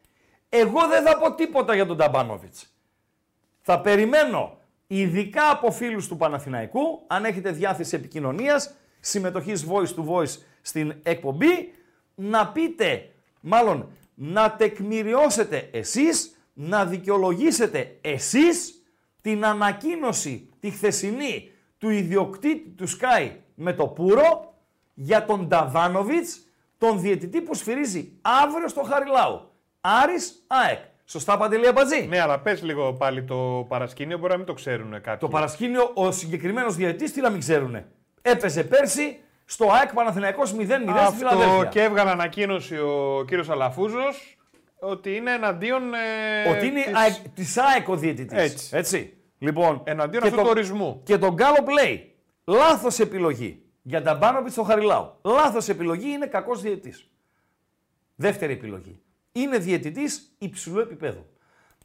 Εγώ 0.49 0.88
δεν 0.88 1.03
θα 1.03 1.17
πω 1.17 1.35
τίποτα 1.35 1.75
για 1.75 1.85
τον 1.85 1.97
Ταμπάνοβιτς. 1.97 2.75
Θα 3.61 3.81
περιμένω, 3.81 4.59
ειδικά 4.88 5.49
από 5.49 5.71
φίλους 5.71 6.07
του 6.07 6.17
Παναθηναϊκού, 6.17 7.03
αν 7.07 7.25
έχετε 7.25 7.51
διάθεση 7.51 7.95
επικοινωνίας, 7.95 8.73
συμμετοχής 8.99 9.65
voice 9.69 9.95
to 9.95 10.05
voice 10.07 10.38
στην 10.61 10.93
εκπομπή, 11.03 11.73
να 12.15 12.47
πείτε, 12.51 13.11
μάλλον 13.39 13.91
να 14.13 14.51
τεκμηριώσετε 14.51 15.69
εσείς, 15.71 16.36
να 16.60 16.86
δικαιολογήσετε 16.86 17.97
εσείς 18.01 18.84
την 19.22 19.45
ανακοίνωση 19.45 20.49
τη 20.60 20.70
χθεσινή 20.70 21.51
του 21.78 21.89
ιδιοκτήτη 21.89 22.70
του 22.70 22.88
Sky 22.89 23.32
με 23.55 23.74
το 23.74 23.88
Πούρο 23.88 24.53
για 24.93 25.26
τον 25.26 25.47
Νταβάνοβιτς, 25.47 26.39
τον 26.78 26.99
διαιτητή 26.99 27.41
που 27.41 27.53
σφυρίζει 27.53 28.12
αύριο 28.22 28.68
στο 28.68 28.82
Χαριλάου. 28.82 29.51
Άρης 29.82 30.43
ΑΕΚ. 30.47 30.80
Σωστά 31.05 31.38
Παντελή 31.38 31.68
Αμπατζή. 31.68 32.05
Ναι, 32.08 32.20
αλλά 32.20 32.39
πες 32.39 32.64
λίγο 32.64 32.93
πάλι 32.93 33.24
το 33.24 33.66
παρασκήνιο, 33.68 34.18
μπορεί 34.18 34.32
να 34.32 34.38
μην 34.38 34.45
το 34.45 34.53
ξέρουν 34.53 34.91
κάποιοι. 34.91 35.18
Το 35.20 35.28
παρασκήνιο, 35.28 35.91
ο 35.93 36.12
συγκεκριμένος 36.12 36.76
διαιτητής 36.76 37.12
τι 37.14 37.22
να 37.22 37.30
μην 37.30 37.39
ξέρουνε. 37.39 37.88
Έπαιζε 38.22 38.64
πέρσι 38.64 39.20
στο 39.45 39.72
ΑΕΚ 39.72 39.93
Παναθηναϊκός 39.93 40.53
0-0 40.53 40.55
στη 40.55 40.89
Αυτό 40.89 41.12
Φιλαδέλφια. 41.12 41.66
και 41.66 41.82
έβγαλε 41.84 42.10
ανακοίνωση 42.10 42.78
ο 42.78 43.24
κύριος 43.28 43.49
Αλαφούζος 43.49 44.36
ότι 44.80 45.15
είναι 45.15 45.32
εναντίον. 45.32 45.93
Ε, 45.93 46.49
Ότι 46.49 46.65
είναι 46.67 46.84
της- 46.84 46.95
ΑΕΚ- 46.95 47.30
της 47.34 47.57
ΑΕΚ 47.57 47.88
ο 47.89 47.95
διαιτητής. 47.95 48.38
Έτσι. 48.41 48.69
Έτσι. 48.78 49.17
Λοιπόν, 49.39 49.82
Εναντίον 49.84 50.21
και 50.21 50.28
αυτού 50.28 50.39
το- 50.39 50.43
του 50.45 50.49
ορισμού. 50.55 51.01
Και 51.03 51.17
τον 51.17 51.34
Γκάλοπ 51.34 51.67
λέει, 51.69 52.15
λάθος 52.45 52.99
επιλογή 52.99 53.61
για 53.82 54.01
τα 54.01 54.15
Μπάνοβιτ 54.15 54.51
στο 54.51 54.63
Χαριλάου. 54.63 55.13
Λάθος 55.21 55.69
επιλογή 55.69 56.09
είναι 56.09 56.25
κακός 56.25 56.61
διαιτητής. 56.61 57.09
Δεύτερη 58.15 58.53
επιλογή. 58.53 59.01
Είναι 59.32 59.57
διαιτητής 59.57 60.36
υψηλού 60.38 60.80
επίπεδου. 60.80 61.25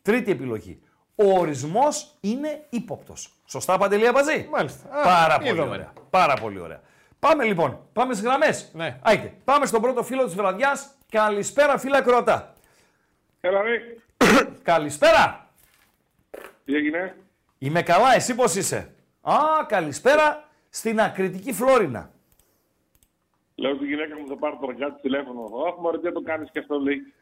Τρίτη 0.03 0.31
επιλογή. 0.31 0.83
Ο 1.15 1.39
ορισμός 1.39 2.17
είναι 2.21 2.67
ύποπτος. 2.71 3.33
Σωστά, 3.47 3.79
Παντελή 3.79 4.07
Αμπατζή. 4.07 4.49
Μάλιστα. 4.51 4.89
Α, 4.89 5.03
Πάρα 5.03 5.37
πολύ 5.39 5.51
είδαμε. 5.51 5.71
ωραία. 5.71 5.93
Πάρα 6.11 6.35
πολύ 6.35 6.61
ωραία. 6.61 6.81
Πάμε 7.19 7.45
λοιπόν. 7.45 7.79
Πάμε 7.93 8.15
στις 8.15 8.27
γραμμές. 8.27 8.71
Ναι. 8.75 8.99
Άιτε. 9.03 9.33
Πάμε 9.45 9.67
στον 9.67 9.81
πρώτο 9.83 10.03
φίλο 10.03 10.25
της 10.25 10.35
βραδιάς. 10.35 10.91
Καλησπέρα 11.11 11.79
φίλα 11.79 12.03
Κροατά. 12.03 12.55
Έλα 13.45 13.63
ρε, 13.63 13.97
Καλησπέρα. 14.73 15.51
τι 16.65 16.75
έγινε; 16.75 17.17
Είμαι 17.59 17.83
καλά, 17.83 18.15
εσύ 18.15 18.35
πώς 18.35 18.55
είσαι; 18.55 18.95
Α, 19.21 19.35
καλησπέρα 19.69 20.49
στην 20.69 21.01
ακριτική 21.01 21.53
Φλόρινα. 21.53 22.11
Λέω 23.55 23.75
στη 23.75 23.87
γυναίκα 23.87 24.19
μου 24.19 24.27
θα 24.29 24.37
πάρω 24.37 24.59
τώρα 24.61 24.75
κάτι 24.75 25.01
τηλέφωνο. 25.01 25.49
Όχι, 25.51 25.81
μωρέ, 25.81 25.99
δεν 25.99 26.13
το 26.13 26.21
κάνεις 26.23 26.51
και 26.51 26.59
αυτό, 26.59 26.79
λέει. 26.79 27.13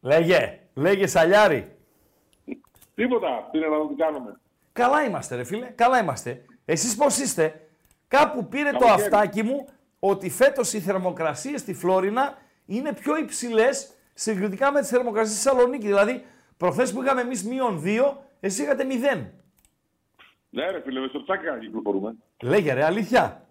Λέγε, 0.00 0.60
λέγε 0.74 1.06
Σαλιάρη. 1.06 1.76
Τίποτα, 2.94 3.48
τι 3.50 3.58
είναι 3.58 3.66
να 3.66 3.76
το 3.76 3.94
κάνουμε. 3.96 4.40
Καλά 4.72 5.04
είμαστε 5.04 5.36
ρε 5.36 5.44
φίλε, 5.44 5.66
καλά 5.66 5.98
είμαστε. 6.00 6.44
Εσείς 6.64 6.96
πώς 6.96 7.18
είστε; 7.18 7.68
Κάπου 8.08 8.48
πήρε 8.48 8.70
το 8.70 8.78
Καλοκαίρι. 8.78 9.02
αυτάκι 9.02 9.42
μου 9.42 9.68
ότι 9.98 10.30
φέτος 10.30 10.72
οι 10.72 10.80
θερμοκρασίες 10.80 11.60
στη 11.60 11.74
Φλόρινα 11.74 12.38
είναι 12.66 12.92
πιο 12.92 13.16
υψηλές 13.16 13.92
συγκριτικά 14.14 14.72
με 14.72 14.80
τις 14.80 14.88
θερμοκρασίες 14.88 15.38
στη 15.38 15.48
Θεσσαλονίκη. 15.48 15.86
Δηλαδή, 15.86 16.24
προχθές 16.56 16.92
που 16.92 17.02
είχαμε 17.02 17.20
εμείς 17.20 17.44
μείον 17.44 17.82
2, 17.84 18.16
εσύ 18.40 18.62
είχατε 18.62 18.84
0. 18.84 19.32
Ναι, 20.50 20.70
ρε 20.70 20.80
φίλε, 20.80 21.00
με 21.00 21.06
στο 21.08 21.22
τσάκα 21.22 21.58
κυκλοφορούμε. 21.58 22.14
Λέγε 22.42 22.72
ρε, 22.72 22.84
αλήθεια. 22.84 23.46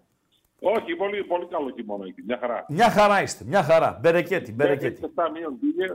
Όχι, 0.60 0.96
πολύ, 0.96 1.24
πολύ 1.24 1.46
καλό 1.46 1.72
χειμώνα 1.76 2.04
εκεί, 2.06 2.22
μια 2.22 2.38
χαρά. 2.40 2.64
Μια 2.68 2.90
χαρά 2.90 3.22
είστε, 3.22 3.44
μια 3.46 3.62
χαρά. 3.62 3.98
Μπερεκέτη, 4.00 4.52
μπερεκέτη. 4.52 5.00
7 5.16 5.30
μείον 5.32 5.58
πήγε, 5.58 5.86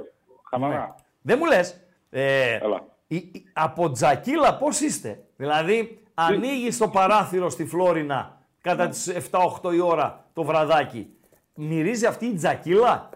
χαμαρά. 0.49 0.95
Δεν 1.21 1.37
μου 1.39 1.45
λες, 1.45 1.79
ε, 2.09 2.53
Έλα. 2.55 2.85
η- 3.07 3.15
η- 3.15 3.45
από 3.53 3.91
τζακίλα 3.91 4.57
πώς 4.57 4.79
είστε; 4.81 5.23
Δηλαδή, 5.37 6.03
ανοίγεις 6.13 6.77
το 6.77 6.87
παράθυρο 6.89 7.49
στη 7.49 7.65
Φλόρινα 7.65 8.41
κατά 8.61 8.87
τις 8.87 9.07
7-8 9.07 9.71
η 9.73 9.79
ώρα 9.79 10.25
το 10.33 10.43
βραδάκι. 10.43 11.09
Μυρίζει 11.53 12.05
αυτή 12.05 12.25
η 12.25 12.33
τζακίλα; 12.33 13.09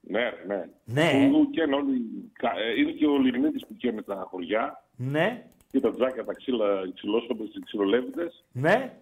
Ναι, 0.00 0.20
ρε, 0.20 0.44
ναι. 0.46 0.64
Ναι. 0.84 1.28
Που 1.30 1.50
καίνε 1.50 1.74
όλοι, 1.74 2.02
κα- 2.32 2.58
ε, 2.60 2.80
είναι 2.80 2.90
και 2.90 3.06
ο 3.06 3.18
Λιγνίτης 3.18 3.66
που 3.66 3.76
καίνε 3.76 4.02
τα 4.02 4.26
χωριά 4.30 4.84
Ναι, 4.96 5.46
και 5.70 5.80
τα 5.80 5.90
τζάκια, 5.94 6.24
τα 6.24 6.32
ξύλα, 6.34 6.82
οι 6.88 6.92
ξυλόσωπες, 6.92 7.48
οι 7.54 7.60
ξυλολέβητες. 7.64 8.44
ναι. 8.52 8.92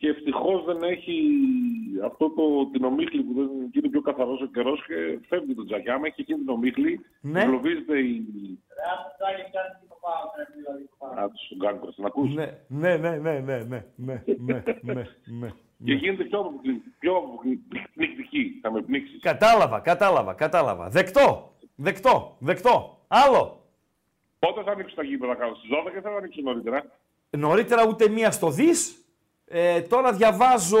Και 0.00 0.08
ευτυχώς 0.08 0.64
δεν 0.64 0.82
έχει 0.82 1.16
αυτό 2.04 2.30
το, 2.30 2.42
την 2.72 2.84
ομίχλη 2.84 3.22
που 3.22 3.32
δεν 3.34 3.48
γίνεται 3.72 3.88
πιο 3.88 4.00
καθαρός 4.00 4.40
ο 4.40 4.46
καιρός 4.46 4.84
και 4.86 5.18
φεύγει 5.28 5.54
το 5.54 5.64
τζάκι. 5.64 5.90
Άμα 5.90 6.06
έχει 6.06 6.20
εκείνη 6.20 6.38
την 6.38 6.48
ομίχλη, 6.48 7.00
Ναι. 7.20 7.42
εγκλωβίζεται 7.42 7.98
η. 7.98 8.24
Α, 11.20 11.28
του 11.48 11.56
κάνει 11.56 11.78
να 11.96 12.06
ακούς. 12.06 12.34
Ναι, 12.34 12.58
ναι, 12.68 12.96
ναι, 12.96 13.10
ναι, 13.16 13.38
ναι, 13.38 13.58
ναι, 13.68 13.84
ναι, 13.96 14.22
ναι, 14.38 14.62
ναι, 14.82 15.02
ναι. 15.40 15.48
Και 15.84 15.92
γίνεται 15.92 16.24
πιο, 16.24 16.38
αποκλει- 16.40 16.82
πιο 16.98 17.14
πνικτική. 17.94 18.58
Θα 18.62 18.72
με 18.72 18.82
πνίξει. 18.82 19.18
Κατάλαβα, 19.18 19.80
κατάλαβα, 19.80 20.34
κατάλαβα. 20.34 20.88
Δεκτό, 20.88 21.52
δεκτό, 21.74 22.36
δεκτό. 22.38 22.98
Άλλο. 23.08 23.64
Πότε 24.38 24.62
θα 24.62 24.70
ανοίξουν 24.72 24.96
τα 24.96 25.02
γήπεδα 25.02 25.34
κάτω 25.34 25.54
στις 25.54 25.70
12 25.70 25.90
και 25.94 26.00
θα 26.00 26.10
ανοίξουν 26.10 26.44
νωρίτερα; 26.44 26.84
Νωρίτερα 27.30 27.86
ούτε 27.88 28.08
μία 28.08 28.30
στο 28.30 28.50
δις. 28.50 28.99
Ε, 29.52 29.80
τώρα 29.80 30.12
διαβάζω 30.12 30.78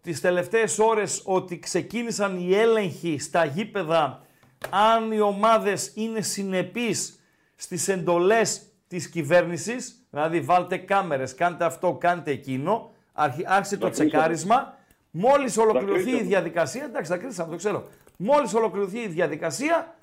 τις 0.00 0.20
τελευταίες 0.20 0.78
ώρες 0.78 1.22
ότι 1.24 1.58
ξεκίνησαν 1.58 2.36
οι 2.48 2.54
έλεγχοι 2.54 3.18
στα 3.18 3.44
γήπεδα 3.44 4.22
αν 4.70 5.12
οι 5.12 5.20
ομάδες 5.20 5.92
είναι 5.94 6.20
συνεπείς 6.20 7.18
στις 7.56 7.88
εντολές 7.88 8.62
της 8.88 9.08
κυβέρνησης, 9.08 10.06
δηλαδή 10.10 10.40
βάλτε 10.40 10.76
κάμερες, 10.76 11.34
κάντε 11.34 11.64
αυτό, 11.64 11.92
κάντε 11.94 12.30
εκείνο, 12.30 12.90
Αρχι- 13.12 13.44
άρχισε 13.46 13.76
το 13.76 13.86
κρίσαμε. 13.86 14.08
τσεκάρισμα. 14.08 14.74
Μόλις 15.10 15.56
ολοκληρωθεί 15.56 16.00
η 16.00 16.04
κρίσαμε. 16.04 16.22
διαδικασία, 16.28 16.84
εντάξει 16.84 17.10
τα 17.10 17.16
κρίσαμε, 17.16 17.50
το 17.50 17.56
ξέρω. 17.56 17.84
Μόλις 18.18 18.54
ολοκληρωθεί 18.54 18.98
η 18.98 19.06
διαδικασία, 19.08 19.94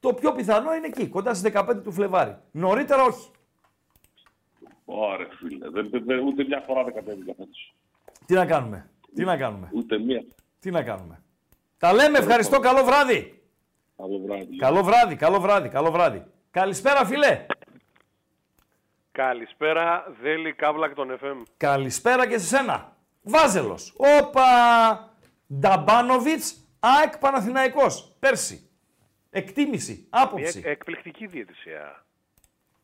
το 0.00 0.12
πιο 0.12 0.32
πιθανό 0.32 0.74
είναι 0.74 0.86
εκεί, 0.86 1.06
κοντά 1.06 1.34
στις 1.34 1.42
15 1.52 1.82
του 1.82 1.92
Φλεβάρι. 1.92 2.36
Νωρίτερα 2.50 3.02
όχι. 3.02 3.30
Ωραία, 4.90 5.28
φίλε. 5.38 5.70
Δεν, 5.70 5.88
δεν- 5.90 6.04
δεν- 6.04 6.18
ούτε 6.26 6.44
μια 6.44 6.60
φορά 6.66 6.84
δεν 6.84 6.94
κατέβηκα 6.94 7.34
φέτος. 7.36 7.74
Τι 8.26 8.34
να 8.34 8.46
κάνουμε, 8.46 8.90
τι 9.14 9.24
να 9.24 9.36
κάνουμε. 9.36 9.68
Ούτε 9.72 9.98
μία. 9.98 10.24
Τι 10.60 10.70
να 10.70 10.82
κάνουμε. 10.82 11.22
Τα 11.78 11.92
λέμε, 11.92 12.18
ευχαριστώ, 12.18 12.58
καλό 12.60 12.84
βράδυ. 12.84 13.42
Καλό 13.96 14.18
βράδυ. 14.26 14.56
Καλό 14.56 14.82
βράδυ, 14.82 15.16
καλό 15.16 15.40
βράδυ, 15.40 15.68
καλό 15.68 15.90
βράδυ. 15.90 16.24
Καλησπέρα, 16.50 17.04
φίλε. 17.06 17.46
Καλησπέρα, 19.12 20.04
Δέλη 20.22 20.52
Καύλακ 20.52 20.94
των 20.94 21.18
FM. 21.22 21.42
Καλησπέρα 21.56 22.26
και 22.28 22.38
σε 22.38 22.46
σένα. 22.46 22.96
Βάζελος. 23.22 23.94
Όπα. 24.20 24.44
Νταμπάνοβιτς, 25.54 26.56
ΑΕΚ 26.80 27.18
Παναθηναϊκός. 27.18 28.16
Πέρσι. 28.18 28.70
Εκτίμηση, 29.30 29.92
Μια 30.12 30.22
άποψη. 30.22 30.58
εκ- 30.58 30.66
εκπληκτική 30.66 31.26
διαιτησία. 31.26 32.04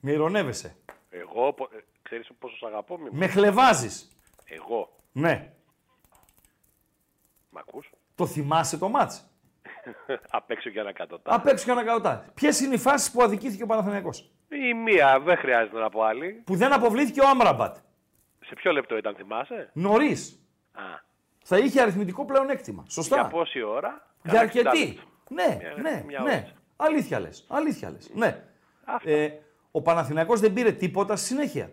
Με 0.01 0.13
ηρωνεύεσαι. 0.13 0.77
Εγώ, 1.21 1.53
πο- 1.53 1.69
ε, 1.73 1.79
ξέρεις 2.03 2.31
πόσο 2.39 2.57
σ' 2.57 2.63
αγαπώ, 2.63 2.99
μη... 2.99 3.09
Με 3.13 3.27
χλεβάζεις. 3.27 4.09
Εγώ. 4.45 4.97
Ναι. 5.13 5.53
Μ' 7.51 7.59
ακούς; 7.59 7.91
Το 8.15 8.27
θυμάσαι 8.27 8.79
το 8.79 8.89
μάτς; 8.89 9.25
Απ' 10.31 10.51
έξω 10.51 10.71
και 10.71 10.81
ένα 10.81 10.93
κατωτά. 10.93 11.35
Απ' 11.35 11.47
έξω 11.47 11.65
και 11.65 11.71
ανακαωτά. 11.71 12.25
Ποιες 12.35 12.61
είναι 12.61 12.75
οι 12.75 12.79
φάσεις 12.79 13.11
που 13.11 13.23
αδικήθηκε 13.23 13.63
ο 13.63 13.67
Παναθηναϊκός; 13.67 14.31
Η 14.49 14.75
μία, 14.75 15.21
δεν 15.21 15.37
χρειάζεται 15.37 15.79
να 15.79 15.89
πω 15.91 16.03
άλλη. 16.03 16.43
Που 16.47 16.57
δεν 16.57 16.73
αποβλήθηκε 16.73 17.21
ο 17.21 17.29
Άμραμπατ. 17.29 17.77
Σε 18.47 18.55
ποιο 18.55 18.73
λεπτό 18.73 18.97
ήταν, 18.97 19.15
θυμάσαι; 19.15 19.71
Νωρίς. 19.73 20.39
Α, 20.73 20.83
Θα 21.45 21.59
είχε 21.59 21.81
αριθμητικό 21.81 22.25
πλεονέκτημα. 22.25 22.85
Σωστά. 22.89 23.15
για 23.17 23.27
πόση 23.29 23.63
ώρα; 23.63 24.07
Για 24.23 24.33
Κάνα 24.33 24.41
αρκετή. 24.41 24.99
60 24.99 25.03
Ναι, 25.29 25.57
Μια- 25.61 25.75
ναι, 25.83 26.03
μια 26.07 26.21
ναι. 26.21 26.31
ώρα. 26.31 26.53
Αλήθεια 26.77 27.21
λες. 27.21 27.47
Αλήθεια 27.49 27.91
λες. 27.91 28.11
Ναι. 28.15 28.45
Αυτά. 28.85 29.11
Ε, 29.11 29.39
ο 29.77 29.83
Παναθηναϊκός 29.83 30.41
δεν 30.41 30.53
πήρε 30.53 30.73
τίποτα 30.73 31.17
στη 31.17 31.27
συνέχεια. 31.27 31.71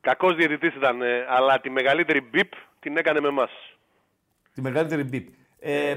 Κακός 0.00 0.34
διαιτητής 0.36 0.74
ήταν, 0.74 1.02
ε, 1.02 1.26
αλλά 1.28 1.60
τη 1.60 1.70
μεγαλύτερη 1.70 2.20
μπιπ 2.20 2.52
την 2.80 2.96
έκανε 2.96 3.20
με 3.20 3.28
εμάς. 3.28 3.50
Τη 4.54 4.60
μεγαλύτερη 4.60 5.02
μπιπ. 5.04 5.28
Ε, 5.58 5.94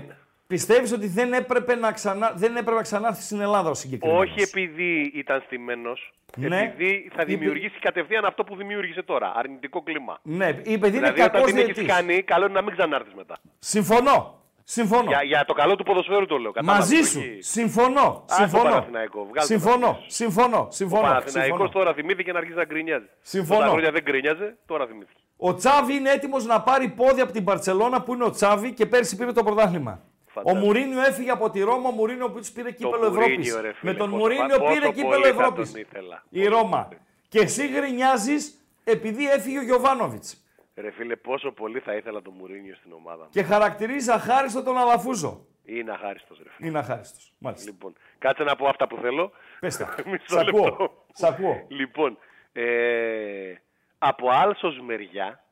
πιστεύεις 0.48 0.92
ότι 0.92 1.08
δεν 1.08 1.34
έπρεπε 1.34 1.76
να, 1.76 1.92
ξανά, 1.92 2.32
δεν 2.36 2.52
έπρεπε 2.56 2.76
να 2.76 2.82
ξανάρθει 2.82 3.22
στην 3.22 3.40
Ελλάδα 3.42 3.70
ο 3.70 3.74
συγκεκριμένος; 3.74 4.22
Όχι 4.30 4.42
επειδή 4.42 5.12
ήταν 5.16 5.42
στημένος, 5.46 6.14
Ναι. 6.38 6.60
επειδή 6.62 7.10
θα 7.16 7.22
Είπε- 7.22 7.26
δημιουργήσει 7.38 7.80
κατευθείαν 7.80 8.26
αυτό 8.26 8.44
που 8.44 8.56
δημιούργησε 8.56 9.04
τώρα. 9.04 9.34
Αρνητικό 9.36 9.82
κλίμα. 9.84 10.20
Ναι, 10.24 10.48
είπε 10.64 10.86
ότι 10.88 10.98
είναι 10.98 11.12
δηλαδή 11.12 11.22
όταν 11.22 11.32
κακός 11.32 11.46
την 11.48 11.56
έχεις 11.58 11.74
διαιτητής. 11.74 11.94
κάνει, 11.96 12.22
καλό 12.24 12.46
είναι 12.46 12.54
να 12.54 12.62
μην 12.62 12.76
ξανάρθεις 12.76 13.14
μετά. 13.14 13.36
Συμφωνώ. 13.60 14.42
Συμφωνώ. 14.72 15.10
Για, 15.10 15.22
για 15.24 15.46
το 15.46 15.54
καλό 15.54 15.76
του 15.76 15.84
ποδοσφαίρου 15.84 16.26
το 16.26 16.38
λέω. 16.38 16.52
κατάλαβες, 16.52 16.90
Μαζί 16.90 17.10
σου. 17.10 17.20
όχι. 17.20 17.38
Συμφωνώ. 17.42 18.24
το 18.28 18.34
Συμφωνώ. 18.34 18.64
Παναθηναϊκό, 18.64 19.20
βγάλ' 19.30 19.34
το 19.34 19.46
Συμφωνώ. 19.46 19.76
Παναθηναϊκό. 19.76 20.04
Συμφωνώ. 20.08 20.58
Ο 20.60 20.68
Συμφωνώ. 20.72 21.02
Παναθηναϊκός 21.02 21.46
Συμφωνώ. 21.58 21.70
τώρα 21.70 21.94
θυμήθηκε 21.94 22.32
να 22.32 22.38
αρχίσει 22.38 22.58
να 22.58 22.66
γκρινιάζει. 22.66 23.06
Συμφωνώ. 23.22 23.60
Τα 23.60 23.68
χρόνια 23.68 23.92
δεν 23.92 24.02
γκρινιάζε, 24.04 24.58
τώρα 24.66 24.88
θυμήθηκε. 24.88 25.20
Ο 25.38 25.56
Τσάβη 25.56 25.94
είναι 25.94 26.10
έτοιμος 26.12 26.46
να 26.46 26.62
πάρει 26.62 26.90
πόδι 26.90 27.22
από 27.22 27.32
την 27.32 27.44
Παρσελώνα 27.44 28.02
που 28.02 28.14
είναι 28.14 28.24
ο 28.24 28.30
Τσάβη 28.30 28.74
και 28.74 28.86
πέρσι 28.86 29.16
πήρε 29.16 29.32
το 29.32 29.44
πρωτάθλημα. 29.44 30.02
Ο 30.26 30.32
Φαντάζομαι. 30.32 30.66
Μουρίνιο 30.66 31.02
έφυγε 31.02 31.32
από 31.32 31.50
τη 31.50 31.60
Ρώμα, 31.62 31.90
ο 31.90 31.92
Μουρίνιο 31.92 32.30
που 32.32 32.38
τους 32.40 32.52
πήρε 32.52 32.72
κύπελο 32.72 33.06
Ευρώπης. 33.06 33.18
Μουρίνιο, 33.18 33.62
ρε 33.62 33.74
φίλε, 33.74 33.92
Με 33.92 33.98
τον 33.98 34.10
πόσο 34.10 34.22
Μουρίνιο 34.22 34.58
πα- 34.60 34.68
πήρε 34.68 34.80
πόσο 34.80 34.92
κύπελο 34.92 35.10
πολύ 35.10 35.24
θα 35.24 35.30
Ευρώπης. 35.30 35.72
τον 35.72 35.82
ήθελα. 35.82 36.24
Η 36.30 36.46
Ρώμα. 36.48 36.88
Και 37.28 37.40
εσύ 37.40 37.68
γκρινιάζεις 37.68 38.54
επειδή 38.84 39.30
έφυγε 39.30 39.58
ο 39.58 39.62
Γιωβάνοβιτς. 39.64 40.44
Ρε 40.82 40.92
φίλε, 40.92 41.16
πόσο 41.16 41.52
πολύ 41.52 41.80
θα 41.80 41.96
ήθελα 41.96 42.22
τον 42.22 42.34
Μουρίνιο 42.38 42.76
στην 42.76 42.92
ομάδα 42.94 43.24
μου. 43.24 43.30
Και 43.30 43.44
χαρακτηρίζει 43.44 44.12
αχάριστο 44.12 44.64
τον 44.64 44.78
Αλαφούζο. 44.78 45.46
Είναι 45.64 45.92
αχάριστος 45.92 46.40
ρε 46.44 46.50
φίλε. 46.50 46.68
Είναι 46.68 46.80
αχάριστος. 46.80 47.34
Μάλιστα. 47.38 47.72
Λοιπόν, 47.72 47.94
κάτσε 48.18 48.44
να 48.44 48.56
πω 48.56 48.68
αυτά 48.68 48.88
που 48.88 48.98
θέλω. 49.02 49.32
Πες 49.60 49.78
τα. 49.78 49.96
Μισό 50.06 50.24
Σ' 50.26 50.36
ακούω. 50.36 50.64
λεπτό. 50.64 51.06
Σ' 51.14 51.24
ακούω. 51.24 51.66
Λοιπόν, 51.68 52.18
ε, 52.52 53.54
από 53.98 54.30
άλσος 54.30 54.80
μεριά, 54.80 55.44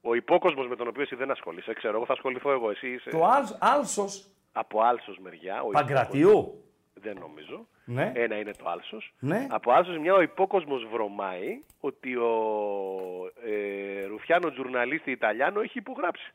ο 0.00 0.14
υπόκοσμος 0.14 0.68
με 0.68 0.76
τον 0.76 0.88
οποίο 0.88 1.02
εσύ 1.02 1.14
δεν 1.14 1.30
ασχολείσαι, 1.30 1.72
ξέρω 1.72 1.96
εγώ 1.96 2.06
θα 2.06 2.12
ασχοληθώ 2.12 2.50
εγώ, 2.50 2.70
εσύ 2.70 2.88
είσαι... 2.88 3.10
Το 3.10 3.24
Άλσος; 3.58 4.28
Από 4.52 4.80
άλσος 4.80 5.18
μεριά, 5.18 5.62
ο 5.62 5.68
Παγκρατιού. 5.68 6.63
Δεν 7.04 7.16
νομίζω. 7.20 7.66
Ναι. 7.84 8.12
Ένα 8.14 8.38
είναι 8.38 8.52
το 8.58 8.68
άλσος. 8.68 9.14
Ναι. 9.18 9.46
Από 9.50 9.72
άλσος 9.72 9.98
μια 9.98 10.14
ο 10.14 10.20
υπόκοσμος 10.20 10.86
βρωμάει 10.92 11.62
ότι 11.80 12.16
ο 12.16 12.32
ε, 13.44 14.04
Ρουφιάνο 14.04 14.50
Τζουρναλίστη 14.50 15.10
Ιταλιάνο 15.10 15.60
έχει 15.60 15.78
υπογράψει. 15.78 16.32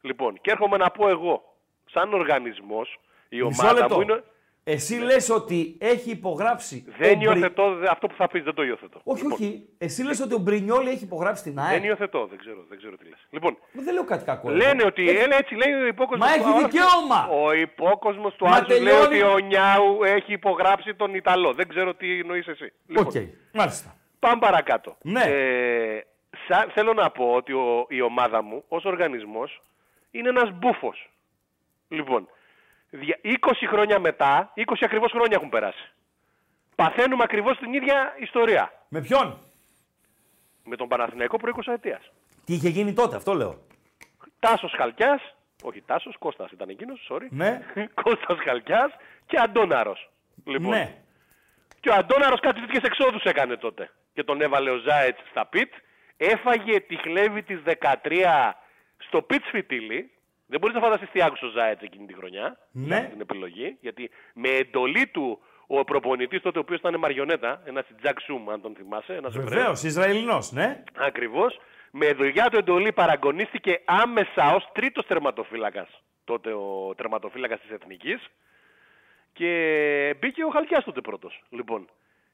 Λοιπόν, 0.00 0.38
και 0.40 0.50
έρχομαι 0.50 0.76
να 0.76 0.90
πω 0.90 1.08
εγώ, 1.08 1.56
σαν 1.90 2.14
οργανισμός, 2.14 3.00
η 3.28 3.42
Μισό 3.42 3.62
ομάδα 3.62 3.80
λεπτό. 3.80 3.94
μου 3.94 4.00
είναι... 4.00 4.22
Εσύ 4.68 4.94
λες 4.94 5.30
ότι 5.30 5.76
έχει 5.80 6.10
υπογράψει. 6.10 6.84
Δεν 6.98 7.12
ο 7.12 7.14
Μπρι- 7.16 7.22
υιοθετώ, 7.22 7.74
δε- 7.74 7.88
αυτό 7.90 8.06
που 8.06 8.14
θα 8.14 8.26
πεις 8.28 8.42
δεν 8.42 8.54
το 8.54 8.62
υιοθετώ. 8.62 9.00
Όχι, 9.04 9.22
Λοιπόν, 9.22 9.32
όχι. 9.42 9.68
Εσύ 9.78 10.02
λες 10.02 10.20
ότι 10.20 10.34
ο 10.34 10.38
Μπρινιόλη 10.38 10.88
έχει 10.90 11.04
υπογράψει 11.04 11.42
την 11.42 11.58
ΑΕΚ. 11.58 11.70
Δεν 11.80 11.84
υιοθετώ, 11.88 12.26
δεν 12.26 12.38
ξέρω, 12.38 12.64
δεν 12.68 12.78
ξέρω 12.78 12.96
τι 12.96 13.04
λες. 13.08 13.26
Λοιπόν, 13.30 13.56
Δεν 13.72 13.94
λέω 13.94 14.04
κάτι 14.04 14.24
κακό. 14.24 14.48
εγώ. 14.48 14.56
λένε 14.56 14.84
ότι, 14.84 15.08
Έχει- 15.08 15.16
έλα, 15.18 15.36
έτσι 15.36 15.54
λέει 15.54 15.72
ο 15.72 15.86
υπόκοσμος 15.86 16.28
Μα 16.28 16.34
του 16.34 16.40
έχει 16.40 16.48
Άλσου. 16.52 16.66
δικαίωμα. 16.68 17.26
Ο 17.28 17.52
υπόκοσμος 17.52 18.34
του 18.34 18.44
Μα 18.44 18.56
Άλσου 18.56 18.68
λέει 18.68 18.78
τελειώνει. 18.78 19.04
ότι 19.04 19.22
ο 19.22 19.38
Νιάου 19.38 20.02
έχει 20.04 20.32
υπογράψει 20.32 20.94
τον 20.94 21.14
Ιταλό. 21.14 21.52
Δεν 21.52 21.68
ξέρω 21.68 21.94
τι 21.94 22.18
εννοείς 22.18 22.46
εσύ. 22.46 22.64
Οκ, 22.96 23.14
Λοιπόν, 23.14 23.30
μάλιστα. 23.52 23.96
Πάμε 24.18 24.38
παρακάτω. 24.40 24.96
Ναι. 25.02 25.22
Ε, 25.22 26.00
σα- 26.48 26.66
θέλω 26.66 26.92
να 26.92 27.10
πω 27.10 27.32
ότι 27.32 27.52
ο- 27.52 27.86
η 27.88 28.00
ομάδα 28.00 28.42
μου 28.42 28.64
ως 28.68 28.84
οργανισμός 28.84 29.62
είναι 30.10 30.28
ένας 30.28 30.50
μπούφος. 30.58 31.10
Λοιπόν, 31.88 32.20
δια- 32.20 32.34
20 32.92 33.66
χρόνια 33.68 33.98
μετά, 33.98 34.52
20 34.54 34.62
ακριβώς 34.80 35.10
χρόνια 35.10 35.36
έχουν 35.36 35.48
περάσει. 35.48 35.90
Παθαίνουμε 36.74 37.22
ακριβώς 37.22 37.58
την 37.58 37.72
ίδια 37.72 38.14
ιστορία. 38.18 38.72
Με 38.88 39.00
ποιον; 39.00 39.38
Με 40.64 40.76
τον 40.76 40.88
Παναθηναϊκό 40.88 41.36
προ 41.36 41.52
20 41.56 41.72
ετίας. 41.72 42.10
Τι 42.44 42.54
είχε 42.54 42.68
γίνει 42.68 42.92
τότε, 42.92 43.16
αυτό 43.16 43.34
λέω. 43.34 43.58
Τάσος 44.38 44.72
Χαλκιάς, 44.76 45.34
όχι 45.62 45.80
Τάσος, 45.86 46.16
Κώστας 46.18 46.50
ήταν 46.50 46.68
εκείνος, 46.68 47.08
sorry. 47.10 47.26
Ναι. 47.30 47.60
Κώστας 48.02 48.38
Χαλκιάς 48.44 48.92
και 49.26 49.36
Αντώναρος. 49.40 50.10
Λοιπόν, 50.44 50.70
Ναι. 50.70 50.96
Και 51.80 51.88
ο 51.90 51.94
Αντώναρος 51.94 52.40
κάτι 52.40 52.60
τέτοιες 52.60 52.82
εξόδους 52.82 53.22
έκανε 53.22 53.56
τότε. 53.56 53.90
Και 54.14 54.24
τον 54.24 54.40
έβαλε 54.40 54.70
ο 54.70 54.76
Ζάετς 54.76 55.20
στα 55.30 55.46
πιτ. 55.46 55.72
Έφαγε 56.16 56.80
τη 56.80 56.96
χλέβη 56.96 57.42
της 57.42 57.62
13 57.64 58.54
στο 58.98 59.22
πιτ 59.22 59.44
σφιτίλι. 59.46 60.10
Δεν 60.46 60.60
μπορείς 60.60 60.76
να 60.76 60.82
φανταστείς 60.82 61.10
τι 61.10 61.22
άκουσε 61.22 61.44
ο 61.44 61.48
Ζάετς 61.48 61.82
εκείνη 61.82 62.06
τη 62.06 62.14
χρονιά. 62.14 62.58
Ναι. 62.72 63.08
Την 63.10 63.20
επιλογή. 63.20 63.76
Γιατί 63.80 64.10
με 64.34 64.48
εντολή 64.48 65.06
του 65.06 65.40
ο 65.66 65.84
προπονητής 65.84 66.42
τότε, 66.42 66.58
ο 66.58 66.60
οποίος 66.60 66.78
ήταν 66.78 66.98
μαριονέτα, 66.98 67.62
ένας 67.64 67.84
Τζακ 68.02 68.20
Σούμ, 68.20 68.50
αν 68.50 68.60
τον 68.60 68.74
θυμάσαι, 68.74 69.14
ένας 69.14 69.34
Εβραίος. 69.34 69.54
Βεβαίως, 69.54 69.82
Ισραηλινός, 69.82 70.52
ναι. 70.52 70.82
Ακριβώς. 70.96 71.60
Με 71.90 72.12
δουλειά 72.12 72.48
του 72.50 72.56
εντολή 72.56 72.92
παραγωνίστηκε 72.92 73.82
άμεσα 73.84 74.54
ως 74.54 74.68
τρίτος 74.72 75.06
τερματοφύλακας. 75.06 75.88
Τότε 76.24 76.52
ο 76.52 76.94
τερματοφύλακας 76.96 77.60
της 77.60 77.70
Εθνικής. 77.70 78.26
Και 79.32 80.14
μπήκε 80.18 80.44
ο 80.44 80.48
Χαλκιάς 80.48 80.84
τότε 80.84 81.00
πρώτος. 81.00 81.42
Λοιπόν. 81.48 81.88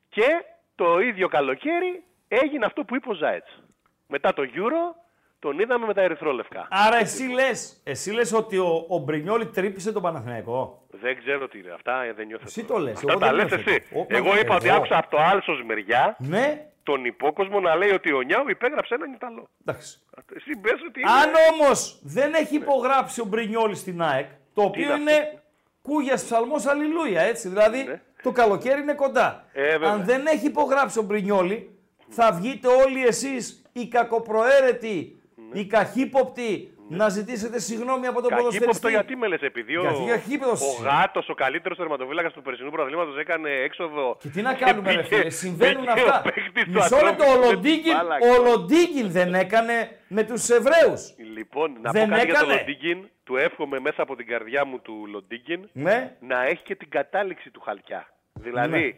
Και 0.08 0.44
το 0.74 0.98
ίδιο 0.98 1.28
καλοκαίρι 1.28 2.04
έγινε 2.28 2.64
αυτό 2.64 2.84
που 2.84 2.96
είπε 2.96 3.10
ο 3.10 3.14
Ζάετς. 3.14 3.62
Μετά 4.06 4.32
το 4.32 4.42
Euro 4.54 4.96
τον 5.42 5.58
είδαμε 5.58 5.86
με 5.86 5.94
τα 5.94 6.02
ερυθρόλευκα. 6.02 6.68
Άρα 6.70 6.96
εσύ 6.96 7.22
λες 7.22 7.80
εσύ 7.84 8.10
λες 8.10 8.32
ότι 8.32 8.58
ο, 8.58 8.84
ο 8.88 8.98
Μπρινιόλη 8.98 9.46
τρύπησε 9.46 9.92
τον 9.92 10.02
Παναθηναϊκό; 10.02 10.82
Δεν 10.90 11.18
ξέρω 11.18 11.48
τι 11.48 11.58
είναι 11.58 11.72
αυτά, 11.74 12.02
ε, 12.02 12.12
δεν 12.12 12.26
νιώθω. 12.26 12.44
Εσύ 12.46 12.64
το 12.64 12.78
λες, 12.78 12.92
Αυτά 12.94 13.10
εγώ 13.10 13.20
τα 13.20 13.26
δεν 13.26 13.34
λες 13.36 13.46
νιώθω. 13.50 13.70
εσύ. 13.70 13.82
Ο- 13.94 14.06
Εγώ 14.08 14.38
είπα 14.38 14.54
ότι 14.54 14.66
εγώ. 14.68 14.76
άκουσα 14.76 14.98
από 14.98 15.10
το 15.10 15.16
Άλσος 15.22 15.62
μεριά 15.66 16.16
Ναι, 16.18 16.66
τον 16.82 17.04
υπόκοσμο 17.04 17.60
να 17.60 17.74
λέει 17.76 17.90
ότι 17.90 18.12
ο 18.12 18.20
Νιάου 18.20 18.48
υπέγραψε 18.48 18.94
έναν 18.94 19.12
Ιταλό. 19.12 19.48
Εντάξει. 19.66 19.98
Εσύ 20.36 20.56
πες 20.56 20.72
ότι 20.88 21.00
είναι... 21.00 21.10
Αν 21.10 21.30
όμως 21.52 22.00
δεν 22.02 22.34
έχει 22.34 22.54
υπογράψει 22.56 23.20
ο 23.20 23.24
Μπρινιόλη 23.24 23.74
στην 23.74 24.02
ΑΕΚ, 24.02 24.26
το 24.54 24.62
οποίο 24.62 24.84
είναι 24.96 25.12
είναι 25.12 25.42
κούγιας 25.82 26.24
ψαλμός 26.24 26.66
αλληλούια, 26.66 27.20
έτσι. 27.20 27.48
Δηλαδή 27.48 27.82
Ναι. 27.82 28.00
το 28.22 28.32
καλοκαίρι 28.32 28.80
είναι 28.80 28.94
κοντά. 28.94 29.44
Ε, 29.52 29.62
βέβαια. 29.70 29.90
Αν 29.90 30.04
δεν 30.04 30.26
έχει 30.26 30.46
υπογράψει 30.46 30.98
ο 30.98 31.02
Μπρινιόλη, 31.02 31.78
θα 32.08 32.32
βγείτε 32.32 32.68
όλοι 32.68 33.06
εσείς 33.06 33.62
οι 33.72 33.88
κακοπροαίρετοι, 33.88 35.21
οι 35.52 35.66
καχύποπτοι, 35.66 36.74
να 36.88 37.08
ζητήσετε 37.08 37.58
συγγνώμη 37.60 38.06
από 38.06 38.20
τον 38.20 38.30
Κακύποπτο 38.30 38.58
ποδοσφαιριστή. 38.58 38.90
γιατί 38.90 39.16
με 39.16 39.26
λες, 39.26 39.40
επειδή 39.40 39.76
ο, 39.76 39.80
Γιατί 39.82 40.04
καχύποπτος 40.10 40.60
ο 40.62 40.64
είσαι. 40.72 40.82
Γάτος, 40.82 41.28
ο 41.28 41.34
καλύτερος 41.34 41.76
τερματοφύλακας 41.78 42.32
του 42.32 42.42
περσινού 42.42 42.70
πρωταθλήματος 42.70 43.18
έκανε 43.18 43.50
έξοδο 43.50 44.16
Και 44.20 44.28
τι 44.28 44.42
να 44.42 44.54
κάνουμε, 44.54 44.90
ρε 44.92 44.96
μπήκε- 45.02 45.16
φίλε, 45.16 45.30
συμβαίνουν 45.30 45.84
μπήκε 45.84 45.90
ο 46.00 46.08
αυτά. 46.08 46.22
παίκτης 46.22 46.64
του 46.64 46.70
Μισό 46.70 46.96
λεπτό, 47.04 47.24
ο 47.24 47.28
Ατρόμητος 47.28 47.38
με 47.38 47.52
Λοντίγκιν, 47.54 47.82
την 47.82 47.92
μπάλα. 47.92 48.16
ο 48.38 48.42
Λοντίγκιν 48.42 49.10
δεν 49.10 49.34
έκανε 49.34 49.98
με 50.08 50.22
τους 50.24 50.48
Εβραίους. 50.48 51.14
Λοιπόν, 51.34 51.76
να 51.80 51.90
Δεν 51.90 52.08
πω 52.08 52.14
κάτι 52.14 52.26
για 52.26 52.34
τον 52.38 52.42
έκανε. 52.50 52.58
Λοντίγκιν. 52.58 53.08
Του 53.24 53.36
εύχομαι 53.36 53.80
μέσα 53.80 54.02
από 54.02 54.16
την 54.16 54.26
καρδιά 54.26 54.64
μου 54.64 54.78
του 54.80 55.06
Λοντίγκιν 55.12 55.68
Ναι, 55.72 56.16
να 56.20 56.42
έχει 56.46 56.62
και 56.62 56.74
την 56.74 56.88
κατάληξη 56.90 57.50
του 57.50 57.60
χαλκιά. 57.60 58.08
Δηλαδή, 58.32 58.78
Ναι. 58.78 58.92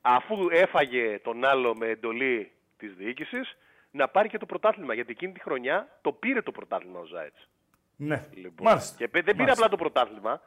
αφού 0.00 0.36
έφαγε 0.50 1.18
τον 1.22 1.44
άλλο 1.44 1.74
με 1.76 1.86
εντολή 1.86 2.50
της 2.78 2.94
διοίκησης, 2.94 3.56
να 3.90 4.08
πάρει 4.08 4.28
και 4.28 4.38
το 4.38 4.46
πρωτάθλημα. 4.46 4.94
Γιατί 4.94 5.10
εκείνη 5.10 5.32
τη 5.32 5.40
χρονιά 5.40 5.98
το 6.00 6.12
πήρε 6.12 6.42
το 6.42 6.50
πρωτάθλημα 6.52 6.98
ο 6.98 7.04
Ζάετς. 7.04 7.48
ναι. 7.96 8.26
Λοιπόν. 8.34 8.66
Μάλιστα. 8.66 8.96
Και 8.96 9.08
πε- 9.08 9.24
δεν 9.24 9.34
πήρε 9.36 9.44
Μάλιστα. 9.48 9.64
απλά 9.66 9.76
το 9.76 9.82
πρωτάθλημα, 9.82 10.40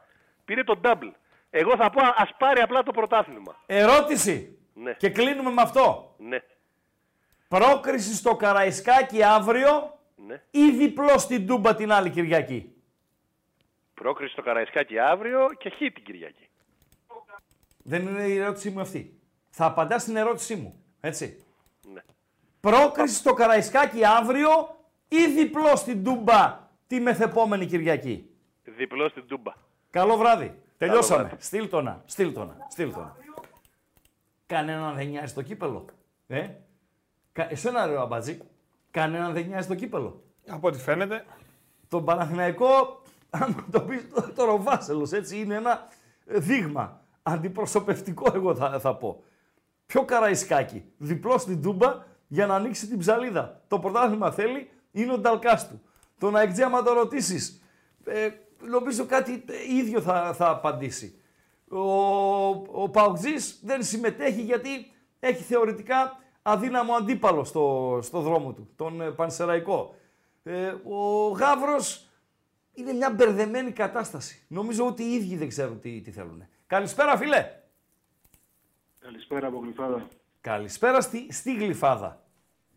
πήρε 0.44 0.64
το 0.64 0.80
double. 0.84 1.10
Εγώ 1.50 1.76
θα 1.76 1.90
πω 1.90 2.00
ας 2.16 2.30
πάρει 2.38 2.60
απλά 2.60 2.82
το 2.82 2.90
πρωτάθλημα. 2.90 3.56
Ερώτηση. 3.66 4.58
Ναι. 4.74 4.92
Και 4.92 5.10
κλείνουμε 5.10 5.50
με 5.50 5.62
αυτό. 5.62 6.14
Ναι, 6.18 6.38
Πρόκριση 7.48 8.14
στο 8.14 8.36
Καραϊσκάκι 8.36 9.22
αύριο 9.22 9.98
ναι. 10.16 10.42
ή 10.50 10.70
διπλό 10.70 11.18
στην 11.18 11.46
Τούμπα 11.46 11.74
την 11.74 11.92
άλλη 11.92 12.10
Κυριακή; 12.10 12.74
Πρόκριση 13.94 14.32
στο 14.32 14.42
Καραϊσκάκι 14.42 14.98
αύριο 14.98 15.48
και 15.58 15.70
χ 15.70 15.76
την 15.76 16.04
Κυριακή. 16.04 16.48
Δεν 17.82 18.06
είναι 18.06 18.22
η 18.22 18.36
ερώτησή 18.36 18.70
μου 18.70 18.80
αυτή. 18.80 19.18
Θα 19.50 19.64
απαντάς 19.66 20.02
στην 20.02 20.16
ερώτησή 20.16 20.56
μου. 20.56 20.84
Έτσι; 21.00 21.44
Ναι. 21.92 22.00
Πρόκριση 22.64 23.14
στο 23.14 23.32
Καραϊσκάκι 23.34 24.04
αύριο 24.04 24.48
ή 25.08 25.26
διπλό 25.26 25.76
στην 25.76 26.04
Τούμπα 26.04 26.68
τη 26.86 27.00
μεθεπόμενη 27.00 27.66
Κυριακή; 27.66 28.30
Διπλό 28.64 29.08
στην 29.08 29.26
Τούμπα. 29.26 29.52
Καλό 29.90 30.16
βράδυ. 30.16 30.62
Τελειώσαμε. 30.78 31.22
βράδυ. 31.22 31.36
Στείλ 31.42 31.68
το 31.68 31.82
να. 31.82 32.02
Στείλ 32.06 32.32
το 32.32 32.44
να. 32.44 32.56
Στείλ 32.70 32.92
το 32.92 33.00
να. 33.00 33.16
Κανέναν 34.46 34.94
δεν 34.94 35.06
νοιάζει 35.06 35.34
το 35.34 35.42
κύπελο. 35.42 35.84
Ε; 36.26 36.48
Κα... 37.32 37.50
Εσένα 37.50 37.86
ρε 37.86 37.98
αμπατζή. 38.00 38.40
Κανέναν 38.90 39.32
δεν 39.32 39.46
νοιάζει 39.46 39.68
το 39.68 39.74
κύπελο. 39.74 40.22
Από 40.48 40.68
ό,τι 40.68 40.78
φαίνεται. 40.78 41.24
Τον 41.88 42.04
Παναθηναϊκό, 42.04 43.02
άμα 43.30 43.66
το 43.70 43.80
πεις 43.80 44.08
το, 44.14 44.32
το 44.34 44.44
Ροβάσελος, 44.44 45.12
έτσι, 45.12 45.38
είναι 45.38 45.54
ένα 45.54 45.88
ε, 46.26 46.38
δείγμα. 46.38 47.00
Αντιπροσωπευτικό, 47.22 48.32
εγώ 48.34 48.54
θα, 48.54 48.80
θα 48.80 48.96
πω. 48.96 49.24
Πιο 49.86 50.04
καραϊσκάκι. 50.04 50.84
Διπλό 50.98 51.38
στην 51.38 51.62
Τούμπα 51.62 52.12
για 52.26 52.46
να 52.46 52.54
ανοίξει 52.54 52.88
την 52.88 52.98
ψαλίδα. 52.98 53.62
Το 53.68 53.78
πρωτάθλημα 53.78 54.30
θέλει, 54.32 54.70
είναι 54.92 55.12
ο 55.12 55.18
Νταλκάς 55.18 55.68
του. 55.68 55.82
Τον 56.18 56.36
Αεκτζή, 56.36 56.62
άμα 56.62 56.82
το 56.82 56.92
ρωτήσεις, 56.92 57.62
ε, 58.04 58.28
νομίζω 58.68 59.06
κάτι 59.06 59.44
ε, 59.48 59.74
ίδιο 59.74 60.00
θα, 60.00 60.34
θα 60.34 60.50
απαντήσει. 60.50 61.18
Ο, 61.68 61.80
ο 62.82 62.88
Παουτζής 62.90 63.60
δεν 63.62 63.82
συμμετέχει 63.82 64.42
γιατί 64.42 64.68
έχει 65.20 65.42
θεωρητικά 65.42 66.18
αδύναμο 66.42 66.94
αντίπαλο 66.94 67.44
στο, 67.44 67.98
στο 68.02 68.20
δρόμο 68.20 68.52
του, 68.52 68.68
τον 68.76 69.00
ε, 69.00 69.10
Πανσεραϊκό. 69.10 69.94
Ε, 70.42 70.74
ο 70.84 71.28
Γάβρος 71.28 72.08
είναι 72.72 72.92
μια 72.92 73.10
μπερδεμένη 73.10 73.70
κατάσταση. 73.70 74.44
Νομίζω 74.48 74.86
ότι 74.86 75.02
οι 75.02 75.12
ίδιοι 75.12 75.36
δεν 75.36 75.48
ξέρουν 75.48 75.80
τι, 75.80 76.00
τι 76.00 76.10
θέλουν. 76.10 76.46
Καλησπέρα 76.66 77.16
φίλε. 77.16 77.50
Καλησπέρα 78.98 79.46
από 79.46 79.58
Γλυφάδα. 79.58 80.06
Καλησπέρα 80.44 81.00
στη, 81.00 81.32
στη 81.32 81.54
Γλυφάδα. 81.54 82.22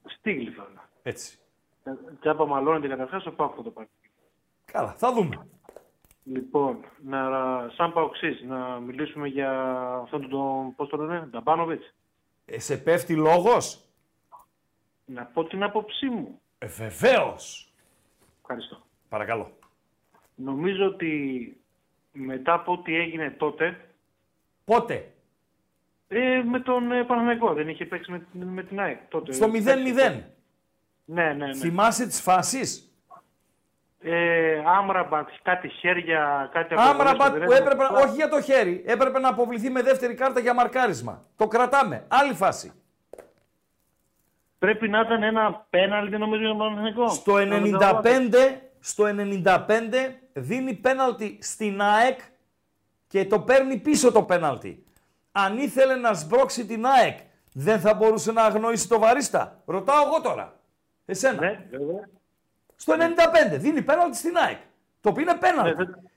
Στη 0.06 0.34
Γλυφάδα. 0.34 0.90
Έτσι. 1.04 1.40
Ε, 1.84 1.92
Τσάπα 2.20 2.46
μαλώνεται 2.46 2.88
καταρχάς 2.88 3.26
ο 3.26 3.32
Πάοκ 3.32 3.54
θα 3.56 3.64
το 3.64 3.70
πάρει. 3.70 3.88
Καλά, 4.66 4.94
θα 4.94 5.14
δούμε. 5.14 5.48
Λοιπόν, 6.24 6.86
να, 7.04 7.30
σαν 7.76 7.94
Παοξής, 7.94 8.42
να 8.42 8.80
μιλήσουμε 8.80 9.28
για 9.28 9.52
αυτόν 10.04 10.30
τον, 10.30 10.76
πώς 10.76 10.90
το 10.90 10.98
λένε, 10.98 11.26
Νταμπάνοβιτς. 11.26 11.94
Ε, 12.46 12.60
σε 12.60 12.78
πέφτει 12.78 13.16
λόγος; 13.16 13.86
Να 15.06 15.26
πω 15.26 15.44
την 15.44 15.64
άποψή 15.64 16.06
μου. 16.06 16.42
Ε, 16.58 16.66
βεβαίως. 16.68 17.74
Ευχαριστώ. 18.42 18.82
Παρακαλώ. 19.10 19.52
Νομίζω 20.36 20.86
ότι 20.86 21.62
μετά 22.12 22.54
από 22.54 22.72
ό,τι 22.72 22.96
έγινε 22.96 23.32
τότε, 23.32 23.90
Πότε; 24.66 25.12
Ε, 26.08 26.42
με 26.46 26.60
τον 26.60 26.92
ε, 26.92 27.04
Παναθηναϊκό, 27.04 27.54
δεν 27.54 27.70
είχε 27.70 27.86
παίξει 27.86 28.12
με, 28.12 28.20
την- 28.32 28.48
με 28.48 28.64
την 28.64 28.80
ΑΕΚ 28.80 29.00
τότε. 29.10 29.32
Στο 29.34 29.48
0-0. 29.54 30.24
Ναι, 31.06 31.24
ναι, 31.24 31.34
ναι. 31.34 31.54
Θυμάσαι 31.56 32.08
τις 32.08 32.22
φάσεις; 32.22 32.92
Ε, 34.02 34.62
Άμραμπατ, 34.66 35.30
κάτι 35.44 35.68
χέρια, 35.68 36.50
κάτι 36.54 36.74
από 36.74 36.82
Άμραμπατ 36.84 37.32
δεν 37.34 37.46
που 37.46 37.52
έκανε. 37.52 37.72
έπρεπε, 37.72 37.84
όχι 38.04 38.16
για 38.16 38.30
το 38.30 38.42
χέρι, 38.42 38.84
έπρεπε 38.86 39.20
να 39.20 39.30
αποβληθεί 39.30 39.70
με 39.70 39.82
δεύτερη 39.82 40.14
κάρτα 40.14 40.40
για 40.40 40.54
μαρκάρισμα. 40.54 41.26
Το 41.36 41.48
κρατάμε. 41.48 42.06
Άλλη 42.08 42.34
φάση. 42.34 42.72
Πρέπει 44.60 44.90
να 44.90 45.00
ήταν 45.02 45.24
ένα 45.24 45.66
πέναλτι 45.70 46.18
νομίζω 46.18 46.40
για 46.42 46.50
τον 46.50 46.58
Παναθηναϊκό. 46.58 47.08
Στο 47.10 47.34
95, 47.38 48.62
στο 48.80 49.04
95 49.44 50.20
δίνει 50.34 50.74
πέναλτι 50.74 51.38
στην 51.42 51.82
ΑΕΚ 51.82 52.20
και 53.08 53.26
το 53.26 53.40
παίρνει 53.40 53.78
πίσω 53.78 54.12
το 54.12 54.24
πέναλτι. 54.24 54.86
Αν 55.40 55.58
ήθελε 55.58 55.96
να 55.96 56.14
σμπρώξει 56.14 56.66
την 56.66 56.86
ΑΕΚ, 56.86 57.18
δεν 57.54 57.80
θα 57.80 57.94
μπορούσε 57.94 58.32
να 58.32 58.44
αγνοήσει 58.44 58.88
το 58.88 59.00
βαρίστα. 59.00 59.62
Ρωτάω 59.66 60.06
εγώ 60.08 60.22
τώρα. 60.22 60.60
Εσένα. 61.06 61.42
Ναι, 61.42 61.66
βέβαια. 61.72 62.10
Στο 62.76 62.96
95 63.54 63.58
δίνει 63.58 63.82
πέναλτι 63.82 64.18
στην 64.18 64.38
ΑΕΚ. 64.38 64.58
Το 65.02 65.10
οποίο 65.10 65.22
είναι 65.22 65.32
Ναι, 65.34 65.38
πέναλτι. 65.40 65.84
δεν- 65.84 66.10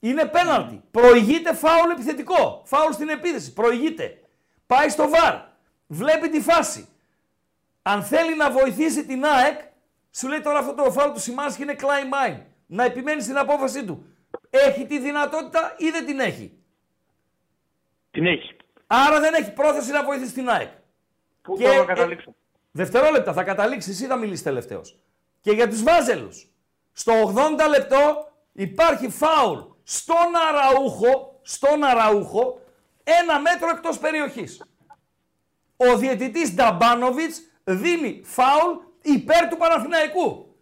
Είναι 0.00 0.24
πέναλτι. 0.26 0.82
Προηγείται 0.90 1.54
φάουλ 1.54 1.90
επιθετικό. 1.90 2.62
Φάουλ 2.64 2.92
στην 2.92 3.08
επίθεση. 3.08 3.52
Προηγείται. 3.52 4.20
Πάει 4.66 4.88
στο 4.88 5.08
βαρ. 5.08 5.34
Βλέπει 5.86 6.28
τη 6.28 6.40
φάση. 6.40 6.88
Αν 7.82 8.02
θέλει 8.02 8.36
να 8.36 8.50
βοηθήσει 8.50 9.04
την 9.06 9.24
ΑΕΚ, 9.24 9.60
σου 10.10 10.28
λέει 10.28 10.40
τώρα 10.40 10.58
αυτό 10.58 10.74
το 10.74 10.90
φάουλ 10.92 11.12
του 11.12 11.20
Σιμάνσκι 11.20 11.62
είναι 11.62 11.76
climb 11.80 12.30
mine. 12.30 12.40
Να 12.66 12.84
επιμένει 12.84 13.20
στην 13.22 13.38
απόφασή 13.38 13.84
του. 13.84 14.06
Έχει 14.50 14.86
τη 14.86 14.98
δυνατότητα 14.98 15.74
ή 15.78 15.90
δεν 15.90 16.06
την 16.06 16.20
έχει; 16.20 16.55
Την 18.16 18.26
έχει. 18.26 18.56
Άρα 18.86 19.20
δεν 19.20 19.34
έχει 19.34 19.52
πρόθεση 19.52 19.92
να 19.92 20.04
βοηθήσει 20.04 20.32
την 20.32 20.48
ΑΕΚ. 20.48 20.68
Πού 21.42 21.56
Και, 21.56 21.64
θα 21.64 21.74
ε, 21.74 21.84
καταλήξω. 21.84 22.34
Δευτερόλεπτα, 22.70 23.32
θα 23.32 23.42
καταλήξεις. 23.42 23.92
Εσύ 23.92 24.06
θα 24.06 24.16
μιλήσεις 24.16 24.42
τελευταίος. 24.42 24.98
Και 25.40 25.50
για 25.52 25.68
τους 25.68 25.82
Βάζελους. 25.82 26.50
Στο 26.92 27.12
80 27.36 27.68
λεπτό 27.68 28.32
υπάρχει 28.52 29.08
φάουλ 29.08 29.58
στον 29.82 30.30
Αραούχο, 30.48 31.40
στον 31.42 31.84
Αραούχο, 31.84 32.60
ένα 33.04 33.40
μέτρο 33.40 33.68
εκτός 33.68 33.98
περιοχής. 33.98 34.62
Ο 35.76 35.96
διαιτητής 35.96 36.54
Νταμπάνοβιτς 36.54 37.40
δίνει 37.64 38.20
φάουλ 38.24 38.76
υπέρ 39.02 39.48
του 39.48 39.56
Παναθηναϊκού. 39.56 40.56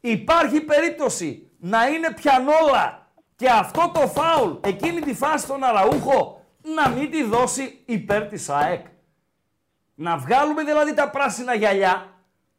Υπάρχει 0.00 0.60
περίπτωση 0.60 1.50
να 1.58 1.86
είναι 1.86 2.12
πιανόλα 2.12 3.10
και 3.36 3.48
αυτό 3.48 3.90
το 3.94 4.06
φάουλ, 4.08 4.52
εκείνη 4.60 5.00
τη 5.00 5.14
φάση 5.14 5.44
στον 5.44 5.64
Αραούχο, 5.64 6.35
να 6.74 6.88
μην 6.88 7.10
τη 7.10 7.22
δώσει 7.22 7.82
υπέρ 7.84 8.26
της 8.26 8.48
ΑΕΚ. 8.48 8.86
Να 9.94 10.16
βγάλουμε 10.16 10.64
δηλαδή 10.64 10.94
τα 10.94 11.10
πράσινα 11.10 11.54
γυαλιά 11.54 12.14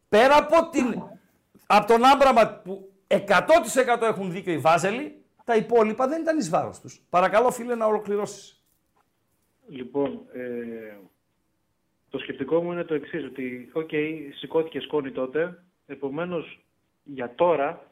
πέρα 0.10 0.38
από, 0.38 0.70
την, 0.70 1.04
από 1.68 1.88
τον 1.88 2.06
Άμπραμς 2.06 2.64
που 2.64 2.92
100% 3.08 4.02
έχουν 4.02 4.32
δίκιο 4.32 4.54
οι 4.54 4.58
Βάζελοι, 4.58 5.22
τα 5.44 5.56
υπόλοιπα 5.56 6.08
δεν 6.08 6.22
ήταν 6.22 6.38
εις 6.38 6.50
βάρος 6.50 6.80
τους. 6.80 7.02
Παρακαλώ 7.10 7.52
φίλε 7.52 7.76
να 7.76 7.86
ολοκληρώσεις. 7.86 8.62
Λοιπόν, 9.68 10.26
ε, 10.34 10.98
το 12.10 12.18
σκεπτικό 12.18 12.64
μου 12.64 12.72
είναι 12.72 12.84
το 12.84 12.94
εξής 12.94 13.24
ότι 13.26 13.70
οκ, 13.74 13.90
σηκώθηκε 14.38 14.80
σκόνη 14.80 15.12
τότε, 15.12 15.64
επομένως 15.86 16.60
για 17.04 17.36
τώρα 17.36 17.92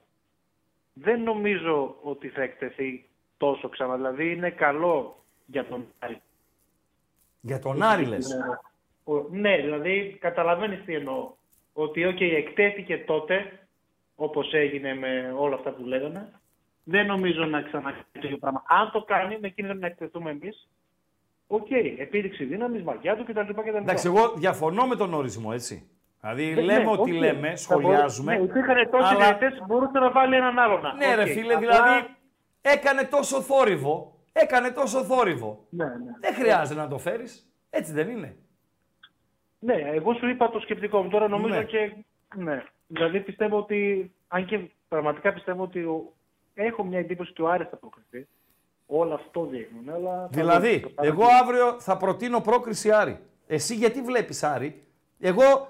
δεν 0.93 1.22
νομίζω 1.22 1.97
ότι 2.01 2.30
θα 2.30 2.41
εκτεθεί 2.41 3.09
τόσο 3.38 3.70
ξανά. 3.70 3.95
Δηλαδή 3.95 4.32
είναι 4.32 4.49
καλό 4.49 5.25
για 5.46 5.66
τον 5.66 5.86
Άρη. 6.00 6.22
Για 7.41 7.60
τον 7.60 7.82
Άρη 7.84 8.06
λες. 8.06 8.32
Ε, 8.32 8.38
ο- 9.04 9.28
ναι, 9.32 9.56
δηλαδή 9.58 10.18
καταλαβαίνεις 10.22 10.84
τι 10.86 10.96
εννοώ. 10.96 11.32
Ότι 11.74 12.06
οκ, 12.06 12.22
εκτέθηκε 12.22 12.98
τότε, 12.98 13.60
όπως 14.16 14.54
έγινε 14.54 14.96
με 14.96 15.34
όλα 15.38 15.56
αυτά 15.56 15.72
που 15.72 15.84
λέγανε, 15.84 16.32
δεν 16.84 17.06
νομίζω 17.06 17.46
να 17.46 17.62
ξανακάνει 17.62 18.04
το 18.12 18.20
ίδιο 18.24 18.38
πράγμα. 18.38 18.64
Αν 18.68 18.91
το 18.91 19.04
κάνει, 19.04 19.38
με 19.41 19.50
κίνδυνο 19.50 19.80
να 19.80 19.88
εκτεθούμε 19.88 20.30
εμείς, 20.32 20.70
OK, 21.48 21.62
OK, 21.62 21.72
επίδειξη 21.98 22.43
δύναμης, 22.43 22.84
μαγκιά 22.84 23.16
του 23.16 23.24
κτλ. 23.24 23.39
κτλ. 23.54 23.76
Εντάξει, 23.76 24.08
εγώ 24.08 24.34
διαφωνώ 24.36 24.86
με 24.88 24.96
τον 24.96 25.14
ορισμό, 25.14 25.50
έτσι. 25.54 25.89
Δηλαδή, 26.22 26.46
Ναι, 26.54 26.62
λέμε 26.62 26.84
ναι, 26.84 26.89
ότι 26.91 27.12
οκ. 27.12 27.18
λέμε, 27.18 27.50
Θα 27.50 27.56
σχολιάζουμε. 27.56 28.36
μπορούσε- 28.36 28.54
Ναι, 28.54 28.60
υπήρχαν 28.60 28.89
τόσοι 28.91 29.14
αλλά- 29.14 29.26
διαιτητές 29.26 29.60
που 29.60 29.66
μπορούσε 29.66 30.00
να 30.00 30.12
βάλει 30.12 30.36
έναν 30.36 30.60
άλλον. 30.60 30.82
Ναι, 30.98 31.16
ρε 31.16 31.22
Οκ. 31.22 31.28
φίλε, 31.28 31.54
Απλά- 31.54 31.60
δηλαδή 31.84 32.06
έκανε 32.62 33.04
τόσο 33.04 33.41
θόρυβο. 33.41 34.14
Έκανε 34.38 34.72
τόσο 34.72 35.04
θόρυβο. 35.04 35.66
Ναι, 35.70 35.86
ναι. 35.86 35.92
Δεν 36.20 36.34
χρειάζεται 36.34 36.80
να 36.80 36.88
το 36.88 36.98
φέρεις. 36.98 37.50
Έτσι 37.70 37.92
δεν 37.94 38.10
είναι. 38.10 38.36
Ναι, 39.60 39.74
εγώ 39.74 40.14
σου 40.14 40.28
είπα 40.28 40.50
το 40.50 40.60
σκεπτικό 40.60 41.02
μου. 41.04 41.10
Τώρα 41.10 41.28
νομίζω 41.28 41.54
Ναι. 41.56 41.64
και. 41.64 41.94
Ναι. 42.36 42.64
Δηλαδή 42.88 43.20
πιστεύω 43.20 43.58
ότι. 43.58 44.12
Αν 44.28 44.46
και 44.46 44.60
πραγματικά 44.88 45.34
πιστεύω 45.34 45.64
ότι. 45.64 45.80
ο- 45.84 46.14
Έχω 46.58 46.84
μια 46.84 47.00
εντύπωση 47.00 47.32
ότι 47.32 47.42
ο 47.42 47.50
Άρης 47.50 47.68
θα 47.70 47.76
προκριθεί. 47.76 48.28
Όλα 48.86 49.14
αυτό 49.14 49.46
δείχνουν. 49.46 49.90
Αλλά 49.90 50.12
θα 50.22 50.28
Δηλαδή, 50.32 50.80
δούμε. 50.80 50.94
Το 50.96 51.04
εγώ 51.06 51.24
αύριο 51.42 51.80
θα 51.80 51.98
προτείνω 51.98 52.40
πρόκριση 52.42 52.92
Άρη. 52.92 53.20
Εσύ 53.48 53.76
γιατί 53.76 54.02
βλέπεις 54.02 54.44
Άρη; 54.44 54.84
Εγώ 55.20 55.70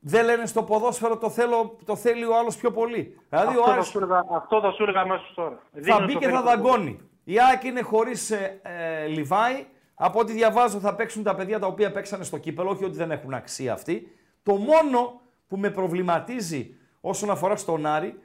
δεν 0.00 0.24
λένε 0.24 0.46
στο 0.46 0.62
ποδόσφαιρο 0.62 1.18
το, 1.18 1.30
θέλω, 1.30 1.76
το 1.84 1.96
θέλει 1.96 2.24
ο 2.24 2.38
άλλος 2.38 2.56
πιο 2.56 2.70
πολύ. 2.70 3.18
Δηλαδή 3.28 3.48
αυτό, 3.48 3.60
ο 3.60 3.64
θα 3.64 3.72
Άρης 3.72 3.86
σου 3.86 3.98
έλεγα, 3.98 4.24
αυτό 4.30 4.60
θα 4.60 4.70
σου 4.72 4.82
έλεγα 4.82 5.00
αμέσως 5.00 5.32
τώρα. 5.34 5.50
θα 5.72 5.80
Δίνουν 5.80 6.04
μπει 6.04 6.10
στο 6.10 6.18
και 6.20 6.26
θα 6.28 6.32
θέλει 6.32 6.42
το 6.42 6.48
δαγκώνει. 6.50 7.00
Η 7.28 7.40
ΑΕΚ 7.40 7.64
είναι 7.64 7.80
χωρίς 7.80 8.30
ε, 8.30 8.60
ε, 8.62 9.06
Λιβάη. 9.06 9.66
Από 9.94 10.18
ό,τι 10.18 10.32
διαβάζω 10.32 10.78
θα 10.78 10.94
παίξουν 10.94 11.22
τα 11.22 11.34
παιδιά 11.34 11.58
τα 11.58 11.66
οποία 11.66 11.92
παίξανε 11.92 12.24
στο 12.24 12.38
κύπελο, 12.38 12.70
όχι 12.70 12.84
ότι 12.84 12.96
δεν 12.96 13.10
έχουν 13.10 13.34
αξία 13.34 13.72
αυτοί. 13.72 14.16
Το 14.42 14.54
μόνο 14.54 15.20
που 15.48 15.56
με 15.56 15.70
προβληματίζει 15.70 16.74
όσον 17.00 17.30
αφορά 17.30 17.56
στον 17.56 17.86
Άρη 17.86 18.18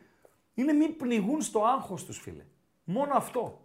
είναι 0.54 0.74
μην 0.74 0.96
πνιγούν 0.98 1.42
στο 1.42 1.64
άγχος 1.78 2.06
τους 2.06 2.20
φίλε. 2.20 2.44
Μόνο 2.84 3.12
αυτό. 3.16 3.60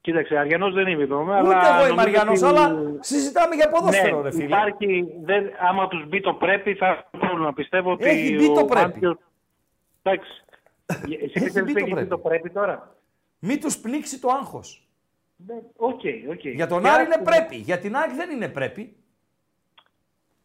Κοίταξε, 0.00 0.36
Αριανός 0.36 0.74
δεν 0.74 0.86
είμαι 0.86 1.02
είπαμε, 1.02 1.40
Ούτε 1.40 1.54
αλλά 1.54 1.76
εγώ 1.76 1.86
είμαι 1.92 2.02
νομίζω 2.02 2.18
Αριανός, 2.20 2.42
ότι- 2.42 2.58
αλλά 2.58 2.96
συζητάμε 3.00 3.54
για 3.54 3.68
ποδόσφαιρο 3.68 4.16
ναι, 4.16 4.22
ρε 4.22 4.30
φίλε. 4.30 4.44
Υπάρχει, 4.44 5.04
δεν, 5.24 5.44
άμα 5.68 5.88
τους 5.88 6.06
μπει 6.08 6.20
το 6.20 6.34
πρέπει, 6.34 6.74
θα 6.74 6.86
έχουν 6.86 7.18
πρόβλημα. 7.28 7.52
Πιστεύω 7.52 7.92
ότι 7.92 8.04
Έχει 8.04 8.34
μπει 8.36 8.46
το 8.54 8.60
ο 8.60 8.64
πρέπει. 8.64 8.84
Μάντιος- 8.92 9.18
Εντάξει. 10.02 10.30
Εσύ 11.22 11.40
πιστεύεις 11.40 11.52
μπει 11.52 11.60
ότι 11.60 11.72
το 11.72 11.78
έχει 11.78 11.84
μπει 11.84 11.90
πρέπει. 11.92 12.08
το 12.08 12.18
πρέπει 12.18 12.50
τώρα; 12.50 12.96
Μην 13.38 13.60
τους 13.60 13.78
πνίξει 13.78 14.20
το 14.20 14.28
άγχος. 14.28 14.88
Ναι, 15.46 15.54
OK, 15.76 16.00
OK. 16.30 16.44
Για 16.46 16.66
τον 16.66 16.82
Και 16.82 16.88
Άρη 16.88 17.02
άκου- 17.02 17.14
είναι 17.14 17.24
πρέπει. 17.24 17.56
Για 17.56 17.78
την 17.78 17.96
ΑΕΚ 17.96 18.10
δεν 18.12 18.30
είναι 18.30 18.48
πρέπει. 18.48 18.96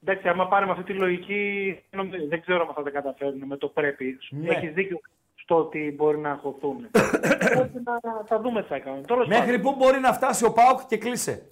Εντάξει, 0.04 0.28
άμα 0.28 0.48
πάρουμε 0.48 0.72
αυτή 0.72 0.84
τη 0.84 0.94
λογική, 0.94 1.80
νομίζω- 1.90 2.28
δεν 2.28 2.42
ξέρω 2.42 2.68
αν 2.68 2.74
θα 2.74 2.84
τα 2.84 2.90
καταφέρουν 2.90 3.44
με 3.46 3.58
το 3.58 3.68
πρέπει. 3.68 4.18
Ναι. 4.30 4.50
Έχεις 4.56 4.74
δίκιο 4.74 5.00
στο 5.36 5.56
ότι 5.58 5.94
μπορεί 5.98 6.18
να 6.18 6.32
αγχωθούν. 6.32 6.86
Οπότε 7.56 7.82
να, 7.84 8.00
θα 8.26 8.40
δούμε 8.40 8.62
τι 8.62 8.68
θα 8.68 8.80
κάνουν. 8.80 9.06
Τέλος 9.06 9.28
Μέχρι 9.28 9.46
πάντων, 9.58 9.62
πού 9.62 9.76
μπορεί 9.76 10.00
να 10.00 10.14
φτάσει 10.14 10.46
ο 10.46 10.54
ΠΑΟΚ 10.54 10.86
και 10.88 10.98
κλείσε. 10.98 11.48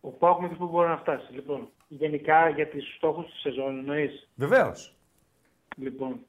Ο 0.00 0.08
Πάοκ 0.10 0.40
μέχρι 0.40 0.56
πού 0.56 0.66
μπορεί 0.66 0.88
να 0.88 0.96
φτάσει. 0.96 1.32
Λοιπόν, 1.32 1.68
γενικά 1.88 2.48
για 2.48 2.66
τις 2.68 2.94
στόχους 2.96 3.26
της 3.30 3.40
σεζόν 3.40 3.78
εννοείς; 3.78 4.28
Βεβαίως. 4.34 4.94
Λοιπόν, 5.76 6.20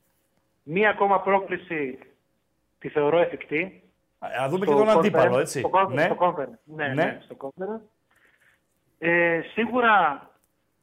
μία 0.63 0.89
ακόμα 0.89 1.21
πρόκληση 1.21 1.99
τη 2.79 2.89
θεωρώ 2.89 3.19
εφικτή. 3.19 3.81
Α 4.41 4.49
δούμε 4.49 4.65
και 4.65 4.71
Στο 4.71 4.79
τον 4.83 4.89
αντίπαλο, 4.89 5.35
conference, 5.35 5.39
έτσι. 5.39 5.59
Στο, 5.59 5.69
conference, 5.73 5.93
Ναι. 5.93 6.03
στο 6.03 6.17
conference. 6.19 6.57
Ναι, 6.63 6.87
Ναι. 6.87 6.93
ναι. 6.93 7.19
στο 7.23 7.35
conference. 7.39 7.81
Ε, 8.99 9.41
σίγουρα 9.53 10.21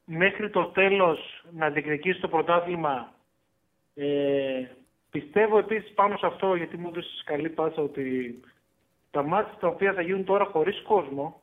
μέχρι 0.05 0.49
το 0.49 0.65
τέλος 0.65 1.45
να 1.51 1.69
διεκδικήσει 1.69 2.19
το 2.19 2.27
πρωτάθλημα 2.27 3.13
ε, 3.95 4.65
πιστεύω 5.11 5.57
επίσης 5.57 5.93
πάνω 5.93 6.17
σε 6.17 6.25
αυτό 6.25 6.55
γιατί 6.55 6.77
μου 6.77 6.87
έδωσες 6.87 7.23
καλή 7.25 7.49
πάσα 7.49 7.81
ότι 7.81 8.39
τα 9.11 9.23
μάτια 9.23 9.57
τα 9.59 9.67
οποία 9.67 9.93
θα 9.93 10.01
γίνουν 10.01 10.25
τώρα 10.25 10.45
χωρίς 10.45 10.81
κόσμο 10.81 11.41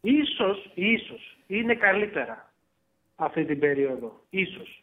ίσως, 0.00 0.70
ίσως 0.74 1.38
είναι 1.46 1.74
καλύτερα 1.74 2.52
αυτή 3.16 3.44
την 3.44 3.58
περίοδο. 3.58 4.20
Ίσως. 4.30 4.82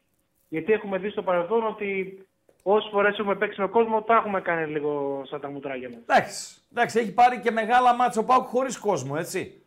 Γιατί 0.50 0.74
έχουμε 0.74 0.98
δει 0.98 1.10
στο 1.10 1.24
παρελθόν 1.24 1.66
ότι 1.66 2.20
όσες 2.68 2.90
φορές 2.92 3.18
έχουμε 3.20 3.36
παίξει 3.36 3.62
με 3.62 3.68
κόσμο 3.68 4.02
τα 4.02 4.16
έχουμε 4.16 4.42
κάνει 4.42 4.72
λίγο 4.72 5.22
σαν 5.26 5.40
τα 5.42 5.50
μουτράγια 5.50 5.90
μας. 5.90 5.98
Εντάξει. 6.06 6.58
Εντάξει, 6.72 7.00
έχει 7.00 7.14
πάρει 7.14 7.40
και 7.40 7.52
μεγάλα 7.52 7.96
μάτσα 7.96 8.20
ο 8.20 8.24
ΠΑΟΚ 8.24 8.48
χωρίς 8.48 8.78
κόσμο, 8.80 9.16
έτσι. 9.18 9.62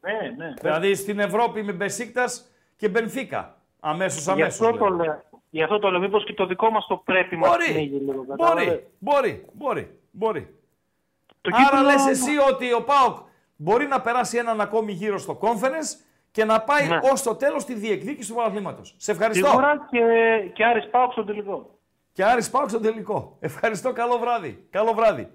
Ναι, 0.00 0.44
ναι. 0.44 0.54
Δηλαδή 0.60 0.94
στην 0.94 1.18
Ευρώπη 1.18 1.62
με 1.62 1.72
Μπεσίκτας 1.72 2.50
και 2.76 2.88
Μπενφίκα. 2.88 3.56
Αμέσως, 3.80 4.24
Γι' 4.24 4.30
αμέσως. 4.30 4.66
αυτό, 4.66 4.78
το 4.78 4.88
λέω. 4.88 5.04
λέω. 5.04 5.22
Γι' 5.50 5.62
αυτό 5.62 5.78
το 5.78 5.90
λέω. 5.90 6.00
Μήπως 6.00 6.24
και 6.24 6.32
το 6.34 6.46
δικό 6.46 6.70
μας 6.70 6.86
το 6.86 6.96
πρέπει 6.96 7.36
μας 7.36 7.50
Μπορεί, 7.50 7.72
πνίγει 7.72 7.98
λίγο. 7.98 8.24
κατάλαβες; 8.28 8.66
μπορεί, 8.66 8.84
μπορεί, 8.98 9.44
μπορεί, 9.52 9.98
μπορεί. 10.10 10.54
Το 11.40 11.50
Άρα 11.54 11.64
κύπελλο- 11.64 11.84
λες 11.84 12.06
εσύ 12.06 12.30
ότι 12.52 12.72
ο 12.72 12.82
ΠΑΟΚ 12.84 13.16
μπορεί 13.56 13.86
να 13.86 14.00
περάσει 14.00 14.36
έναν 14.38 14.60
ακόμη 14.60 14.92
γύρο 14.92 15.18
στο 15.18 15.38
conference 15.42 16.04
και 16.30 16.44
να 16.44 16.60
πάει 16.60 16.88
Ναι. 16.88 16.98
ως 17.12 17.22
το 17.22 17.34
τέλος 17.34 17.64
τη 17.64 17.74
διεκδίκηση 17.74 18.28
του 18.28 18.34
πρωταθλήματος. 18.34 18.94
Σε 18.96 19.10
ευχαριστώ. 19.12 19.46
Σίγουρα 19.48 19.86
και, 19.90 20.00
και 20.52 20.64
Άρης 20.64 20.88
Πάοξ 20.90 21.12
στο 21.12 21.24
τελικό. 21.24 21.77
Και 22.18 22.24
Άρης 22.24 22.50
Πάοκ 22.50 22.68
στο 22.68 22.80
τελικό. 22.80 23.36
Ευχαριστώ, 23.40 23.92
καλό 23.92 24.18
βράδυ. 24.18 24.66
Καλό 24.70 24.92
βράδυ. 24.92 25.30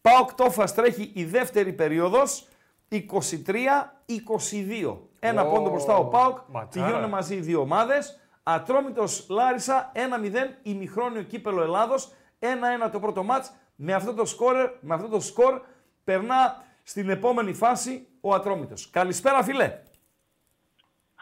Πάοκ 0.00 0.34
Τόφας 0.34 0.74
τρέχει 0.74 1.10
η 1.14 1.24
δεύτερη 1.24 1.72
περίοδος, 1.72 2.48
23-22. 2.88 4.98
Ένα 5.18 5.42
Ω, 5.42 5.50
πόντο 5.50 5.70
μπροστά 5.70 5.96
ο 5.96 6.04
Πάοκ, 6.04 6.38
ματσάρα. 6.48 6.86
πηγαίνουν 6.86 7.10
μαζί 7.10 7.34
οι 7.34 7.40
δύο 7.40 7.60
ομάδες. 7.60 8.20
Ατρόμητος 8.42 9.26
Λάρισα 9.28 9.92
1-0, 9.94 10.58
ημιχρόνιο 10.62 11.22
κύπελο 11.22 11.62
Ελλάδος, 11.62 12.12
1-1 12.38 12.90
το 12.90 13.00
πρώτο 13.00 13.22
μάτς. 13.22 13.52
Με 13.74 13.92
αυτό 13.92 14.14
το 14.14 14.24
σκορ, 14.24 14.70
με 14.80 14.94
αυτό 14.94 15.08
το 15.08 15.20
σκορ 15.20 15.60
περνά 16.04 16.64
στην 16.82 17.08
επόμενη 17.08 17.52
φάση 17.52 18.06
ο 18.20 18.34
Ατρόμητος. 18.34 18.90
Καλησπέρα 18.90 19.42
φίλε. 19.42 19.78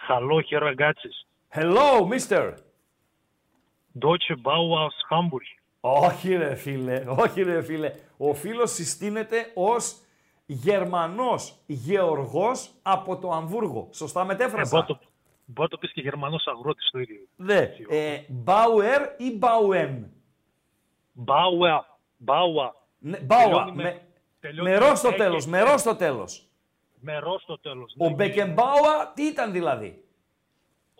Hallo, 0.08 0.36
hier 0.48 0.62
ragazzi. 0.62 1.10
Hello, 1.58 1.88
mister. 2.12 2.44
Deutsche 3.94 4.36
Bauer 4.42 4.78
aus 4.86 4.98
Hamburg. 5.10 5.46
Όχι 5.80 6.34
ρε 6.36 6.54
φίλε, 6.54 7.04
όχι 7.06 7.42
ρε 7.42 7.62
φίλε. 7.62 7.92
Ο 8.16 8.34
φίλος 8.34 8.70
συστήνεται 8.72 9.50
ως 9.54 9.96
Γερμανός 10.46 11.54
Γεωργός 11.66 12.70
από 12.82 13.16
το 13.18 13.30
Αμβούργο. 13.30 13.88
Σωστά 13.92 14.20
Ε, 14.20 14.24
μετέφρασα. 14.24 14.76
μπορεί, 14.76 14.86
να 14.92 14.98
το, 14.98 15.04
μπορεί 15.44 15.60
να 15.62 15.68
το 15.68 15.78
πεις 15.78 15.92
και 15.92 16.00
Γερμανός 16.00 16.46
αγρότης 16.46 16.90
το 16.90 16.98
ίδιο. 16.98 17.20
Ναι. 17.36 17.70
Ε, 17.88 18.18
Μπάουερ 18.28 19.00
ή 19.18 19.36
Μπάουεν. 19.36 20.10
Bauer. 21.24 21.80
Bauer. 22.26 22.70
Ναι, 22.98 23.18
Μπάουα. 23.18 23.44
Τελειώνει 23.44 23.72
Με, 23.72 23.82
με- 23.82 24.00
τελειώνει 24.40 24.70
με 24.70 24.76
ρος 24.76 24.88
με 24.90 24.96
στο 24.96 25.08
έχει- 25.08 25.16
τέλος, 25.16 25.46
με 25.46 25.60
ρος 25.62 25.80
στο 25.80 25.96
τέλος. 25.96 26.46
Με 27.00 27.18
ρος 27.18 27.42
στο 27.42 27.58
τέλος. 27.58 27.94
Ο 27.98 28.08
Ναι. 28.08 28.14
Μπεκεμπάουα 28.14 29.12
τι 29.14 29.22
ήταν 29.22 29.52
δηλαδή; 29.52 30.04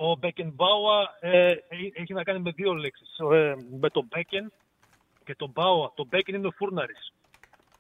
Ο 0.03 0.19
Beckenbauer 0.23 1.05
ε, 1.21 1.49
ε, 1.51 1.57
έχει 1.93 2.13
να 2.13 2.23
κάνει 2.23 2.39
με 2.39 2.51
δύο 2.51 2.73
λέξεις. 2.75 3.19
Ε, 3.33 3.55
με 3.81 3.89
τον 3.91 4.09
Becken 4.15 4.47
και 5.25 5.35
τον 5.35 5.53
Bauer. 5.57 5.91
Το 5.95 6.07
Becken 6.13 6.29
είναι 6.29 6.47
ο 6.47 6.51
Φούρναρης. 6.51 7.13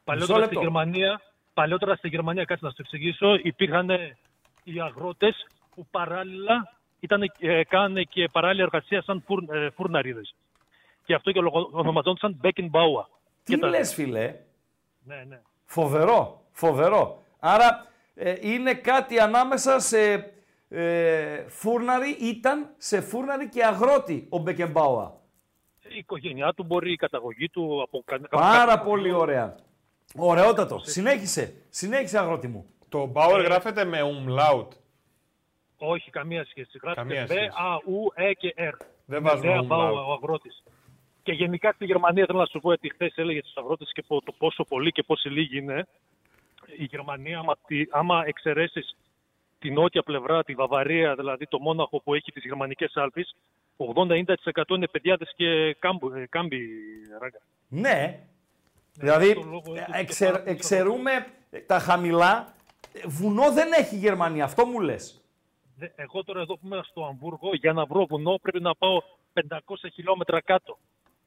Παλιότερα 0.04 0.38
λεπτό. 0.38 0.54
στη 0.54 0.62
Γερμανία, 0.64 1.20
παλιότερα 1.54 1.94
στη 1.96 2.08
Γερμανία, 2.08 2.44
κάτσε 2.44 2.64
να 2.64 2.70
σου 2.70 2.76
το 2.76 2.82
εξηγήσω, 2.86 3.34
υπήρχαν 3.42 3.90
ε, 3.90 4.16
οι 4.64 4.80
αγρότες 4.80 5.46
που 5.74 5.86
παράλληλα 5.90 6.76
ήταν, 7.00 7.22
ε, 7.38 7.64
κάνανε 7.64 8.02
και 8.02 8.28
παράλληλη 8.32 8.62
εργασία 8.62 9.02
σαν 9.02 9.22
φουρ, 9.26 9.44
ε, 9.56 9.70
φουρναρίδες. 9.70 10.34
Και 11.04 11.14
αυτό 11.14 11.32
και 11.32 11.40
λογο- 11.40 11.68
ονομαζόντουσαν 11.72 12.40
Beckenbauer. 12.42 13.04
Τι 13.44 13.52
Και 13.54 13.58
τα- 13.60 13.68
λες 13.68 13.94
φίλε; 13.94 14.34
Ναι, 15.04 15.24
ναι. 15.28 15.40
Φοβερό, 15.64 16.42
φοβερό. 16.52 17.22
Άρα 17.40 17.86
ε, 18.14 18.34
είναι 18.40 18.74
κάτι 18.74 19.18
ανάμεσα 19.20 19.78
σε 19.80 20.32
ε, 20.74 21.44
φούρναρη, 21.48 22.10
ήταν 22.20 22.74
σε 22.78 23.00
φούρναρη 23.00 23.48
και 23.48 23.64
αγρότη 23.64 24.26
ο 24.30 24.38
Μπεκεμπάουα. 24.38 25.20
Η 25.88 25.96
οικογένειά 25.98 26.52
του 26.52 26.64
μπορεί, 26.64 26.92
η 26.92 26.96
καταγωγή 26.96 27.48
του 27.48 27.82
από 27.82 28.02
κα- 28.04 28.20
Πάρα 28.30 28.74
κάποιο- 28.74 28.90
πολύ 28.90 29.12
ωραία. 29.12 29.54
Ωραιότατο. 30.16 30.78
Συνέχισε. 30.82 31.54
Συνέχισε 31.68 32.18
αγρότη 32.18 32.48
μου. 32.48 32.66
Το 32.88 33.12
Bauer 33.14 33.40
γράφεται 33.44 33.84
με 33.84 33.98
umlaut. 34.02 34.68
Όχι, 35.78 36.10
καμία 36.10 36.44
σχέση. 36.44 36.78
Καμία 36.78 37.14
Γράφεται 37.14 37.34
σχέση. 37.34 37.50
B, 37.54 37.60
A, 37.60 37.76
U, 37.76 38.30
E 38.30 38.32
και 38.38 38.54
R. 38.56 38.76
Δεν 39.04 39.22
Με 39.22 39.28
βάζουμε 39.28 39.48
Δέα 39.52 39.62
Μπάου, 39.62 39.94
umlaut. 39.94 40.06
ο 40.08 40.12
αγρότης. 40.12 40.62
Και 41.22 41.32
γενικά 41.32 41.72
στη 41.72 41.84
Γερμανία 41.84 42.24
θέλω 42.26 42.38
να 42.38 42.46
σου 42.46 42.60
πω 42.60 42.68
ότι 42.70 42.88
χθες 42.92 43.12
έλεγε 43.16 43.40
στους 43.40 43.56
αγρότες 43.56 43.90
και 43.92 44.02
πο- 44.06 44.22
το 44.22 44.32
πόσο 44.38 44.64
πολύ 44.64 44.92
και 44.92 45.02
πόσοι 45.02 45.28
λίγοι 45.28 45.58
είναι. 45.58 45.86
Η 46.78 46.84
Γερμανία, 46.84 47.38
άμα, 47.38 47.56
τη- 47.66 47.86
άμα 47.90 48.22
εξαιρέσεις 48.26 48.96
την 49.62 49.74
νότια 49.74 50.02
πλευρά, 50.02 50.44
τη 50.44 50.54
Βαβαρία, 50.54 51.14
δηλαδή 51.14 51.46
το 51.46 51.58
Μόναχο 51.60 52.00
που 52.00 52.14
έχει 52.14 52.32
τις 52.32 52.44
γερμανικές 52.44 52.96
Άλπε, 52.96 53.24
80-90% 53.76 54.24
είναι 54.68 54.86
παιδιάδες 54.88 55.32
και 55.36 55.74
κάμπου, 55.78 56.12
ε, 56.14 56.26
κάμπι, 56.26 56.58
ράγκα. 57.20 57.38
Ναι. 57.68 58.20
Δηλαδή, 58.94 59.34
τον 59.34 59.48
λόγο 59.50 59.74
ε, 59.74 59.78
έδωσε 59.78 59.90
και 59.92 59.98
εξερ- 60.00 60.30
πάρα 60.32 60.42
πολύ 60.44 60.56
εξαιρούμε 60.56 61.26
τα 61.66 61.78
χαμηλά. 61.78 62.54
Ε, 62.92 63.00
Βουνό 63.06 63.52
δεν 63.52 63.72
έχει 63.72 63.94
η 63.94 63.98
Γερμανία. 63.98 64.44
Αυτό 64.44 64.66
μου 64.66 64.80
λες. 64.80 65.20
Δε- 65.76 65.88
Εγώ 65.94 66.24
τώρα 66.24 66.40
εδώ 66.40 66.54
που 66.54 66.66
είμαι 66.66 66.80
στο 66.84 67.04
Αμβούργο, 67.04 67.50
για 67.54 67.72
να 67.72 67.84
βρω 67.84 68.06
βουνό 68.06 68.38
πρέπει 68.42 68.60
να 68.60 68.74
πάω 68.74 69.02
500 69.32 69.88
χιλιόμετρα 69.92 70.40
κάτω 70.40 70.78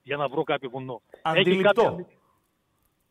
για 0.03 0.17
να 0.17 0.27
βρω 0.27 0.43
κάποιο 0.43 0.69
βουνό. 0.69 1.01
Έχει 1.11 1.21
Αντιληπτό. 1.39 1.83
κάποια- 1.83 2.05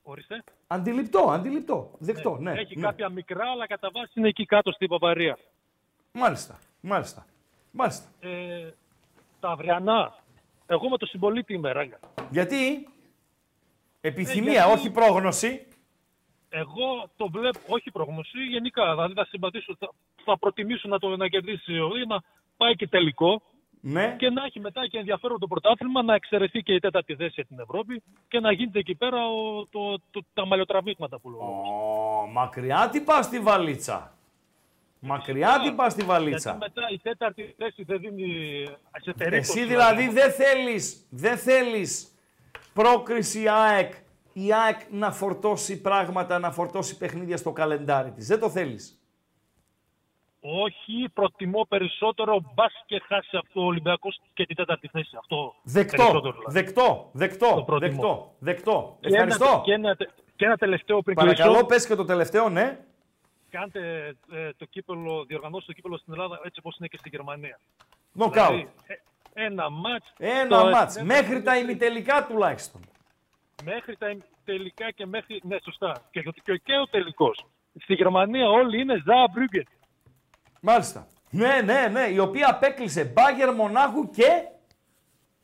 Ορίστε. 0.07 0.45
Αντιληπτό, 0.67 1.31
αντιληπτό. 1.31 1.91
Δεκτό, 1.99 2.37
ναι. 2.41 2.53
Έχει 2.53 2.77
ναι. 2.77 2.87
κάποια 2.87 3.09
μικρά, 3.09 3.51
αλλά 3.51 3.67
κατά 3.67 3.91
βάση 3.93 4.13
είναι 4.15 4.29
εκεί 4.29 4.45
κάτω 4.45 4.73
στην 4.73 4.89
Παπαρία. 4.89 5.39
Μάλιστα, 6.13 6.59
μάλιστα. 6.81 7.27
Μάλιστα. 7.71 8.09
Ε, 8.21 8.71
τα 9.41 9.49
αυριανά. 9.49 10.15
Εγώ 10.67 10.89
με 10.89 10.97
το 10.97 11.07
συμπολίτη 11.07 11.55
είμαι, 11.55 11.73
ράγκα. 11.73 11.99
Γιατί; 12.31 12.89
Επιθυμία, 14.01 14.53
γιατί- 14.53 14.73
όχι 14.73 14.91
πρόγνωση. 14.91 15.67
Εγώ 16.49 17.11
το 17.17 17.31
βλέπω, 17.31 17.59
όχι 17.67 17.91
πρόγνωση, 17.91 18.39
γενικά. 18.39 18.93
Δηλαδή 18.93 19.15
θα 19.15 19.25
συμπατήσω, 19.25 19.77
θα, 19.79 19.93
θα 20.25 20.39
προτιμήσω 20.39 20.89
να 20.89 20.99
το 20.99 21.17
να 21.17 21.29
κερδίσει 21.29 21.73
ή 21.73 22.07
να 22.09 22.23
πάει 22.57 22.75
και 22.75 22.89
τελικό 22.89 23.43
Ναι. 23.87 24.15
και 24.19 24.31
να 24.31 24.45
έχει 24.45 24.61
μετά 24.61 24.87
και 24.87 24.99
ενδιαφέρον 24.99 25.39
το 25.39 25.47
πρωτάθλημα, 25.47 26.03
να 26.03 26.15
εξαιρεθεί 26.15 26.63
και 26.63 26.75
η 26.75 26.79
τέταρτη 26.79 27.15
θέση 27.15 27.33
για 27.35 27.45
την 27.45 27.59
Ευρώπη 27.59 28.03
και 28.29 28.41
να 28.41 28.53
γίνεται 28.53 28.79
εκεί 28.79 28.95
πέρα 28.95 29.27
ο, 29.27 29.67
το, 29.67 30.01
το, 30.11 30.21
τα 30.35 30.47
μαλλιοτραβήγματα 30.47 31.19
που 31.19 31.31
λέω. 31.31 31.39
Ω, 31.41 32.27
μακριά 32.33 32.89
τι 32.93 33.01
πας 33.01 33.25
στη 33.25 33.41
βαλίτσα. 33.41 34.13
Μακριά 34.99 35.61
τι 35.65 35.73
πας 35.73 35.93
στη 35.93 36.03
βαλίτσα. 36.03 36.51
Γιατί 36.51 36.59
μετά 36.59 36.91
η 36.93 36.99
τέταρτη 36.99 37.55
θέση 37.59 37.83
δεν 37.83 38.01
δίνει 38.01 38.65
σε 39.03 39.13
περίπτωση. 39.13 39.59
Εσύ 39.59 39.69
δηλαδή 39.69 40.09
δεν 40.09 40.33
θέλεις, 40.33 41.07
δεν 41.11 41.37
θέλεις 41.37 42.09
πρόκριση 42.73 43.49
ΑΕΚ, 43.49 43.93
η 44.33 44.53
ΑΕΚ 44.53 44.81
να 44.91 45.13
φορτώσει 45.13 45.81
πράγματα, 45.81 46.39
να 46.39 46.51
φορτώσει 46.51 46.97
παιχνίδια 46.97 47.37
στο 47.37 47.53
καλεντάρι 47.53 48.11
της. 48.11 48.27
Δεν 48.27 48.41
το 48.41 48.51
θέλεις. 48.51 48.99
Όχι, 50.47 51.09
προτιμώ 51.15 51.65
περισσότερο 51.69 52.41
μπα 52.55 52.65
και 52.87 53.03
χάσει 53.09 53.37
αυτό 53.37 53.61
ο 53.61 53.65
Ολυμπιακός 53.65 54.21
και 54.35 54.47
την 54.47 54.57
τέταρτη 54.57 54.89
θέση. 54.89 55.17
Αυτό 55.19 55.55
Δεκτό, 55.63 55.97
περισσότερο, 55.97 56.33
δηλαδή. 56.33 56.53
δεκτό, 56.61 57.11
δεκτό, 57.13 57.63
προτιμώ. 57.67 57.79
δεκτό, 57.79 58.35
δεκτό. 58.39 58.97
Και 59.01 59.07
ένα- 59.09 59.17
Ευχαριστώ. 59.17 59.63
Και 59.65 59.73
ένα, 59.73 59.97
και 60.37 60.45
ένα 60.45 60.57
τελευταίο 60.57 61.03
πριν 61.03 61.17
Παρακαλώ, 61.17 61.51
κλείσω. 61.53 61.67
πες 61.67 61.87
και 61.87 61.95
το 61.95 62.05
τελευταίο, 62.05 62.49
ναι. 62.49 62.79
Κάντε 63.51 64.15
ε, 64.33 64.51
το 64.57 64.65
κύπελο, 64.65 65.25
διοργανώστε 65.25 65.67
το 65.67 65.73
κύπελο 65.73 65.97
στην 65.97 66.13
Ελλάδα 66.13 66.41
έτσι 66.45 66.61
όπως 66.63 66.77
είναι 66.79 66.89
και 66.89 66.97
στη 66.97 67.09
Γερμανία. 67.09 67.59
Νοκάουτ. 68.13 68.51
Δηλαδή, 68.51 68.69
ε, 69.35 69.45
ένα 69.45 69.71
μάτς. 69.71 70.13
Ένα 70.19 70.63
το- 70.63 70.71
μάτς, 70.71 70.97
ε, 70.97 71.05
μέχρι 71.05 71.43
τα 71.43 71.59
ημιτελικά 71.59 72.27
τουλάχιστον. 72.27 72.81
Μέχρι 73.65 73.97
τα 73.97 74.17
τελικά 74.45 74.91
και 74.91 75.07
μέχρι. 75.07 75.41
Ναι, 75.45 75.57
σωστά. 75.65 76.03
Και, 76.11 76.21
και, 76.23 76.57
και 76.65 76.79
ο 76.79 76.87
τελικός. 76.87 77.45
Στη 77.83 77.95
Γερμανία 77.95 78.49
όλοι 78.49 78.81
είναι 78.81 79.03
Ζαμπρούγκεν. 79.07 79.67
Μάλιστα. 80.67 81.07
Ναι, 81.31 81.61
ναι, 81.65 81.89
ναι, 81.93 82.01
η 82.13 82.19
οποία 82.19 82.51
απέκλεισε 82.51 83.05
Μπάγκερ 83.05 83.53
Μονάχου 83.55 84.11
και 84.11 84.29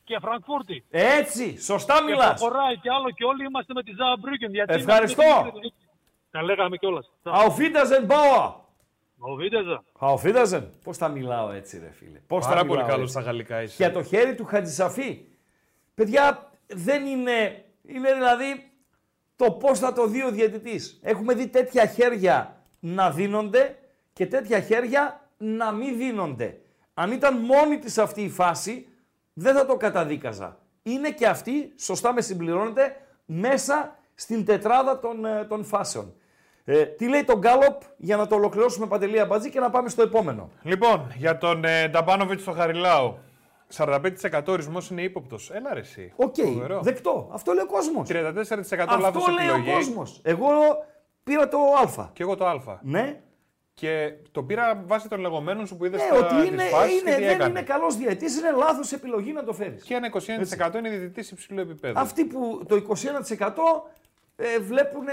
Και 0.04 0.18
Φραγκφούρτη. 0.20 0.84
έτσι, 0.90 1.62
σωστά 1.62 1.94
Και 1.98 2.04
μιλάς. 2.04 2.40
προχωράει 2.40 2.78
και 2.78 2.90
άλλο 2.90 3.10
και 3.10 3.24
όλοι 3.24 3.44
είμαστε 3.44 3.72
με 3.72 3.82
τη 3.82 3.90
Ζαμπρούγκεν. 3.94 4.54
Γιατί 4.54 4.72
Ευχαριστώ. 4.74 5.22
είμαστε- 5.22 5.72
Τα 6.30 6.42
λέγαμε 6.42 6.76
κιόλας. 6.76 7.10
Auf 7.24 7.56
Wiedersehen, 7.58 8.06
Bauer. 8.06 8.52
Ο 9.18 9.34
Βίτεζα. 9.34 9.82
Auf 9.98 10.22
Wiedersehen. 10.22 10.64
Πώς 10.84 10.98
τα 10.98 11.08
μιλάω 11.08 11.50
έτσι 11.50 11.78
ρε 11.78 11.90
φίλε. 11.90 12.18
Πώς 12.26 12.44
Πάρα 12.46 12.54
τα 12.60 12.66
πολύ 12.66 12.70
μιλάω 12.72 12.86
καλός 12.90 13.02
έτσι. 13.08 13.12
στα 13.12 13.22
γαλλικά 13.30 13.62
είσαι. 13.62 13.74
Για 13.76 13.92
το 13.92 14.02
χέρι 14.02 14.34
του 14.34 14.44
Χατζησαφή. 14.44 15.24
Παιδιά, 15.94 16.50
δεν 16.66 17.06
είναι, 17.06 17.64
είναι 17.86 18.12
δηλαδή 18.14 18.70
το 19.36 19.50
πώς 19.52 19.78
θα 19.78 19.92
το 19.92 20.06
δει 20.06 20.22
ο 20.24 20.30
διαιτητής. 20.30 21.00
Έχουμε 21.02 21.34
δει 21.34 21.46
τέτοια 21.48 21.86
χέρια 21.86 22.56
να 22.80 23.10
δίνονται 23.10 23.78
και 24.12 24.26
τέτοια 24.26 24.60
χέρια 24.60 25.20
να 25.36 25.72
μην 25.72 25.96
δίνονται. 25.96 26.60
Αν 26.94 27.12
ήταν 27.12 27.36
μόνη 27.38 27.78
της 27.78 27.98
αυτή 27.98 28.22
η 28.22 28.28
φάση, 28.28 28.88
δεν 29.32 29.54
θα 29.54 29.66
το 29.66 29.76
καταδίκαζα. 29.76 30.58
Είναι 30.82 31.10
και 31.10 31.26
αυτή, 31.26 31.72
σωστά 31.78 32.12
με 32.12 32.20
συμπληρώνεται, 32.20 32.96
μέσα 33.24 33.96
στην 34.14 34.44
τετράδα 34.44 34.98
των, 34.98 35.24
ε, 35.24 35.44
των 35.44 35.64
φάσεων. 35.64 36.14
Ε, 36.64 36.84
τι 36.84 37.08
λέει 37.08 37.24
το 37.24 37.38
Γκάλοπ 37.38 37.82
για 37.96 38.16
να 38.16 38.26
το 38.26 38.34
ολοκληρώσουμε 38.34 38.86
παντελή 38.86 39.20
Αμπατζή 39.20 39.50
και 39.50 39.60
να 39.60 39.70
πάμε 39.70 39.88
στο 39.88 40.02
επόμενο. 40.02 40.50
Λοιπόν, 40.62 41.12
για 41.16 41.38
τον 41.38 41.64
ε, 41.64 41.88
Νταμπάνοβιτς 41.88 42.42
στο 42.42 42.52
Χαριλάου. 42.52 43.18
45% 43.76 44.42
ορισμός 44.46 44.90
είναι 44.90 45.02
ύποπτος. 45.02 45.50
Έλα 45.50 45.74
ρε 45.74 45.80
εσύ. 45.80 46.12
Οκ, 46.16 46.34
Φοβερό. 46.34 46.80
δεκτό. 46.82 47.28
Αυτό 47.32 47.52
λέει 47.52 47.62
ο 47.62 47.66
κόσμος. 47.66 48.08
34% 48.08 48.14
λάθος 49.00 49.18
Αυτό 49.18 49.32
λέει 49.32 49.46
επιλογή. 49.46 49.70
ο 49.70 49.74
κόσμος. 49.74 50.20
Εγώ 50.24 50.48
πήρα 51.24 51.48
το 51.48 51.58
Α. 51.58 52.08
Και 52.12 52.22
εγώ 52.22 52.36
το 52.36 52.46
Α. 52.46 52.78
Ναι, 52.82 53.20
Και 53.80 54.12
το 54.32 54.42
πήρα 54.42 54.82
βάσει 54.86 55.08
των 55.08 55.20
λεγόμενων 55.20 55.66
σου 55.66 55.76
που 55.76 55.84
είδες 55.84 56.00
ναι 56.00 56.06
στα 56.16 56.26
ότι 56.26 56.46
είναι, 56.46 56.62
τις 56.62 56.72
φάσεις 56.72 57.00
είναι, 57.00 57.10
και 57.10 57.16
τι 57.16 57.22
δεν 57.22 57.30
έκανε. 57.34 57.50
είναι 57.50 57.62
καλός 57.62 57.96
διαιτής, 57.96 58.38
είναι 58.38 58.50
λάθος 58.50 58.92
επιλογή 58.92 59.32
να 59.32 59.44
το 59.44 59.52
φέρεις. 59.52 59.82
Και 59.82 59.94
ένα 59.94 60.06
21% 60.06 60.74
είναι 60.78 60.88
διαιτητής 60.88 61.30
υψηλού 61.30 61.60
επίπεδου. 61.60 62.00
Αυτοί 62.00 62.24
που 62.24 62.62
το 62.68 62.74
21% 62.74 62.82
ε, 64.36 64.58
βλέπουν 64.58 65.04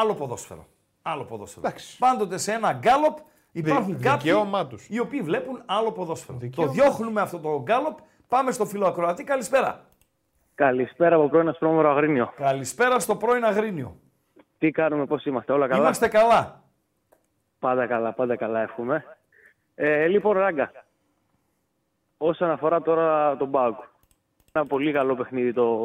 άλλο 0.00 0.14
ποδόσφαιρο. 0.14 0.66
Άλλο 1.02 1.24
ποδόσφαιρο. 1.24 1.66
Εντάξει. 1.66 1.98
Πάντοτε 1.98 2.38
σε 2.38 2.52
ένα 2.52 2.72
γκάλοπ 2.72 3.18
υπάρχουν 3.52 3.96
Δι- 3.96 4.04
κάποιοι 4.04 4.30
δικαίωμά 4.30 4.66
τους. 4.66 4.86
οι 4.88 4.98
οποίοι 4.98 5.20
βλέπουν 5.20 5.62
άλλο 5.66 5.92
ποδόσφαιρο. 5.92 6.38
Δικαίωμά 6.38 6.68
Το 6.68 6.74
διώχνουμε 6.74 7.20
αυτό 7.20 7.38
το 7.38 7.62
γκάλοπ. 7.62 7.98
Πάμε 8.28 8.52
στο 8.52 8.66
φιλοακροατή. 8.66 9.24
Καλησπέρα. 9.24 9.84
Καλησπέρα 10.54 11.16
από 11.16 11.28
πρώην 11.28 11.48
Ασπρόμορο 11.48 11.90
Αγρίνιο. 11.90 12.32
Καλησπέρα 12.36 12.98
στο 12.98 13.16
πρώην 13.16 13.44
Αγρίνιο. 13.44 13.96
Τι 14.58 14.70
κάνουμε, 14.70 15.06
πώς 15.06 15.24
είμαστε, 15.24 15.52
όλα 15.52 15.68
καλά; 15.68 15.80
Είμαστε 15.80 16.08
καλά. 16.08 16.62
Πάντα 17.60 17.86
καλά, 17.86 18.12
πάντα 18.12 18.36
καλά 18.36 18.60
εύχομαι. 18.60 19.04
Ε, 19.74 20.06
λοιπόν, 20.06 20.38
Ράγκα, 20.38 20.72
όσον 22.16 22.50
αφορά 22.50 22.82
τώρα 22.82 23.36
τον 23.36 23.48
Μπάουκ, 23.48 23.78
ένα 24.52 24.66
πολύ 24.66 24.92
καλό 24.92 25.16
παιχνίδι 25.16 25.52
το, 25.52 25.78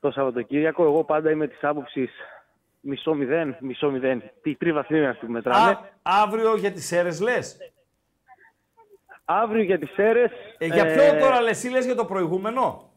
το 0.00 0.10
Σαββατοκύριακο. 0.10 0.84
Εγώ 0.84 1.04
πάντα 1.04 1.30
είμαι 1.30 1.46
της 1.46 1.64
άποψης 1.64 2.10
μισό 2.80 3.14
μηδέν, 3.14 3.56
μισό 3.60 3.90
μηδέν. 3.90 4.22
Τι 4.42 4.54
τρει 4.54 4.72
βαθμίδια 4.72 5.16
που 5.20 5.26
μετράμε. 5.26 5.70
Α, 5.70 5.78
αύριο 6.02 6.56
για 6.56 6.72
τις 6.72 6.92
αίρες 6.92 7.20
λες; 7.20 7.56
Αύριο 9.24 9.62
για 9.62 9.78
τις 9.78 9.96
αίρες... 9.96 10.30
Ε, 10.58 10.66
για 10.66 10.84
ε, 10.84 10.94
ποιο 10.94 11.20
τώρα 11.20 11.40
λες, 11.40 11.64
ή 11.64 11.68
λες 11.68 11.84
για 11.84 11.94
το 11.94 12.04
προηγούμενο; 12.04 12.90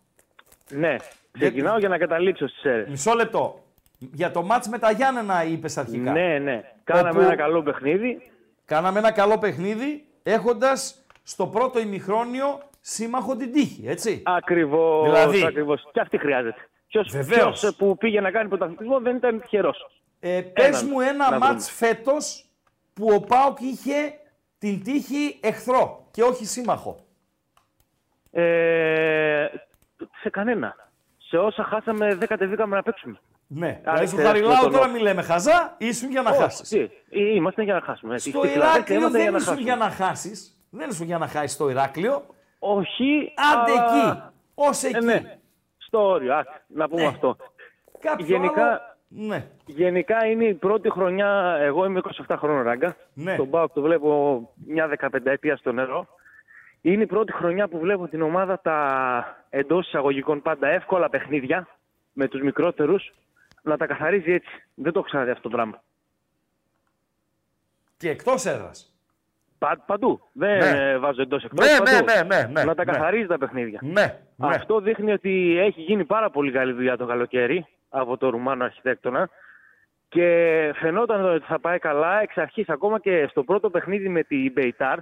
Ναι, 0.70 0.96
ξεκινάω 1.32 1.78
για 1.78 1.90
να 1.90 1.98
καταλήξω 1.98 2.48
στις 2.48 2.64
αίρες. 2.64 2.90
Μισό 2.90 3.14
λεπτό. 3.14 3.64
Για 4.00 4.32
το 4.32 4.44
μάτς 4.44 4.68
με 4.68 4.78
τα 4.80 4.92
Γιάννενα 4.92 5.44
είπες 5.44 5.78
αρχικά. 5.78 6.12
Ναι, 6.12 6.38
ναι. 6.40 6.62
Κάναμε 6.84 7.10
Όπου- 7.10 7.20
ένα 7.20 7.36
καλό 7.36 7.64
παιχνίδι. 7.64 8.32
Κάναμε 8.66 9.00
ένα 9.00 9.12
καλό 9.12 9.38
παιχνίδι 9.38 10.06
έχοντας 10.24 11.06
στο 11.24 11.48
πρώτο 11.48 11.80
ημιχρόνιο 11.80 12.60
σύμμαχο 12.80 13.36
την 13.36 13.52
τύχη, 13.52 13.88
έτσι. 13.88 14.22
Ακριβώς, 14.26 15.04
Δηλαδή- 15.04 15.46
ακριβώς. 15.46 15.88
Και 15.92 16.00
αυτή 16.00 16.18
χρειάζεται. 16.18 16.68
Ποιος, 16.88 17.10
Βεβαίως. 17.12 17.60
ποιος 17.60 17.76
που 17.76 17.98
πήγε 17.98 18.22
να 18.22 18.32
κάνει 18.32 18.50
πρωταθλητισμό 18.50 19.00
δεν 19.00 19.16
ήταν 19.16 19.42
τυχερός. 19.42 20.02
Ε, 20.20 20.42
πες 20.42 20.66
Έναν, 20.68 20.90
μου 20.92 21.00
ένα 21.00 21.30
να 21.30 21.38
μάτς 21.38 21.72
φέτος 21.72 22.46
που 22.94 23.08
ο 23.14 23.20
ΠΑΟΚ 23.20 23.60
είχε 23.60 24.14
την 24.58 24.84
τύχη 24.84 25.40
εχθρό 25.42 26.08
και 26.12 26.24
όχι 26.24 26.46
σύμμαχο. 26.46 27.00
Ε, 28.32 29.46
σε 30.22 30.30
κανένα. 30.30 30.76
Σε 31.18 31.38
όσα 31.38 31.64
χάσαμε 31.64 32.16
δεν 32.16 32.28
κατεβήκαμε 32.28 32.76
να 32.76 32.84
παίξουμε. 32.84 33.20
Ναι, 33.52 33.68
Άρα, 33.68 33.80
δηλαδή 33.84 34.06
στο 34.08 34.16
ξέρεις, 34.18 34.32
Χαριλάου 34.32 34.62
τον 34.64 34.72
τώρα 34.72 34.84
όφη. 34.84 34.94
μην 34.94 35.02
λέμε 35.02 35.22
χαζά, 35.22 35.76
ήσουν 35.78 36.10
για 36.10 36.22
να 36.22 36.30
Όχι, 36.30 36.40
χάσεις. 36.42 36.70
τι, 36.70 36.80
ε, 36.80 36.90
Είμαστε 37.34 37.64
για 37.64 37.74
να 37.74 37.82
χάσουμε. 37.82 38.18
Στο 38.18 38.30
Στη 38.30 38.40
Φιλαδέλφια 38.40 38.72
Ηράκλειο 38.74 38.98
είμαστε 39.00 39.18
δεν 39.18 39.22
για 39.28 39.32
να 39.32 39.38
ήσουν 39.38 39.50
χάσουμε. 39.54 39.70
για 39.70 39.76
να 39.86 39.90
χάσεις. 39.90 40.58
Δεν 40.70 40.90
ήσουν 40.90 41.06
για 41.06 41.18
να 41.18 41.28
χάσεις 41.28 41.52
στο 41.52 41.70
Ηράκλειο. 41.70 42.26
Όχι, 42.60 43.34
Άντε 43.54 43.72
αλλά- 43.72 43.86
εκεί, 43.86 44.22
ως 44.56 44.84
εκεί. 44.84 44.96
Ε, 44.96 45.00
ναι. 45.02 45.38
Στο 45.78 46.06
όριο, 46.08 46.36
άκ, 46.36 46.48
να 46.68 46.88
πούμε 46.90 47.02
Ναι. 47.02 47.08
αυτό. 47.08 47.36
Κάποιο 48.00 48.26
Γενικά- 48.26 48.66
άλλο... 48.68 48.80
Ναι. 49.08 49.46
Γενικά 49.66 50.26
είναι 50.26 50.46
η 50.46 50.54
πρώτη 50.54 50.90
χρονιά, 50.92 51.58
εγώ 51.60 51.86
είμαι 51.86 52.00
27 52.28 52.36
χρόνων 52.38 52.64
ράγκα. 52.64 52.96
Ναι. 53.14 53.36
Τον 53.36 53.50
Πάοκ 53.50 53.74
το 53.74 53.82
βλέπω 53.82 54.42
μια 54.66 54.88
15 54.88 55.32
ετία 55.32 55.56
στο 55.58 55.72
νερό. 55.72 56.08
Είναι 56.82 57.04
η 57.04 57.06
πρώτη 57.06 57.32
χρονιά 57.32 57.68
που 57.68 57.80
βλέπω 57.80 58.08
την 58.08 58.22
ομάδα 58.22 58.60
τα 58.60 58.78
εντός 59.50 59.88
εισαγωγικών 59.88 60.42
πάντα 60.42 60.68
εύκολα 60.68 61.10
παιχνίδια 61.10 61.68
με 62.14 62.28
τους 62.28 62.42
μικρότερους 62.42 63.14
να 63.70 63.78
τα 63.78 63.86
καθαρίζει 63.86 64.32
έτσι. 64.34 64.50
Δεν 64.74 64.92
το 64.94 65.00
έχω 65.00 65.08
ξαναδεί 65.08 65.32
αυτό 65.32 65.50
το 65.50 65.56
πράγμα. 65.56 65.84
Και 67.98 68.10
εκτός 68.10 68.46
έδρας. 68.46 68.94
Πα, 69.58 69.84
παντού. 69.86 70.22
Δεν 70.32 70.58
Ναι. 70.58 70.90
ε, 70.90 70.98
βάζω 70.98 71.22
εντός 71.22 71.44
εκτός. 71.44 71.66
Ναι, 71.68 71.92
ναι, 71.92 72.00
ναι, 72.02 72.22
ναι, 72.36 72.44
ναι, 72.52 72.64
Να 72.64 72.76
τα 72.76 72.86
ναι. 72.86 72.92
καθαρίζει 72.92 73.28
τα 73.28 73.38
παιχνίδια. 73.38 73.80
Ναι, 73.84 73.92
ναι. 74.36 74.48
Αυτό 74.56 74.80
δείχνει 74.80 75.12
ότι 75.12 75.58
έχει 75.60 75.82
γίνει 75.82 76.06
πάρα 76.06 76.30
πολύ 76.30 76.52
καλή 76.52 76.74
δουλειά 76.74 76.98
το 76.98 77.06
καλοκαίρι 77.06 77.66
από 77.90 78.18
το 78.18 78.30
Ρουμάνο 78.30 78.64
αρχιτέκτονα 78.64 79.30
και 80.10 80.26
φαινόταν 80.76 81.26
ότι 81.34 81.46
θα 81.46 81.60
πάει 81.60 81.80
καλά 81.80 82.22
εξ 82.22 82.38
αρχής 82.38 82.70
ακόμα 82.70 83.00
και 83.00 83.28
στο 83.30 83.44
πρώτο 83.44 83.70
παιχνίδι 83.70 84.10
με 84.10 84.24
την 84.24 84.52
Μπεϊτάρ 84.52 85.00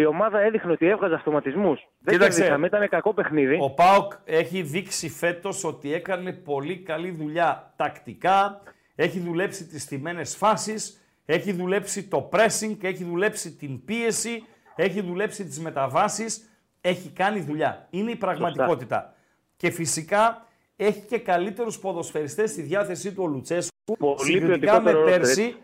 η 0.00 0.06
ομάδα 0.06 0.40
έδειχνε 0.40 0.72
ότι 0.72 0.86
έβγαζε 0.86 1.14
αυτοματισμούς. 1.14 1.88
Δεν 1.98 2.14
Κοίταξε. 2.14 2.38
κερδίσαμε, 2.38 2.66
ήταν 2.66 2.88
κακό 2.88 3.14
παιχνίδι. 3.14 3.58
Ο 3.60 3.70
ΠΑΟΚ 3.70 4.12
έχει 4.24 4.62
δείξει 4.62 5.08
φέτος 5.08 5.64
ότι 5.64 5.94
έκανε 5.94 6.32
πολύ 6.32 6.78
καλή 6.78 7.10
δουλειά 7.10 7.72
τακτικά, 7.76 8.62
έχει 8.94 9.18
δουλέψει 9.18 9.66
τις 9.66 9.82
στιμένες 9.82 10.36
φάσεις, 10.36 11.00
έχει 11.26 11.52
δουλέψει 11.52 12.08
το 12.08 12.28
pressing, 12.32 12.76
έχει 12.80 13.04
δουλέψει 13.04 13.52
την 13.52 13.84
πίεση, 13.84 14.44
έχει 14.76 15.00
δουλέψει 15.00 15.44
τις 15.44 15.60
μεταβάσεις, 15.60 16.50
έχει 16.80 17.10
κάνει 17.10 17.40
δουλειά. 17.40 17.86
Είναι 17.90 18.10
η 18.10 18.16
πραγματικότητα. 18.16 19.14
Και 19.56 19.70
φυσικά 19.70 20.46
έχει 20.76 21.00
και 21.00 21.18
καλύτερους 21.18 21.78
ποδοσφαιριστές 21.78 22.50
στη 22.50 22.62
διάθεσή 22.62 23.12
του 23.12 23.22
ο 23.22 23.26
Λουτσέσκου 23.26 23.96
Πολύ 23.98 24.18
συγκριτικά 24.20 24.80
με 24.80 24.90
ποιοτικότερο 24.90 25.04
πέρσι 25.04 25.42
έτσι. 25.42 25.56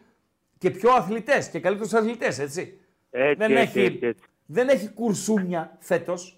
και 0.58 0.70
πιο 0.70 0.90
αθλητές 0.90 1.48
και 1.48 1.60
καλύτερους 1.60 1.92
αθλητές, 1.92 2.38
έτσι. 2.38 2.76
Έτσι, 3.14 3.34
δεν, 3.34 3.56
έτσι, 3.56 3.80
έχει, 3.80 3.94
έτσι, 3.94 4.06
έτσι. 4.06 4.24
δεν 4.46 4.68
έχει 4.68 4.88
κουρσούμια 4.90 5.76
φέτος. 5.80 6.36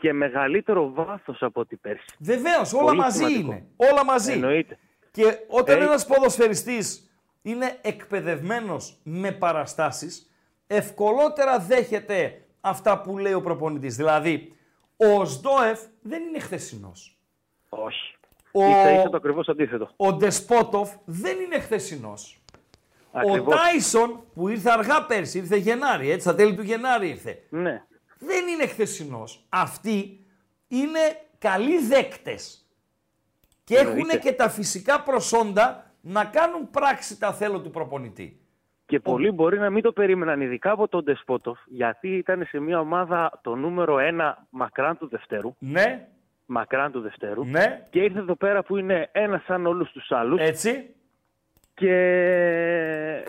Και 0.00 0.12
μεγαλύτερο 0.12 0.92
βάθος 0.92 1.42
από 1.42 1.60
ό,τι 1.60 1.76
πέρσι. 1.76 2.04
Βεβαίως, 2.18 2.72
όλα 2.72 2.84
Πολύ 2.84 2.96
μαζί 2.98 3.16
σημαντικό. 3.18 3.40
είναι. 3.52 3.66
Όλα 3.76 4.04
μαζί. 4.04 4.32
Εννοείται. 4.32 4.78
Και 5.10 5.38
όταν 5.48 5.80
Ε, 5.80 5.84
ένας 5.84 6.06
ποδοσφαιριστής 6.06 7.10
είναι 7.42 7.78
εκπαιδευμένος 7.82 8.96
με 9.02 9.32
παραστάσεις, 9.32 10.30
ευκολότερα 10.66 11.58
δέχεται 11.58 12.40
αυτά 12.60 13.00
που 13.00 13.18
λέει 13.18 13.32
ο 13.32 13.40
προπονητής. 13.40 13.96
Δηλαδή, 13.96 14.52
ο 14.96 15.24
Σντόεφ 15.24 15.80
δεν 16.02 16.22
είναι 16.22 16.38
χθεσινός. 16.38 17.18
Όχι. 17.68 18.14
Ο, 18.52 18.64
Ίσα 18.68 18.92
ίσα 18.92 19.08
το 19.10 19.16
ακριβώς 19.16 19.48
αντίθετο. 19.48 19.90
ο 19.96 20.12
Ντεσπότοφ 20.12 20.90
δεν 21.04 21.38
είναι 21.40 21.58
χθεσινός. 23.10 23.12
Ο 23.12 23.18
Ακριβώς. 23.18 23.54
Τάισον 23.54 24.24
που 24.34 24.48
ήρθε 24.48 24.70
αργά 24.70 25.06
πέρσι, 25.06 25.38
ήρθε 25.38 25.56
Γενάρη, 25.56 26.10
έτσι, 26.10 26.20
στα 26.20 26.34
τέλη 26.34 26.54
του 26.54 26.62
Γενάρη 26.62 27.08
ήρθε. 27.08 27.42
Ναι. 27.48 27.82
Δεν 28.18 28.48
είναι 28.48 28.66
χθεσινός. 28.66 29.46
Αυτοί 29.48 30.26
είναι 30.68 30.98
καλοί 31.38 31.78
δέκτες. 31.78 32.60
Και 33.64 33.74
έχουν 33.74 33.88
Εννοείται. 33.88 34.18
και 34.18 34.32
τα 34.32 34.48
φυσικά 34.48 35.02
προσόντα 35.02 35.94
να 36.00 36.24
κάνουν 36.24 36.70
πράξη 36.70 37.18
τα 37.18 37.32
θέλω 37.32 37.60
του 37.60 37.70
προπονητή. 37.70 38.40
Και 38.86 39.00
πολλοί 39.00 39.30
μπορεί 39.30 39.58
να 39.58 39.70
μην 39.70 39.82
το 39.82 39.92
περίμεναν, 39.92 40.40
ειδικά 40.40 40.70
από 40.70 40.88
τον 40.88 41.04
Ντεσπότοφ, 41.04 41.58
γιατί 41.66 42.08
ήταν 42.08 42.44
σε 42.48 42.58
μια 42.58 42.80
ομάδα 42.80 43.40
το 43.42 43.54
νούμερο 43.54 43.98
ένα 43.98 44.46
μακράν 44.50 44.98
του 44.98 45.08
Δευτέρου. 45.08 45.54
Ναι. 45.58 46.08
Μακράν 46.46 46.92
του 46.92 47.00
Δευτέρου. 47.00 47.44
Ναι. 47.44 47.82
Και 47.90 48.00
ήρθε 48.00 48.18
εδώ 48.18 48.34
πέρα 48.34 48.62
που 48.62 48.76
είναι 48.76 49.08
ένας 49.12 49.44
σαν 49.44 49.66
όλους 49.66 49.90
τους 49.92 50.10
άλλους. 50.10 50.40
Έτσι. 50.40 50.94
Και 51.78 51.94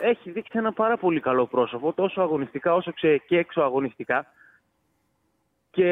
έχει 0.02 0.32
δείξει 0.32 0.58
ένα 0.58 0.74
πάρα 0.74 0.98
πολύ 0.98 1.20
καλό 1.20 1.46
πρόσωπο, 1.46 1.94
τόσο 1.94 2.22
αγωνιστικά 2.22 2.74
όσο 2.74 2.94
ξε- 2.94 3.26
και 3.26 3.38
έξω 3.38 3.62
αγωνιστικά. 3.62 4.26
Και 5.70 5.90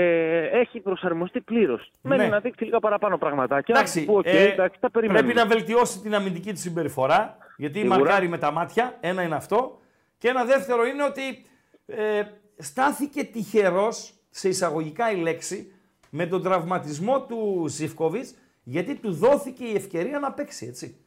έχει 0.52 0.80
προσαρμοστεί 0.80 1.42
πλήρως. 1.42 1.92
Μένει 2.02 2.24
Ναι. 2.24 2.28
να 2.30 2.40
δείξει 2.40 2.64
λίγα 2.64 2.80
παραπάνω 2.80 3.18
πραγματάκια. 3.18 3.76
Εντάξει, 3.76 4.06
που, 4.06 4.16
οκ, 4.16 4.26
ε, 4.26 4.52
εντάξει, 4.52 4.80
τα 4.80 4.92
περιμένουμε. 4.92 5.32
πρέπει 5.34 5.48
να 5.50 5.56
βελτιώσει 5.56 6.00
την 6.00 6.16
αμυντική 6.16 6.52
του 6.52 6.60
συμπεριφορά, 6.60 7.38
γιατί 7.58 7.80
Σίγουρα. 7.80 7.98
μαρκάρει 8.00 8.28
με 8.28 8.38
τα 8.38 8.52
μάτια, 8.52 8.98
ένα 9.00 9.22
είναι 9.22 9.36
αυτό. 9.36 9.80
Και 10.18 10.28
ένα 10.28 10.46
δεύτερο 10.46 10.86
είναι 10.86 11.04
ότι 11.04 11.46
ε, 11.86 12.22
στάθηκε 12.58 13.24
τυχερός, 13.24 14.14
σε 14.30 14.48
εισαγωγικά 14.50 15.12
η 15.12 15.16
λέξη, 15.16 15.74
με 16.10 16.26
τον 16.26 16.44
τραυματισμό 16.44 17.22
του 17.22 17.66
Ζιφκοβιτς, 17.68 18.36
γιατί 18.64 18.96
του 18.96 19.12
δόθηκε 19.14 19.64
η 19.66 19.76
ευκαιρία 19.76 20.20
να 20.20 20.32
παίξει, 20.32 20.66
έτσι. 20.66 21.00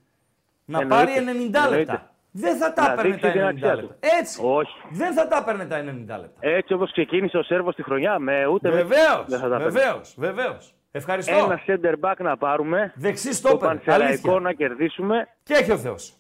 Να 0.71 0.81
Εννοείται, 0.81 1.05
πάρει 1.05 1.19
90 1.19 1.65
εννοείται. 1.65 1.77
λεπτά. 1.77 2.11
Δεν 2.31 2.57
θα 2.57 2.73
τα 2.73 2.83
Να 2.87 2.93
έπαιρνε 2.93 3.11
δείξει 3.11 3.27
τα 3.27 3.33
την 3.33 3.41
90 3.41 3.49
αξία 3.49 3.75
λεπτά. 3.75 3.89
του. 3.95 3.99
Έτσι. 4.21 4.41
Όχι. 4.45 4.73
Δεν 4.91 5.13
θα 5.13 5.29
τα 5.29 5.37
έπαιρνε 5.37 5.65
τα 5.67 5.77
90 5.79 6.19
λεπτά. 6.21 6.39
Έτσι 6.41 6.73
όπως 6.73 6.91
ξεκίνησε 6.93 7.37
ο 7.39 7.43
Σέρβος 7.43 7.75
τη 7.75 7.83
χρονιά, 7.83 8.19
με 8.19 8.47
ούτε 8.47 8.69
με- 8.69 8.75
Βεβαίως, 8.75 9.25
δεν 9.27 9.39
θα 9.39 9.49
τα 9.49 9.57
παίρνει. 9.57 9.73
βεβαίως, 9.73 10.15
βεβαίως. 10.19 10.75
Ευχαριστώ. 10.91 11.35
Ένα 11.35 11.61
center 11.67 11.95
back 12.11 12.17
να 12.19 12.37
πάρουμε. 12.37 12.93
Δεξί 12.97 13.29
Το 13.29 13.35
στόπερ. 13.35 13.69
Πανσεραϊκό 13.69 14.05
Αλήθεια. 14.31 14.41
να 14.41 14.53
κερδίσουμε. 14.53 15.29
Και 15.43 15.55
έχει 15.55 15.73
ο 15.73 15.79
Θεός. 15.79 16.13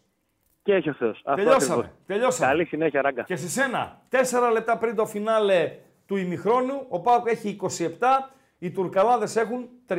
Και 0.63 0.75
έχει 0.75 0.89
ο 0.89 0.93
Θεός. 0.93 1.23
Τελειώσαμε. 1.35 1.93
Τελειώσαμε. 2.07 2.51
Καλή 2.51 2.65
συνέχεια, 2.65 3.03
ράγκα. 3.03 3.23
Και 3.23 3.37
σε 3.37 3.49
σένα, 3.49 4.01
τέσσερα 4.09 4.51
λεπτά 4.51 4.79
πριν 4.79 4.95
το 4.97 5.07
φινάλε 5.07 5.73
του 6.07 6.17
ημιχρόνου, 6.17 6.87
ο 6.89 7.01
Πάουκ 7.01 7.29
έχει 7.31 7.49
27, 7.49 8.31
οι 8.59 8.71
Τουρκαλάδες 8.71 9.37
έχουν 9.37 9.69
33. 9.87 9.95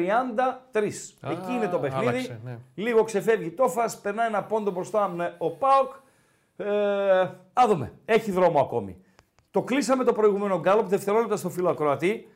Α, 1.22 1.32
Εκεί 1.32 1.52
είναι 1.52 1.68
το 1.68 1.80
παιχνίδι. 1.80 2.08
άλλαξε, 2.08 2.40
ναι. 2.44 2.58
Λίγο 2.76 3.04
ξεφεύγει 3.04 3.50
το 3.52 3.68
φας, 3.70 4.00
περνάει 4.00 4.28
ένα 4.28 4.44
πόντο 4.44 4.72
μπροστά 4.72 5.08
με 5.08 5.36
ο 5.38 5.52
ΠΑΟΚ. 5.52 5.92
Ε, 6.58 7.20
ας 7.54 7.68
δούμε. 7.68 7.94
Έχει 8.06 8.32
δρόμο 8.32 8.60
ακόμη. 8.60 8.98
Το 9.52 9.62
κλείσαμε 9.62 10.04
το 10.04 10.14
προηγούμενο 10.14 10.60
γκάλοπ, 10.60 10.88
δευτερόλεπτα 10.88 11.36
στο 11.38 11.50
φίλο 11.50 11.70
ακροατή. 11.70 12.28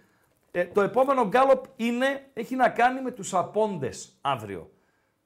Ε, 0.51 0.65
το 0.65 0.81
επόμενο 0.81 1.27
γκάλοπ 1.27 1.65
είναι, 1.75 2.29
έχει 2.33 2.55
να 2.55 2.69
κάνει 2.69 3.01
με 3.01 3.11
τους 3.11 3.33
απόντες 3.33 4.17
αύριο. 4.21 4.69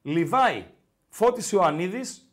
Λιβάη, 0.02 0.64
Φώτης 1.08 1.52
Ιωαννίδης 1.52 2.32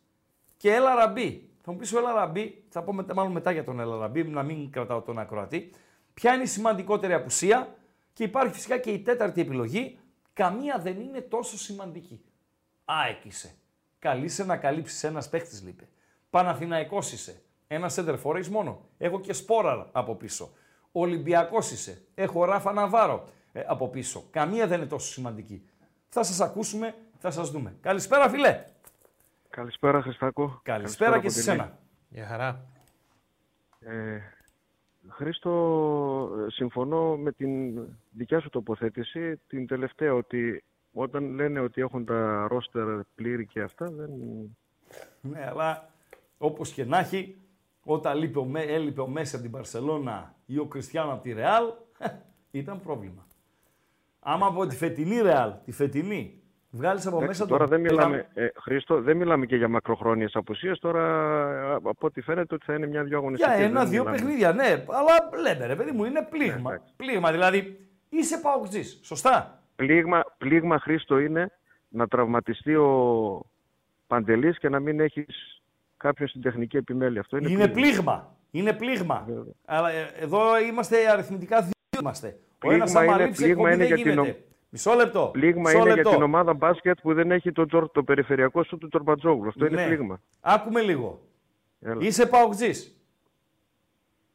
και 0.57 0.74
Ελ 0.73 0.95
Αραμπί. 0.95 1.49
Θα 1.61 1.72
μου 1.72 1.78
πεις 1.78 1.93
ο 1.93 1.97
Ελ 1.97 2.13
Αραμπί, 2.13 2.63
θα 2.70 2.82
πω 2.84 2.93
μετά, 2.93 3.13
μάλλον 3.13 3.32
μετά 3.32 3.51
για 3.51 3.63
τον 3.63 3.80
Ελ 3.79 3.97
Αραμπί, 3.97 4.23
να 4.24 4.43
μην 4.43 4.72
κρατάω 4.72 5.01
τον 5.01 5.20
ακροατή. 5.20 5.70
Ποια 6.13 6.34
είναι 6.34 6.43
η 6.43 6.45
σημαντικότερη 6.45 7.13
απουσία; 7.13 7.74
Και 8.16 8.24
υπάρχει 8.24 8.53
φυσικά 8.53 8.78
και 8.78 8.91
η 8.91 8.99
τέταρτη 8.99 9.41
επιλογή. 9.41 9.99
Καμία 10.34 10.80
δεν 10.80 10.99
είναι 10.99 11.22
τόσο 11.22 11.57
σημαντική. 11.57 12.22
ΑΕΚ 12.86 13.26
είσαι. 13.26 13.55
Καλείσαι 13.99 14.45
να 14.45 14.57
καλύψεις 14.57 15.03
ένας 15.03 15.30
παίχτης, 15.30 15.61
λείπει. 15.63 15.88
Παναθηναϊκός 16.30 17.11
είσαι. 17.11 17.41
Ένα 17.68 17.89
σέντερφορ 17.89 18.36
έχεις 18.36 18.49
μόνο. 18.49 18.89
Έχω 18.97 19.20
και 19.20 19.34
σπόραρ 19.34 19.86
από 19.91 20.16
πίσω. 20.16 20.51
Ολυμπιακός 20.91 21.72
είσαι. 21.72 22.01
Έχω 22.16 22.45
Ράφα 22.45 22.74
Ναβάρο 22.74 23.30
ε, 23.53 23.63
από 23.68 23.88
πίσω. 23.89 24.24
Καμία 24.32 24.68
δεν 24.68 24.80
είναι 24.80 24.88
τόσο 24.89 25.11
σημαντική. 25.11 25.70
Θα 26.09 26.24
σας 26.24 26.41
ακούσουμε, 26.41 26.95
θα 27.18 27.32
σας 27.32 27.51
δούμε. 27.51 27.76
Καλησπέρα, 27.82 28.30
φιλέ. 28.30 28.63
Καλησπέρα, 29.49 30.01
Χριστάκο. 30.01 30.59
Καλησπέρα 30.63 31.20
και 31.20 31.30
σε 31.30 31.39
Παντελή. 31.39 31.61
σένα. 31.61 31.80
Γεια 32.09 32.28
χαρά. 32.28 32.66
Ε, 33.80 34.18
Χρήστο, 35.09 35.51
ε, 36.45 36.51
συμφωνώ 36.51 37.17
με 37.17 37.31
την 37.31 37.79
δικιά 38.11 38.39
σου 38.39 38.49
τοποθέτηση, 38.49 39.41
την 39.47 39.67
τελευταία, 39.67 40.13
ότι 40.13 40.63
όταν 40.93 41.33
λένε 41.33 41.59
ότι 41.59 41.81
έχουν 41.81 42.05
τα 42.05 42.47
ρόστερ 42.49 42.99
πλήρη 43.15 43.45
και 43.45 43.61
αυτά, 43.61 43.91
δεν... 43.91 44.09
Ναι, 45.21 45.45
αλλά 45.49 45.89
όπως 46.37 46.71
και 46.71 46.85
να 46.85 46.99
έχει, 46.99 47.37
όταν 47.83 48.17
λείπε 48.17 48.39
ο, 48.39 48.45
Μέ- 48.45 48.69
έλειπε 48.69 49.01
ο 49.01 49.07
Μέση 49.07 49.35
από 49.35 49.43
την 49.43 49.53
Παρσελώνα 49.53 50.35
ή 50.45 50.57
ο 50.57 50.65
Κριστιανό 50.65 51.11
από 51.11 51.21
τη 51.21 51.33
Ρεάλ, 51.33 51.65
ήταν 52.51 52.81
πρόβλημα. 52.81 53.27
Άμα 54.19 54.47
από 54.47 54.67
τη 54.67 54.75
φετινή 54.75 55.21
Ρεάλ, 55.21 55.53
τη 55.65 55.71
φετινή, 55.71 56.41
βγάλεις 56.76 57.05
από 57.07 57.15
Εντάξει, 57.15 57.28
μέσα 57.39 57.45
τώρα 57.49 57.67
τον 57.67 57.69
δεν 57.69 57.91
μιλάμε, 57.91 58.28
ε, 58.34 58.47
Χρήστο, 58.61 59.01
δεν 59.01 59.17
μιλάμε 59.17 59.45
και 59.45 59.55
για 59.55 59.67
μακροχρόνιες 59.67 60.36
απουσίες, 60.36 60.80
τώρα 60.80 61.03
ε, 61.71 61.73
από 61.73 61.95
ό,τι 61.99 62.21
φαίνεται 62.21 62.53
ότι 62.55 62.65
θα 62.65 62.73
είναι 62.73 62.88
μια-δυο 62.88 63.07
Για 63.07 63.17
αγωνιστικές. 63.17 63.57
δεν 63.57 63.65
ένα-δύο 63.69 63.99
μιλάμε. 64.03 64.17
παιχνίδια, 64.17 64.51
ναι. 64.53 64.84
Αλλά 64.88 65.41
λέμε 65.41 65.65
ρε 65.65 65.76
παιδί 65.76 65.91
μου, 65.91 66.03
είναι 66.03 66.28
πλήγμα. 66.30 66.82
πλήγμα, 66.95 67.32
δηλαδή 67.32 67.80
είσαι 68.09 68.38
παοκτζής, 68.38 68.99
σωστά. 69.03 69.59
Πλήγμα, 69.76 70.23
πλήγμα 70.38 70.80
Χρήστο 70.80 71.19
είναι 71.19 71.51
να 71.88 72.07
τραυματιστεί 72.07 72.76
ο 72.76 73.41
Παντελής 74.07 74.57
και 74.59 74.69
να 74.69 74.80
μην 74.80 74.99
έχεις 74.99 75.61
κάποιον 75.97 76.28
στην 76.28 76.41
τεχνική 76.41 76.78
επιμέλεια. 76.78 77.21
Αυτό 77.21 77.38
είναι, 77.38 77.49
Είναι 77.51 77.67
πλήγμα. 77.67 78.36
Είναι 78.51 78.73
πλήγμα. 78.73 79.28
Αλλά 79.65 79.89
ε, 79.91 80.09
εδώ 80.19 80.59
είμαστε 80.59 81.09
αριθμητικά 81.11 81.61
δύο 81.61 81.71
είμαστε. 81.99 82.38
Ο 82.65 82.71
ένας 82.71 82.91
Πλήγμα 82.91 82.99
άμα 83.01 83.13
είναι- 83.15 83.26
λείψει 83.26 83.43
πλήγμα 83.43 83.69
εκπομπή 83.69 83.73
είναι 83.73 83.95
δεν 83.95 84.03
για 84.03 84.13
την 84.13 84.23
γίνεται. 84.23 84.43
Μισό 84.70 84.93
λεπτό. 84.93 85.30
Πλήγμα 85.34 85.61
Μισό 85.61 85.78
είναι 85.78 85.88
λεπτό. 85.88 86.01
για 86.01 86.11
την 86.18 86.22
ομάδα 86.24 86.53
μπάσκετ 86.53 86.99
που 87.01 87.13
δεν 87.13 87.32
έχει 87.32 87.51
το, 87.51 87.66
Τζορ- 87.66 87.91
το 87.93 88.03
περιφερειακό 88.03 88.63
σου 88.63 88.78
του 88.78 88.88
Τορμπατζόγλου. 88.88 89.47
Αυτό 89.47 89.66
είναι 89.66 89.76
Ναι. 89.82 89.86
πλήγμα. 89.88 90.22
Άκουμε 90.39 90.82
λίγο. 90.82 91.22
Έλα. 91.82 92.05
Είσαι 92.05 92.26
παοκτζής. 92.26 92.99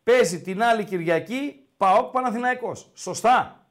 Παίζει 0.02 0.40
την 0.42 0.62
άλλη 0.62 0.84
Κυριακή 0.84 1.64
Παόκ 1.76 2.10
Παναθηναϊκός. 2.12 2.90
Σωστά. 2.94 3.66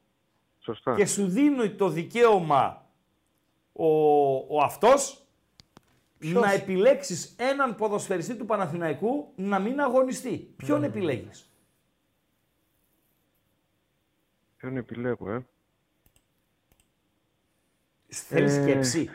Σωστά. 0.60 0.96
Και 0.96 1.06
σου 1.06 1.28
δίνει 1.28 1.70
το 1.70 1.90
δικαίωμα 1.90 2.86
ο, 3.74 3.88
ο 4.36 4.58
αυτός 4.64 5.24
να 6.18 6.52
επιλέξεις 6.52 7.36
έναν 7.38 7.76
ποδοσφαιριστή 7.76 8.36
του 8.36 8.46
Παναθηναϊκού 8.46 9.32
να 9.36 9.60
μην 9.60 9.80
αγωνιστεί. 9.82 10.54
Ποιον 10.56 10.84
επιλέγεις; 10.84 11.52
Ποιον 14.58 14.78
επιλέγω, 14.78 15.32
ε; 15.32 15.46
Θέλεις 18.10 18.58
Ε, 18.58 18.62
σκέψη; 18.62 19.10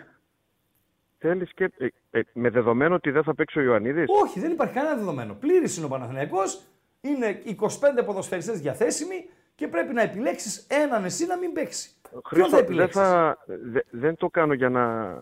Θέλεις 1.18 1.52
και. 1.54 1.70
Ε, 1.78 1.86
ε, 2.10 2.20
με 2.32 2.50
δεδομένο 2.50 2.94
ότι 2.94 3.10
δεν 3.10 3.22
θα 3.22 3.34
παίξει 3.34 3.58
ο 3.58 3.62
Ιωαννίδης; 3.62 4.04
Όχι, 4.22 4.40
δεν 4.40 4.50
υπάρχει 4.50 4.74
κανένα 4.74 4.94
δεδομένο. 4.96 5.34
Πλήρης 5.34 5.76
είναι 5.76 5.86
ο 5.86 5.88
Παναθηναϊκός, 5.88 6.62
είναι 7.00 7.42
25 7.44 8.04
ποδοσφαιριστές 8.04 8.60
διαθέσιμοι 8.60 9.28
και 9.54 9.68
πρέπει 9.68 9.94
να 9.94 10.02
επιλέξεις 10.02 10.66
έναν 10.70 11.04
εσύ 11.04 11.26
να 11.26 11.36
μην 11.38 11.52
παίξει. 11.52 11.90
Ποιον 12.10 12.22
θα 12.22 12.28
Χρήστο, 12.28 12.50
δεν, 12.50 12.64
επιλέξεις; 12.64 13.00
θα, 13.00 13.38
δε- 13.46 13.80
δεν 13.90 14.16
το 14.16 14.28
κάνω 14.28 14.52
για 14.54 14.68
να, 14.68 15.14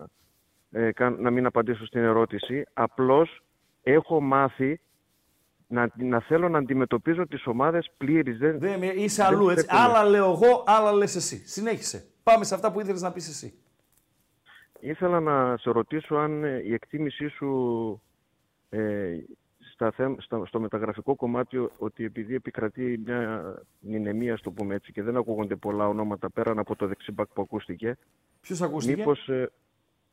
ε, 0.71 0.91
κα- 0.91 1.09
να 1.09 1.29
μην 1.31 1.45
απαντήσω 1.45 1.85
στην 1.85 2.01
ερώτηση. 2.03 2.63
Απλώς 2.73 3.43
έχω 3.83 4.21
μάθει 4.21 4.79
να, 5.67 5.89
να 5.95 6.19
θέλω 6.19 6.49
να 6.49 6.57
αντιμετωπίζω 6.57 7.27
τις 7.27 7.45
ομάδες 7.47 7.91
πλήρης. 7.97 8.37
Δεν, 8.37 8.59
Δεν, 8.59 8.81
είσαι 8.83 9.23
δεν 9.23 9.31
αλλού 9.33 9.49
έτσι. 9.49 9.63
στέκομαι. 9.63 9.83
Άλλα 9.83 10.03
λέω 10.09 10.25
εγώ, 10.31 10.63
άλλα 10.67 10.91
λες 10.93 11.15
εσύ. 11.15 11.47
Συνέχισε. 11.47 12.05
Πάμε 12.23 12.43
σε 12.45 12.55
αυτά 12.55 12.71
που 12.71 12.79
ήθελες 12.79 13.01
να 13.01 13.11
πεις 13.11 13.27
εσύ. 13.29 13.53
Ήθελα 14.85 15.19
να 15.19 15.57
σε 15.57 15.69
ρωτήσω 15.71 16.15
αν 16.15 16.43
ε, 16.43 16.61
η 16.65 16.73
εκτίμησή 16.73 17.27
σου 17.27 18.01
ε, 18.69 19.15
στα, 19.73 19.91
θέμ- 19.91 20.21
στα- 20.21 20.45
στο 20.45 20.59
μεταγραφικό 20.59 21.15
κομμάτι 21.15 21.57
ο- 21.57 21.71
ότι 21.77 22.03
επειδή 22.03 22.35
επικρατεί 22.35 23.01
μια 23.05 23.53
νηνεμία, 23.79 24.37
στο 24.37 24.51
πούμε 24.51 24.75
έτσι, 24.75 24.91
και 24.91 25.01
δεν 25.03 25.17
ακούγονται 25.17 25.55
πολλά 25.55 25.87
ονόματα 25.87 26.29
πέραν 26.29 26.59
από 26.59 26.75
το 26.75 26.87
δεξιμπακ 26.87 27.27
που 27.33 27.41
ακούστηκε. 27.41 27.97
Ποιος 28.41 28.61
ακούστηκε; 28.61 28.95
Μήπως, 28.97 29.27
ε, 29.29 29.51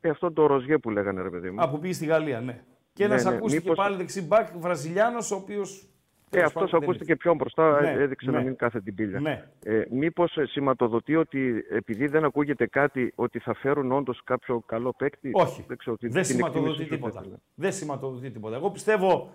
ε, 0.01 0.09
αυτό 0.09 0.31
το 0.31 0.45
Ροζιέ 0.45 0.77
που 0.77 0.89
λέγανε, 0.89 1.21
ρε 1.21 1.29
παιδί 1.29 1.51
μου. 1.51 1.61
Α, 1.61 1.69
που 1.69 1.79
πήγε 1.79 1.93
στη 1.93 2.05
Γαλλία, 2.05 2.41
ναι. 2.41 2.63
Και 2.93 3.07
Ναι, 3.07 3.13
ένας 3.13 3.25
ναι, 3.25 3.35
ακούστηκε 3.35 3.61
μήπως- 3.63 3.77
πάλι 3.77 3.95
δεξί 3.95 4.21
μπακ, 4.21 4.57
Βραζιλιάνος, 4.57 5.31
ο 5.31 5.35
οποίος... 5.35 5.85
Ε, 6.33 6.37
τέλος 6.37 6.47
αυτός 6.47 6.61
πάντων 6.63 6.79
δεν 6.79 6.89
ακούστηκε 6.89 7.11
ήρθε. 7.11 7.23
πιο 7.23 7.33
μπροστά, 7.33 7.81
Ναι, 7.81 7.89
ε, 7.89 8.01
έδειξε 8.01 8.31
ναι. 8.31 8.37
να 8.37 8.43
μην 8.43 8.55
κάθε 8.55 8.81
την 8.81 8.95
πύλια. 8.95 9.19
Ναι. 9.19 9.47
Ε, 9.63 9.83
Μήπως 9.91 10.37
σηματοδοτεί 10.43 11.15
ότι 11.15 11.65
επειδή 11.69 12.07
δεν 12.07 12.23
ακούγεται 12.23 12.67
κάτι, 12.67 13.11
ότι 13.15 13.39
θα 13.39 13.53
φέρουν 13.53 13.91
όντως 13.91 14.21
κάποιο 14.23 14.59
καλό 14.65 14.93
παίκτη; 14.97 15.29
Όχι. 15.33 15.63
Δεν, 15.67 15.77
ξέρω, 15.77 15.97
την- 15.97 16.11
Δεν 16.11 16.23
την 16.23 16.35
σηματοδοτεί 16.35 16.69
εκτίμηση 16.69 16.89
σου 16.89 16.95
τίποτα. 16.95 17.19
ήθελα. 17.21 17.37
Δεν 17.55 17.73
σηματοδοτεί 17.73 18.29
τίποτα. 18.31 18.55
Εγώ 18.55 18.71
πιστεύω 18.71 19.33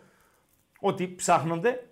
ότι 0.80 1.14
ψάχνονται. 1.16 1.86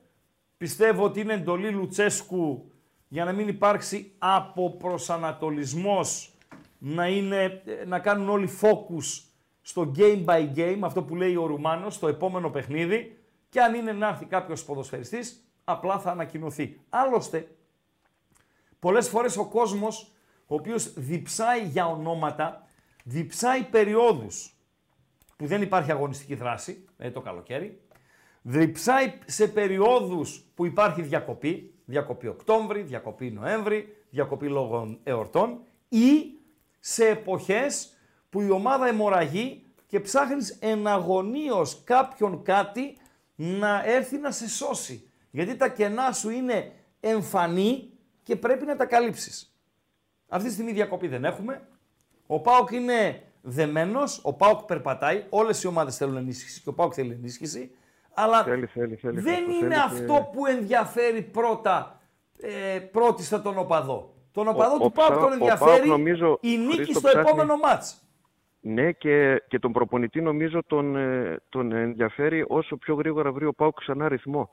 Πιστεύω 0.56 1.04
ότι 1.04 1.20
είναι 1.20 1.32
εντολή 1.32 1.70
Λουτσέσκου 1.70 2.70
για 3.08 3.24
να 3.24 3.32
μην 3.32 3.48
υπάρξει 3.48 4.12
αποπροσανατολισμός 4.18 6.34
να, 6.78 7.08
είναι, 7.08 7.62
να 7.86 7.98
κάνουν 7.98 8.28
όλοι 8.28 8.48
focus 8.60 9.22
στο 9.62 9.92
game 9.96 10.24
by 10.24 10.48
game, 10.56 10.78
αυτό 10.80 11.02
που 11.02 11.16
λέει 11.16 11.36
ο 11.36 11.46
Ρουμάνος, 11.46 11.94
στο 11.94 12.08
επόμενο 12.08 12.50
παιχνίδι 12.50 13.18
και 13.54 13.60
αν 13.60 13.74
είναι 13.74 13.92
να 13.92 14.08
έρθει 14.08 14.24
κάποιος 14.24 14.64
ποδοσφαιριστής, 14.64 15.44
απλά 15.64 15.98
θα 15.98 16.10
ανακοινωθεί. 16.10 16.80
Άλλωστε, 16.88 17.48
πολλές 18.78 19.08
φορές 19.08 19.36
ο 19.36 19.46
κόσμος, 19.46 20.12
ο 20.46 20.54
οποίος 20.54 20.92
διψάει 20.92 21.66
για 21.66 21.86
ονόματα, 21.86 22.66
διψάει 23.04 23.62
περιόδους 23.62 24.56
που 25.36 25.46
δεν 25.46 25.62
υπάρχει 25.62 25.90
αγωνιστική 25.90 26.34
δράση, 26.34 26.84
ε, 26.96 27.10
το 27.10 27.20
καλοκαίρι, 27.20 27.80
διψάει 28.42 29.12
σε 29.26 29.48
περιόδους 29.48 30.44
που 30.54 30.66
υπάρχει 30.66 31.02
διακοπή, 31.02 31.74
διακοπή 31.84 32.26
Οκτώβρη, 32.26 32.82
διακοπή 32.82 33.30
Νοέμβρη, 33.30 33.96
διακοπή 34.10 34.48
λόγω 34.48 34.98
εορτών 35.02 35.60
ή 35.88 36.38
σε 36.80 37.08
εποχές 37.08 37.98
που 38.30 38.40
η 38.40 38.50
ομάδα 38.50 38.86
αιμορραγεί 38.86 39.66
και 39.86 40.00
ψάχνεις 40.00 40.50
εναγωνίως 40.60 41.82
κάποιον 41.84 42.42
κάτι 42.42 42.98
να 43.34 43.82
έρθει 43.84 44.18
να 44.18 44.30
σε 44.30 44.48
σώσει. 44.48 45.08
Γιατί 45.30 45.56
τα 45.56 45.68
κενά 45.68 46.12
σου 46.12 46.30
είναι 46.30 46.72
εμφανή 47.00 47.90
και 48.22 48.36
πρέπει 48.36 48.64
να 48.66 48.76
τα 48.76 48.84
καλύψεις. 48.86 49.54
Αυτή 50.28 50.46
τη 50.46 50.52
στιγμή 50.52 50.72
διακοπή 50.72 51.08
δεν 51.08 51.24
έχουμε. 51.24 51.68
Ο 52.26 52.40
Πάοκ 52.40 52.70
είναι 52.70 53.22
δεμένος, 53.42 54.20
ο 54.22 54.32
Πάοκ 54.32 54.62
περπατάει, 54.62 55.24
όλες 55.28 55.62
οι 55.62 55.66
ομάδες 55.66 55.96
θέλουν 55.96 56.16
ενίσχυση 56.16 56.60
και 56.62 56.68
ο 56.68 56.72
Πάοκ 56.72 56.92
θέλει 56.96 57.12
ενίσχυση. 57.12 57.70
Αλλά 58.14 58.42
Θέλει, 58.44 58.66
θέλει, 58.66 58.94
θέλει. 58.96 59.20
δεν 59.20 59.34
Χρήστο, 59.44 59.52
είναι 59.64 59.74
θέλει 59.74 60.00
αυτό 60.04 60.28
που 60.32 60.46
ενδιαφέρει 60.46 61.22
πρώτα, 61.22 62.00
ε, 62.40 62.78
πρώτη 62.78 63.28
τον 63.28 63.58
οπαδό. 63.58 64.14
Τον 64.32 64.48
οπαδό 64.48 64.74
ο 64.74 64.78
του 64.78 64.92
Πάοκ 64.92 65.10
Ψα- 65.10 65.20
τον 65.20 65.30
ο 65.30 65.32
ενδιαφέρει 65.32 65.70
ΠΑΟΚ 65.76 65.86
νομίζω, 65.86 66.38
η 66.40 66.56
νίκη 66.56 66.74
Χρήστο, 66.74 66.98
στο 66.98 67.08
ψάχνει- 67.08 67.26
επόμενο 67.28 67.56
μάτς. 67.56 68.03
Ναι, 68.66 68.92
και, 68.92 69.42
και 69.48 69.58
τον 69.58 69.72
προπονητή 69.72 70.20
νομίζω 70.20 70.62
τον, 70.66 70.96
ε, 70.96 71.36
τον 71.48 71.72
ενδιαφέρει 71.72 72.44
όσο 72.48 72.76
πιο 72.76 72.94
γρήγορα 72.94 73.32
βρει 73.32 73.44
ο 73.46 73.52
Πάουκ 73.52 73.78
ξανά 73.80 74.08
ρυθμό. 74.08 74.50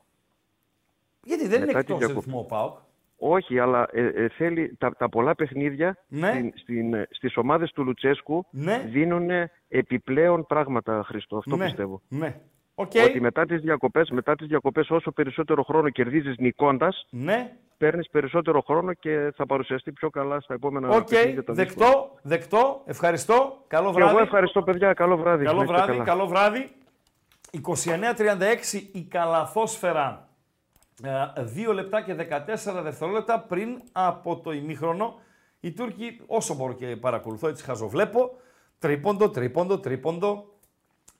Γιατί 1.23 1.47
δεν 1.47 1.57
είναι 1.57 1.65
Μετά 1.65 1.79
τη 1.83 1.93
εκτός 1.93 1.97
διακοπή. 1.97 2.25
ρυθμό 2.25 2.39
ο 2.39 2.43
Πάοκ; 2.45 2.77
Όχι, 3.17 3.59
αλλά 3.59 3.87
ε, 3.91 4.05
ε, 4.05 4.27
θέλει 4.29 4.75
τα, 4.77 4.91
τα 4.95 5.09
πολλά 5.09 5.35
παιχνίδια 5.35 5.97
Ναι. 6.07 6.29
στην, 6.29 6.51
στην, 6.55 6.93
ε, 6.93 7.07
στις 7.11 7.37
ομάδες 7.37 7.71
του 7.71 7.83
Λουτσέσκου 7.83 8.45
Ναι. 8.51 8.85
δίνουν 8.87 9.29
επιπλέον 9.67 10.45
πράγματα, 10.45 11.03
Χριστό. 11.05 11.37
Αυτό 11.37 11.55
ναι. 11.55 11.63
πιστεύω. 11.65 12.01
Ναι. 12.07 12.39
Οκ. 12.75 12.91
Ότι 13.07 13.21
μετά 13.21 13.45
τις 13.45 13.61
διακοπές, 13.61 14.09
μετά 14.09 14.35
τις 14.35 14.47
διακοπές 14.47 14.89
όσο 14.89 15.11
περισσότερο 15.11 15.63
χρόνο 15.63 15.89
κερδίζεις 15.89 16.37
νικώντας, 16.37 17.07
Ναι. 17.09 17.55
Παίρνεις 17.81 18.09
περισσότερο 18.09 18.61
χρόνο 18.61 18.93
και 18.93 19.31
θα 19.35 19.45
παρουσιαστεί 19.45 19.91
πιο 19.91 20.09
καλά 20.09 20.39
στα 20.41 20.53
επόμενα 20.53 20.89
Οκ. 20.89 21.07
παιχνίδια. 21.07 21.43
τα 21.43 21.53
δύσκολα. 21.53 21.87
Δεκτό. 21.89 22.11
Δεκτό. 22.21 22.81
Ευχαριστώ. 22.85 23.63
Καλό 23.67 23.87
Και 23.87 23.93
βράδυ. 23.93 24.11
εγώ 24.11 24.21
ευχαριστώ 24.23 24.61
παιδιά. 24.63 24.93
Καλό 24.93 25.17
βράδυ. 25.17 25.45
Καλό 25.45 25.57
Να 25.57 25.63
είστε 25.63 25.75
βράδυ, 25.75 25.91
καλά. 25.91 26.03
καλό 26.03 26.27
βράδυ. 26.27 26.71
29-36 27.51 28.89
η 28.91 29.01
καλαθόσφαιρα. 29.03 30.27
2 31.69 31.73
λεπτά 31.73 32.01
και 32.01 32.13
14 32.13 32.81
δευτερόλεπτα 32.83 33.39
πριν 33.39 33.81
από 33.91 34.37
το 34.39 34.51
ημίχρονο. 34.51 35.19
Οι 35.59 35.71
Τούρκοι, 35.71 36.21
όσο 36.27 36.53
μπορώ 36.55 36.73
και 36.73 36.85
παρακολουθώ, 36.95 37.47
έτσι 37.47 37.63
χαζοβλέπω, 37.63 38.31
τρίποντο, 38.79 39.29
τρίποντο, 39.29 39.79
τρίποντο, 39.79 40.45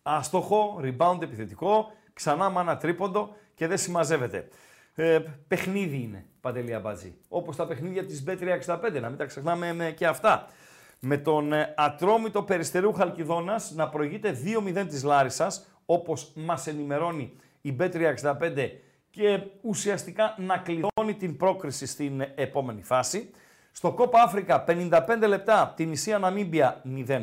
άστοχο, 0.04 0.80
rebound 0.84 1.22
επιθετικό, 1.22 1.92
ξανά 2.14 2.50
μάνα 2.50 2.78
τρίποντο 2.78 3.36
και 3.56 3.68
δεν 3.68 3.78
συμμαζεύεται. 3.78 4.48
Ε, 4.96 5.20
παιχνίδι 5.48 6.02
είναι, 6.02 6.26
Παντελή 6.42 6.74
Αμπατζή. 6.74 7.18
Όπως 7.28 7.56
τα 7.56 7.68
παιχνίδια 7.68 8.06
της 8.06 8.24
B365, 8.28 9.00
να 9.02 9.10
μην 9.10 9.18
τα 9.18 9.26
ξεχνάμε 9.26 9.74
με 9.74 9.92
και 9.92 10.08
αυτά. 10.08 10.48
Με 11.00 11.18
τον 11.18 11.54
ε, 11.54 11.74
ατρόμητο 11.78 12.44
Περιστερίου 12.44 12.94
Χαλκιδόνας 12.94 13.72
να 13.72 13.90
προηγείται 13.90 14.38
2-0 14.76 14.86
της 14.90 15.04
Λάρισας, 15.04 15.66
όπως 15.86 16.32
μας 16.36 16.68
ενημερώνει 16.68 17.36
η 17.62 17.76
B365 17.80 18.70
και 19.10 19.42
ουσιαστικά 19.62 20.36
να 20.38 20.58
κλειδώνει 20.58 21.16
την 21.18 21.38
πρόκριση 21.38 21.86
στην 21.86 22.22
επόμενη 22.36 22.82
φάση. 22.84 23.32
Στο 23.72 23.92
Κόπα 23.92 24.22
Αφρικα 24.22 24.64
55 24.68 25.28
λεπτά 25.28 25.74
την 25.76 25.92
Ισία 25.92 26.20
Ναμίμπια 26.20 26.82
0-0. 27.08 27.20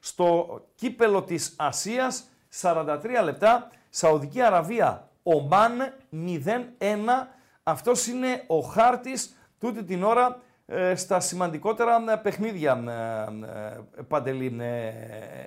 Στο 0.00 0.60
κύπελο 0.74 1.22
της 1.22 1.54
Ασίας 1.58 2.24
43 2.60 2.98
λεπτά 3.24 3.70
Σαουδική 3.90 4.40
Αραβία 4.40 5.08
Ομάν 5.26 5.72
0-1. 6.12 7.28
Αυτός 7.62 8.06
είναι 8.06 8.44
ο 8.46 8.60
χάρτης 8.60 9.36
τούτη 9.58 9.84
την 9.84 10.02
ώρα 10.02 10.40
ε, 10.66 10.94
στα 10.94 11.20
σημαντικότερα 11.20 12.04
ε, 12.12 12.16
παιχνίδια 12.22 12.84
ε, 12.88 13.98
ε, 13.98 14.02
Παντελή 14.08 14.56
ε, 14.60 14.92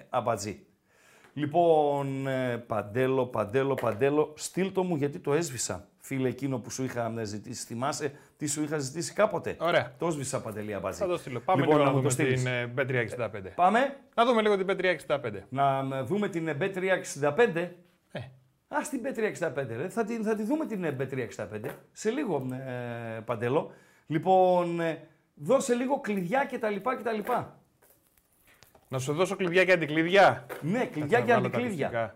Αμπατζή. 0.10 0.66
Λοιπόν, 1.34 2.28
ε, 2.28 2.58
Παντέλο, 2.68 3.26
Παντέλο, 3.26 3.74
Παντέλο, 3.74 4.34
στείλ 4.38 4.72
το 4.72 4.84
μου 4.84 4.96
γιατί 4.96 5.20
το 5.20 5.34
έσβησα. 5.34 5.88
Φίλε, 6.00 6.28
εκείνο 6.28 6.60
που 6.60 6.70
σου 6.70 6.84
είχα 6.84 7.14
ε, 7.18 7.24
ζητήσει, 7.24 7.66
θυμάσαι 7.66 8.12
τι 8.38 8.48
σου 8.48 8.64
είχα 8.64 8.78
ζητήσει 8.78 9.14
κάποτε; 9.14 9.56
Ωραία. 9.60 9.94
Το 9.98 10.08
έσβησα, 10.08 10.42
Παντελή 10.42 10.74
Αμπατζή. 10.74 11.00
Θα 11.00 11.08
το 11.08 11.18
στείλω. 11.18 11.40
Πάμε 11.40 11.62
Λοιπόν, 11.62 11.78
λίγο 11.78 11.88
να 11.88 11.92
να 11.92 11.98
μου 11.98 12.04
το 12.04 12.10
δούμε 12.10 12.24
στείλεις. 12.24 12.44
την 12.44 12.52
ε, 12.52 12.74
B365. 13.18 13.52
Πάμε. 13.56 13.98
Να 14.16 14.26
δούμε 14.26 14.42
λίγο 14.42 14.58
την 14.58 14.68
B365. 14.70 15.20
Να 15.50 15.88
ε, 15.98 16.02
δούμε 16.02 16.28
την 16.30 16.48
ε, 16.48 16.58
B365. 16.60 17.68
Ε. 18.70 18.76
Α 18.76 18.80
την 18.90 19.02
B365, 19.04 19.66
ρε. 19.78 19.90
Θα, 19.90 20.04
την, 20.04 20.24
θα 20.24 20.36
τη 20.36 20.44
δούμε 20.44 20.66
την 20.66 20.84
ε, 20.84 20.96
B365 21.00 21.70
σε 21.92 22.10
λίγο, 22.10 22.48
ε, 22.52 23.20
Παντέλο. 23.26 23.72
Λοιπόν, 24.08 24.80
ε, 24.80 25.08
δώσε 25.36 25.74
λίγο 25.74 26.00
κλειδιά 26.00 26.46
κτλ. 26.52 26.76
κτλ. 26.76 27.32
Να 28.90 29.00
σου 29.00 29.14
δώσω 29.14 29.36
κλειδιά 29.36 29.66
και 29.66 29.72
αντικλειδιά. 29.72 30.46
Ναι, 30.62 30.86
κλειδιά 30.86 31.20
Θα 31.20 31.26
και 31.26 31.32
βάλω 31.34 31.50
τα 31.50 31.58
αντικλείδια. 31.58 31.88
ακουστικά. 31.88 32.16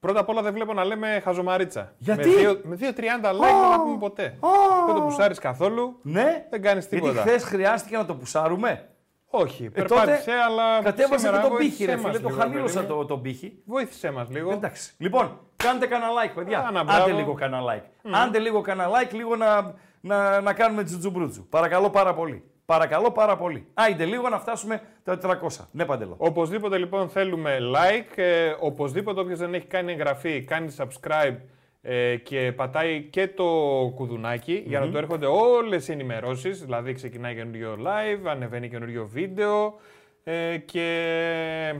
Πρώτα 0.00 0.20
απ' 0.20 0.28
όλα 0.28 0.42
δεν 0.42 0.52
βλέπω 0.52 0.72
να 0.72 0.84
λέμε 0.84 1.20
χαζομαρίτσα. 1.24 1.92
Γιατί; 1.98 2.28
Με, 2.28 2.34
δύο- 2.34 2.60
με 2.62 2.76
2.30 2.80 2.82
like 2.82 3.40
δεν 3.40 3.68
να 3.70 3.80
πούμε 3.82 3.98
ποτέ. 3.98 4.38
Δεν 4.86 4.94
το 4.94 5.00
πουσάρεις 5.02 5.38
καθόλου. 5.38 5.98
Ναι. 6.02 6.46
Δεν 6.50 6.62
κάνεις 6.62 6.86
Γιατί 6.86 7.04
τίποτα. 7.06 7.20
χθες 7.20 7.44
χρειάστηκε 7.44 7.96
να 7.96 8.04
το 8.06 8.14
πουσάρουμε. 8.14 8.88
Όχι, 9.34 9.64
Ε, 9.64 9.68
περπάτησε, 9.68 10.16
τότε 10.18 10.32
αλλά 10.42 10.82
Κατέβασε 10.82 11.12
και 11.14 11.18
σήμερα 11.18 11.40
τον 11.48 11.56
πύχη, 11.56 11.84
ρε 11.84 11.96
βοήθησέ 11.96 11.96
φίλε. 11.96 12.12
μας 12.12 12.20
Το 12.22 12.28
λίγο, 12.28 12.40
χαμήλωσα 12.40 12.80
παιδί 12.80 12.92
μου. 12.92 12.98
το, 12.98 13.04
τον 13.04 13.22
πύχη. 13.22 13.62
Βοήθησέ 13.64 14.10
μας 14.10 14.28
λίγο. 14.30 14.52
Εντάξει. 14.52 14.92
Λοιπόν, 14.98 15.38
κάντε 15.56 15.86
κανένα 15.86 16.10
like, 16.10 16.32
παιδιά. 16.34 16.58
Άνα, 16.58 16.80
Άντε 16.80 16.92
μπράβο. 16.92 17.16
λίγο 17.16 17.32
κανένα 17.34 17.62
like. 17.72 18.10
Άντε 18.24 18.38
λίγο 18.38 18.60
κανένα 18.60 18.88
like, 18.90 19.12
λίγο 19.12 19.36
να, 19.36 19.74
να, 20.00 20.40
να 20.40 20.52
κάνουμε 20.52 20.82
τζουτζουμπρούτζου. 20.84 21.46
Παρακαλώ 21.48 21.90
πάρα 21.90 22.14
πολύ. 22.14 22.44
Παρακαλώ 22.64 23.10
πάρα 23.10 23.36
πολύ. 23.36 23.66
Άιντε 23.74 24.04
λίγο 24.04 24.28
να 24.28 24.38
φτάσουμε 24.38 24.80
τα 25.04 25.18
400. 25.22 25.64
Ναι, 25.70 25.84
Παντελό. 25.84 26.14
Οπωσδήποτε 26.18 26.78
λοιπόν 26.78 27.08
θέλουμε 27.08 27.58
like, 27.74 28.12
ε, 28.18 28.54
οπωσδήποτε 28.60 29.20
όποιος 29.20 29.38
δεν 29.38 29.54
έχει 29.54 29.66
κάνει 29.66 29.92
εγγραφή 29.92 30.44
κάνει 30.44 30.74
subscribe 30.78 31.36
ε, 31.82 32.16
και 32.16 32.52
πατάει 32.56 33.02
και 33.02 33.28
το 33.28 33.44
κουδουνάκι 33.94 34.62
για 34.66 34.80
να 34.80 34.90
του 34.90 34.96
έρχονται 34.96 35.26
όλες 35.26 35.88
οι 35.88 35.92
ενημερώσεις, 35.92 36.62
δηλαδή 36.64 36.92
ξεκινάει 36.92 37.34
καινούριο 37.34 37.78
live, 37.80 38.20
ανεβαίνει 38.24 38.68
καινούριο 38.68 39.06
βίντεο. 39.06 39.80
Ε, 40.24 40.56
και 40.56 41.74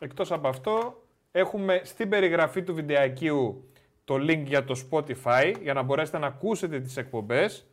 εκτός 0.00 0.32
από 0.32 0.48
αυτό 0.48 1.02
έχουμε 1.32 1.80
στην 1.84 2.08
περιγραφή 2.08 2.62
του 2.62 2.74
βιντεακίου 2.74 3.70
το 4.04 4.14
link 4.14 4.42
για 4.44 4.64
το 4.64 4.80
Spotify 4.90 5.54
για 5.62 5.72
να 5.72 5.82
μπορέσετε 5.82 6.18
να 6.18 6.26
ακούσετε 6.26 6.80
τις 6.80 6.96
εκπομπές. 6.96 7.66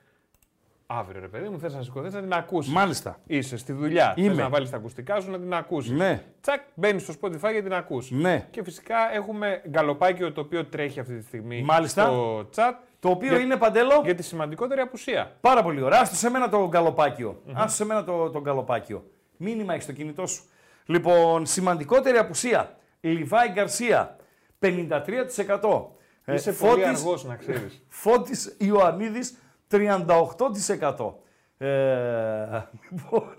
Αύριο 0.85 1.21
ρε 1.21 1.27
παιδί 1.27 1.49
μου, 1.49 1.59
θες 1.59 1.73
να 1.73 1.81
σηκωθείς 1.81 2.13
να 2.13 2.21
την 2.21 2.33
ακούσεις. 2.33 2.73
Μάλιστα. 2.73 3.19
Είσαι 3.27 3.57
στη 3.57 3.73
δουλειά. 3.73 4.13
Είμαι. 4.17 4.27
Θες 4.27 4.37
να 4.37 4.49
βάλεις 4.49 4.69
τα 4.69 4.77
ακουστικά 4.77 5.19
σου 5.19 5.31
να 5.31 5.39
την 5.39 5.53
ακούσεις. 5.53 5.91
Ναι. 5.91 6.23
Τσακ, 6.41 6.61
μπαίνεις 6.73 7.01
στο 7.03 7.13
Spotify 7.21 7.51
για 7.51 7.63
την 7.63 7.73
ακούς. 7.73 8.11
Ναι. 8.11 8.47
Και 8.51 8.63
φυσικά 8.63 8.95
έχουμε 9.13 9.61
γκαλοπάκιο 9.69 10.31
το 10.31 10.41
οποίο 10.41 10.65
τρέχει 10.65 10.99
αυτή 10.99 11.17
τη 11.17 11.23
στιγμή 11.25 11.61
Μάλιστα. 11.63 12.03
στο 12.05 12.39
chat. 12.55 12.73
Το 12.99 13.09
οποίο 13.09 13.29
για- 13.29 13.39
είναι 13.39 13.55
παντέλο. 13.55 14.01
Για 14.03 14.15
τη 14.15 14.23
σημαντικότερη 14.23 14.81
απουσία. 14.81 15.31
Πάρα 15.41 15.63
πολύ 15.63 15.81
ωραία. 15.81 15.99
Άστο 15.99 16.15
σε 16.15 16.29
μένα 16.29 16.49
το 16.49 16.67
γκαλοπάκιο. 16.67 17.41
Άστο 17.53 17.69
σε 17.75 17.85
μένα 17.85 18.03
το, 18.03 18.29
το 18.29 18.41
γκαλοπάκιο. 18.41 19.03
Μήνυμα 19.37 19.71
έχεις 19.73 19.83
στο 19.83 19.93
κινητό 19.93 20.25
σου. 20.27 20.43
Λοιπόν, 20.85 21.45
σημαντικότερη 21.45 22.17
απουσία. 22.17 22.75
Λιβάη 23.01 23.49
Γκαρσία. 23.49 24.15
53%. 24.59 25.97
Ε, 26.25 26.33
Είσαι 26.33 26.51
πολύ 26.53 26.85
αργός, 26.85 27.25
να 27.25 27.35
ξέρεις. 27.35 27.83
Φώτης 27.87 28.55
Ιωαννίδης 28.59 29.37
38%. 29.73 31.13
Ε, 31.57 32.61
λοιπόν, 32.89 33.35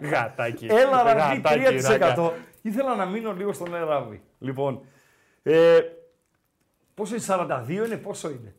Γατάκι. 0.00 0.66
Έλα 0.66 1.02
Ραβή 1.02 1.36
Γατάκι, 1.36 1.78
3%. 1.80 1.88
ράγκα. 1.88 2.32
Ήθελα 2.62 2.94
να 2.94 3.06
μείνω 3.06 3.32
λίγο 3.32 3.52
στον 3.52 3.74
Εράβη. 3.74 4.22
Λοιπόν, 4.38 4.80
ε, 5.42 5.78
πόσο 6.94 7.14
είναι 7.14 7.24
42 7.26 7.68
είναι, 7.68 7.96
πόσο 7.96 8.30
είναι; 8.30 8.54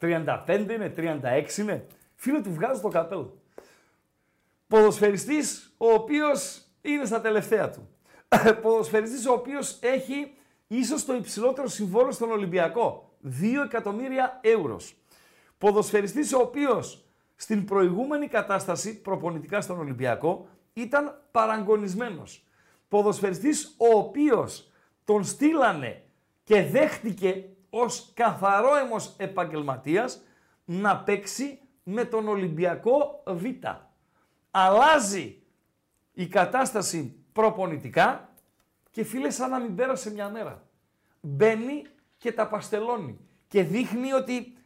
35 0.00 0.70
είναι, 0.70 0.92
36 0.96 1.56
είναι; 1.58 1.86
Φίλε 2.14 2.40
του 2.40 2.52
βγάζω 2.52 2.80
το 2.80 2.88
καπέλο. 2.88 3.38
Ποδοσφαιριστής 4.66 5.74
ο 5.76 5.92
οποίος 5.92 6.62
είναι 6.82 7.04
στα 7.04 7.20
τελευταία 7.20 7.70
του. 7.70 7.88
Ποδοσφαιριστής 8.62 9.26
ο 9.26 9.32
οποίος 9.32 9.78
έχει 9.82 10.34
ίσως 10.66 11.04
το 11.04 11.14
υψηλότερο 11.14 11.68
συμβόλαιο 11.68 12.12
στον 12.12 12.30
Ολυμπιακό. 12.30 13.10
2 13.24 13.64
εκατομμύρια 13.64 14.40
ευρώ. 14.42 14.80
Ποδοσφαιριστής 15.62 16.32
ο 16.32 16.38
οποίος 16.38 17.04
στην 17.36 17.64
προηγούμενη 17.64 18.28
κατάσταση 18.28 19.00
προπονητικά 19.00 19.60
στον 19.60 19.78
Ολυμπιακό 19.78 20.48
ήταν 20.72 21.22
παραγωνισμένος. 21.30 22.44
Ποδοσφαιριστής 22.88 23.74
ο 23.76 23.98
οποίος 23.98 24.72
τον 25.04 25.24
στείλανε 25.24 26.02
και 26.44 26.62
δέχτηκε 26.62 27.48
ως 27.70 28.10
καθαρόαιμος 28.14 29.14
επαγγελματίας 29.16 30.22
να 30.64 30.98
παίξει 30.98 31.58
με 31.82 32.04
τον 32.04 32.28
Ολυμπιακό 32.28 33.22
Β. 33.26 33.44
Αλλάζει 34.50 35.42
η 36.12 36.26
κατάσταση 36.26 37.16
προπονητικά 37.32 38.32
και 38.90 39.04
φίλε 39.04 39.30
σαν 39.30 39.50
να 39.50 39.58
μην 39.58 39.74
πέρασε 39.74 40.12
μια 40.12 40.28
μέρα. 40.28 40.66
Μπαίνει 41.20 41.82
και 42.18 42.32
τα 42.32 42.48
παστελώνει 42.48 43.18
και 43.48 43.62
δείχνει 43.62 44.12
ότι 44.12 44.56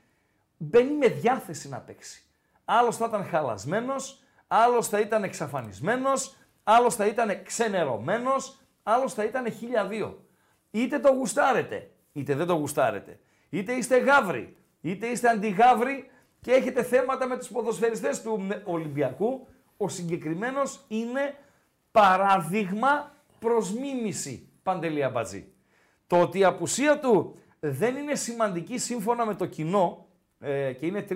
μπαίνει 0.56 0.92
με 0.92 1.08
διάθεση 1.08 1.68
να 1.68 1.78
παίξει. 1.78 2.22
Άλλος 2.64 2.96
θα 2.96 3.06
ήταν 3.06 3.24
χαλασμένος, 3.24 4.22
άλλος 4.46 4.88
θα 4.88 5.00
ήταν 5.00 5.24
εξαφανισμένος, 5.24 6.36
άλλος 6.64 6.94
θα 6.94 7.06
ήταν 7.06 7.42
ξενερωμένος, 7.42 8.60
άλλος 8.82 9.14
θα 9.14 9.24
ήταν 9.24 9.52
χίλια 9.52 9.86
δύο. 9.86 10.24
Είτε 10.70 10.98
το 10.98 11.12
γουστάρετε, 11.12 11.90
είτε 12.12 12.34
δεν 12.34 12.46
το 12.46 12.54
γουστάρετε. 12.54 13.20
Είτε 13.48 13.72
είστε 13.72 13.96
γάβροι, 13.96 14.56
είτε 14.80 15.06
είστε 15.06 15.28
αντιγάβροι 15.28 16.10
και 16.40 16.52
έχετε 16.52 16.82
θέματα 16.82 17.26
με 17.26 17.38
τους 17.38 17.48
ποδοσφαιριστές 17.48 18.22
του 18.22 18.46
Ολυμπιακού, 18.64 19.48
ο 19.76 19.88
συγκεκριμένος 19.88 20.84
είναι 20.88 21.34
παράδειγμα 21.90 23.14
προς 23.38 23.72
μίμηση, 23.72 24.48
Παντελή 24.62 25.04
Αμπατζή. 25.04 25.52
Το 26.06 26.20
ότι 26.20 26.38
η 26.38 26.44
απουσία 26.44 26.98
του 26.98 27.38
δεν 27.60 27.96
είναι 27.96 28.14
σημαντική 28.14 28.78
σύμφωνα 28.78 29.26
με 29.26 29.34
το 29.34 29.46
κοινό 29.46 30.05
ε, 30.40 30.72
και 30.72 30.86
είναι 30.86 31.06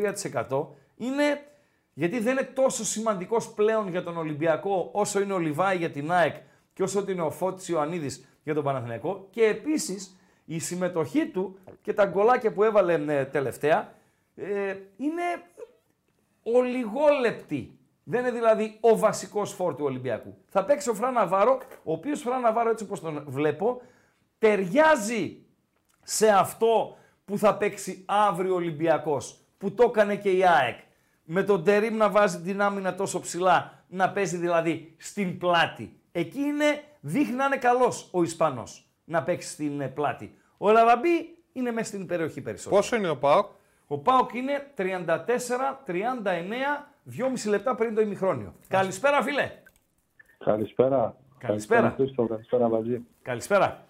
3% 0.48 0.66
είναι 0.96 1.44
γιατί 1.92 2.18
δεν 2.18 2.32
είναι 2.32 2.50
τόσο 2.54 2.84
σημαντικός 2.84 3.52
πλέον 3.52 3.88
για 3.88 4.02
τον 4.02 4.16
Ολυμπιακό 4.16 4.88
όσο 4.92 5.20
είναι 5.20 5.32
ο 5.32 5.38
Λιβάη 5.38 5.76
για 5.76 5.90
την 5.90 6.12
ΑΕΚ 6.12 6.36
και 6.72 6.82
όσο 6.82 7.04
είναι 7.08 7.22
ο 7.22 7.30
Φώτης 7.30 7.68
Ιωαννίδης 7.68 8.28
για 8.42 8.54
τον 8.54 8.64
Παναθηναϊκό 8.64 9.28
και 9.30 9.44
επίσης 9.44 10.16
η 10.44 10.58
συμμετοχή 10.58 11.26
του 11.26 11.58
και 11.82 11.92
τα 11.92 12.04
γκολάκια 12.04 12.52
που 12.52 12.64
έβαλε 12.64 12.94
ε, 12.94 13.24
τελευταία 13.24 13.92
ε, 14.34 14.76
είναι 14.96 15.22
ολιγόλεπτη. 16.42 17.78
Δεν 18.04 18.20
είναι 18.20 18.30
δηλαδή 18.30 18.78
ο 18.80 18.98
βασικός 18.98 19.52
φορ 19.52 19.74
του 19.74 19.84
Ολυμπιακού. 19.84 20.36
Θα 20.48 20.64
παίξει 20.64 20.90
ο 20.90 20.94
Φραν 20.94 21.12
Ναβάρο, 21.12 21.60
ο 21.82 21.92
οποίος 21.92 22.20
Φραν 22.20 22.40
Ναβάρο 22.40 22.70
έτσι 22.70 22.84
όπως 22.84 23.00
τον 23.00 23.24
βλέπω, 23.26 23.82
ταιριάζει 24.38 25.42
σε 26.02 26.28
αυτό 26.28 26.96
που 27.30 27.38
θα 27.38 27.56
παίξει 27.56 28.04
αύριο 28.06 28.52
ο 28.52 28.56
Ολυμπιακός. 28.56 29.36
Που 29.58 29.72
το 29.72 29.82
έκανε 29.82 30.16
και 30.16 30.30
η 30.30 30.44
ΑΕΚ. 30.44 30.78
Με 31.24 31.42
τον 31.42 31.64
Τερίμ 31.64 31.96
να 31.96 32.10
βάζει 32.10 32.40
την 32.40 32.60
άμυνα 32.60 32.94
τόσο 32.94 33.20
ψηλά, 33.20 33.84
να 33.88 34.10
παίζει 34.10 34.36
δηλαδή 34.36 34.94
στην 34.96 35.38
πλάτη. 35.38 36.00
Εκεί 36.12 36.40
είναι, 36.40 36.82
δείχνει 37.00 37.34
να 37.34 37.44
είναι 37.44 37.56
καλός 37.56 38.08
ο 38.10 38.22
Ισπανός 38.22 38.88
να 39.04 39.22
παίξει 39.22 39.48
στην 39.48 39.80
ε, 39.80 39.86
πλάτη. 39.88 40.34
Ο 40.58 40.70
Λαραμπή 40.70 41.36
είναι 41.52 41.72
μέσα 41.72 41.86
στην 41.86 42.06
περιοχή 42.06 42.40
περισσότερο. 42.40 42.80
Πόσο 42.80 42.96
είναι 42.96 43.08
ο 43.08 43.16
Πάοκ; 43.16 43.46
Ο 43.86 43.98
Πάοκ 43.98 44.34
είναι 44.34 44.66
34-39, 44.76 44.82
2,5 47.44 47.48
λεπτά 47.48 47.74
πριν 47.74 47.94
το 47.94 48.00
ημιχρόνιο. 48.00 48.54
Καλησπέρα, 48.68 49.22
φίλε. 49.22 49.50
Καλησπέρα. 50.44 51.16
Καλησπέρα. 51.38 51.90
Χρήστο, 51.90 52.24
καλησπέρα 52.26 52.68
μαζί. 52.68 53.00
Καλησπέρα. 53.22 53.84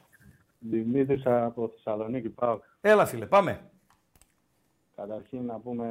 Δημήτρης 0.61 1.27
από 1.27 1.69
Θεσσαλονίκη, 1.69 2.29
ΠΑΟΚ. 2.29 2.63
Έλα, 2.81 3.07
φίλε, 3.07 3.27
πάμε. 3.27 3.71
Καταρχήν 4.97 5.45
να 5.45 5.59
πούμε 5.59 5.87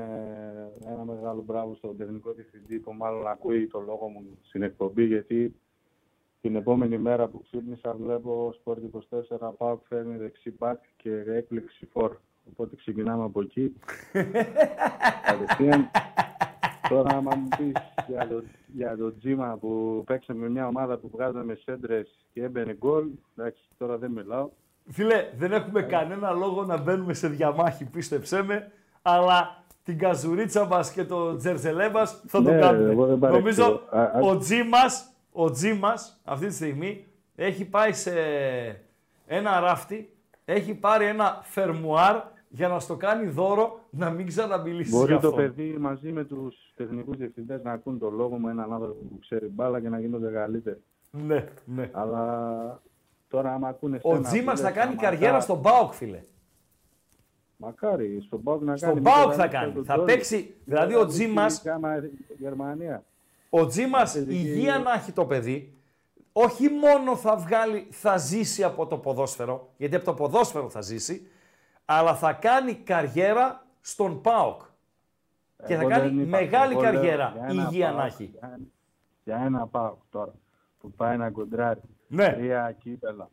ένα 0.86 1.04
μεγάλο 1.04 1.42
μπράβο 1.42 1.76
στον 1.76 1.98
τεχνικό 1.98 2.32
διευθυντή 2.32 2.80
που 2.80 2.94
μάλλον 2.94 3.28
ακούει 3.28 3.68
το 3.68 3.80
λόγο 3.80 4.08
μου 4.08 4.38
στην 4.42 4.62
εκπομπή 4.64 5.06
γιατί 5.06 5.56
την 6.42 6.56
επόμενη 6.56 6.98
μέρα 6.98 7.28
που 7.28 7.42
ξύπνησα 7.42 7.94
βλέπω 7.94 8.54
Sport 8.64 8.78
24 9.40 9.52
ΠΑΟΚ 9.58 9.82
φέρνει 9.88 10.18
δεξί 10.18 10.52
μπακ 10.58 10.84
και 10.96 11.12
έκπληξη 11.28 11.86
φορ. 11.86 12.18
Οπότε 12.52 12.76
ξεκινάμε 12.76 13.24
από 13.24 13.42
εκεί. 13.42 13.74
Κατευθείαν. 15.26 15.90
Τώρα, 16.90 17.16
άμα 17.18 17.36
μου 17.36 17.48
πεις 17.58 17.72
για 18.08 18.28
το, 18.28 18.44
για 18.68 18.98
το 18.98 19.18
τζίμα 19.18 19.58
που 19.62 20.04
παίξαμε 20.06 20.40
με 20.40 20.50
μια 20.50 20.68
ομάδα 20.68 20.98
που 20.98 21.10
βγάζαμε 21.14 21.56
σέντρε 21.64 22.02
και 22.34 22.44
έμπαινε 22.44 22.74
γκολ, 22.74 23.06
εντάξει, 23.38 23.62
τώρα 23.78 23.98
δεν 23.98 24.12
μιλάω. 24.12 24.50
Φίλε, 24.92 25.30
δεν 25.38 25.52
έχουμε 25.52 25.82
κανένα 25.82 26.32
λόγο 26.32 26.64
να 26.64 26.78
μπαίνουμε 26.78 27.14
σε 27.14 27.28
διαμάχη, 27.28 27.86
πίστεψέ 27.86 28.44
με, 28.44 28.72
αλλά 29.02 29.64
την 29.84 29.98
καζουρίτσα 29.98 30.66
μας 30.66 30.92
και 30.92 31.04
το 31.06 31.36
τζερζελέ 31.36 31.90
μας 31.90 32.24
θα 32.28 32.42
το 32.44 32.52
Ναι, 32.52 32.60
κάνουμε. 32.60 32.92
εγώ 32.92 33.06
δεν 33.06 33.20
παρεξηγώ. 33.20 33.40
Νομίζω 33.68 33.82
Α, 33.90 34.02
α- 34.02 34.20
ο 34.22 34.38
τζι 34.38 34.64
μας, 34.64 35.12
ο 35.32 35.52
τζι 35.52 35.74
μας, 35.74 36.22
αυτή 36.24 36.48
τη 36.48 36.54
στιγμή 36.54 37.06
έχει 37.36 37.66
πάει 37.66 37.94
σε 37.94 38.12
ένα 39.28 39.60
ράφτη, 39.60 40.14
έχει 40.46 40.74
πάρει 40.74 41.06
ένα 41.06 41.40
φερμουάρ 41.44 42.16
για 42.52 42.68
να 42.68 42.80
στο 42.80 42.96
κάνει 42.96 43.28
δώρο 43.30 43.80
να 43.90 44.10
μην 44.10 44.28
ξαναμιλήσει 44.28 44.92
Μπορεί 44.92 45.12
για 45.12 45.20
το 45.22 45.28
αυτό. 45.28 45.40
παιδί 45.42 45.76
μαζί 45.80 46.12
με 46.12 46.24
τους 46.24 46.72
τεχνικούς 46.76 47.18
διευθυντές 47.18 47.64
να 47.64 47.72
ακούν 47.72 48.00
το 48.00 48.10
λόγο 48.10 48.38
μου 48.38 48.48
έναν 48.48 48.74
άνθρωπο 48.74 48.94
που 49.10 49.20
ξέρει 49.20 49.46
μπάλα 49.48 49.80
και 49.82 49.90
να 49.90 50.00
γίνονται 50.00 50.30
καλύτεροι. 50.32 50.82
Ναι, 51.12 51.48
ναι. 51.66 51.90
Αλλά 51.94 52.82
τώρα, 53.30 53.54
άμα 53.54 53.68
ακούνε. 53.68 54.00
Ο 54.02 54.16
σένα 54.16 54.28
τζι 54.28 54.40
που 54.40 54.46
μας 54.46 54.60
θα 54.60 54.66
λες, 54.68 54.76
κάνει 54.78 54.94
σταματά, 54.94 55.10
καριέρα 55.18 55.40
στον 55.40 55.58
Μπάουκ, 55.60 55.94
φίλε. 55.94 56.22
Μακάρι, 57.58 58.22
στον 58.22 58.44
Πάουκ 58.44 58.60
να 58.62 58.66
κάνει. 58.66 58.78
Στον 58.78 58.94
με 58.94 59.02
Πάουκ 59.02 59.24
τον 59.24 59.32
θα 59.34 59.42
Αλέξανδρο 59.42 59.60
κάνει. 59.60 59.74
τον 59.74 59.86
Θα 59.86 59.94
Τζόλι. 59.94 60.12
παίξει, 60.12 60.56
δηλαδή 60.66 60.96
ο 60.96 61.06
τζι 61.06 61.28
μας, 61.28 61.62
Κάμα 61.62 61.90
Γερμανία. 62.38 63.04
ο 63.50 63.66
τζι 63.66 63.86
μας 63.88 64.14
Παιδική- 64.14 64.46
υγεία 64.46 64.80
να 64.80 64.94
έχει 64.94 65.12
το 65.12 65.26
παιδί, 65.26 65.74
όχι 66.34 66.70
μόνο 66.70 67.16
θα 67.16 67.36
βγάλει, 67.36 67.88
θα 67.92 68.18
ζήσει 68.18 68.64
από 68.64 68.86
το 68.88 68.98
ποδόσφαιρο, 68.98 69.70
γιατί 69.78 69.96
από 69.96 70.06
το 70.06 70.14
ποδόσφαιρο 70.14 70.70
θα 70.70 70.82
ζήσει, 70.82 71.28
αλλά 71.92 72.16
θα 72.16 72.34
κάνει 72.34 72.74
καριέρα 72.74 73.66
στον 73.82 74.22
ΠΑΟΚ. 74.22 74.62
Και 75.68 75.76
θα 75.76 75.82
Εγώ 75.82 75.90
κάνει 75.90 76.08
δεν 76.10 76.20
είπα. 76.20 76.38
μεγάλη 76.38 76.74
Εγώ 76.74 76.82
λέω 76.82 76.92
καριέρα, 76.92 77.32
για 77.36 77.44
ένα 77.50 77.62
υγεία 77.64 77.90
να 77.92 77.96
ΠΑΟΚ, 77.98 78.08
έχει. 78.08 78.24
Για, 78.24 78.40
ένα- 78.48 78.60
για 79.24 79.38
ένα 79.46 79.68
πάω 79.68 79.98
τώρα 80.10 80.34
που 80.80 80.92
πάει 80.92 81.18
να 81.18 81.30
κοντράρει. 81.32 81.82
Ναι. 82.08 82.34
Τρία 82.34 82.76
κύπελα. 82.80 83.30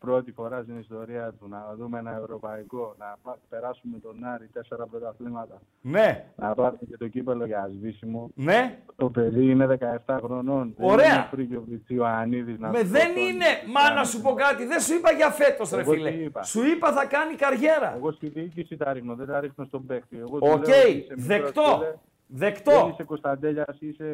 Πρώτη 0.00 0.32
φορά 0.32 0.62
στην 0.62 0.78
ιστορία 0.78 1.32
του 1.40 1.48
να 1.48 1.74
δούμε 1.78 1.98
ένα 1.98 2.16
ευρωπαϊκό, 2.22 2.94
να 2.98 3.16
πα- 3.22 3.38
περάσουμε 3.48 3.98
τον 3.98 4.24
Άρη, 4.24 4.46
τέσσερα 4.52 4.86
πρωταθλήματα. 4.86 5.60
Ναι, 5.80 6.24
Να 6.36 6.54
πάρουμε 6.54 6.78
και 6.88 6.96
το 6.96 7.08
κύπελο 7.08 7.44
για 7.46 7.70
σβήσιμο. 7.74 8.30
ναι. 8.34 8.78
Το 8.96 9.10
παιδί 9.10 9.50
είναι 9.50 9.66
17 10.06 10.18
χρονών. 10.22 10.74
Ωραία. 10.78 10.96
Δεν 11.06 11.14
είναι 11.14 11.26
Φρίκιοβιτς 11.30 11.88
Ιωαννίδης 11.88 12.58
να 12.58 12.68
Με 12.68 12.78
σου 12.78 12.84
πω 12.84 12.90
δεν 12.90 13.14
τον- 13.14 13.22
είναι, 13.22 13.44
μα 13.74 13.94
να 13.94 14.04
σου 14.04 14.20
πω 14.22 14.32
κάτι, 14.34 14.66
δεν 14.66 14.80
σου 14.80 14.94
είπα 14.94 15.12
για 15.12 15.30
φέτος 15.30 15.70
ρε 15.70 15.80
Εγώ 15.80 15.90
τι 15.92 15.96
φίλε. 15.96 16.10
είπα. 16.10 16.42
Σου 16.42 16.66
είπα 16.66 16.92
θα 16.92 17.06
κάνει 17.06 17.34
καριέρα. 17.34 17.94
Εγώ 17.96 18.12
στη 18.12 18.28
διοίκηση 18.28 18.76
τα 18.76 18.92
ρίχνω, 18.92 19.14
δεν 19.14 19.26
τα 19.26 19.40
ρίχνω 19.40 19.64
στον 19.64 19.86
παίκτη. 19.86 20.18
Εγώ 20.18 20.38
του 20.38 20.46
Οκ, 20.50 20.66
λέω 20.66 20.78
ότι 20.80 20.90
είσαι 20.90 21.14
μικρός, 21.16 21.26
δεκτό. 21.26 21.62
φίλε, 21.78 21.94
Δεν 22.30 22.38
Δεκτό. 22.38 22.88
είσαι 22.92 23.02
Κωνσταντέλιας, 23.04 23.76
είσαι, 23.78 24.08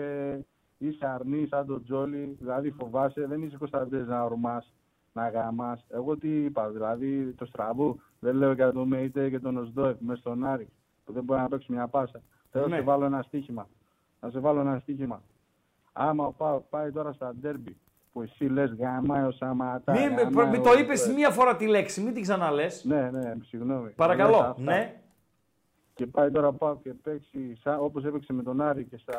είσαι 0.79 1.07
αρνή 1.15 1.47
σαν 1.51 1.67
τον 1.67 1.85
Τζόλι, 1.85 2.37
δηλαδή 2.41 2.71
φοβάσαι, 2.71 3.27
δεν 3.27 3.43
είσαι 3.43 3.57
Κωνσταντέλιας 3.59 4.09
να 4.09 4.23
ορμάς, 4.25 4.73
να 5.15 5.29
γαμάς. 5.29 5.85
Εγώ 5.89 6.17
τι 6.17 6.45
είπα, 6.45 6.69
δηλαδή 6.71 7.33
το 7.39 7.45
στραβού, 7.45 8.01
δεν 8.21 8.35
λέω 8.37 8.53
για 8.53 8.73
τον 8.73 8.89
Μέιτε 8.89 9.31
και 9.31 9.39
τον 9.39 9.57
Οσδόεφ 9.57 9.97
μέσα 10.01 10.21
στον 10.21 10.45
Άρη, 10.45 10.69
που 11.05 11.13
δεν 11.13 11.25
μπορεί 11.25 11.41
να 11.41 11.49
παίξει 11.49 11.73
μια 11.73 11.87
πάσα. 11.89 12.21
Θέλω 12.51 12.65
να 12.65 12.71
Ναι. 12.71 12.77
σε 12.77 12.83
βάλω 12.83 13.05
ένα 13.05 13.23
στοίχημα. 13.23 13.69
Να 14.21 14.31
σε 14.31 14.39
βάλω 14.39 14.61
ένα 14.61 14.79
στοίχημα. 14.79 15.23
Άμα 15.93 16.27
ο 16.27 16.33
Πάοκ 16.33 16.63
πάει 16.71 16.93
τώρα 16.93 17.13
στα 17.13 17.35
ντέρμπι, 17.41 17.77
που 18.13 18.23
εσύ 18.23 18.45
λες 18.45 18.75
γαμάει 18.75 19.25
ο 19.25 19.31
Σαματά. 19.31 19.93
Μην, 19.93 20.03
γαμάει 20.03 20.25
μην 20.51 20.61
ο 20.61 20.63
το 20.63 20.69
Οσδόεφ. 20.69 20.81
είπες 20.81 21.13
μία 21.15 21.31
φορά 21.31 21.57
τη 21.57 21.67
λέξη, 21.67 22.01
μην 22.03 22.13
την 22.15 22.23
ξαναλές. 22.23 22.85
Ναι, 22.85 23.11
ναι, 23.11 23.35
συγγνώμη. 23.45 23.85
Λες 23.85 23.95
Παρακαλώ, 23.95 24.37
αυτά. 24.37 24.63
ναι. 24.63 24.99
Και 25.95 26.07
πάει 26.07 26.31
τώρα 26.31 26.53
πάω 26.53 26.77
και 26.77 26.91
παίξει 26.95 27.57
σαν, 27.63 27.79
όπως 27.81 28.05
έπαιξε 28.05 28.33
με 28.33 28.43
τον 28.43 28.61
Άρη 28.61 28.85
και 28.85 28.97
στα, 28.97 29.19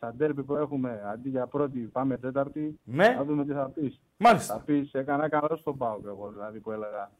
στα 0.00 0.14
ντέρμπι 0.16 0.42
που 0.42 0.56
έχουμε, 0.56 1.02
αντί 1.12 1.28
για 1.28 1.46
πρώτη 1.46 1.78
πάμε 1.78 2.16
τέταρτη, 2.16 2.78
Ναι. 2.84 3.08
να 3.08 3.24
δούμε 3.24 3.44
τι 3.44 3.52
θα 3.52 3.70
πεις. 3.74 4.00
Μάλιστα. 4.16 4.54
Θα 4.54 4.60
πεις, 4.60 4.92
έκανα 4.94 5.28
καλό 5.28 5.56
στον 5.56 5.76
Πάοκ 5.76 6.04
εγώ, 6.06 6.30
δηλαδή 6.30 6.58
που 6.60 6.70
έλεγα. 6.70 7.10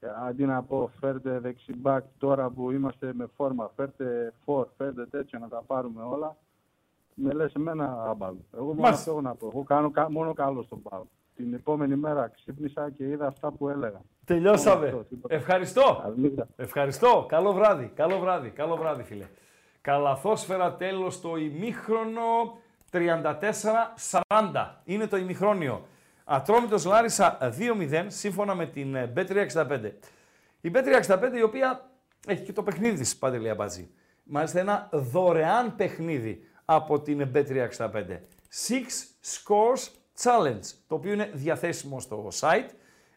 Ε, 0.00 0.06
Αντί 0.28 0.44
να 0.44 0.62
πω 0.62 0.90
φέρτε 1.00 1.38
δεξιμπάκ 1.38 2.04
τώρα 2.18 2.50
που 2.50 2.70
είμαστε 2.70 3.10
με 3.14 3.26
φόρμα, 3.36 3.70
φέρτε 3.76 4.32
φορ, 4.44 4.66
φέρτε 4.76 5.06
τέτοια 5.06 5.38
να 5.38 5.48
τα 5.48 5.62
πάρουμε 5.66 6.02
όλα. 6.02 6.36
Με 7.14 7.32
λες 7.32 7.52
εμένα 7.54 8.02
άμπαλο. 8.08 8.38
Εγώ 8.54 8.64
μόνο 8.64 8.80
Μάλιστα. 8.80 8.98
αυτό 9.00 9.10
έχω 9.10 9.20
να 9.20 9.34
πω. 9.34 9.50
Εγώ 9.52 9.62
κάνω 9.62 9.90
κα- 9.90 10.10
μόνο 10.10 10.32
καλό 10.34 10.62
στον 10.62 10.82
Πάοκ. 10.82 11.06
Την 11.36 11.54
επόμενη 11.54 11.96
μέρα 11.96 12.28
ξύπνησα 12.28 12.90
και 12.90 13.04
είδα 13.08 13.26
αυτά 13.26 13.50
που 13.50 13.68
έλεγα. 13.68 14.00
Τελειώσαμε. 14.24 14.84
Μόνο 14.86 14.96
αυτό, 14.96 15.04
τίποτα. 15.08 15.34
Ευχαριστώ. 15.34 16.00
Καληνύχτα. 16.02 16.46
Ευχαριστώ. 16.56 17.24
Καλό 17.28 17.52
βράδυ. 17.52 17.90
Καλό 17.94 18.18
βράδυ. 18.18 18.50
Καλό 18.50 18.76
βράδυ, 18.76 19.02
φίλε. 19.02 19.24
Καλαθόσφαιρα 19.84 20.74
τέλος 20.74 21.20
το 21.20 21.36
ημίχρονο 21.36 22.58
34-40. 22.92 24.20
Είναι 24.84 25.06
το 25.06 25.16
ημιχρόνιο. 25.16 25.86
Ατρόμητος 26.24 26.84
Λάρισα 26.84 27.38
2-0 27.40 28.04
σύμφωνα 28.06 28.54
με 28.54 28.66
την 28.66 28.94
ε, 28.94 29.12
Bet365. 29.16 29.92
Η 30.60 30.70
Bet365 30.74 31.36
η 31.36 31.42
οποία 31.42 31.90
έχει 32.26 32.42
και 32.42 32.52
το 32.52 32.62
παιχνίδι 32.62 32.98
της 32.98 33.16
Παντελή 33.16 33.50
Αμπατζή. 33.50 33.90
Μάλιστα 34.22 34.60
ένα 34.60 34.88
δωρεάν 34.92 35.76
παιχνίδι 35.76 36.48
από 36.64 37.00
την 37.00 37.30
Bet365. 37.34 38.18
Six 38.68 38.86
Scores 39.24 39.88
Challenge, 40.22 40.64
το 40.86 40.94
οποίο 40.94 41.12
είναι 41.12 41.30
διαθέσιμο 41.32 42.00
στο 42.00 42.28
site. 42.40 42.68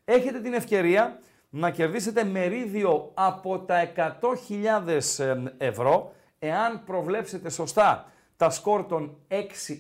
Έχετε 0.06 0.39
την 0.39 0.53
ευκαιρία 0.53 1.19
να 1.49 1.69
κερδίσετε 1.69 2.23
μερίδιο 2.23 3.11
από 3.14 3.60
τα 3.60 3.91
100.000 3.95 5.45
ευρώ 5.57 6.15
εάν 6.39 6.84
προβλέψετε 6.84 7.49
σωστά 7.49 8.11
τα 8.38 8.49
σκορ 8.49 8.85
των 8.85 9.18
6 9.27 9.34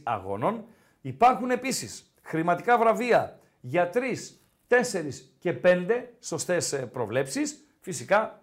αγώνων. 0.03 0.65
Υπάρχουν 1.01 1.51
επίσης 1.51 2.13
χρηματικά 2.21 2.77
βραβεία 2.77 3.39
για 3.59 3.89
3, 3.93 3.97
4 4.67 4.75
και 5.39 5.55
5 5.63 5.85
σωστές 6.19 6.73
ε, 6.73 6.77
προβλέψεις. 6.77 7.67
Φυσικά 7.79 8.41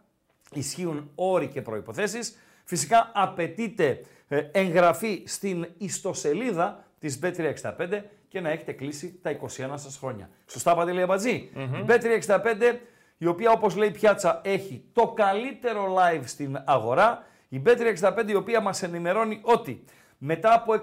ισχύουν 0.53 1.11
όροι 1.15 1.49
και 1.49 1.62
προϋποθέσεις. 1.62 2.39
Φυσικά 2.65 3.11
απαιτείται 3.15 4.01
ε, 4.28 4.39
εγγραφή 4.53 5.23
στην 5.27 5.69
ιστοσελίδα 5.78 6.85
της 6.99 7.19
Bet365 7.23 8.03
και 8.28 8.41
να 8.41 8.51
έχετε 8.51 8.73
κλείσει 8.73 9.19
τα 9.23 9.39
21 9.41 9.47
σας 9.74 9.97
χρόνια. 9.97 10.31
Σωστά 10.47 10.74
Παντελή 10.74 11.03
Αμπατζή; 11.03 11.51
Μμμ. 11.55 11.85
Bet365 11.86 12.77
η 13.19 13.27
οποία 13.27 13.51
όπως 13.51 13.77
λέει 13.77 13.89
η 13.89 13.91
Πιάτσα 13.91 14.41
έχει 14.45 14.85
το 14.93 15.09
καλύτερο 15.09 15.97
live 15.99 16.23
στην 16.24 16.62
αγορά. 16.65 17.27
Η 17.55 17.62
Bet365 17.66 18.28
η 18.28 18.35
οποία 18.35 18.60
μας 18.60 18.82
ενημερώνει 18.82 19.40
ότι 19.43 19.85
μετά 20.18 20.55
από 20.55 20.72
63 20.72 20.81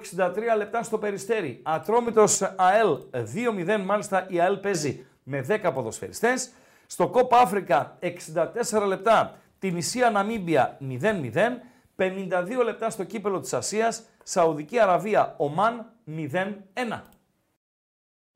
λεπτά 0.58 0.84
στο 0.84 0.98
Περιστέρι, 0.98 1.60
Ατρόμητος 1.64 2.42
ΑΕΛ 2.42 2.98
2-0, 3.12 3.82
μάλιστα 3.86 4.26
η 4.30 4.40
ΑΕΛ 4.40 4.58
παίζει 4.58 5.06
με 5.24 5.46
10 5.48 5.72
ποδοσφαιριστές. 5.74 6.52
Στο 6.86 7.08
Κόπα 7.08 7.38
Αφρικα 7.40 7.98
64 8.00 8.86
λεπτά, 8.88 9.38
την 9.60 9.78
Ισία 9.78 10.10
Ναμίμπια 10.10 10.78
0-0. 10.80 11.62
52 11.96 12.64
λεπτά 12.64 12.90
στο 12.90 13.04
κύπελο 13.04 13.40
της 13.40 13.54
Ασίας, 13.54 14.04
Σαουδική 14.24 14.80
Αραβία, 14.80 15.34
Ομάν 15.38 15.86
0-1. 16.06 17.02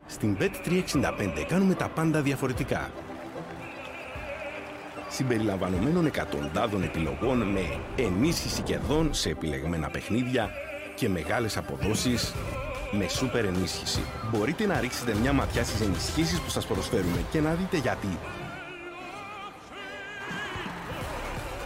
Στην 0.05 0.37
Bet365 0.39 1.45
κάνουμε 1.47 1.73
τα 1.73 1.89
πάντα 1.89 2.21
διαφορετικά. 2.21 2.91
Συμπεριλαμβανομένων 5.15 6.05
εκατοντάδων 6.05 6.83
επιλογών 6.83 7.37
με 7.37 7.61
ενίσχυση 7.95 8.61
κερδών 8.61 9.13
σε 9.13 9.29
επιλεγμένα 9.29 9.89
παιχνίδια 9.89 10.49
και 10.95 11.09
μεγάλες 11.09 11.57
αποδόσεις 11.57 12.33
με 12.91 13.07
σούπερ 13.07 13.45
ενίσχυση. 13.45 14.01
Μπορείτε 14.31 14.65
να 14.65 14.79
ρίξετε 14.79 15.13
μια 15.13 15.33
ματιά 15.33 15.63
στις 15.63 15.81
ενισχύσεις 15.81 16.41
που 16.41 16.49
σας 16.49 16.65
προσφέρουμε 16.65 17.25
και 17.31 17.39
να 17.39 17.53
δείτε 17.53 17.77
γιατί. 17.77 18.17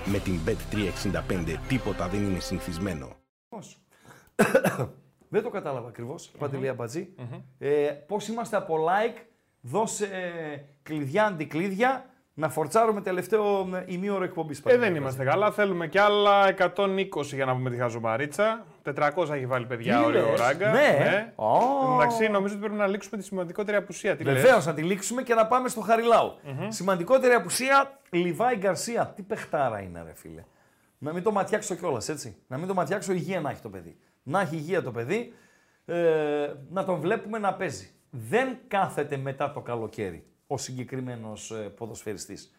Με 0.05 0.17
την 0.17 0.39
Bet365 0.45 1.55
τίποτα 1.67 2.07
δεν 2.07 2.23
είναι 2.23 2.39
συνηθισμένο. 2.39 3.15
Δεν 5.31 5.43
το 5.43 5.49
κατάλαβα 5.49 5.87
ακριβώς, 5.87 6.31
Παντελή 6.37 6.67
Αμπατζή. 6.67 7.13
Ε, 7.57 7.87
πώς 8.07 8.27
είμαστε 8.27 8.57
από 8.57 8.75
like, 8.75 9.17
δώσε 9.61 10.05
ε, 10.05 10.63
κλειδιά 10.83 11.25
αντικλείδια, 11.25 12.09
να 12.39 12.49
φορτσάρουμε 12.49 13.01
τελευταίο 13.01 13.69
ε, 13.75 13.83
ημίωρο 13.85 14.23
εκπομπής. 14.23 14.59
Ε, 14.59 14.61
Παντελή 14.61 14.79
δεν 14.79 14.87
Αμπατζή. 14.89 15.03
είμαστε 15.03 15.23
καλά. 15.23 15.51
Θέλουμε 15.51 15.87
κι 15.87 15.97
άλλα 15.97 16.53
120 16.75 17.23
για 17.23 17.45
να 17.45 17.53
πούμε 17.53 17.69
τη 17.69 17.77
χαζομαρίτσα. 17.77 18.65
400 18.95 19.29
έχει 19.29 19.45
βάλει 19.45 19.65
παιδιά 19.65 19.97
Τι 19.99 20.05
όριο 20.05 20.27
ο 20.27 20.31
λες, 20.31 20.39
Ράγκα. 20.39 20.71
ναι. 20.71 21.33
Ω. 21.35 21.47
Εντάξει, 21.95 22.27
νομίζω 22.27 22.53
ότι 22.53 22.63
πρέπει 22.63 22.79
να 22.79 22.87
λήξουμε 22.87 23.17
τη 23.17 23.23
σημαντικότερη 23.23 23.77
απουσία. 23.77 24.15
Τι 24.15 24.23
λες; 24.23 24.33
Βεβαίω, 24.41 24.61
να 24.65 24.73
τη 24.73 24.81
λήξουμε 24.81 25.23
και 25.23 25.33
να 25.33 25.47
πάμε 25.47 25.69
στο 25.69 25.81
χαριλαου 25.81 26.33
Σημαντικότερη 26.67 27.33
απουσία, 27.33 27.99
Λιβάη 28.09 28.55
Γκαρσία. 28.55 29.13
Τι 29.15 29.21
παιχτάρα 29.21 29.79
είναι, 29.81 30.03
ρε 30.05 30.13
φίλε. 30.15 30.43
Να 30.97 31.13
μην 31.13 31.23
το 31.23 31.31
ματιάξω 31.31 31.75
κιόλας, 31.75 32.09
έτσι. 32.09 32.35
Να 32.47 32.57
μην 32.57 32.67
το 32.67 32.73
ματιάξω, 32.73 33.11
υγεία 33.13 33.41
να 33.41 33.49
έχει 33.49 33.61
το 33.61 33.69
παιδί. 33.69 33.97
Να 34.23 34.41
έχει 34.41 34.55
υγεία 34.55 34.81
το 34.83 34.91
παιδί, 34.91 35.33
ε, 35.85 35.95
να 36.71 36.83
τον 36.85 36.99
βλέπουμε 36.99 37.37
να 37.37 37.53
παίζει. 37.53 37.89
Δεν 38.09 38.57
κάθεται 38.67 39.17
μετά 39.17 39.51
το 39.51 39.59
καλοκαίρι 39.61 40.23
ο 40.51 40.57
συγκεκριμένος 40.57 41.51
ε, 41.51 41.55
ποδοσφαιριστής. 41.55 42.55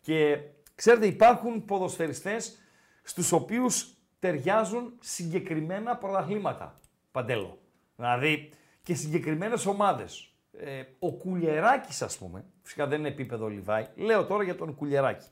Και 0.00 0.38
ξέρετε, 0.74 1.06
υπάρχουν 1.06 1.64
ποδοσφαιριστές 1.64 2.58
στους 3.02 3.32
οποίους 3.32 3.94
ταιριάζουν 4.18 4.92
συγκεκριμένα 5.00 5.96
πρωταθλήματα. 5.96 6.80
Παντέλο. 7.10 7.58
Δηλαδή 7.96 8.50
και 8.82 8.94
συγκεκριμένες 8.94 9.66
ομάδες. 9.66 10.34
Ε, 10.58 10.82
ο 10.98 11.12
Κουλιεράκης 11.12 12.02
ας 12.02 12.18
πούμε, 12.18 12.44
φυσικά 12.62 12.86
δεν 12.86 12.98
είναι 12.98 13.08
επίπεδο 13.08 13.48
Λιβάη, 13.48 13.86
λέω 13.94 14.26
τώρα 14.26 14.42
για 14.42 14.54
τον 14.54 14.74
Κουλιεράκη. 14.74 15.26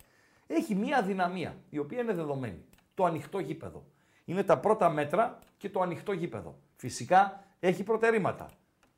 Έχει 0.47 0.75
μία 0.75 0.99
αδυναμία, 0.99 1.57
η 1.71 1.79
οποία 1.79 2.01
είναι 2.01 2.15
δεδομένη. 2.15 2.65
Το 2.95 3.05
ανοιχτό 3.05 3.39
γήπεδο. 3.39 3.87
Είναι 4.25 4.43
τα 4.43 4.59
πρώτα 4.59 4.91
μέτρα 4.91 5.39
και 5.57 5.71
το 5.71 5.81
ανοιχτό 5.81 6.13
γήπεδο. 6.13 6.59
Φυσικά 6.77 7.45
έχει 7.61 7.83
προτερήματα. 7.83 8.51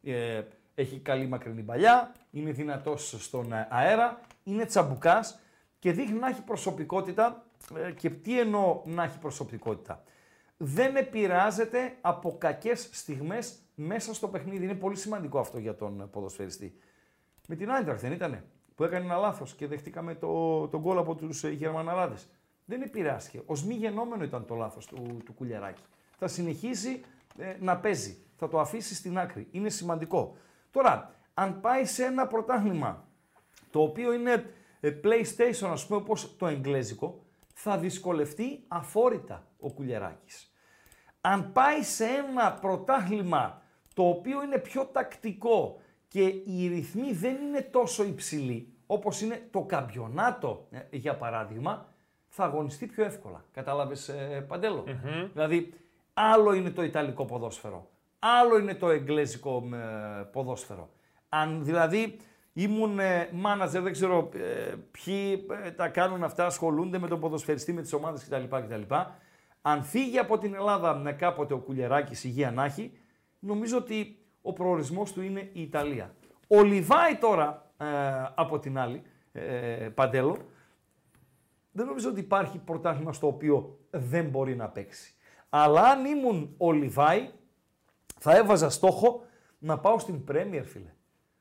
Ε, 0.03 0.43
έχει 0.75 0.99
καλή 0.99 1.27
μακρινή 1.27 1.63
παλιά, 1.63 2.13
είναι 2.31 2.51
δυνατός 2.51 3.17
στον 3.19 3.53
ε, 3.53 3.67
αέρα, 3.71 4.21
είναι 4.45 4.65
τσαμπουκάς 4.65 5.41
και 5.79 5.93
δείχνει 5.93 6.19
να 6.19 6.29
έχει 6.29 6.43
προσωπικότητα. 6.43 7.45
Ε, 7.77 7.91
και 7.91 8.11
τι 8.11 8.41
εννοώ 8.41 8.83
να 8.85 9.03
έχει 9.03 9.19
προσωπικότητα. 9.19 10.03
Δεν 10.57 10.97
επηρεάζεται 10.97 11.97
από 12.01 12.37
κακές 12.39 12.89
στιγμές 12.93 13.59
μέσα 13.75 14.15
στο 14.15 14.29
παιχνίδι. 14.29 14.65
Είναι 14.65 14.75
πολύ 14.75 14.97
σημαντικό 14.97 15.39
αυτό 15.39 15.59
για 15.59 15.75
τον 15.75 16.09
ποδοσφαιριστή. 16.11 16.77
Με 17.49 17.57
την 17.57 17.71
Άιντραχτ 17.71 18.01
δεν 18.01 18.13
ήτανε, 18.13 18.45
που 18.75 18.85
έκανε 18.85 19.05
ένα 19.05 19.17
λάθος 19.17 19.55
και 19.55 19.67
δεχτήκαμε 19.67 20.15
το, 20.15 20.69
τον 20.69 20.81
γκολ 20.81 20.99
από 20.99 21.15
τους 21.15 21.45
ε, 21.45 21.51
Γερμαναράδες. 21.51 22.29
Δεν 22.65 22.83
επηρεάστηκε. 22.83 23.43
Ως 23.47 23.65
μη 23.65 23.75
γενόμενο 23.75 24.25
ήταν 24.25 24.47
το 24.47 24.55
λάθος 24.55 24.87
του, 24.87 25.23
του 25.25 25.33
Κουλιαράκη. 25.33 25.83
Θα 26.19 26.29
συνεχίσει 26.29 27.05
ε, 27.39 27.57
να 27.61 27.77
παίζει. 27.77 28.17
Θα 28.37 28.49
το 28.49 28.61
αφήσει 28.61 28.95
στην 28.95 29.19
άκρη. 29.19 29.49
Είναι 29.51 29.69
σημαντικό. 29.69 30.37
Τώρα, 30.73 31.15
αν 31.35 31.61
πάει 31.61 31.85
σε 31.85 32.05
ένα 32.05 32.27
πρωτάθλημα 32.27 33.09
το 33.71 33.83
οποίο 33.83 34.13
είναι 34.13 34.55
ε, 34.81 35.01
PlayStation, 35.05 35.69
ας 35.71 35.87
πούμε, 35.87 35.99
όπως 36.01 36.37
το 36.37 36.47
εγγλέζικο, 36.47 37.25
θα 37.55 37.79
δυσκολευτεί 37.79 38.65
αφόρητα 38.69 39.47
ο 39.61 39.73
Κουλιεράκης. 39.73 40.53
Αν 41.21 41.53
πάει 41.53 41.83
σε 41.83 42.05
ένα 42.05 42.53
πρωτάθλημα 42.53 43.63
το 43.95 44.09
οποίο 44.09 44.43
είναι 44.43 44.59
πιο 44.59 44.85
τακτικό 44.85 45.81
και 46.09 46.23
οι 46.25 46.69
ρυθμοί 46.69 47.13
δεν 47.13 47.37
είναι 47.37 47.61
τόσο 47.61 48.05
υψηλοί, 48.05 48.75
όπως 48.87 49.21
είναι 49.21 49.49
το 49.51 49.63
καμπιονάτο, 49.63 50.67
ε, 50.71 50.97
για 50.97 51.17
παράδειγμα, 51.17 51.87
θα 52.29 52.45
αγωνιστεί 52.45 52.87
πιο 52.87 53.05
εύκολα. 53.05 53.45
Κατάλαβες, 53.53 54.09
ε, 54.09 54.45
παντελο 54.49 54.85
Δηλαδή, 55.33 55.75
άλλο 56.13 56.53
είναι 56.53 56.71
το 56.71 56.83
ιταλικό 56.83 57.25
ποδόσφαιρο, 57.25 57.91
άλλο 58.23 58.59
είναι 58.59 58.75
το 58.75 58.91
εγγλέζικο 58.91 59.69
ε, 59.73 60.23
ποδόσφαιρο. 60.33 60.91
Αν 61.29 61.65
δηλαδή 61.65 62.17
ήμουν 62.53 62.99
ε, 62.99 63.29
manager, 63.45 63.81
δεν 63.83 63.93
ξέρω 63.93 64.29
ε, 64.35 64.75
ποιοι 64.91 65.47
ε, 65.65 65.71
τα 65.71 65.89
κάνουν 65.89 66.25
αυτά, 66.25 66.47
ασχολούνται 66.47 66.99
με 66.99 67.09
τον 67.09 67.21
ποδοσφαιριστή, 67.21 67.73
με 67.73 67.83
τις 67.83 67.93
ομάδες 67.93 68.25
κτλ. 68.25 68.57
κτλ. 68.57 68.95
Αν 69.63 69.83
φύγει 69.83 70.19
από 70.19 70.39
την 70.39 70.55
Ελλάδα 70.55 70.95
με 70.95 71.13
κάποτε 71.13 71.55
ο 71.55 71.59
Κουλιεράκης 71.59 72.25
υγεία 72.25 72.51
να 72.51 72.65
έχει, 72.65 72.93
νομίζω 73.39 73.77
ότι 73.77 74.17
ο 74.43 74.53
προορισμός 74.53 75.13
του 75.13 75.23
είναι 75.23 75.51
η 75.53 75.63
Ιταλία. 75.63 76.15
Ο 76.47 76.63
Λιβάη 76.63 77.17
τώρα, 77.17 77.73
ε, 77.77 77.87
από 78.35 78.59
την 78.59 78.79
άλλη, 78.79 79.03
ε, 79.33 79.41
Παντέλο, 79.95 80.37
δεν 81.73 81.87
νομίζω 81.87 82.09
ότι 82.09 82.21
υπάρχει 82.21 82.59
πρωτάθλημα 82.59 83.13
στο 83.13 83.27
οποίο 83.27 83.79
δεν 83.91 84.25
μπορεί 84.25 84.57
να 84.57 84.69
παίξει. 84.69 85.15
Αλλά 85.49 85.83
αν 85.83 86.05
ήμουν 86.05 86.55
ο 86.57 86.73
Λιβάη, 86.73 87.31
θα 88.23 88.37
έβαζα 88.37 88.71
στόχο 88.71 89.25
να 89.59 89.79
πάω 89.79 89.99
στην 89.99 90.25
Πρέμιερ, 90.25 90.65
φίλε. 90.65 90.95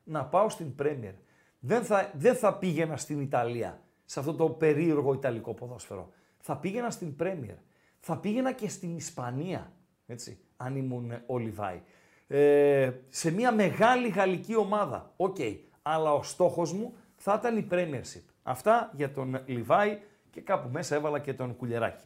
Να 0.04 0.26
πάω 0.26 0.50
στην 0.50 0.76
Πρέμιερ. 0.76 1.14
Δεν 1.60 1.84
θα, 1.84 2.12
δεν 2.14 2.36
θα 2.36 2.58
πήγαινα 2.58 2.98
στην 2.98 3.22
Ιταλία, 3.22 3.82
σε 4.06 4.20
αυτό 4.20 4.34
το 4.34 4.50
περίεργο 4.50 5.14
Ιταλικό 5.14 5.54
ποδόσφαιρο. 5.54 6.10
Θα 6.40 6.58
πήγαινα 6.58 6.90
στην 6.90 7.16
Πρέμιερ. 7.16 7.56
Θα 8.00 8.18
πήγαινα 8.18 8.52
και 8.52 8.70
στην 8.70 8.96
Ισπανία. 8.96 9.72
έτσι, 10.08 10.40
αν 10.58 10.76
ήμουν 10.76 11.12
ο 11.26 11.38
Λιβάη. 11.38 11.82
Ε, 12.28 12.92
σε 13.10 13.32
μια 13.32 13.52
μεγάλη 13.52 14.10
γαλλική 14.10 14.56
ομάδα, 14.56 15.14
οκ, 15.16 15.38
αλλά 15.82 16.14
ο 16.14 16.24
στόχος 16.24 16.74
μου 16.74 16.94
θα 17.16 17.38
ήταν 17.40 17.58
η 17.58 17.68
Premiership. 17.72 18.24
Αυτά 18.44 18.92
για 18.96 19.12
τον 19.12 19.42
Λιβάη 19.46 20.00
και 20.30 20.42
κάπου 20.42 20.70
μέσα 20.70 20.96
έβαλα 20.96 21.20
και 21.20 21.34
τον 21.34 21.56
Κουλεράκη. 21.56 22.04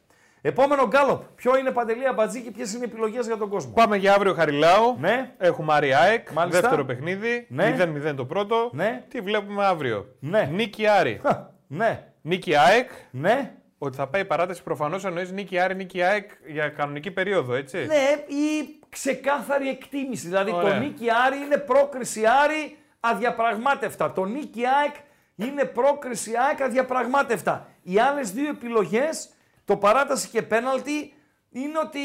Επόμενο 0.47 0.87
γκάλοπ. 0.87 1.23
Ποιο 1.35 1.57
είναι 1.57 1.71
Παντελή 1.71 2.07
Αμπατζή 2.07 2.41
και 2.41 2.51
ποιες 2.51 2.73
είναι 2.73 2.85
οι 2.85 2.89
επιλογές 2.91 3.25
για 3.25 3.37
τον 3.37 3.49
κόσμο; 3.49 3.71
Πάμε 3.71 3.97
για 3.97 4.13
αύριο 4.13 4.33
Χαριλάου. 4.33 4.97
Ναι. 4.99 5.31
Έχουμε 5.37 5.73
Άρη 5.73 5.93
ΑΕΚ. 5.93 6.31
Μάλιστα. 6.31 6.61
Δεύτερο 6.61 6.85
παιχνίδι. 6.85 7.45
Ναι. 7.49 7.75
0-0 8.09 8.13
το 8.15 8.25
πρώτο. 8.25 8.69
Ναι. 8.73 9.03
Τι 9.09 9.21
βλέπουμε 9.21 9.65
αύριο; 9.65 10.05
Ναι. 10.19 10.49
Νίκη 10.51 10.87
Άρη. 10.87 11.21
Ναι. 11.67 12.03
Νίκη 12.21 12.55
ΑΕΚ. 12.55 12.89
Ναι. 13.11 13.51
Ότι 13.77 13.97
θα 13.97 14.07
πάει 14.07 14.21
η 14.21 14.25
παράταση 14.25 14.63
προφανώς 14.63 15.05
εννοείς 15.05 15.31
Νίκη 15.31 15.59
Άρη, 15.59 15.75
Νίκη 15.75 16.01
ΑΕΚ 16.01 16.29
για 16.47 16.69
κανονική 16.69 17.11
περίοδο, 17.11 17.53
έτσι; 17.53 17.77
Ναι, 17.77 18.35
ή 18.35 18.79
ξεκάθαρη 18.89 19.69
εκτίμηση. 19.69 20.27
Δηλαδή 20.27 20.51
Ωραία. 20.51 20.73
το 20.73 20.79
νίκη 20.79 21.05
Άρη 21.25 21.37
είναι 21.37 21.57
πρόκριση 21.57 22.21
Άρη 22.43 22.77
αδιαπραγμάτευτα. 22.99 24.11
Το 24.11 24.25
νίκη 24.25 24.61
ΑΕΚ 24.65 24.95
είναι 25.35 25.65
πρόκριση 25.65 26.31
ΑΕΚ 26.49 26.61
αδιαπραγμάτευτα. 26.61 27.67
Οι 27.83 27.99
άλλες 27.99 28.31
δύο 28.31 28.49
επιλογές, 28.49 29.29
το 29.65 29.77
παράταση 29.77 30.27
και 30.29 30.41
πέναλτι, 30.41 31.13
είναι 31.49 31.79
ότι 31.79 31.99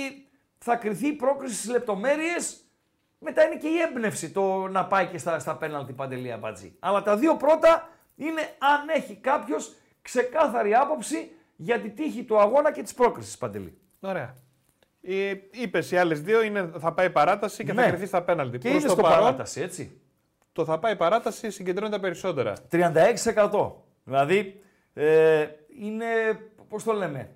θα 0.59 0.77
κρυθεί 0.77 1.07
η 1.07 1.13
πρόκριση 1.13 1.55
στις 1.55 1.71
λεπτομέρειες. 1.71 2.65
Μετά 3.19 3.45
είναι 3.45 3.57
και 3.57 3.69
η 3.69 3.79
έμπνευση 3.89 4.31
το 4.31 4.67
να 4.69 4.87
πάει 4.87 5.07
και 5.07 5.19
στα, 5.19 5.39
στα 5.39 5.57
πέναλτι 5.57 5.93
παντελή 5.93 6.33
αμπατζή. 6.33 6.77
Αλλά 6.79 7.03
τα 7.03 7.17
δύο 7.17 7.37
πρώτα 7.37 7.89
είναι 8.17 8.41
αν 8.59 8.89
έχει 8.89 9.15
κάποιος 9.15 9.73
ξεκάθαρη 10.03 10.75
άποψη 10.75 11.31
για 11.57 11.81
τη 11.81 11.91
τύχη 11.91 12.23
του 12.25 12.39
αγώνα 12.41 12.73
και 12.73 12.83
της 12.83 12.95
πρόκρισης 12.95 13.39
παντελή. 13.39 13.79
Ωραία. 14.01 14.35
Είπες 15.51 15.91
οι 15.91 15.97
άλλες 15.97 16.21
δύο 16.21 16.43
είναι, 16.43 16.71
θα 16.79 16.93
πάει 16.93 17.11
παράταση 17.11 17.65
και 17.65 17.73
Ναι. 17.73 17.83
θα 17.83 17.89
κρυθεί 17.89 18.07
στα 18.07 18.23
πέναλτι. 18.23 18.59
Και 18.59 18.69
Προς 18.69 18.81
είναι 18.81 18.89
το 18.89 18.95
στο 18.95 19.03
παρόν, 19.03 19.19
παράταση, 19.19 19.61
έτσι. 19.61 20.01
Το 20.53 20.65
θα 20.65 20.79
πάει 20.79 20.97
παράταση 20.97 21.51
συγκεντρώνει 21.51 21.91
τα 21.91 22.01
περισσότερα. 22.01 22.53
36%. 22.71 23.73
Δηλαδή, 24.05 24.63
ε, 24.95 25.47
είναι, 25.81 26.07
πώς 26.69 26.85
το 26.85 26.93
λέμε, 26.93 27.19
ε, 27.19 27.29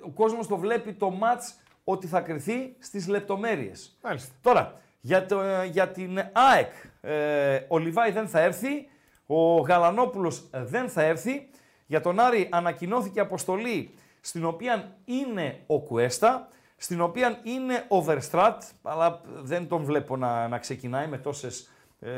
ο 0.00 0.08
κόσμος 0.08 0.46
το 0.46 0.56
βλέπει 0.56 0.92
το 0.92 1.10
μάτς 1.10 1.54
ότι 1.84 2.06
θα 2.06 2.20
κρυθεί 2.20 2.76
στις 2.78 3.08
λεπτομέρειες. 3.08 3.98
Μάλιστα. 4.02 4.34
Τώρα, 4.42 4.80
για, 5.00 5.26
το, 5.26 5.40
ε, 5.40 5.64
για 5.64 5.88
την 5.88 6.18
ΑΕΚ, 6.32 6.72
ε, 7.00 7.60
ο 7.68 7.78
Λιβάη 7.78 8.10
δεν 8.10 8.28
θα 8.28 8.40
έρθει, 8.40 8.88
ο 9.26 9.60
Γαλανόπουλος 9.60 10.48
ε, 10.50 10.64
δεν 10.64 10.88
θα 10.88 11.02
έρθει. 11.02 11.48
Για 11.86 12.00
τον 12.00 12.20
Άρη 12.20 12.48
ανακοινώθηκε 12.50 13.20
αποστολή 13.20 13.94
στην 14.20 14.44
οποία 14.44 14.96
είναι 15.04 15.60
ο 15.66 15.80
Κουέστα, 15.80 16.48
στην 16.76 17.00
οποία 17.00 17.40
είναι 17.42 17.84
ο 17.88 18.02
Βερστράτ, 18.02 18.62
αλλά 18.82 19.20
δεν 19.24 19.68
τον 19.68 19.84
βλέπω 19.84 20.16
να, 20.16 20.48
να 20.48 20.58
ξεκινάει 20.58 21.06
με 21.06 21.18
τόσες 21.18 21.70
ε, 22.00 22.10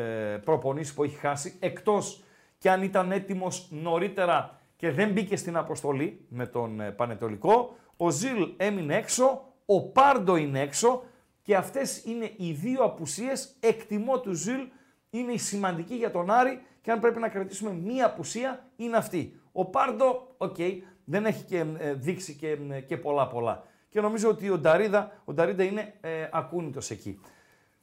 προπονήσεις 0.45 0.95
που 0.95 1.05
έχει 1.05 1.17
χάσει, 1.17 1.57
εκτός 1.61 2.23
και 2.59 2.71
αν 2.71 2.83
ήταν 2.83 3.13
έτοιμος 3.13 3.69
νωρίτερα 3.71 4.61
και 4.83 4.91
δεν 4.91 5.13
μπήκε 5.13 5.37
στην 5.37 5.57
αποστολή 5.57 6.27
με 6.29 6.47
τον 6.47 6.81
ε, 6.81 6.91
Πανετολικό. 6.91 7.77
Ο 7.97 8.11
Ζιλ 8.11 8.55
έμεινε 8.57 8.97
έξω, 8.97 9.55
ο 9.67 9.83
Πάρντο 9.83 10.37
είναι 10.37 10.61
έξω 10.61 11.03
και 11.43 11.57
αυτές 11.57 12.05
είναι 12.05 12.33
οι 12.37 12.53
δύο 12.53 12.83
απουσίες. 12.85 13.57
Εκτιμώ 13.61 14.21
του 14.21 14.33
Ζιλ 14.33 14.69
είναι 15.11 15.33
η 15.33 15.39
σημαντική 15.39 15.95
για 15.95 16.11
τον 16.11 16.31
Άρη 16.31 16.61
και 16.81 16.91
αν 16.91 17.01
πρέπει 17.01 17.21
να 17.21 17.29
κρατήσουμε 17.29 17.73
μία 17.73 18.07
απουσία 18.07 18.71
είναι 18.77 18.97
αυτή. 18.97 19.41
Ο 19.53 19.65
Πάρντο, 19.65 20.35
οκ, 20.37 20.57
δεν 21.05 21.27
έχει 21.27 21.45
και, 21.45 21.65
ε, 21.79 21.93
δείξει 21.93 22.35
και, 22.35 22.59
ε, 22.71 22.81
και 22.81 22.97
πολλά 22.97 23.27
πολλά. 23.27 23.65
Και 23.89 24.01
νομίζω 24.01 24.29
ότι 24.29 24.51
ο 24.51 24.59
Νταρίδα, 24.59 25.23
ο 25.25 25.33
Νταρίδα 25.33 25.65
είναι 25.65 25.95
ε, 26.01 26.29
ακούνητος 26.33 26.91
εκεί. 26.91 27.21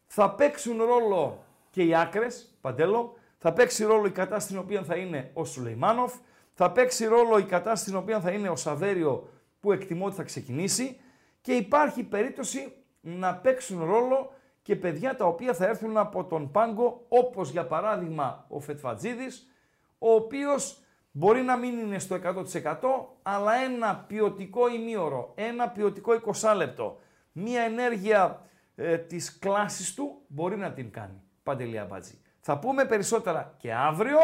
Θα 0.06 0.32
παίξουν 0.32 0.78
ρόλο 0.78 1.44
και 1.70 1.84
οι 1.84 1.96
άκρες, 1.96 2.58
Παντέλο. 2.62 3.18
Θα 3.38 3.54
παίξει 3.54 3.84
ρόλο 3.84 4.06
η 4.06 4.12
κατάσταση 4.12 4.46
στην 4.46 4.58
οποία 4.58 4.84
θα 4.84 4.96
είναι 4.96 5.32
ο 5.34 5.46
Σουλεϊμάνοφ. 5.46 6.14
Θα 6.61 6.72
παίξει 6.72 7.06
ρόλο 7.06 7.38
η 7.38 7.44
κατάσταση 7.44 7.84
στην 7.84 7.95
οποία 7.95 8.19
θα 8.19 8.31
είναι 8.31 8.49
ο 8.49 8.56
Σαβέριο 8.56 9.30
που 9.60 9.72
εκτιμώ 9.72 10.06
ότι 10.06 10.15
θα 10.15 10.23
ξεκινήσει. 10.23 10.99
Και 11.41 11.53
υπάρχει 11.53 12.03
περίπτωση 12.03 12.73
να 13.02 13.36
παίξουν 13.36 13.84
ρόλο 13.84 14.34
και 14.61 14.76
παιδιά 14.76 15.15
τα 15.15 15.26
οποία 15.26 15.53
θα 15.53 15.65
έρθουν 15.65 15.98
από 15.98 16.23
τον 16.23 16.52
πάγκο, 16.52 17.06
όπως 17.07 17.49
για 17.49 17.65
παράδειγμα 17.65 18.45
ο 18.49 18.60
Φετφατζίδης, 18.60 19.49
ο 19.98 20.14
οποίος 20.14 20.77
μπορεί 21.11 21.41
να 21.41 21.57
μην 21.57 21.77
είναι 21.77 21.99
στο 21.99 22.15
100% 22.15 22.80
αλλά 23.22 23.53
ένα 23.56 24.06
ποιοτικό 24.07 24.69
ημίωρο, 24.69 25.31
ένα 25.36 25.69
ποιοτικό 25.69 26.11
20 26.41 26.53
λεπτό, 26.56 26.99
μία 27.31 27.61
ενέργεια 27.61 28.41
ε, 28.76 28.98
της 28.98 29.40
κλάσης 29.40 29.94
του 29.94 30.22
μπορεί 30.27 30.57
να 30.57 30.72
την 30.72 30.91
κάνει. 30.91 31.22
Παντελή 31.44 31.80
Αμπάτζη. 31.80 32.22
Θα 32.40 32.60
πούμε 32.60 32.86
περισσότερα 32.86 33.56
και 33.57 33.73
αύριο. 33.73 34.19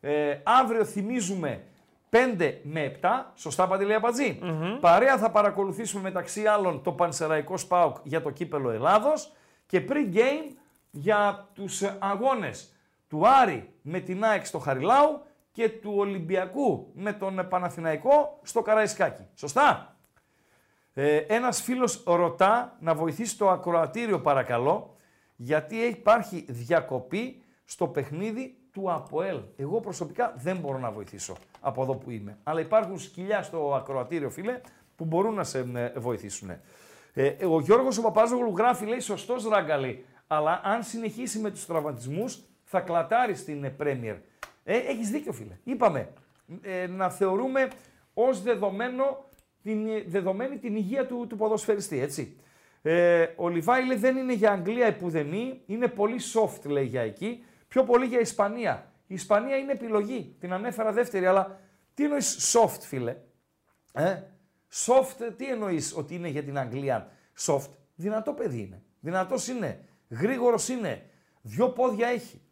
Ε, 0.00 0.38
αύριο 0.42 0.84
θυμίζουμε 0.84 1.64
5 2.14 2.58
με 2.62 2.98
7. 3.02 3.08
Σωστά 3.34 3.66
Παντελή 3.66 3.94
Αμπατζή. 3.94 4.38
Παρέα 4.80 5.18
θα 5.18 5.30
παρακολουθήσουμε 5.30 6.02
μεταξύ 6.02 6.46
άλλων 6.46 6.82
το 6.82 6.92
Πανσεραϊκό 6.92 7.56
ΣΠΑΟΚ 7.56 7.96
για 8.02 8.22
το 8.22 8.30
κύπελο 8.30 8.70
Ελλάδος 8.70 9.32
και 9.66 9.84
pre-game 9.88 10.56
για 10.90 11.48
τους 11.54 11.82
ε, 11.82 11.96
αγώνες 12.00 12.72
του 13.08 13.28
Άρη 13.28 13.74
με 13.82 14.00
την 14.00 14.24
ΑΕΚ 14.24 14.46
στο 14.46 14.58
Χαριλάου 14.58 15.22
και 15.52 15.68
του 15.68 15.92
Ολυμπιακού 15.96 16.90
με 16.94 17.12
τον 17.12 17.38
ε, 17.38 17.42
Παναθηναϊκό 17.44 18.38
στο 18.42 18.62
Καραϊσκάκι. 18.62 19.26
Σωστά; 19.34 19.96
Ε, 20.92 21.16
ένας 21.16 21.62
φίλος 21.62 22.02
ρωτά 22.06 22.76
να 22.80 22.94
βοηθήσει 22.94 23.38
το 23.38 23.50
ακροατήριο 23.50 24.20
παρακαλώ 24.20 24.96
γιατί 25.36 25.76
υπάρχει 25.76 26.44
διακοπή 26.48 27.42
στο 27.64 27.86
παιχνίδι 27.88 28.58
του 28.74 28.92
ΑΠΟΕΛ. 28.92 29.40
Εγώ 29.56 29.80
προσωπικά 29.80 30.34
δεν 30.36 30.56
μπορώ 30.56 30.78
να 30.78 30.90
βοηθήσω 30.90 31.36
από 31.60 31.82
εδώ 31.82 31.94
που 31.94 32.10
είμαι. 32.10 32.38
Αλλά 32.42 32.60
υπάρχουν 32.60 32.98
σκυλιά 32.98 33.42
στο 33.42 33.74
ακροατήριο 33.74 34.30
φίλε 34.30 34.60
που 34.96 35.04
μπορούν 35.04 35.34
να 35.34 35.44
σε 35.44 35.58
ε, 35.58 35.92
βοηθήσουν. 35.96 36.50
Ε, 37.12 37.44
ο 37.44 37.60
Γιώργος 37.60 37.98
ο 37.98 38.02
Παπάζογλου 38.02 38.56
γράφει 38.56 38.86
λέει 38.86 39.00
σωστός 39.00 39.48
ράγκαλη 39.48 40.04
αλλά 40.26 40.60
αν 40.64 40.82
συνεχίσει 40.82 41.38
με 41.38 41.50
τους 41.50 41.66
τραυματισμούς 41.66 42.38
θα 42.64 42.80
κλατάρεις 42.80 43.38
στην 43.38 43.64
ε, 43.64 43.76
Premier. 43.80 44.16
Ε, 44.64 44.76
έχεις 44.76 45.10
δίκιο 45.10 45.32
φίλε. 45.32 45.58
Είπαμε 45.64 46.08
ε, 46.62 46.86
να 46.86 47.10
θεωρούμε 47.10 47.68
ως 48.14 48.42
δεδομένο 48.42 49.24
την, 49.62 49.88
ε, 49.88 50.04
δεδομένη 50.06 50.58
την 50.58 50.76
υγεία 50.76 51.06
του, 51.06 51.26
του 51.28 51.36
ποδοσφαιριστή, 51.36 52.00
έτσι. 52.00 52.36
Ε, 52.82 53.26
ο 53.36 53.48
Λιβάη 53.48 53.86
λέει 53.86 53.96
δεν 53.96 54.16
είναι 54.16 54.32
για 54.32 54.50
Αγγλία 54.50 54.86
επουδενή, 54.86 55.60
είναι 55.66 55.88
πολύ 55.88 56.20
soft 56.34 56.66
λέει 56.66 56.84
για 56.84 57.02
εκεί, 57.02 57.44
πιο 57.74 57.84
πολύ 57.84 58.06
για 58.06 58.20
Ισπανία. 58.20 58.92
Η 59.06 59.14
Ισπανία 59.14 59.56
είναι 59.56 59.72
επιλογή, 59.72 60.36
την 60.40 60.52
ανέφερα 60.52 60.92
δεύτερη, 60.92 61.26
αλλά 61.26 61.60
τι 61.94 62.04
εννοείς 62.04 62.54
soft 62.54 62.78
φίλε; 62.80 63.16
Ε; 63.92 64.22
Soft, 64.86 65.32
τι 65.36 65.46
εννοείς 65.50 65.96
ότι 65.96 66.14
είναι 66.14 66.28
για 66.28 66.42
την 66.42 66.58
Αγγλία; 66.58 67.10
Soft. 67.38 67.68
Δυνατό 67.94 68.32
παιδί 68.32 68.60
είναι, 68.60 68.82
δυνατός 69.00 69.48
είναι, 69.48 69.84
γρήγορος 70.08 70.68
είναι, 70.68 71.10
δυο 71.42 71.68
πόδια 71.70 72.08
έχει. 72.08 72.42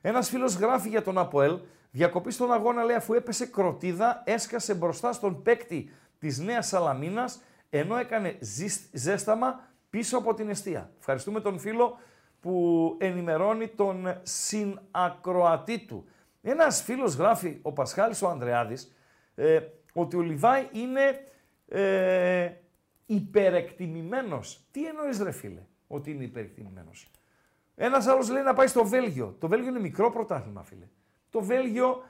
Ένας 0.00 0.28
φίλος 0.28 0.54
γράφει 0.54 0.88
για 0.88 1.02
τον 1.02 1.18
Αποέλ, 1.18 1.58
διακοπή 1.90 2.30
στον 2.30 2.52
αγώνα 2.52 2.84
λέει 2.84 2.96
αφού 2.96 3.14
έπεσε 3.14 3.46
κροτίδα, 3.46 4.22
έσκασε 4.26 4.74
μπροστά 4.74 5.12
στον 5.12 5.42
παίκτη 5.42 5.92
της 6.18 6.38
Νέας 6.38 6.66
Σαλαμίνας, 6.66 7.40
ενώ 7.70 7.96
έκανε 7.96 8.38
ζυσ- 8.40 8.88
ζέσταμα 8.92 9.68
πίσω 9.90 10.18
από 10.18 10.34
την 10.34 10.48
αιστεία. 10.48 10.90
Ευχαριστούμε 10.98 11.40
τον 11.40 11.58
φίλο 11.58 11.98
που 12.40 12.96
ενημερώνει 13.00 13.68
τον 13.68 14.20
συνακροατή 14.22 15.78
του. 15.78 16.08
Ένας 16.42 16.82
φίλος 16.82 17.14
γράφει, 17.14 17.58
ο 17.62 17.72
Πασχάλης 17.72 18.22
ο 18.22 18.28
Ανδρεάδης, 18.28 18.94
ε, 19.34 19.60
ότι 19.92 20.16
ο 20.16 20.20
Λιβάη 20.20 20.68
είναι 20.72 21.24
ε, 21.68 22.52
υπερεκτιμημένος. 23.06 24.66
Τι 24.70 24.86
εννοείς 24.86 25.18
ρε 25.18 25.30
φίλε, 25.30 25.62
ότι 25.86 26.10
είναι 26.10 26.24
υπερεκτιμημένος; 26.24 27.10
Ένας 27.74 28.06
άλλος 28.06 28.30
λέει 28.30 28.42
να 28.42 28.54
πάει 28.54 28.66
στο 28.66 28.84
Βέλγιο. 28.84 29.36
Το 29.38 29.48
Βέλγιο 29.48 29.68
είναι 29.68 29.80
μικρό 29.80 30.10
πρωτάθλημα 30.10 30.62
φίλε. 30.62 30.88
Το 31.30 31.42
Βέλγιο 31.42 32.02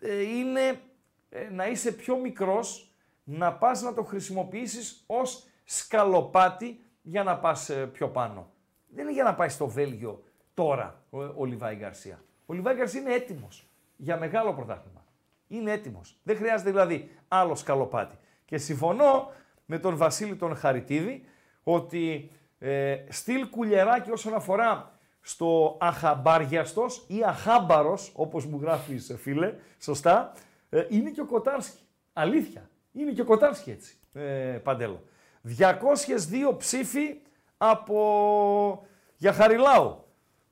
ε, 0.00 0.22
είναι 0.22 0.80
ε, 1.28 1.48
να 1.50 1.66
είσαι 1.66 1.92
πιο 1.92 2.16
μικρός, 2.16 2.94
να 3.24 3.52
πας 3.52 3.82
να 3.82 3.94
το 3.94 4.02
χρησιμοποιήσεις 4.02 5.04
ως 5.06 5.46
σκαλοπάτι 5.64 6.80
για 7.02 7.22
να 7.22 7.38
πας 7.38 7.68
ε, 7.70 7.86
πιο 7.86 8.08
πάνω. 8.08 8.50
Δεν 8.96 9.04
είναι 9.04 9.14
για 9.14 9.24
να 9.24 9.34
πάει 9.34 9.48
στο 9.48 9.66
Βέλγιο 9.66 10.22
τώρα 10.54 11.02
ο, 11.10 11.18
ο 11.22 11.44
Λιβάη 11.44 11.74
Γκαρσία. 11.74 12.22
Ο 12.46 12.52
Λιβάη 12.52 12.74
Γκαρσία 12.74 13.00
είναι 13.00 13.14
έτοιμος 13.14 13.70
για 13.96 14.18
μεγάλο 14.18 14.52
πρωτάθλημα. 14.54 15.04
Είναι 15.48 15.72
έτοιμος. 15.72 16.18
Δεν 16.22 16.36
χρειάζεται 16.36 16.70
δηλαδή 16.70 17.10
άλλο 17.28 17.54
σκαλοπάτι. 17.54 18.16
Και 18.44 18.58
συμφωνώ 18.58 19.32
με 19.64 19.78
τον 19.78 19.96
Βασίλη 19.96 20.36
τον 20.36 20.56
Χαριτίδη 20.56 21.24
ότι 21.62 22.30
ε, 22.58 22.96
στυλ 23.08 23.50
κουλιεράκι 23.50 24.10
όσον 24.10 24.34
αφορά 24.34 24.98
στο 25.20 25.76
αχαμπάριαστος 25.80 27.04
ή 27.08 27.22
αχάμπαρος, 27.24 28.12
όπως 28.14 28.46
μου 28.46 28.58
γράφεις 28.60 29.10
ε, 29.10 29.16
φίλε, 29.16 29.54
σωστά, 29.78 30.32
ε, 30.68 30.86
είναι 30.88 31.10
και 31.10 31.20
ο 31.20 31.26
Κοτάρσκι. 31.26 31.82
Αλήθεια. 32.12 32.70
Είναι 32.92 33.12
και 33.12 33.20
ο 33.20 33.24
Κοτάρσκι 33.24 33.70
έτσι, 33.70 33.96
ε, 34.12 34.60
Παντέλο. 34.62 35.02
202 35.42 36.56
ψήφοι 36.58 37.20
από 37.56 38.86
για 39.16 39.32
Χαριλάου. 39.32 40.04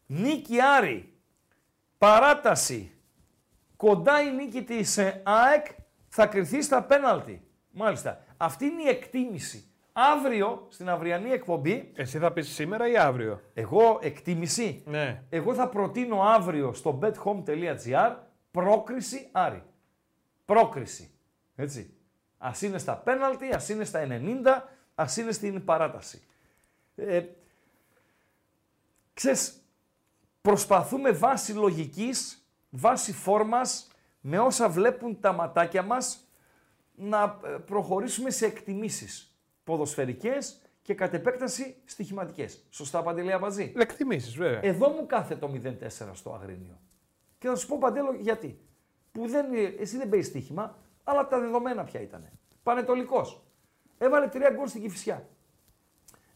Νίκη 0.06 0.60
Άρη, 0.60 1.18
παράταση, 1.98 2.92
κοντά 3.76 4.22
η 4.22 4.30
νίκη 4.30 4.62
της 4.62 4.98
ε, 4.98 5.22
ΑΕΚ 5.24 5.66
θα 6.08 6.26
κρυθεί 6.26 6.62
στα 6.62 6.82
πέναλτι. 6.82 7.48
Μάλιστα. 7.70 8.24
Αυτή 8.36 8.64
είναι 8.64 8.82
η 8.82 8.88
εκτίμηση. 8.88 9.68
Αύριο, 9.92 10.66
στην 10.70 10.88
αυριανή 10.88 11.30
εκπομπή... 11.30 11.92
Εσύ 11.94 12.18
θα 12.18 12.32
πεις 12.32 12.48
σήμερα 12.48 12.88
ή 12.88 12.96
αύριο; 12.96 13.40
Εγώ 13.54 13.98
εκτίμηση. 14.02 14.82
Ναι. 14.86 15.22
Εγώ 15.28 15.54
θα 15.54 15.68
προτείνω 15.68 16.20
αύριο 16.22 16.72
στο 16.72 16.98
bethome.gr 17.02 18.16
πρόκριση 18.50 19.28
Άρη. 19.32 19.62
Πρόκριση. 20.44 21.10
Έτσι. 21.54 21.94
Ας 22.38 22.62
είναι 22.62 22.78
στα 22.78 22.96
πέναλτι, 22.96 23.54
ας 23.54 23.68
είναι 23.68 23.84
στα 23.84 24.06
90, 24.08 24.12
ας 24.94 25.16
είναι 25.16 25.32
στην 25.32 25.64
παράταση. 25.64 26.22
Ε, 26.94 27.22
ξέρεις, 29.14 29.62
προσπαθούμε 30.40 31.10
βάσει 31.12 31.52
λογικής, 31.52 32.48
βάσει 32.70 33.12
φόρμας, 33.12 33.88
με 34.20 34.38
όσα 34.38 34.68
βλέπουν 34.68 35.20
τα 35.20 35.32
ματάκια 35.32 35.82
μας, 35.82 36.28
να 36.94 37.40
ε, 37.44 37.48
προχωρήσουμε 37.48 38.30
σε 38.30 38.46
εκτιμήσεις 38.46 39.38
ποδοσφαιρικές 39.64 40.60
και 40.82 40.94
κατ' 40.94 41.14
επέκταση 41.14 41.76
στοιχηματικές. 41.84 42.66
Σωστά, 42.70 43.02
Παντελή 43.02 43.32
Αμπαζή. 43.32 43.72
Εκτιμήσεις, 43.76 44.36
βέβαια. 44.36 44.60
Εδώ 44.62 44.88
μου 44.88 45.06
κάθε 45.06 45.36
το 45.36 45.50
0-4 45.64 46.10
στο 46.12 46.32
Αγρίνιο. 46.32 46.80
Και 47.38 47.48
θα 47.48 47.56
σου 47.56 47.66
πω, 47.66 47.78
Παντέλο, 47.78 48.14
γιατί. 48.14 48.60
Που 49.12 49.28
δεν, 49.28 49.46
εσύ 49.78 49.96
δεν 49.96 50.08
παίζει 50.08 50.28
στοίχημα, 50.28 50.78
αλλά 51.04 51.26
τα 51.26 51.40
δεδομένα 51.40 51.84
ποια 51.84 52.00
ήταν. 52.00 52.30
Πανετολικός. 52.62 53.42
Έβαλε 53.98 54.28
τρία 54.28 54.50
γκολ 54.50 54.68
στην 54.68 54.80
Κηφισιά. 54.80 55.28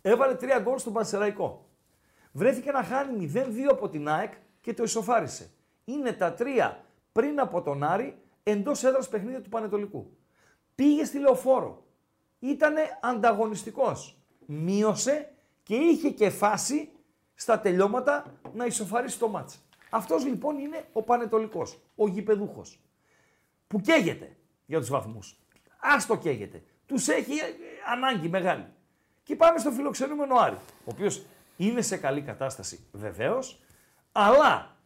Έβαλε 0.08 0.34
τρία 0.34 0.58
γκολ 0.58 0.78
στον 0.78 0.92
Πανσεραϊκό. 0.92 1.68
Βρέθηκε 2.32 2.70
να 2.70 2.82
χάνει 2.82 3.32
0-2 3.34 3.40
από 3.70 3.88
την 3.88 4.08
ΑΕΚ 4.08 4.32
και 4.60 4.74
το 4.74 4.82
ισοφάρισε. 4.82 5.50
Είναι 5.84 6.12
τα 6.12 6.32
τρία 6.32 6.84
πριν 7.12 7.40
από 7.40 7.62
τον 7.62 7.82
Άρη 7.82 8.18
εντός 8.42 8.84
έδρας 8.84 9.08
παιχνίδια 9.08 9.40
του 9.40 9.48
Πανετολικού. 9.48 10.16
Πήγε 10.74 11.04
στη 11.04 11.18
λεωφόρο. 11.18 11.86
Ήτανε 12.38 12.98
ανταγωνιστικός. 13.00 14.18
Μείωσε 14.46 15.32
και 15.62 15.74
είχε 15.74 16.10
και 16.10 16.30
φάση 16.30 16.92
στα 17.34 17.60
τελειώματα 17.60 18.40
να 18.54 18.64
ισοφαρίσει 18.64 19.18
το 19.18 19.28
μάτς. 19.28 19.68
Αυτός 19.90 20.24
λοιπόν 20.24 20.58
είναι 20.58 20.84
ο 20.92 21.02
Πανετολικός, 21.02 21.78
ο 21.94 22.08
γηπεδούχος, 22.08 22.80
που 23.66 23.80
καίγεται 23.80 24.36
για 24.66 24.78
τους 24.78 24.88
βαθμούς. 24.88 25.38
Άστο 25.78 26.16
καίγεται. 26.16 26.62
Τους 26.86 27.08
έχει 27.08 27.32
ε, 27.32 27.44
ανάγκη 27.92 28.28
μεγάλη. 28.28 28.66
Και 29.28 29.36
πάμε 29.36 29.58
στο 29.58 29.70
φιλοξενούμενο 29.70 30.36
Άρη, 30.36 30.54
ο 30.54 30.90
οποίος 30.90 31.22
είναι 31.56 31.82
σε 31.82 31.96
καλή 31.96 32.20
κατάσταση 32.20 32.86
βεβαίως, 32.92 33.60
αλλά 34.12 34.76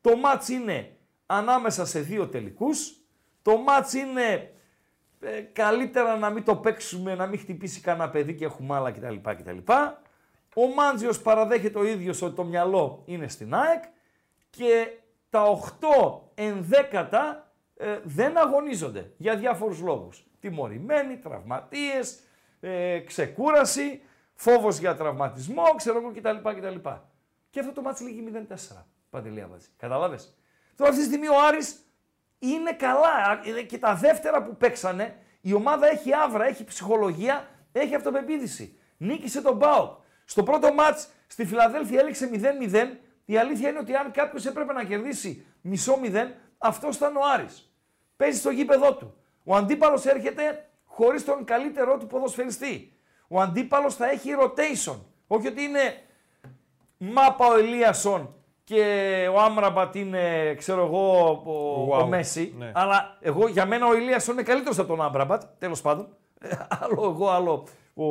το 0.00 0.16
μάτς 0.16 0.48
είναι 0.48 0.96
ανάμεσα 1.26 1.86
σε 1.86 2.00
δύο 2.00 2.28
τελικούς, 2.28 2.96
το 3.42 3.56
μάτς 3.58 3.92
είναι 3.92 4.52
ε, 5.20 5.40
καλύτερα 5.40 6.16
να 6.16 6.30
μην 6.30 6.44
το 6.44 6.56
παίξουμε, 6.56 7.14
να 7.14 7.26
μην 7.26 7.38
χτυπήσει 7.38 7.80
κανένα 7.80 8.10
παιδί 8.10 8.34
και 8.34 8.44
έχουμε 8.44 8.76
άλλα 8.76 8.90
κτλ. 8.90 9.16
κτλ. 9.22 9.58
Ο 10.54 10.66
Μάντζιος 10.74 11.22
παραδέχεται 11.22 11.78
ο 11.78 11.84
ίδιος 11.84 12.22
ότι 12.22 12.34
το 12.34 12.44
μυαλό 12.44 13.02
είναι 13.06 13.28
στην 13.28 13.54
ΑΕΚ 13.54 13.82
και 14.50 14.88
τα 15.30 15.60
8 15.80 16.20
ενδέκατα 16.34 17.52
ε, 17.76 18.00
δεν 18.04 18.38
αγωνίζονται 18.38 19.12
για 19.16 19.36
διάφορους 19.36 19.80
λόγους. 19.80 20.26
Τιμωρημένοι, 20.40 21.16
τραυματίες, 21.16 22.18
ε, 22.60 22.98
ξεκούραση, 22.98 24.02
φόβος 24.34 24.78
για 24.78 24.94
τραυματισμό, 24.94 25.74
ξέρω 25.76 25.98
εγώ 25.98 26.12
κτλ. 26.12 26.48
κτλ. 26.58 26.88
Και 27.50 27.60
αυτό 27.60 27.72
το 27.72 27.82
μάτς 27.82 28.00
λήγει 28.00 28.32
0-4. 28.48 28.84
Παντελία 29.10 29.46
βάζει. 29.46 29.66
Καταλάβες; 29.76 30.34
Τώρα 30.76 30.90
αυτή 30.90 31.02
τη 31.02 31.08
στιγμή 31.08 31.28
ο 31.28 31.40
Άρης 31.48 31.76
είναι 32.38 32.72
καλά. 32.72 33.40
Ε, 33.58 33.62
Και 33.62 33.78
τα 33.78 33.94
δεύτερα 33.94 34.42
που 34.42 34.56
παίξανε, 34.56 35.16
η 35.40 35.52
ομάδα 35.52 35.86
έχει 35.90 36.12
άβρα, 36.14 36.44
έχει 36.46 36.64
ψυχολογία, 36.64 37.48
έχει 37.72 37.94
αυτοπεποίθηση. 37.94 38.78
Νίκησε 38.96 39.42
τον 39.42 39.56
Μπάουκ. 39.56 39.98
Στο 40.24 40.42
πρώτο 40.42 40.72
μάτς 40.72 41.08
στη 41.26 41.44
Φιλαδέλφια 41.46 42.00
έληξε 42.00 42.30
0-0. 42.32 42.98
Η 43.24 43.36
αλήθεια 43.36 43.68
είναι 43.68 43.78
ότι 43.78 43.94
αν 43.94 44.10
κάποιος 44.10 44.46
έπρεπε 44.46 44.72
να 44.72 44.84
κερδίσει 44.84 45.46
μισό 45.60 45.98
0, 46.02 46.26
αυτός 46.58 46.96
ήταν 46.96 47.16
ο 47.16 47.20
Άρης. 47.34 47.72
Παίζει 48.16 48.38
στο 48.38 48.50
γήπεδό 48.50 48.94
του. 48.94 49.14
Ο 49.44 49.56
αντίπαλος 49.56 50.06
έρχεται 50.06 50.69
χωρίς 51.00 51.24
τον 51.24 51.44
καλύτερό 51.44 51.98
του 51.98 52.06
ποδοσφαιριστή. 52.06 52.92
Ο 53.28 53.40
αντίπαλος 53.40 53.94
θα 53.94 54.10
έχει 54.10 54.30
rotation. 54.40 54.96
Όχι 55.26 55.46
ότι 55.46 55.62
είναι 55.62 56.02
μάπα 56.98 57.46
ο 57.46 57.56
Ελίασον 57.56 58.34
και 58.64 58.82
ο 59.34 59.40
Άμραμπατ 59.40 59.94
είναι, 59.94 60.54
ξέρω 60.54 60.84
εγώ, 60.84 61.28
ο, 61.28 61.88
Wow. 61.92 62.02
ο 62.02 62.06
Μέση. 62.06 62.54
Ναι. 62.58 62.72
Αλλά 62.74 63.16
εγώ, 63.20 63.48
για 63.48 63.66
μένα 63.66 63.86
ο 63.86 63.94
Ηλίασον 63.94 64.34
είναι 64.34 64.42
καλύτερος 64.42 64.78
από 64.78 64.88
τον 64.88 65.02
Άμραμπατ, 65.02 65.42
τέλος 65.58 65.80
πάντων. 65.80 66.08
άλλο 66.80 67.02
εγώ, 67.04 67.28
άλλο 67.28 67.66
ο, 67.94 68.06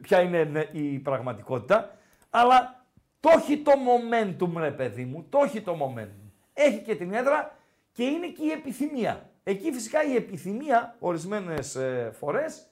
ποια 0.00 0.20
είναι 0.20 0.44
ναι, 0.44 0.68
η 0.72 0.98
πραγματικότητα. 0.98 1.96
Αλλά 2.30 2.84
το 3.20 3.30
έχει 3.36 3.58
το 3.58 3.72
momentum, 3.72 4.50
ρε 4.56 4.70
παιδί 4.70 5.04
μου, 5.04 5.26
το 5.28 5.38
έχει 5.44 5.60
το 5.60 5.72
momentum. 5.72 6.30
Έχει 6.52 6.78
και 6.78 6.94
την 6.94 7.12
έδρα 7.12 7.56
και 7.92 8.04
είναι 8.04 8.26
και 8.26 8.44
η 8.44 8.50
επιθυμία. 8.50 9.30
Εκεί 9.42 9.72
φυσικά 9.72 10.02
η 10.04 10.14
επιθυμία 10.14 10.96
ορισμένες 10.98 11.74
ε, 11.74 12.10
φορές 12.18 12.66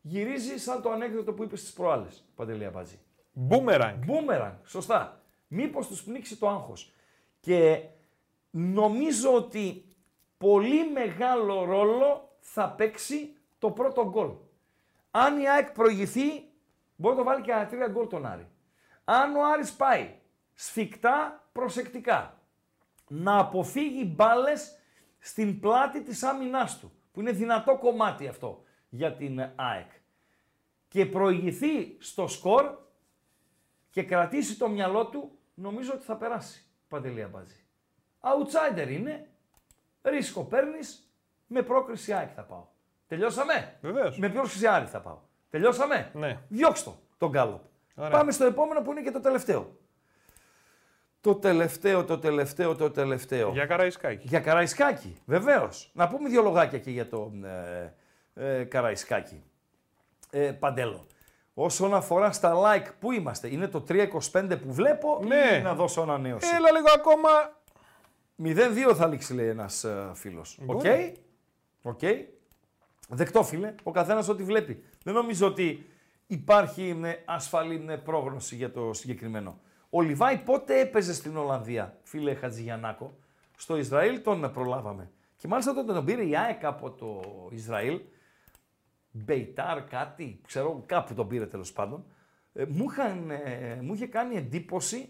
γυρίζει 0.00 0.58
σαν 0.58 0.82
το 0.82 0.90
ανέκδοτο 0.90 1.32
που 1.32 1.42
είπες 1.42 1.60
στις 1.60 1.72
προάλλες, 1.72 2.24
Παντελή 2.34 2.64
Αμπατζή. 2.64 2.98
Boomerang. 3.48 3.98
Boomerang, 4.06 4.54
σωστά. 4.64 5.22
Μήπως 5.48 5.86
τους 5.86 6.02
πνίξει 6.02 6.36
το 6.36 6.48
άγχος. 6.48 6.92
Και 7.40 7.82
νομίζω 8.50 9.34
ότι 9.34 9.84
πολύ 10.38 10.90
μεγάλο 10.90 11.64
ρόλο 11.64 12.36
θα 12.40 12.70
παίξει 12.70 13.36
το 13.58 13.70
πρώτο 13.70 14.08
γκολ. 14.08 14.30
Αν 15.10 15.40
η 15.40 15.48
ΑΕΚ 15.48 15.70
προηγηθεί, 15.70 16.28
μπορεί 16.96 17.14
να 17.16 17.22
το 17.22 17.28
βάλει 17.28 17.42
και 17.42 17.50
ένα 17.50 17.66
τρία 17.66 17.88
γκολ 17.88 18.06
τον 18.06 18.26
Άρη. 18.26 18.48
Αν 19.04 19.36
ο 19.36 19.44
Άρης 19.52 19.72
πάει 19.72 20.14
σφιχτά, 20.54 21.48
προσεκτικά, 21.52 22.38
να 23.08 23.38
αποφύγει 23.38 24.12
μπάλες 24.16 24.79
στην 25.20 25.60
πλάτη 25.60 26.02
της 26.02 26.22
άμυνάς 26.22 26.78
του, 26.78 26.92
που 27.12 27.20
είναι 27.20 27.32
δυνατό 27.32 27.78
κομμάτι 27.78 28.28
αυτό 28.28 28.62
για 28.88 29.14
την 29.14 29.50
ΑΕΚ, 29.54 29.90
και 30.88 31.06
προηγηθεί 31.06 31.96
στο 31.98 32.26
σκορ 32.26 32.78
και 33.90 34.02
κρατήσει 34.02 34.58
το 34.58 34.68
μυαλό 34.68 35.06
του, 35.06 35.38
νομίζω 35.54 35.92
ότι 35.94 36.04
θα 36.04 36.16
περάσει. 36.16 36.64
Παντελία 36.88 37.28
Μπάζη. 37.28 37.64
Outsider 38.20 38.88
είναι, 38.90 39.30
ρίσκο 40.02 40.44
παίρνεις, 40.44 41.12
με 41.46 41.62
πρόκριση 41.62 42.12
ΑΕΚ 42.12 42.30
θα 42.34 42.42
πάω. 42.42 42.66
Τελειώσαμε; 43.10 43.78
Βεβαίως. 43.80 44.18
Με 44.18 44.28
πρόκριση 44.28 44.66
Άρη 44.66 44.86
θα 44.86 45.00
πάω. 45.00 45.18
Τελειώσαμε; 45.50 46.10
Ναι. 46.14 46.40
Διώξτε 46.48 46.90
το, 46.90 46.96
τον 47.18 47.30
Γκάλοπ. 47.30 47.62
Ωραία. 47.94 48.10
Πάμε 48.10 48.32
στο 48.32 48.44
επόμενο 48.44 48.82
που 48.82 48.90
είναι 48.90 49.02
και 49.02 49.10
το 49.10 49.20
τελευταίο. 49.20 49.76
Το 51.20 51.34
τελευταίο, 51.34 52.04
το 52.04 52.18
τελευταίο, 52.18 52.76
το 52.76 52.90
τελευταίο. 52.90 53.50
Για 53.52 53.66
Καραϊσκάκη. 53.66 54.26
Για 54.28 54.40
Καραϊσκάκη, 54.40 55.16
βεβαίως. 55.24 55.90
Να 55.94 56.08
πούμε 56.08 56.28
δύο 56.28 56.42
λογάκια 56.42 56.78
και 56.78 56.90
για 56.90 57.08
το 57.08 57.32
ε, 58.34 58.58
ε, 58.58 58.64
Καραϊσκάκη. 58.64 59.42
Ε, 60.30 60.50
Παντέλο. 60.52 61.06
Όσον 61.54 61.94
αφορά 61.94 62.32
στα 62.32 62.54
like, 62.54 62.90
πού 62.98 63.12
είμαστε, 63.12 63.48
είναι 63.52 63.68
το 63.68 63.84
325 63.88 64.58
που 64.62 64.72
βλέπω 64.72 65.20
Ναι. 65.26 65.56
ή 65.58 65.62
να 65.62 65.74
δώσω 65.74 66.00
ανανέωση; 66.00 66.48
Έλα 66.54 66.70
λίγο 66.72 66.88
ακόμα. 66.94 67.28
0-2 68.90 68.94
θα 68.94 69.06
λήξει, 69.06 69.34
λέει 69.34 69.48
ένας 69.48 69.84
ε, 69.84 70.10
φίλος. 70.14 70.58
Οκ. 70.66 70.66
Μπορεί. 70.66 71.16
Οκ. 71.82 72.00
Δεκτό, 73.08 73.42
φίλε. 73.42 73.74
Ο 73.82 73.90
καθένας 73.90 74.28
ό,τι 74.28 74.42
βλέπει. 74.42 74.84
Δεν 75.04 75.14
νομίζω 75.14 75.46
ότι 75.46 75.86
υπάρχει 76.26 77.00
ε, 77.04 77.12
ασφαλή 77.24 77.84
ε, 77.88 77.96
πρόγνωση 77.96 78.56
για 78.56 78.70
το 78.72 78.92
συγκεκριμένο. 78.92 79.58
Ο 79.90 80.00
Λιβάη 80.00 80.38
πότε 80.38 80.80
έπαιζε 80.80 81.14
στην 81.14 81.36
Ολλανδία, 81.36 81.98
φίλε 82.02 82.34
Χατζηγιαννάκο; 82.34 83.14
Στο 83.56 83.76
Ισραήλ 83.76 84.22
τον 84.22 84.50
προλάβαμε. 84.52 85.10
Και 85.36 85.48
μάλιστα 85.48 85.70
όταν 85.70 85.86
τον 85.86 86.04
πήρε 86.04 86.24
η 86.26 86.36
ΑΕΚ 86.36 86.64
από 86.64 86.90
το 86.90 87.20
Ισραήλ, 87.50 88.00
Μπεϊτάρ, 89.10 89.84
κάτι, 89.84 90.40
ξέρω, 90.46 90.82
κάπου 90.86 91.14
τον 91.14 91.28
πήρε 91.28 91.46
τέλος 91.46 91.72
πάντων, 91.72 92.04
ε, 92.52 92.64
μου, 92.64 92.84
είχαν, 92.90 93.30
ε, 93.30 93.78
μου 93.82 93.94
είχε 93.94 94.06
κάνει 94.06 94.36
εντύπωση 94.36 95.08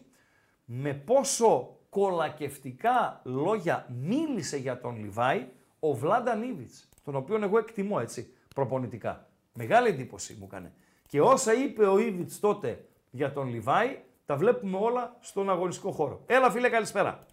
με 0.65 0.95
πόσο 0.95 1.77
κολακευτικά 1.89 3.21
λόγια 3.25 3.87
μίλησε 4.03 4.57
για 4.57 4.81
τον 4.81 4.99
Λιβάη 4.99 5.47
ο 5.81 5.95
Βλάντα 5.95 6.35
Νίβιτς, 6.35 6.89
τον 7.05 7.15
οποίο 7.15 7.39
εγώ 7.43 7.59
εκτιμώ 7.59 7.99
έτσι 8.01 8.33
προπονητικά. 8.55 9.29
Μεγάλη 9.53 9.89
εντύπωση 9.89 10.37
μου 10.39 10.45
έκανε. 10.51 10.73
Και 11.07 11.21
όσα 11.21 11.53
είπε 11.55 11.87
ο 11.87 11.99
Ήβιτς 11.99 12.41
τότε 12.41 12.89
για 13.11 13.33
τον 13.33 13.49
Λιβάη, 13.49 13.99
τα 14.31 14.37
βλέπουμε 14.37 14.77
όλα 14.79 15.17
στον 15.21 15.51
αγωνιστικό 15.51 15.91
χώρο. 15.91 16.23
Έλα 16.27 16.51
φίλε, 16.51 16.69
καλησπέρα. 16.69 17.27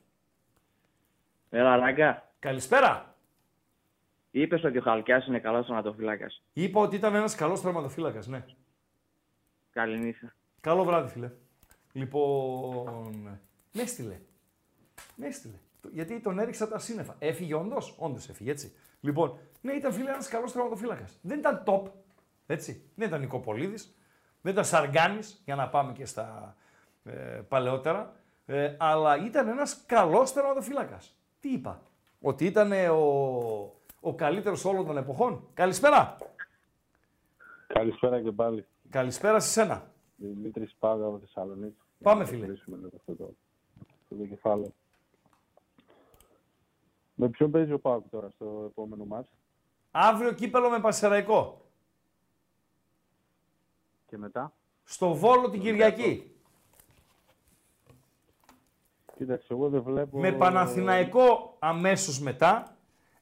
Έλα, 1.49 1.75
Ράγκα. 1.75 2.29
Καλησπέρα. 2.39 3.15
Είπες 4.31 4.63
ότι 4.63 4.77
ο 4.77 4.81
Χαλκιάς 4.81 5.25
είναι 5.27 5.39
καλός 5.39 5.65
τερματοφύλακα. 5.65 6.27
Είπα 6.53 6.81
ότι 6.81 6.95
ήταν 6.95 7.15
ένας 7.15 7.35
καλός 7.35 7.61
τερματοφύλακας, 7.61 8.27
ναι. 8.27 8.45
Καλή 9.71 9.99
νύχτα. 9.99 10.33
Καλό 10.61 10.83
βράδυ, 10.83 11.09
φίλε. 11.11 11.31
Λοιπόν, 11.91 13.15
με 13.73 13.81
έστειλε. 13.81 14.19
Με 15.15 15.27
έστειλε. 15.27 15.55
Το- 15.81 15.89
Γιατί 15.91 16.19
τον 16.19 16.39
έριξα 16.39 16.63
από 16.63 16.73
τα 16.73 16.79
σύννεφα. 16.79 17.15
Έφυγε 17.19 17.53
όντως; 17.53 17.95
Όντως 17.97 18.29
έφυγε, 18.29 18.51
έτσι. 18.51 18.75
Λοιπόν, 18.99 19.37
ναι, 19.61 19.73
ήταν 19.73 19.93
φίλε 19.93 20.09
ένας 20.09 20.27
καλός 20.27 20.51
τραυματοφύλακα. 20.51 21.05
Δεν 21.21 21.39
ήταν 21.39 21.63
top. 21.65 21.83
Έτσι. 22.47 22.89
Δεν 22.95 23.07
ήταν 23.07 23.19
Νικοπολίδης. 23.19 23.95
Δεν 24.41 24.51
ήταν 24.51 24.65
Σαργάνης, 24.65 25.41
για 25.45 25.55
να 25.55 25.69
πάμε 25.69 25.93
και 25.93 26.05
στα 26.05 26.55
ε, 27.07 27.41
παλαιότερα. 27.47 28.15
Ε, 28.45 28.75
αλλά 28.79 29.25
ήταν 29.25 29.47
ένας 29.47 29.83
καλός 29.85 30.33
τερματοφύλακας. 30.33 31.15
Τι 31.39 31.49
είπα, 31.51 31.81
Ότι 32.21 32.45
ήταν 32.45 32.71
ο, 32.89 32.97
ο 33.99 34.15
καλύτερος 34.15 34.65
όλων 34.65 34.85
των 34.85 34.97
εποχών. 34.97 35.47
Καλησπέρα. 35.53 36.17
Καλησπέρα 37.67 38.21
και 38.21 38.31
πάλι. 38.31 38.65
Καλησπέρα 38.89 39.39
σε 39.39 39.49
σένα. 39.49 39.91
Δημήτρης 40.15 40.75
Πάγα 40.79 41.05
από 41.05 41.19
Θεσσαλονίκη. 41.19 41.77
Πάμε, 42.03 42.23
Για 42.23 42.23
να 42.23 42.29
φίλε. 42.29 42.37
προχωρήσουμε 42.45 42.77
λίγο 42.77 42.89
Αυτό 42.97 43.13
το, 43.15 43.33
αυτό 44.03 44.15
το 44.15 44.25
κεφάλαιο. 44.25 44.73
Με 47.15 47.29
ποιον 47.29 47.51
παίζει 47.51 47.71
ο 47.73 47.79
Πάουκ 47.79 48.09
τώρα 48.09 48.29
στο 48.29 48.63
επόμενο 48.69 49.05
μάτς; 49.05 49.29
Αύριο 49.91 50.31
κύπελο 50.31 50.69
με 50.69 50.79
Πασεραϊκό. 50.79 51.65
και 54.05 54.17
μετά; 54.17 54.53
Στο 54.83 55.13
Βόλο 55.13 55.49
την 55.49 55.61
Κυριακή. 55.61 56.36
Κοίταξε, 59.17 59.47
εγώ 59.53 59.69
δεν 59.69 59.81
βλέπω... 59.81 60.19
Με 60.19 60.31
Παναθηναϊκό 60.31 61.55
αμέσως 61.59 62.19
μετά. 62.19 62.75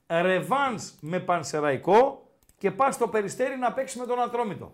Ρεβάνς 0.07 0.95
με 1.01 1.19
Πανσεραϊκό 1.19 2.30
και 2.57 2.72
πας 2.72 2.95
στο 2.95 3.07
Περιστέρι 3.07 3.57
να 3.57 3.73
παίξεις 3.73 3.99
με 3.99 4.05
τον 4.05 4.19
Ατρόμητο. 4.22 4.73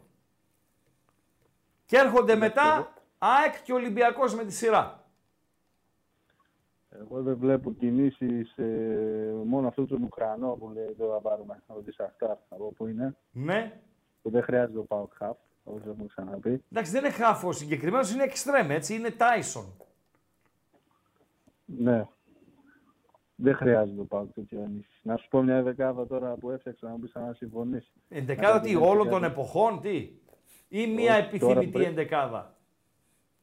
Και 1.86 1.98
έρχονται 1.98 2.36
μετά 2.36 2.94
ΑΕΚ 3.18 3.64
και 3.64 3.74
Ολυμπιακός 3.74 4.36
με 4.36 4.46
τη 4.46 4.54
σειρά. 4.54 5.04
Εγώ 6.90 7.22
δεν 7.22 7.38
βλέπω 7.38 7.74
κινήσεις 7.74 8.58
ε, 8.58 9.34
μόνο 9.46 9.68
αυτό 9.68 9.86
τον 9.86 10.04
Ουκρανό 10.04 10.50
που 10.60 10.70
λέει 10.70 10.86
εδώ 10.90 11.12
θα 11.14 11.20
πάρουμε 11.20 11.64
από 11.68 11.82
τη 11.82 11.92
Σαχτάρ, 11.92 12.38
από 12.50 12.72
που 12.72 12.88
είναι. 12.88 13.16
Ναι. 13.32 13.80
Που 14.22 14.30
δεν 14.30 14.44
χρειάζεται 14.44 14.80
ο 14.80 14.84
Πάουκ 14.84 15.14
Χαφ, 15.16 15.38
όπως 15.64 15.82
έχουμε 15.82 16.06
ξαναπεί. 16.08 16.64
Εντάξει, 16.72 16.92
δεν 16.92 17.04
είναι 17.04 17.14
χάφο 17.14 17.52
συγκεκριμένος, 17.52 18.14
είναι 18.14 18.24
εξτρέμ, 18.24 18.72
έτσι. 18.72 18.96
Είναι 18.96 19.10
Τάισον. 19.10 19.74
Ναι. 21.78 22.08
Δεν 23.36 23.56
χρειάζεται 23.56 24.02
ο 24.02 24.06
Πάουκ 24.06 24.34
τέτοια 24.34 24.60
ενίσχυση. 24.64 25.00
Να 25.04 25.18
σου 25.18 25.28
πω 25.30 25.42
μια 25.44 25.62
δεκάδα 25.64 26.08
τώρα 26.08 26.34
που 26.36 26.50
έφτιαξα 26.52 26.86
να 26.88 26.92
μου 26.92 27.00
πεις 27.00 27.16
αν 27.16 27.34
συμφωνήσει. 27.36 27.92
Εντεκάδα 28.10 28.60
τι, 28.60 28.76
όλων 28.76 29.10
των 29.10 29.24
εποχών, 29.24 29.82
τι; 29.82 30.12
Ή 30.68 30.88
μία 30.88 31.18
Όχι, 31.18 31.40
τώρα 31.40 31.52
επιθυμητή 31.60 31.68
πρέπει- 31.72 31.88
εντεκάδα. 31.92 32.56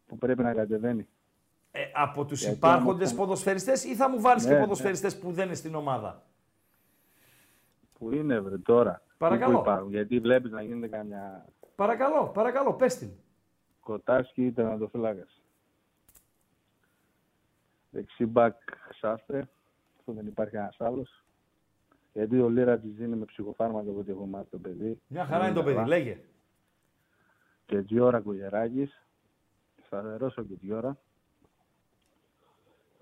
Που 0.07 0.19
πρέπει 0.19 0.43
να 0.43 0.55
κατεβαίνει. 0.55 1.09
Ε, 1.71 1.81
από 1.95 2.25
τους 2.25 2.41
Γιατί 2.41 2.57
υπάρχοντες 2.57 3.11
όμως- 3.13 3.25
ποδοσφαιριστές 3.25 3.85
ή 3.85 3.95
θα 3.95 4.11
μου 4.11 4.21
βάλεις 4.21 4.43
Ναι, 4.45 4.49
και 4.51 4.55
ναι. 4.57 4.63
ποδοσφαιριστές 4.63 5.19
που 5.19 5.31
δεν 5.33 5.47
είναι 5.47 5.55
στην 5.55 5.75
ομάδα; 5.75 6.23
Που 7.99 8.13
είναι 8.15 8.41
βρε 8.41 8.59
τώρα. 8.59 9.03
Παρακαλώ. 9.19 9.55
Πού 9.55 9.61
υπάρχουν, 9.61 9.91
γιατί 9.91 10.19
βλέπεις 10.21 10.51
να 10.51 10.63
γίνεται 10.63 10.89
καμιά 10.89 11.45
Παρακαλώ, 11.75 12.27
παρακαλώ, 12.35 12.75
πες 12.75 12.97
την. 12.99 13.11
κοτάσκι 13.81 14.45
ή 14.47 14.53
τερματοφύλακας. 14.53 15.17
Δεξί 15.29 15.38
μπακ 18.27 18.57
Σάστρε, 19.01 19.49
αυτό 19.99 20.13
δεν 20.13 20.27
υπάρχει 20.27 20.53
κανένας 20.53 20.81
άλλος. 20.81 21.25
Γιατί 22.13 22.41
ο 22.41 22.49
Λίρα 22.49 22.79
τη 22.79 22.89
δίνει 22.89 23.17
με 23.17 23.25
ψυχοφάρμακα 23.25 23.91
από 23.91 23.99
ό,τι 23.99 24.11
έχω 24.11 24.27
μάθει 24.27 24.51
το 24.51 24.59
παιδί. 24.59 25.01
Μια 25.07 25.25
χαρά 25.25 25.45
είναι 25.45 25.55
το 25.55 25.63
παιδί, 25.63 25.75
καλά. 25.75 25.87
λέγε. 25.87 26.21
Και 27.67 27.83
Τζιόρα 27.83 28.21
Κουγεράκης. 28.21 29.03
Σταθερός 29.87 30.37
ο 30.37 30.47
Τζιόρα. 30.59 30.99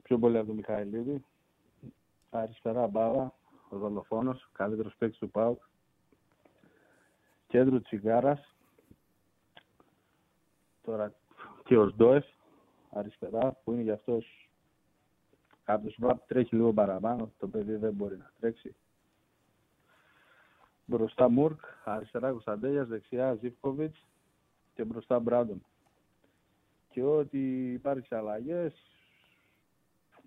Πιο 0.02 0.18
πολύ 0.18 0.36
από 0.38 0.46
τον 0.46 0.56
Μιχαηλίδη. 0.56 1.24
Αριστερά 2.30 2.86
μπάβα, 2.86 3.34
ο 3.68 3.78
δολοφόνος, 3.78 4.48
καλύτερος 4.52 4.94
παίκτης 4.98 5.18
του 5.18 5.30
ΠΑΟΚ. 5.30 5.62
Κέντρο 7.46 7.80
Τσιγάρα. 7.80 8.44
Τώρα 10.82 11.14
και 11.64 11.76
ο 11.76 11.88
Σντόεφ, 11.88 12.24
αριστερά, 12.90 13.52
που 13.64 13.72
είναι 13.72 13.82
για 13.82 13.94
αυτός 13.94 14.45
κάποιος 15.66 15.96
που 16.00 16.20
τρέχει 16.26 16.54
λίγο 16.54 16.72
παραπάνω. 16.72 17.32
Το 17.38 17.46
παιδί 17.48 17.74
δεν 17.76 17.92
μπορεί 17.92 18.16
να 18.16 18.30
τρέξει. 18.40 18.74
Μπροστά 20.84 21.28
Μουρκ, 21.30 21.60
αριστερά 21.84 22.30
Κωνσταντέλιας, 22.30 22.88
δεξιά 22.88 23.34
Ζιβκοβιτ 23.40 23.94
και 24.74 24.84
μπροστά 24.84 25.18
Μπράντον. 25.18 25.64
Και 26.90 27.02
ό,τι 27.02 27.72
υπάρχει 27.72 28.14
αλλαγές 28.14 28.72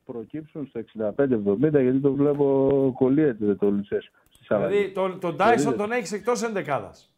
προκύψουν 0.05 0.67
στο 0.67 0.79
65-70 0.79 1.57
γιατί 1.59 1.99
το 1.99 2.13
βλέπω 2.13 2.91
κολλιέται 2.97 3.55
το 3.55 3.69
Λουτσέσκο 3.69 4.17
στις 4.29 4.51
αλλαγές. 4.51 4.77
Δηλαδή 4.77 4.93
τον, 4.93 5.19
τον 5.19 5.37
Τάισον 5.37 5.77
τον 5.77 5.91
έχεις 5.91 6.11
εκτός 6.11 6.43
εντεκάδας. 6.43 7.13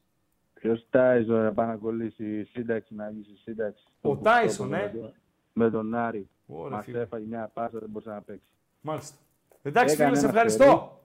Ποιος 0.53 0.85
Τάιζον 0.89 1.43
να 1.43 1.53
πάει 1.53 1.67
να 1.67 1.75
κολλήσει 1.75 2.43
σύνταξη, 2.43 2.95
να 2.95 3.09
βγει 3.09 3.23
στη 3.23 3.35
σύνταξη. 3.37 3.83
Ο 4.01 4.09
Το- 4.15 4.21
Τάισον, 4.21 4.69
το- 4.69 4.75
ε. 4.75 5.13
Με 5.53 5.69
τον 5.69 5.95
Άρη. 5.95 6.29
Ωραία, 6.53 6.75
Μας 6.77 6.85
φίλε. 6.85 6.99
έφαγε 6.99 7.25
μια 7.25 7.49
πάσα, 7.53 7.79
δεν 7.79 7.89
μπορούσε 7.89 8.09
να 8.09 8.21
παίξει. 8.21 8.45
Μάλιστα. 8.81 9.15
Εντάξει 9.61 9.93
Έκανε 9.93 10.09
φίλε, 10.09 10.19
σε 10.19 10.25
ένα 10.27 10.33
ευχαριστώ. 10.39 10.65
παιδί. 10.65 10.99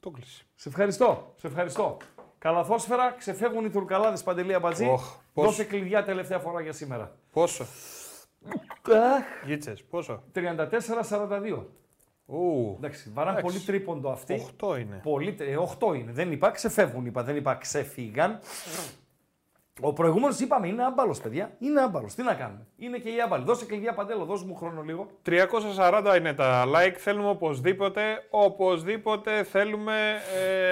Το 0.00 0.10
κλείσε. 0.10 0.44
Σε 0.54 0.68
ευχαριστώ, 0.68 1.34
σε 1.36 1.46
ευχαριστώ. 1.46 1.96
Καλαθόσφαιρα, 2.38 3.12
ξεφεύγουν 3.12 3.64
οι 3.64 3.70
τουρκαλάδες 3.70 4.22
Παντελή 4.22 4.54
Αμπατζή. 4.54 4.86
Οχ, 4.86 5.16
πώς. 5.32 5.44
Δώσε 5.44 5.64
κλειδιά 5.64 6.04
τελευταία 6.04 6.38
φορά 6.38 6.60
για 6.60 6.72
σήμερα. 6.72 7.16
Πόσο; 7.32 7.62
Αχ. 8.92 9.24
Γίτσες, 9.46 9.82
πόσο; 9.84 10.22
34-42. 10.32 11.64
Ου. 12.26 12.74
Εντάξει, 12.76 13.10
βαράνε 13.14 13.38
Εντάξει. 13.38 13.54
πολύ 13.56 13.66
τρίποντο 13.66 14.10
αυτοί. 14.10 14.46
8 14.60 14.78
είναι. 14.80 15.00
Πολύ, 15.02 15.36
ε, 15.38 15.56
8 15.56 15.94
είναι. 15.94 16.12
Δεν 16.12 16.32
είπα 16.32 16.50
ξεφεύγουν, 16.50 17.06
είπα. 17.06 17.22
Δεν 17.22 17.36
είπα 17.36 17.54
ξεφύγαν. 17.54 18.40
Ο 19.80 19.92
προηγούμενος 19.92 20.40
είπαμε 20.40 20.66
είναι 20.68 20.84
άμπαλος, 20.84 21.20
παιδιά. 21.20 21.50
Είναι 21.58 21.80
άμπαλος. 21.80 22.14
Τι 22.14 22.22
να 22.22 22.34
κάνουμε. 22.34 22.66
Είναι 22.76 22.98
και 22.98 23.08
οι 23.08 23.20
άμπαλοι. 23.20 23.44
Δώσε 23.44 23.64
κλειδιά 23.66 23.94
παντέλο, 23.94 24.24
δώσε 24.24 24.44
μου 24.46 24.54
χρόνο 24.54 24.82
λίγο. 24.82 25.06
340 25.26 26.14
είναι 26.18 26.32
τα 26.34 26.64
like. 26.66 26.94
Θέλουμε 26.96 27.28
οπωσδήποτε, 27.28 28.02
οπωσδήποτε 28.30 29.42
θέλουμε 29.42 30.16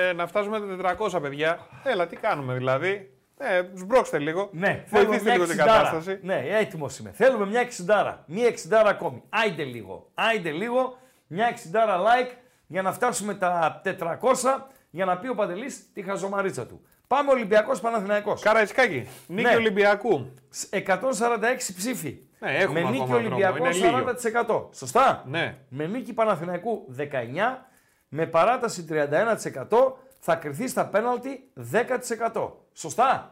ε, 0.09 0.13
να 0.13 0.27
φτάσουμε 0.27 0.77
τα 0.77 0.97
400 0.99 1.23
παιδιά. 1.23 1.59
Έλα, 1.85 2.07
τι 2.07 2.17
κάνουμε 2.17 2.55
δηλαδή. 2.55 3.11
Ε, 3.39 3.63
σμπρώξτε 3.75 4.19
λίγο. 4.19 4.49
Ναι, 4.53 4.85
θέλουμε 4.87 5.09
Βοηθήστε 5.09 5.23
μια 5.23 5.33
λίγο 5.33 5.45
την 5.45 5.59
εξιντάρα. 5.59 5.83
κατάσταση. 5.83 6.19
Ναι, 6.23 6.43
έτοιμος 6.49 6.99
είμαι. 6.99 7.11
Θέλουμε 7.15 7.47
μια 7.47 7.61
εξιντάρα. 7.61 8.25
Μια 8.27 8.47
εξιντάρα 8.47 8.89
ακόμη. 8.89 9.23
Άιντε 9.29 9.63
λίγο. 9.63 10.11
Άιντε 10.15 10.51
λίγο. 10.51 10.99
Μια 11.27 11.47
εξιντάρα 11.47 11.99
like 11.99 12.31
για 12.67 12.83
να 12.83 12.93
φτάσουμε 12.93 13.35
τα 13.35 13.81
400 13.85 14.67
για 14.91 15.05
να 15.05 15.19
πει 15.19 15.29
ο 15.29 15.35
Παντελής 15.35 15.93
τη 15.93 16.03
χαζομαρίτσα 16.03 16.67
του. 16.67 16.81
Πάμε 17.07 17.31
Ολυμπιακός 17.31 17.81
Παναθηναϊκός. 17.81 18.43
Καραϊσκάκη. 18.43 19.07
Νίκη 19.27 19.49
Ναι. 19.49 19.55
Ολυμπιακού. 19.57 20.27
146 20.71 21.75
ψήφοι. 21.77 22.19
Ναι, 22.39 22.51
έχουμε 22.57 22.81
με 22.81 22.89
νίκη 22.91 23.03
ακόμα 23.03 23.17
Ολυμπιακό 23.17 23.57
δρόμο, 23.57 23.71
είναι 23.99 24.15
40%. 24.47 24.69
Σωστά. 24.73 25.23
Ναι. 25.27 25.57
Με 25.69 25.87
νίκη 25.87 26.13
Παναθηναϊκού 26.13 26.95
19, 26.99 27.67
με 28.09 28.27
παράταση 28.27 28.85
31% 28.91 29.93
θα 30.21 30.35
κριθεί 30.35 30.69
στα 30.69 30.87
πέναλτι 30.87 31.51
10%. 31.73 32.51
Σωστά. 32.73 33.31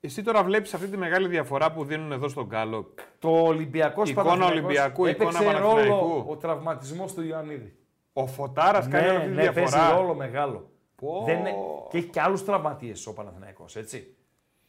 Εσύ 0.00 0.22
τώρα 0.22 0.42
βλέπεις 0.42 0.74
αυτή 0.74 0.86
τη 0.86 0.96
μεγάλη 0.96 1.28
διαφορά 1.28 1.72
που 1.72 1.84
δίνουν 1.84 2.12
εδώ 2.12 2.28
στο 2.28 2.44
γκάλοπ. 2.46 2.94
Το 3.18 3.28
Ολυμπιακός 3.28 4.10
Εικόνα 4.10 4.46
Ολυμπιακού, 4.46 5.06
εικόνα 5.06 5.10
έπαιξε 5.28 5.44
Παναθηναϊκού. 5.44 5.76
ρόλο 6.08 6.24
ο 6.28 6.36
τραυματισμός 6.36 7.14
του 7.14 7.22
Ιωαννίδη. 7.22 7.76
Ο 8.12 8.26
Φωτάρας 8.26 8.88
κάνει 8.88 9.06
Ναι, 9.06 9.14
αυτή 9.16 9.28
τη 9.28 9.34
ναι, 9.34 9.52
παίζει 9.52 9.70
διαφορά. 9.74 9.96
ρόλο 10.00 10.14
μεγάλο. 10.14 10.70
Πω. 10.96 11.22
Δεν 11.26 11.38
είναι... 11.38 11.54
Και 11.90 11.98
έχει 11.98 12.06
και 12.06 12.20
άλλους 12.20 12.44
τραυματίες 12.44 13.06
ο 13.06 13.12
Παναθηναϊκός, 13.12 13.76
έτσι. 13.76 14.14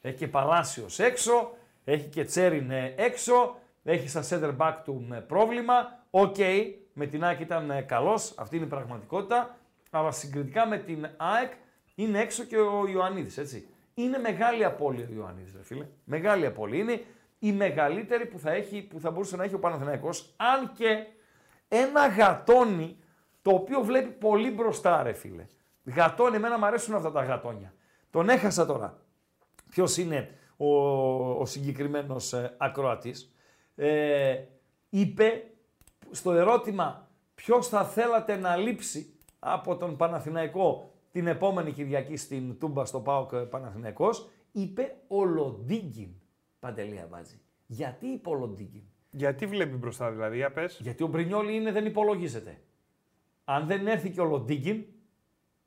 Έχει 0.02 0.16
και 0.16 0.28
Παλάσιο 0.28 0.86
έξω, 0.98 1.52
έχει 1.84 2.08
και 2.08 2.24
Τσέριν 2.24 2.72
ε, 2.72 2.94
έξω, 2.98 3.56
έχει 3.84 4.08
στα 4.08 4.24
center 4.30 4.58
back 4.58 4.76
του 4.84 5.06
με 5.08 5.22
πρόβλημα. 5.22 6.04
Οκ, 6.10 6.36
με 6.94 7.06
την 7.06 7.24
ΑΕΚ 7.24 7.40
ήταν 7.40 7.86
καλός, 7.86 8.34
αυτή 8.38 8.56
είναι 8.56 8.66
η 8.66 8.70
πραγματικότητα. 8.70 9.58
Αλλά 9.92 10.12
συγκριτικά 10.12 10.68
με 10.68 10.78
την 10.78 11.10
ΑΕΚ 11.18 11.52
είναι 11.96 12.20
έξω 12.20 12.44
και 12.44 12.58
ο 12.58 12.88
Ιωαννίδης, 12.88 13.38
έτσι. 13.38 13.68
Είναι 13.94 14.18
μεγάλη 14.18 14.66
απώλεια 14.66 15.08
ο 15.10 15.14
Ιωαννίδης, 15.14 15.54
ρε 15.56 15.64
φίλε. 15.64 15.88
Μεγάλη 16.04 16.46
απώλεια. 16.46 16.80
Είναι 16.80 17.04
η 17.40 17.52
μεγαλύτερη 17.52 18.26
που 18.26 18.40
θα, 18.40 18.52
έχει, 18.52 18.82
που 18.82 19.00
θα 19.00 19.12
μπορούσε 19.12 19.36
να 19.36 19.44
έχει 19.44 19.54
ο 19.54 19.60
Παναθηναϊκός, 19.60 20.34
αν 20.38 20.72
και 20.74 21.06
ένα 21.68 22.08
γατόνι 22.08 22.98
το 23.42 23.52
οποίο 23.52 23.82
βλέπει 23.82 24.10
πολύ 24.10 24.52
μπροστά, 24.52 25.04
ρε 25.04 25.14
φίλε. 25.14 25.46
Γατόνι, 25.86 26.36
εμένα 26.36 26.58
μου 26.58 26.66
αρέσουν 26.66 26.96
αυτά 26.96 27.12
τα 27.12 27.24
γατόνια. 27.24 27.74
Τον 28.10 28.30
έχασα 28.30 28.66
τώρα. 28.66 29.00
Ποιος 29.70 29.98
είναι 29.98 30.30
ο, 30.58 30.68
ο 31.32 31.46
συγκεκριμένος 31.46 32.34
ε, 32.34 32.56
ακροατής. 32.58 33.36
Ε, 33.76 34.44
είπε 34.90 35.44
στο 36.12 36.32
ερώτημα 36.32 37.10
ποιος 37.36 37.68
θα 37.68 37.86
θέλατε 37.86 38.36
να 38.36 38.56
λείψει 38.56 39.14
από 39.40 39.78
τον 39.78 39.96
Παναθηναϊκό 39.96 40.94
την 41.12 41.28
επόμενη 41.28 41.72
Κυριακή 41.72 42.16
στην 42.16 42.60
Τούμπα 42.60 42.86
στο 42.86 43.00
ΠΑΟΚ 43.00 43.32
ε, 43.34 43.38
Παναθηναϊκός, 43.38 44.30
είπε 44.52 44.96
Ολοντίγκιν. 45.08 46.10
Παντελή 46.60 47.00
Αμπάτζη. 47.00 47.40
Γιατί 47.66 48.08
είπε 48.08 48.30
Ολοντίγκιν. 48.30 48.84
Γιατί 49.12 49.46
βλέπει 49.46 49.76
μπροστά 49.76 50.12
δηλαδή, 50.12 50.36
για 50.36 50.52
πες. 50.52 50.80
Γιατί 50.82 51.04
ο 51.04 51.08
Μπρινιόλι 51.08 51.56
είναι, 51.56 51.72
δεν 51.72 51.86
υπολογίζεται. 51.86 52.62
Αν 53.44 53.68
δεν 53.68 53.88
έρθει 53.88 54.10
και 54.10 54.22
ο 54.22 54.26
Λοντίγκιν, 54.26 54.86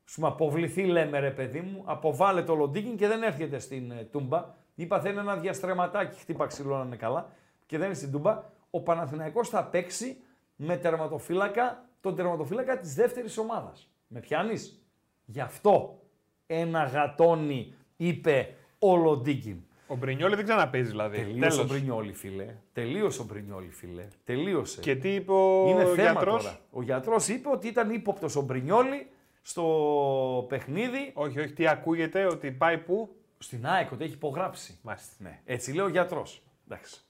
σου 0.09 0.27
αποβληθεί 0.27 0.85
λέμε 0.85 1.19
ρε 1.19 1.31
παιδί 1.31 1.61
μου, 1.61 1.81
αποβάλλεται 1.85 2.45
το 2.45 2.55
Λοντίγκιν 2.55 2.97
και 2.97 3.07
δεν 3.07 3.23
έρχεται 3.23 3.59
στην 3.59 3.91
ε, 3.91 4.07
Τούμπα. 4.11 4.45
Είπα 4.75 4.99
θέλει 4.99 5.17
ένα 5.17 5.35
διαστρεματάκι, 5.35 6.19
χτύπα 6.19 6.47
ξύλο 6.47 6.77
να 6.77 6.85
είναι 6.85 6.95
καλά 6.95 7.29
και 7.65 7.77
δεν 7.77 7.85
είναι 7.85 7.95
στην 7.95 8.11
Τούμπα. 8.11 8.43
Ο 8.69 8.81
Παναθηναϊκός 8.81 9.49
θα 9.49 9.63
παίξει 9.63 10.17
με 10.55 10.77
τερματοφύλακα, 10.77 11.85
τον 12.01 12.15
τερματοφύλακα 12.15 12.77
της 12.77 12.95
δεύτερης 12.95 13.37
ομάδας. 13.37 13.91
Με 14.07 14.19
πιάνεις; 14.19 14.83
Γι' 15.25 15.39
αυτό 15.39 15.99
ένα 16.47 16.83
γατόνι 16.83 17.73
είπε 17.97 18.55
ο 18.79 18.95
Λοντίγκιν. 18.95 19.57
Ο 19.87 19.95
Μπρινιόλι 19.95 20.35
δεν 20.35 20.43
ξαναπέζει 20.43 20.89
δηλαδή. 20.89 21.17
Τελείωσε 21.17 21.39
Τέλος. 21.39 21.59
ο 21.59 21.65
Μπρινιόλι, 21.73 22.13
φίλε. 22.13 22.55
Τελείωσε 22.73 23.21
ο 23.21 23.23
Μπρινιόλι, 23.23 23.69
φίλε. 23.69 24.07
Τελείωσε. 24.23 24.81
Και 24.81 24.95
τι 24.95 25.13
είπε 25.13 25.31
ο 25.31 25.67
Είναι 25.69 25.85
θέμα 25.85 26.11
γιατρός; 26.11 26.43
τώρα. 26.43 26.59
Ο 26.71 26.81
γιατρός 26.81 27.27
είπε 27.27 27.49
ότι 27.49 27.67
ήταν 27.67 27.89
ύποπτος 27.89 28.35
ο 28.35 28.41
Μπρινιόλι 28.41 29.07
στο 29.41 30.45
παιχνίδι. 30.49 31.11
Όχι, 31.13 31.39
όχι, 31.39 31.53
τι 31.53 31.67
ακούγεται, 31.67 32.25
ότι 32.25 32.51
πάει 32.51 32.77
πού; 32.77 33.13
Στην 33.37 33.67
ΑΕΚ, 33.67 33.91
ότι 33.91 34.03
έχει 34.03 34.13
υπογράψει. 34.13 34.79
Μάλιστα. 34.81 35.13
Ναι. 35.17 35.39
Έτσι 35.45 35.73
λέει 35.73 35.85
ο 35.85 35.89
γιατρός. 35.89 36.43
Εντάξει. 36.67 37.01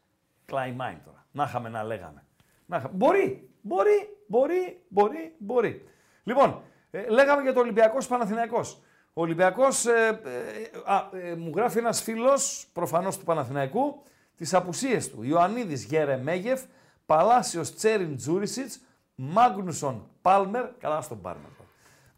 Κλάι 0.46 0.76
τώρα. 1.06 1.26
Να 1.32 1.44
είχαμε 1.44 1.70
να 1.70 1.84
λέγαμε. 1.84 2.24
Να 2.66 2.78
είχα- 2.78 2.90
Μπορεί, 2.94 3.50
μπορεί, 3.62 4.18
μπορεί, 4.28 4.80
μπορεί, 4.90 5.34
μπορεί. 5.38 5.84
Λοιπόν, 6.24 6.62
ε, 6.92 7.10
λέγαμε 7.10 7.42
για 7.42 7.54
το 7.54 7.60
Ολυμπιακός 7.60 8.08
Παναθηναϊκός. 8.08 8.82
Ο 9.14 9.22
Ολυμπιακός, 9.22 9.86
ε, 9.86 10.22
ε, 10.24 10.92
α, 10.94 11.10
ε, 11.18 11.36
μου 11.36 11.52
γράφει 11.56 11.78
ένας 11.78 12.02
φίλος, 12.02 12.68
προφανώς 12.74 13.18
του 13.18 13.26
Παναθηναϊκού, 13.26 14.04
τις 14.36 14.54
απουσίες 14.54 15.10
του. 15.10 15.24
Ιωαννίδης 15.24 15.84
Γερεμέγεφ, 15.84 16.62
Παλάσιος 17.06 17.76
Τσέριν 17.76 18.16
Τζούρισιτς, 18.16 18.80
Μάγνουσον 19.16 20.10
Πάλμερ, 20.22 20.66
καλά 20.78 21.02
στον 21.02 21.22
Πάλμερ. 21.22 21.50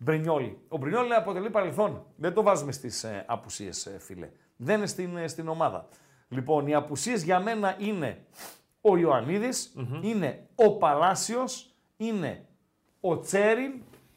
Τώρα. 0.05 0.17
Μπρινιόλι. 0.17 0.57
Ο 0.67 0.77
Μπρινιόλι 0.77 1.13
αποτελεί 1.13 1.49
παρελθόν. 1.49 2.05
Δεν 2.15 2.33
το 2.33 2.43
βάζουμε 2.43 2.71
στις 2.71 3.03
ε, 3.03 3.25
απουσίες, 3.27 3.85
ε, 3.85 3.99
φίλε. 3.99 4.29
Δεν 4.55 4.77
είναι 4.77 4.85
στην, 4.85 5.17
ε, 5.17 5.27
στην 5.27 5.47
ομάδα. 5.47 5.87
Λοιπόν, 6.27 6.67
οι 6.67 6.73
απουσίες 6.73 7.23
για 7.23 7.39
μένα 7.39 7.75
είναι 7.79 8.25
ο 8.81 8.97
ιωαννιδης 8.97 9.75
είναι 10.01 10.47
ο 10.55 10.77
Παλάσιος, 10.77 11.75
είναι 11.97 12.45
ο 12.99 13.19
Τσέριν 13.19 13.71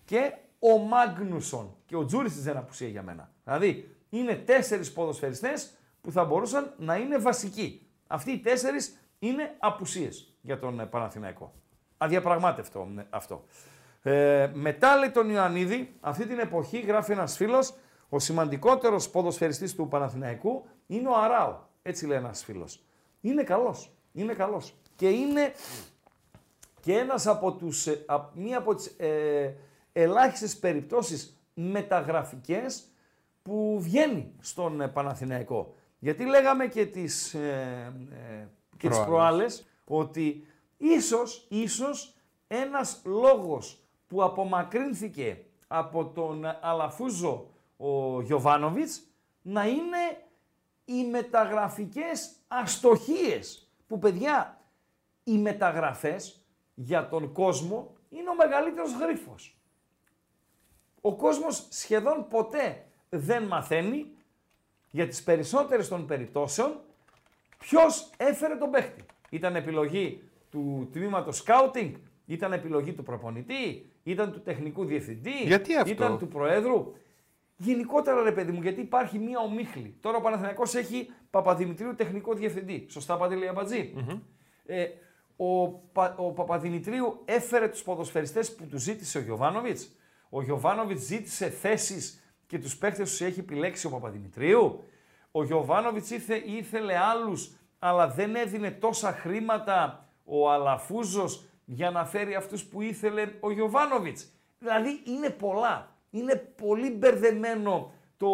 και 0.05 0.32
ο 0.59 0.78
Μάγνουσον. 0.78 1.77
Και 1.86 1.97
ο 1.97 2.05
Τζούρισιτς 2.05 2.43
δεν 2.43 2.52
είναι 2.52 2.61
απουσία 2.62 2.89
για 2.89 3.02
μένα. 3.02 3.31
Δηλαδή, 3.44 3.97
είναι 4.11 4.35
τέσσερις 4.35 4.93
ποδοσφαιριστές 4.93 5.70
που 6.01 6.12
θα 6.12 6.24
μπορούσαν 6.24 6.74
να 6.78 6.97
είναι 6.97 7.19
βασικοί. 7.19 7.86
Αυτοί 8.06 8.31
οι 8.31 8.39
τέσσερις 8.39 8.97
είναι 9.19 9.55
απουσίες 9.59 10.35
για 10.40 10.59
τον 10.59 10.81
ε, 10.81 10.86
Παναθηναϊκό. 10.86 11.55
Αδιαπραγμάτευτο 11.97 12.89
ε, 12.98 13.02
αυτό. 13.11 13.44
Ε, 14.06 14.51
μετά 14.55 14.97
λέει 14.97 15.10
τον 15.10 15.31
Ιωαννίδη, 15.31 15.94
αυτή 16.01 16.26
την 16.26 16.39
εποχή 16.39 16.81
γράφει 16.81 17.12
ένας 17.12 17.36
φίλος, 17.36 17.74
ο 18.09 18.18
σημαντικότερος 18.18 19.10
ποδοσφαιριστής 19.10 19.74
του 19.74 19.89
Παναθηναϊκού 19.89 20.64
είναι 20.86 21.09
ο 21.09 21.14
Αράου. 21.16 21.56
Έτσι 21.82 22.06
λέει 22.06 22.18
ένας 22.18 22.44
φίλος. 22.44 22.85
Είναι 23.20 23.43
καλός. 23.43 23.93
Είναι 24.12 24.32
καλός. 24.35 24.74
Και 24.97 25.09
είναι 25.09 25.52
και 26.81 26.98
ένας 26.98 27.26
από 27.26 27.52
τους, 27.52 27.86
ε, 27.86 28.02
α- 28.06 28.28
μία 28.35 28.59
από 28.59 28.74
τις 28.74 28.86
ε, 28.86 29.55
ελάχιστες 29.93 30.59
περιπτώσεις 30.59 31.40
μεταγραφικές 31.55 32.85
που 33.43 33.76
βγαίνει 33.81 34.32
στον 34.40 34.81
ε, 34.81 34.89
Παναθηναϊκό. 34.89 35.74
Γιατί 35.98 36.24
λέγαμε 36.24 36.66
και 36.66 36.86
τις, 36.86 37.35
ε, 37.35 37.93
ε, 38.10 38.48
και 38.76 38.89
τις 38.89 38.98
Προάλλες. 38.98 39.06
προάλλες 39.06 39.66
ότι 39.85 40.47
ίσως, 40.76 41.47
ίσως 41.51 42.14
ένας 42.47 43.02
λόγος 43.05 43.84
που 44.15 44.23
απομακρύνθηκε 44.23 45.45
από 45.66 46.05
τον 46.07 46.45
Αλαφούζο 46.61 47.51
ο 47.77 48.20
Γιωβάνοβιτς 48.20 49.03
να 49.43 49.66
είναι 49.66 50.27
οι 50.85 51.05
μεταγραφικές 51.05 52.31
αστοχίες 52.49 53.70
που 53.86 53.99
παιδιά 53.99 54.61
οι 55.24 55.39
μεταγραφές 55.39 56.45
για 56.74 57.09
τον 57.09 57.32
κόσμο 57.32 57.97
είναι 58.09 58.31
ο 58.31 58.35
μεγαλύτερος 58.35 58.93
γρίφος. 58.93 59.59
Ο 61.01 61.16
κόσμος 61.16 61.66
σχεδόν 61.70 62.28
ποτέ 62.28 62.86
δεν 63.09 63.43
μαθαίνει 63.43 64.12
για 64.91 65.09
τις 65.09 65.23
περισσότερες 65.23 65.89
των 65.89 66.07
περιπτώσεων 66.07 66.81
ποιος 67.59 68.11
έφερε 68.16 68.57
τον 68.57 68.70
παίχτη. 68.70 69.05
Ήταν 69.31 69.57
επιλογή 69.57 70.23
του 70.51 70.89
τμήματος 70.93 71.45
scouting, 71.47 71.93
ήταν 72.26 72.52
επιλογή 72.52 72.92
του 72.92 73.02
προπονητή, 73.02 73.90
ήταν 74.02 74.32
του 74.32 74.40
τεχνικού 74.40 74.84
διευθυντή, 74.84 75.42
Γιατί 75.44 75.76
αυτό; 75.76 75.90
ήταν 75.92 76.18
του 76.18 76.28
προέδρου. 76.28 76.92
Γενικότερα 77.56 78.22
ρε 78.22 78.32
παιδί 78.32 78.52
μου, 78.52 78.62
γιατί 78.62 78.80
υπάρχει 78.80 79.18
μία 79.18 79.38
ομίχλη. 79.40 79.96
Τώρα 80.01 80.16
ο 80.16 80.20
Παναθηναϊκός 80.20 80.74
έχει 80.74 81.10
Παπαδημητρίου 81.30 81.94
τεχνικό 81.94 82.34
διευθυντή. 82.34 82.86
Σωστά 82.90 83.16
Παντελή 83.16 83.48
Αμπατζή. 83.48 83.94
Ε, 84.66 84.86
ο, 85.36 85.68
Πα, 85.68 86.14
ο 86.18 86.32
Παπαδημητρίου 86.32 87.22
έφερε 87.24 87.68
τους 87.68 87.82
ποδοσφαιριστές 87.82 88.55
που 88.55 88.66
τους 88.66 88.82
ζήτησε 88.82 89.18
ο 89.18 89.20
Γιωβάνοβιτς. 89.20 89.96
Ο 90.28 90.42
Γιωβάνοβιτς 90.42 91.02
ζήτησε 91.02 91.48
θέσεις 91.48 92.22
και 92.46 92.59
τους 92.59 92.76
παίχτες 92.76 93.10
τους 93.10 93.20
έχει 93.20 93.40
επιλέξει 93.40 93.86
ο 93.86 93.90
Παπαδημητρίου. 93.90 94.84
Ο 95.30 95.44
Γιωβάνοβιτς 95.44 96.10
ήθε, 96.10 96.34
ήθελε 96.34 96.96
άλλους, 96.96 97.52
αλλά 97.78 98.09
δεν 98.09 98.34
έδινε 98.34 98.70
τόσα 98.70 99.12
χρήματα 99.12 100.09
ο 100.24 100.51
Αλαφούζος 100.51 101.44
για 101.65 101.91
να 101.91 102.05
φέρει 102.05 102.35
αυτούς 102.35 102.65
που 102.65 102.81
ήθελε 102.82 103.28
ο 103.41 103.51
Γιωβάνοβιτς. 103.51 104.28
Δηλαδή 104.59 105.03
είναι 105.07 105.31
πολλά. 105.31 105.89
Είναι 106.11 106.36
πολύ 106.36 106.91
μπερδεμένο 106.91 107.93
το 108.16 108.28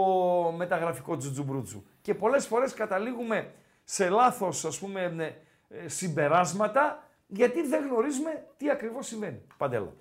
μεταγραφικό 0.57 1.17
τζουτζουμπρούτζου. 1.17 1.83
Και 2.03 2.15
πολλές 2.15 2.47
φορές 2.47 2.75
καταλήγουμε 2.75 3.53
σε 3.85 4.09
λάθος, 4.09 4.65
ας 4.65 4.79
πούμε, 4.79 5.09
ναι, 5.09 5.37
ε, 5.69 5.89
συμπεράσματα, 5.89 7.09
γιατί 7.27 7.63
δεν 7.67 7.87
γνωρίζουμε 7.87 8.47
τι 8.57 8.71
ακριβώς 8.71 9.07
συμβαίνει. 9.07 9.43
Παντέλο. 9.57 9.97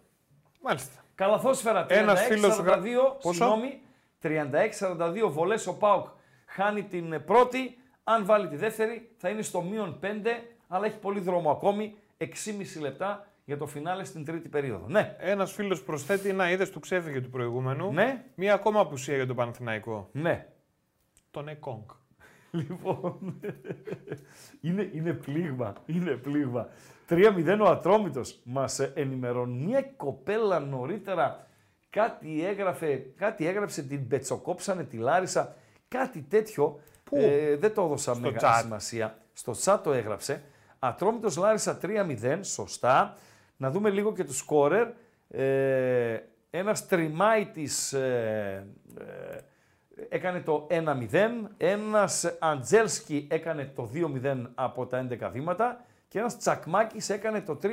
Μάλιστα. 0.61 1.03
Καλαθόσφαιρα 1.15 1.85
36-42, 1.85 1.91
Ένας 2.01 2.21
φίλος 2.25 2.53
σου 2.55 2.61
γρα- 2.63 2.77
Πόσο; 3.21 3.33
συγγνώμη, 3.33 3.81
36-42 4.19 5.29
βολές 5.29 5.67
ο 5.67 5.77
ΠΑΟΚ 5.77 6.07
χάνει 6.45 6.83
την 6.83 7.23
πρώτη, 7.25 7.77
αν 8.03 8.25
βάλει 8.25 8.47
τη 8.47 8.55
δεύτερη 8.55 9.11
θα 9.17 9.29
είναι 9.29 9.41
στο 9.41 9.61
μείον 9.61 9.99
5, 10.01 10.05
αλλά 10.67 10.85
έχει 10.85 10.97
πολύ 10.97 11.19
δρόμο 11.19 11.51
ακόμη, 11.51 11.95
6,5 12.21 12.81
λεπτά 12.81 13.27
για 13.45 13.57
το 13.57 13.67
φινάλε 13.67 14.03
στην 14.03 14.25
τρίτη 14.25 14.49
περίοδο. 14.49 14.85
Ναι. 14.87 15.15
Ένας 15.19 15.51
φίλος 15.51 15.83
προσθέτει 15.83 16.33
να 16.33 16.51
είδες 16.51 16.69
του 16.69 16.79
ξέφυγε 16.79 17.21
του 17.21 17.29
προηγούμενου. 17.29 17.91
Ναι. 17.93 18.23
Μία 18.35 18.53
ακόμα 18.53 18.79
απουσία 18.79 19.15
για 19.15 19.27
τον 19.27 19.35
Παναθηναϊκό. 19.35 20.09
Ναι. 20.11 20.47
Τον 21.31 21.47
Εκόνγκ. 21.47 21.83
Λοιπόν, 22.51 23.39
είναι, 24.61 24.89
είναι 24.93 25.13
πλήγμα, 25.13 25.73
είναι 25.85 26.11
πλήγμα. 26.11 26.69
3-0 27.09 27.57
ο 27.61 27.65
Ατρόμητος 27.65 28.39
μας 28.43 28.79
ε, 28.79 28.91
ενημερώνει. 28.95 29.65
Μια 29.65 29.81
κοπέλα 29.81 30.59
νωρίτερα 30.59 31.47
κάτι 31.89 32.45
έγραφε, 32.45 33.05
κάτι 33.15 33.47
έγραψε, 33.47 33.83
την 33.83 34.07
πετσοκόψανε 34.07 34.83
τη 34.83 34.97
Λάρισα, 34.97 35.55
κάτι 35.87 36.21
τέτοιο. 36.21 36.79
Πού; 37.03 37.15
Ε, 37.15 37.55
δεν 37.55 37.73
το 37.73 37.81
έδωσα 37.81 38.13
Στο 38.13 38.21
μεγάλη 38.21 38.55
chat. 38.57 38.61
σημασία. 38.61 39.17
Στο 39.33 39.53
chat 39.63 39.79
το 39.83 39.93
έγραψε. 39.93 40.43
Ατρόμητος 40.79 41.37
Λάρισα 41.37 41.77
3-0, 41.81 42.39
σωστά. 42.41 43.17
Να 43.57 43.71
δούμε 43.71 43.89
λίγο 43.89 44.13
και 44.13 44.23
του 44.23 44.33
σκόρερ. 44.33 44.87
Ε, 45.29 46.19
ένας 46.49 46.87
τριμάιτης 46.87 47.93
ε, 47.93 48.67
ε, 48.99 49.37
έκανε 50.09 50.41
το 50.41 50.67
1-0, 50.69 50.79
ένας 51.57 52.35
Αντζέλσκι 52.39 53.27
έκανε 53.29 53.71
το 53.75 53.89
2-0 54.23 54.41
από 54.55 54.85
τα 54.85 55.07
11 55.09 55.29
βήματα 55.31 55.85
και 56.07 56.19
ένας 56.19 56.37
Τσακμάκης 56.37 57.09
έκανε 57.09 57.41
το 57.41 57.59
3-0. 57.63 57.67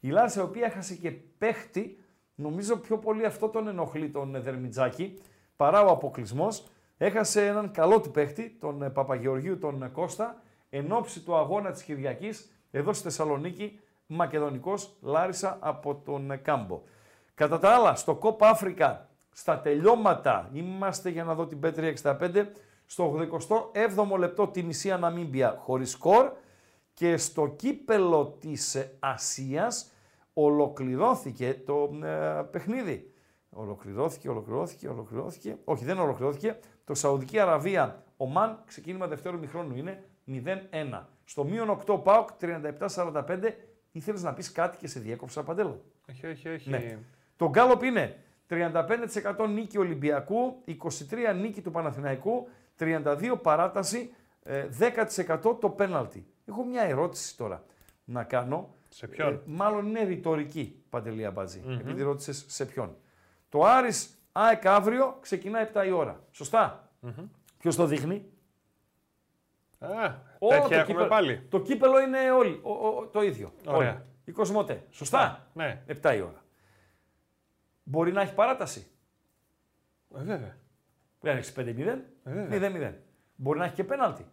Η 0.00 0.08
Λάρισα 0.08 0.40
η 0.40 0.44
οποία 0.44 0.66
έχασε 0.66 0.94
και 0.94 1.10
παίχτη, 1.38 1.98
νομίζω 2.34 2.76
πιο 2.76 2.98
πολύ 2.98 3.24
αυτό 3.24 3.48
τον 3.48 3.68
ενοχλεί 3.68 4.08
τον 4.08 4.42
Δερμιτζάκη, 4.42 5.18
παρά 5.56 5.82
ο 5.82 5.90
αποκλεισμός. 5.90 6.66
Έχασε 6.96 7.46
έναν 7.46 7.70
καλό 7.70 8.00
του 8.00 8.10
παίχτη, 8.10 8.56
τον 8.60 8.82
ε, 8.82 8.90
Παπαγεωργίου, 8.90 9.58
τον 9.58 9.82
ε, 9.82 9.88
Κώστα, 9.88 10.42
εν 10.74 10.92
ώψη 10.92 11.20
του 11.20 11.36
αγώνα 11.36 11.70
της 11.70 11.82
Κυριακής, 11.82 12.52
εδώ 12.70 12.92
στη 12.92 13.02
Θεσσαλονίκη, 13.02 13.80
Μακεδονικός 14.06 14.96
Λάρισα 15.00 15.58
από 15.60 15.94
τον 15.94 16.30
ε, 16.30 16.36
Κάμπο. 16.36 16.80
Κατά 17.34 17.58
τα 17.58 17.70
άλλα, 17.70 17.94
στο 17.94 18.14
Κόπα 18.14 18.48
Αφρικα, 18.48 19.08
στα 19.30 19.60
τελειώματα, 19.60 20.50
είμαστε 20.52 21.10
για 21.10 21.24
να 21.24 21.34
δω 21.34 21.46
την 21.46 21.60
Πέτρια 21.60 21.94
65, 22.02 22.46
στο 22.86 23.28
87ο 24.12 24.18
λεπτό 24.18 24.48
τη 24.48 24.62
Νησία 24.62 24.98
Ναμίμπια 24.98 25.56
χωρίς 25.58 25.90
σκορ 25.90 26.32
και 26.94 27.16
στο 27.16 27.46
κύπελο 27.46 28.26
της 28.40 28.74
ε, 28.74 28.96
Ασίας 28.98 29.90
ολοκληρώθηκε 30.32 31.62
το 31.66 31.90
ε, 32.02 32.42
παιχνίδι. 32.50 33.12
Ολοκληρώθηκε, 33.50 34.28
ολοκληρώθηκε, 34.28 34.88
ολοκληρώθηκε. 34.88 35.56
Όχι, 35.64 35.84
δεν 35.84 35.98
ολοκληρώθηκε. 35.98 36.58
Το 36.84 36.94
Σαουδική 36.94 37.38
Αραβία 37.38 38.04
Ο 38.16 38.26
Μαν 38.26 38.62
ξεκίνημα 38.66 39.06
δευτέρου 39.06 39.38
μηχρόνου 39.38 39.76
είναι 39.76 40.04
0-1. 40.32 41.02
Στο 41.24 41.44
μείον 41.44 41.80
8 41.86 42.02
Πάοκ 42.02 42.28
37-45. 42.40 43.54
Ήθελες 43.92 44.22
να 44.22 44.32
πεις 44.32 44.52
κάτι 44.52 44.76
και 44.76 44.86
σε 44.86 45.00
διέκοψα 45.00 45.42
παντέλο. 45.42 45.84
Όχι, 46.10 46.26
όχι, 46.26 46.48
όχι. 46.48 46.70
Ναι. 46.70 46.98
Το 47.36 47.48
γκάλοπ 47.48 47.82
είναι 47.82 48.16
35% 48.48 49.48
νίκη 49.48 49.78
Ολυμπιακού, 49.78 50.62
23 50.66 51.34
νίκη 51.40 51.60
του 51.60 51.70
Παναθηναϊκού, 51.70 52.48
32 52.78 53.38
παράταση, 53.42 54.14
ε, 54.42 54.66
10% 54.78 55.56
το 55.60 55.68
πέναλτι. 55.68 56.26
Έχω 56.48 56.64
μια 56.64 56.82
ερώτηση 56.82 57.36
τώρα 57.36 57.64
να 58.04 58.24
κάνω. 58.24 58.74
Σε 58.88 59.06
ποιον; 59.06 59.32
Ε, 59.32 59.40
μάλλον 59.46 59.86
είναι 59.86 60.02
ρητορική, 60.02 60.82
Παντελία 60.90 61.30
Μπατζή, 61.30 61.62
Μμμ. 61.64 61.78
επειδή 61.78 62.02
ρώτησες 62.02 62.44
σε 62.48 62.64
ποιον. 62.66 62.96
Το 63.48 63.64
Άρης 63.64 64.18
ΑΕΚ 64.32 64.66
αύριο 64.66 65.16
ξεκινά 65.20 65.60
7 65.60 65.86
η 65.86 65.90
ώρα. 65.90 66.20
Σωστά; 66.30 66.88
Μμμ. 67.00 67.12
Ποιος 67.58 67.76
το 67.76 67.86
δείχνει; 67.86 68.24
Α, 69.82 70.14
Όλο 70.38 70.50
τέτοια 70.52 70.68
το 70.68 70.74
έχουμε 70.74 70.84
κύπελο- 70.84 71.08
πάλι. 71.08 71.46
Το 71.50 71.60
κύπελο 71.60 72.00
είναι 72.00 72.30
όλοι, 72.30 72.60
ο- 72.62 72.86
ο- 72.88 73.06
το 73.06 73.22
ίδιο. 73.22 73.52
Ωραία. 73.66 73.90
Όλοι. 73.92 74.02
Η 74.24 74.32
Κοσμοτέ. 74.32 74.86
Σωστά; 74.90 75.46
Ναι. 75.52 75.82
7 75.86 76.14
η 76.16 76.20
ώρα. 76.20 76.44
Μπορεί 77.82 78.12
να 78.12 78.20
έχει 78.20 78.34
παράταση; 78.34 78.86
Ε, 80.16 80.22
βέβαια. 80.22 80.56
Δεν 81.20 81.36
έχει 81.36 81.52
5-0. 81.52 81.88
Ε, 82.24 82.32
βέβαια. 82.32 82.48
0-0. 82.48 82.94
Μπορεί 83.36 83.58
να 83.58 83.64
έχει 83.64 83.74
και 83.74 83.84
πέναλτι; 83.84 84.26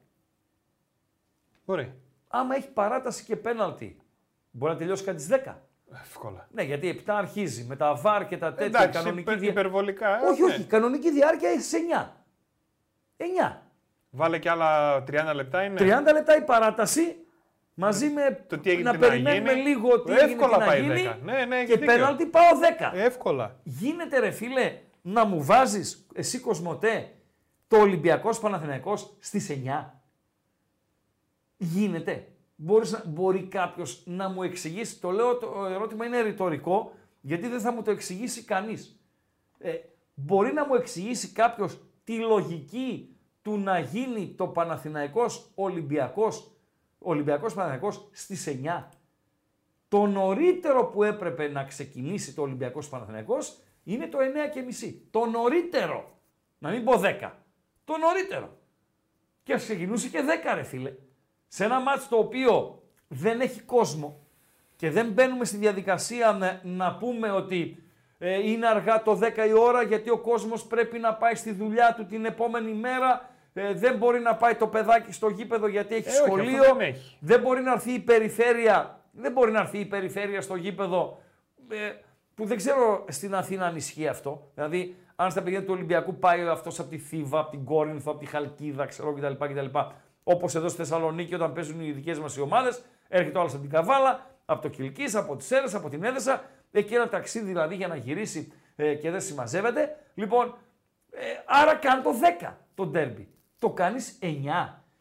Μπορεί. 1.65 1.93
Άμα 2.27 2.55
έχει 2.55 2.69
παράταση 2.71 3.23
και 3.23 3.35
πέναλτι, 3.35 4.01
μπορεί 4.51 4.71
να 4.73 4.77
τελειώσει 4.77 5.03
κάτι 5.03 5.21
στις 5.21 5.30
10. 5.43 5.61
Εύκολα. 5.91 6.47
Ναι, 6.51 6.63
γιατί 6.63 6.88
7 6.88 7.15
αρχίζει 7.17 7.63
με 7.63 7.76
τα 7.76 7.95
βάρ 7.95 8.27
και 8.27 8.38
τα 8.38 8.53
τέτοια. 8.53 8.65
Εντάξει, 8.65 8.89
κανονική 9.03 9.21
υπε- 9.21 9.39
δια- 9.39 9.49
υπερβολικά. 9.51 10.19
ε, 10.23 10.26
όχι, 10.27 10.41
ναι. 10.41 10.47
όχι. 10.53 10.63
Κανονική 10.65 11.11
διάρκεια 11.11 11.49
έχει 11.49 11.76
9. 11.76 12.15
9. 13.17 13.61
Βάλε 14.10 14.40
και 14.40 14.49
άλλα 14.49 14.98
30 14.98 15.31
λεπτά 15.36 15.64
είναι. 15.64 15.77
30 15.80 16.14
λεπτά 16.14 16.38
η 16.38 16.41
παράταση 16.41 17.15
μαζί 17.73 18.10
με 18.10 18.45
Το 18.48 18.57
τι 18.57 18.69
έγινε 18.69 18.84
να 18.84 18.91
τι 18.91 18.98
να 18.99 19.07
περιμένουμε 19.07 19.53
γίνει. 19.53 19.69
λίγο 19.69 20.02
τι 20.02 20.11
έγινε, 20.11 20.31
Εύκολα 20.31 20.53
τι 20.53 20.60
να 20.60 20.65
πάει 20.65 20.81
γίνει 20.81 21.10
10. 21.14 21.18
Ναι, 21.23 21.45
ναι, 21.45 21.56
έχεις 21.56 21.69
και 21.69 21.80
δίκιο. 21.80 21.94
πέναλτι 21.94 22.26
πάω 22.26 22.52
10. 22.91 22.91
Εύκολα. 22.94 23.60
Γίνεται 23.64 24.19
ρε 24.19 24.31
φίλε 24.31 24.77
να 25.02 25.26
μου 25.26 25.44
βάζεις 25.44 26.07
εσύ 26.14 26.40
Κοσμοτέ 26.40 27.11
το 27.68 27.77
Ολυμπιακός 27.77 28.40
Παναθηναϊκός 28.40 29.15
στις 29.19 29.49
9. 29.65 29.94
Γίνεται. 31.57 32.27
Μπορείς 32.56 32.91
να, 32.91 33.03
μπορεί 33.06 33.44
κάποιος 33.44 34.03
να 34.06 34.30
μου 34.30 34.44
εξηγήσει, 34.44 34.99
το 34.99 35.11
λέω 35.11 35.38
το 35.38 35.65
ερώτημα 35.69 36.06
είναι 36.06 36.22
ρητορικό, 36.22 36.91
γιατί 37.22 37.48
δεν 37.48 37.60
θα 37.60 37.72
μου 37.72 37.81
το 37.81 37.91
εξηγήσει 37.91 38.44
κανείς. 38.44 38.99
Ε, 39.60 39.73
μπορεί 40.14 40.53
να 40.53 40.65
μου 40.65 40.76
εξηγήσει 40.76 41.27
κάποιος 41.31 41.80
τη 42.03 42.18
λογική 42.18 43.18
του 43.41 43.57
να 43.57 43.79
γίνει 43.79 44.33
το 44.37 44.47
Παναθηναϊκός 44.47 45.51
Ολυμπιακός, 45.55 46.51
Ολυμπιακός 46.99 47.53
Παναθηναϊκός 47.53 48.09
στις 48.11 48.47
9. 48.47 48.89
Το 49.87 50.05
νωρίτερο 50.05 50.85
που 50.85 51.03
έπρεπε 51.03 51.47
να 51.47 51.63
ξεκινήσει 51.63 52.33
το 52.33 52.41
Ολυμπιακός 52.41 52.89
Παναθηναϊκός 52.89 53.57
είναι 53.83 54.07
το 54.07 54.17
9.30. 54.81 54.93
Το 55.11 55.25
νωρίτερο. 55.25 56.19
Να 56.57 56.69
μην 56.69 56.83
πω 56.83 56.93
10. 56.93 57.31
Το 57.85 57.97
νωρίτερο. 57.97 58.57
Και 59.43 59.53
ας 59.53 59.63
ξεκινούσε 59.63 60.07
και 60.07 60.19
10 60.43 60.55
ρε 60.55 60.63
φίλε. 60.63 60.93
Σε 61.47 61.63
ένα 61.63 61.79
μάτς 61.79 62.07
το 62.07 62.17
οποίο 62.17 62.83
δεν 63.07 63.41
έχει 63.41 63.61
κόσμο 63.61 64.27
και 64.75 64.91
δεν 64.91 65.11
μπαίνουμε 65.11 65.45
στη 65.45 65.57
διαδικασία 65.57 66.31
να, 66.31 66.61
να 66.63 66.97
πούμε 66.97 67.31
ότι 67.31 67.83
ε, 68.21 68.49
είναι 68.49 68.67
αργά 68.67 69.01
το 69.01 69.19
10 69.21 69.47
η 69.47 69.53
ώρα 69.53 69.81
γιατί 69.81 70.09
ο 70.09 70.17
κόσμος 70.17 70.65
πρέπει 70.65 70.99
να 70.99 71.13
πάει 71.13 71.35
στη 71.35 71.51
δουλειά 71.51 71.93
του 71.97 72.05
την 72.05 72.25
επόμενη 72.25 72.71
μέρα. 72.73 73.29
ε, 73.53 73.73
δεν 73.73 73.97
μπορεί 73.97 74.19
να 74.19 74.35
πάει 74.35 74.55
το 74.55 74.67
παιδάκι 74.67 75.11
στο 75.11 75.29
γήπεδο 75.29 75.67
γιατί 75.67 75.95
έχει 75.95 76.07
Ε, 76.07 76.11
όχι, 76.11 76.19
αυτό 76.19 76.25
σχολείο. 76.35 76.63
δεν 76.63 76.79
έχει. 76.79 77.17
Δεν 77.19 77.39
μπορεί 77.41 77.61
να 77.61 77.71
έρθει 77.71 77.91
η 77.91 77.99
περιφέρεια. 77.99 78.99
Δεν 79.11 79.31
μπορεί 79.31 79.51
να 79.51 79.59
έρθει 79.59 79.77
η 79.79 79.85
περιφέρεια 79.85 80.41
στο 80.41 80.55
γήπεδο. 80.55 81.21
ε, 81.69 81.75
που 82.35 82.45
δεν 82.45 82.57
ξέρω 82.57 83.05
στην 83.09 83.35
Αθήνα 83.35 83.65
αν 83.65 83.75
ισχύει 83.75 84.07
αυτό. 84.07 84.49
Δηλαδή, 84.55 84.95
αν 85.15 85.31
στα 85.31 85.41
παιδιά 85.41 85.59
του 85.63 85.73
Ολυμπιακού 85.73 86.15
πάει 86.15 86.47
αυτός 86.47 86.79
από 86.79 86.89
τη 86.89 86.97
Θήβα, 86.97 87.39
από 87.39 87.49
την 87.51 87.63
Κόρινθο, 87.65 88.11
από 88.11 88.19
τη 88.19 88.25
Χαλκίδα, 88.25 88.85
ξέρω 88.85 89.13
κτλ. 89.13 89.33
κτλ. 89.45 89.77
Όπως 90.23 90.55
εδώ 90.55 90.67
στη 90.67 90.77
Θεσσαλονίκη, 90.77 91.35
όταν 91.35 91.53
παίζουν 91.53 91.79
οι 91.79 91.91
δικέ 91.91 92.15
μας 92.15 92.35
οι 92.35 92.41
ομάδες, 92.41 92.81
έρχεται 93.07 93.37
ο 93.37 93.41
άλλος 93.41 93.53
από 93.53 93.61
την 93.61 93.71
Καβάλα, 93.71 94.25
από 94.45 94.61
το 94.61 94.67
Κυλκής, 94.67 95.15
από 95.15 95.35
τις 95.35 95.45
Σέρε, 95.47 95.65
από 95.73 95.89
την 95.89 96.03
Έδεσα. 96.03 96.43
Εκεί 96.71 96.95
ένα 96.95 97.09
ταξίδι 97.09 97.45
δηλαδή 97.45 97.75
για 97.75 97.87
να 97.87 97.95
γυρίσει 97.95 98.53
ε, 98.75 98.95
και 98.95 99.11
δεν 99.11 99.21
συμμαζεύεται. 99.21 100.05
Λοιπόν, 100.15 100.57
ε, 101.11 101.21
άρα 101.45 101.75
κάνει 101.75 102.01
το 102.01 102.11
10 102.41 102.53
το 102.75 102.85
ντέρμπι. 102.85 103.27
Το 103.59 103.69
κάνεις 103.69 104.19
9. 104.21 104.25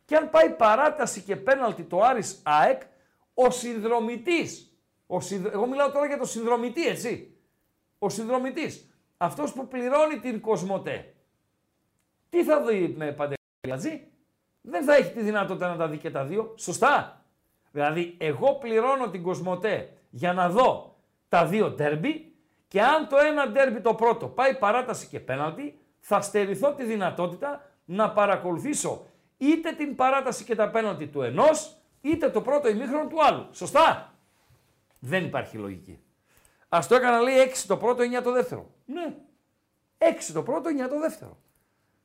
Και 0.04 0.16
αν 0.16 0.30
πάει 0.30 0.50
παράταση 0.50 1.20
και 1.20 1.36
πέναλτι 1.36 1.82
το 1.82 2.00
Άρης 2.00 2.40
ΑΕΚ, 2.44 2.82
ο 3.34 3.50
συνδρομητής, 3.50 4.78
ο 5.06 5.20
συνδ- 5.20 5.52
εγώ 5.52 5.66
μιλάω 5.66 5.90
τώρα 5.90 6.06
για 6.06 6.18
το 6.18 6.24
συνδρομητή, 6.24 6.86
έτσι. 6.86 7.36
Ο 7.98 8.08
συνδρομητής, 8.08 8.90
αυτός 9.16 9.52
που 9.52 9.68
πληρώνει 9.68 10.18
την 10.18 10.40
Κοσμοτέ, 10.40 11.14
τι 12.28 12.44
θα 12.44 12.60
δει 12.60 12.94
με 12.96 13.12
παντελιατζή, 13.12 14.06
δεν 14.60 14.84
θα 14.84 14.94
έχει 14.94 15.12
τη 15.12 15.22
δυνατότητα 15.22 15.68
να 15.68 15.76
τα 15.76 15.88
δει 15.88 15.96
και 15.96 16.10
τα 16.10 16.24
δύο. 16.24 16.54
Σωστά. 16.58 17.24
Δηλαδή, 17.70 18.14
εγώ 18.18 18.54
πληρώνω 18.54 19.10
την 19.10 19.22
Κοσμοτέ 19.22 19.92
για 20.10 20.32
να 20.32 20.48
δω 20.48 20.97
τα 21.28 21.46
δύο 21.46 21.70
ντέρμπι 21.70 22.32
και 22.68 22.82
αν 22.82 23.08
το 23.08 23.16
ένα 23.16 23.48
ντέρμπι 23.48 23.80
το 23.80 23.94
πρώτο 23.94 24.26
πάει 24.26 24.54
παράταση 24.58 25.06
και 25.06 25.20
πέναλτι, 25.20 25.78
θα 26.00 26.20
στερηθώ 26.20 26.72
τη 26.74 26.84
δυνατότητα 26.84 27.66
να 27.84 28.10
παρακολουθήσω 28.10 29.06
είτε 29.36 29.72
την 29.72 29.94
παράταση 29.94 30.44
και 30.44 30.54
τα 30.54 30.70
πέναλτι 30.70 31.06
του 31.06 31.22
ενός, 31.22 31.76
είτε 32.00 32.28
το 32.30 32.40
πρώτο 32.40 32.68
ημίχρονο 32.68 33.06
του 33.08 33.24
άλλου. 33.24 33.46
Σωστά; 33.52 34.14
Δεν 35.00 35.24
υπάρχει 35.24 35.56
λογική. 35.56 35.98
Α 36.68 36.78
το 36.88 36.94
έκανα 36.94 37.20
λέει 37.20 37.34
6 37.36 37.64
το 37.66 37.76
πρώτο, 37.76 38.02
9 38.18 38.22
το 38.22 38.32
δεύτερο. 38.32 38.70
Ναι. 38.84 39.14
6 39.98 40.04
το 40.32 40.42
πρώτο, 40.42 40.68
9 40.84 40.88
το 40.88 41.00
δεύτερο. 41.00 41.38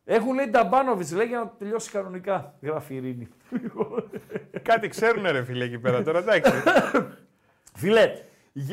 Έχουν 0.06 0.34
λέει 0.34 0.46
Νταμπάνοβιτς 0.46 1.12
λέει 1.12 1.28
για 1.28 1.40
να 1.40 1.48
τελειώσει 1.48 1.92
κανονικά. 1.92 2.54
Γράφει 2.62 2.94
η 2.94 2.98
Ειρήνη. 2.98 3.28
Κάτι 4.62 4.88
ξέρουνε 4.88 5.32
ρε 5.32 5.44
φίλε 5.44 5.64
εκεί 5.66 5.80
πέρα 5.80 6.04
τώρα, 6.04 6.20
εντάξει. 6.20 6.52
Φίλε, 7.76 8.02
για- 8.06 8.26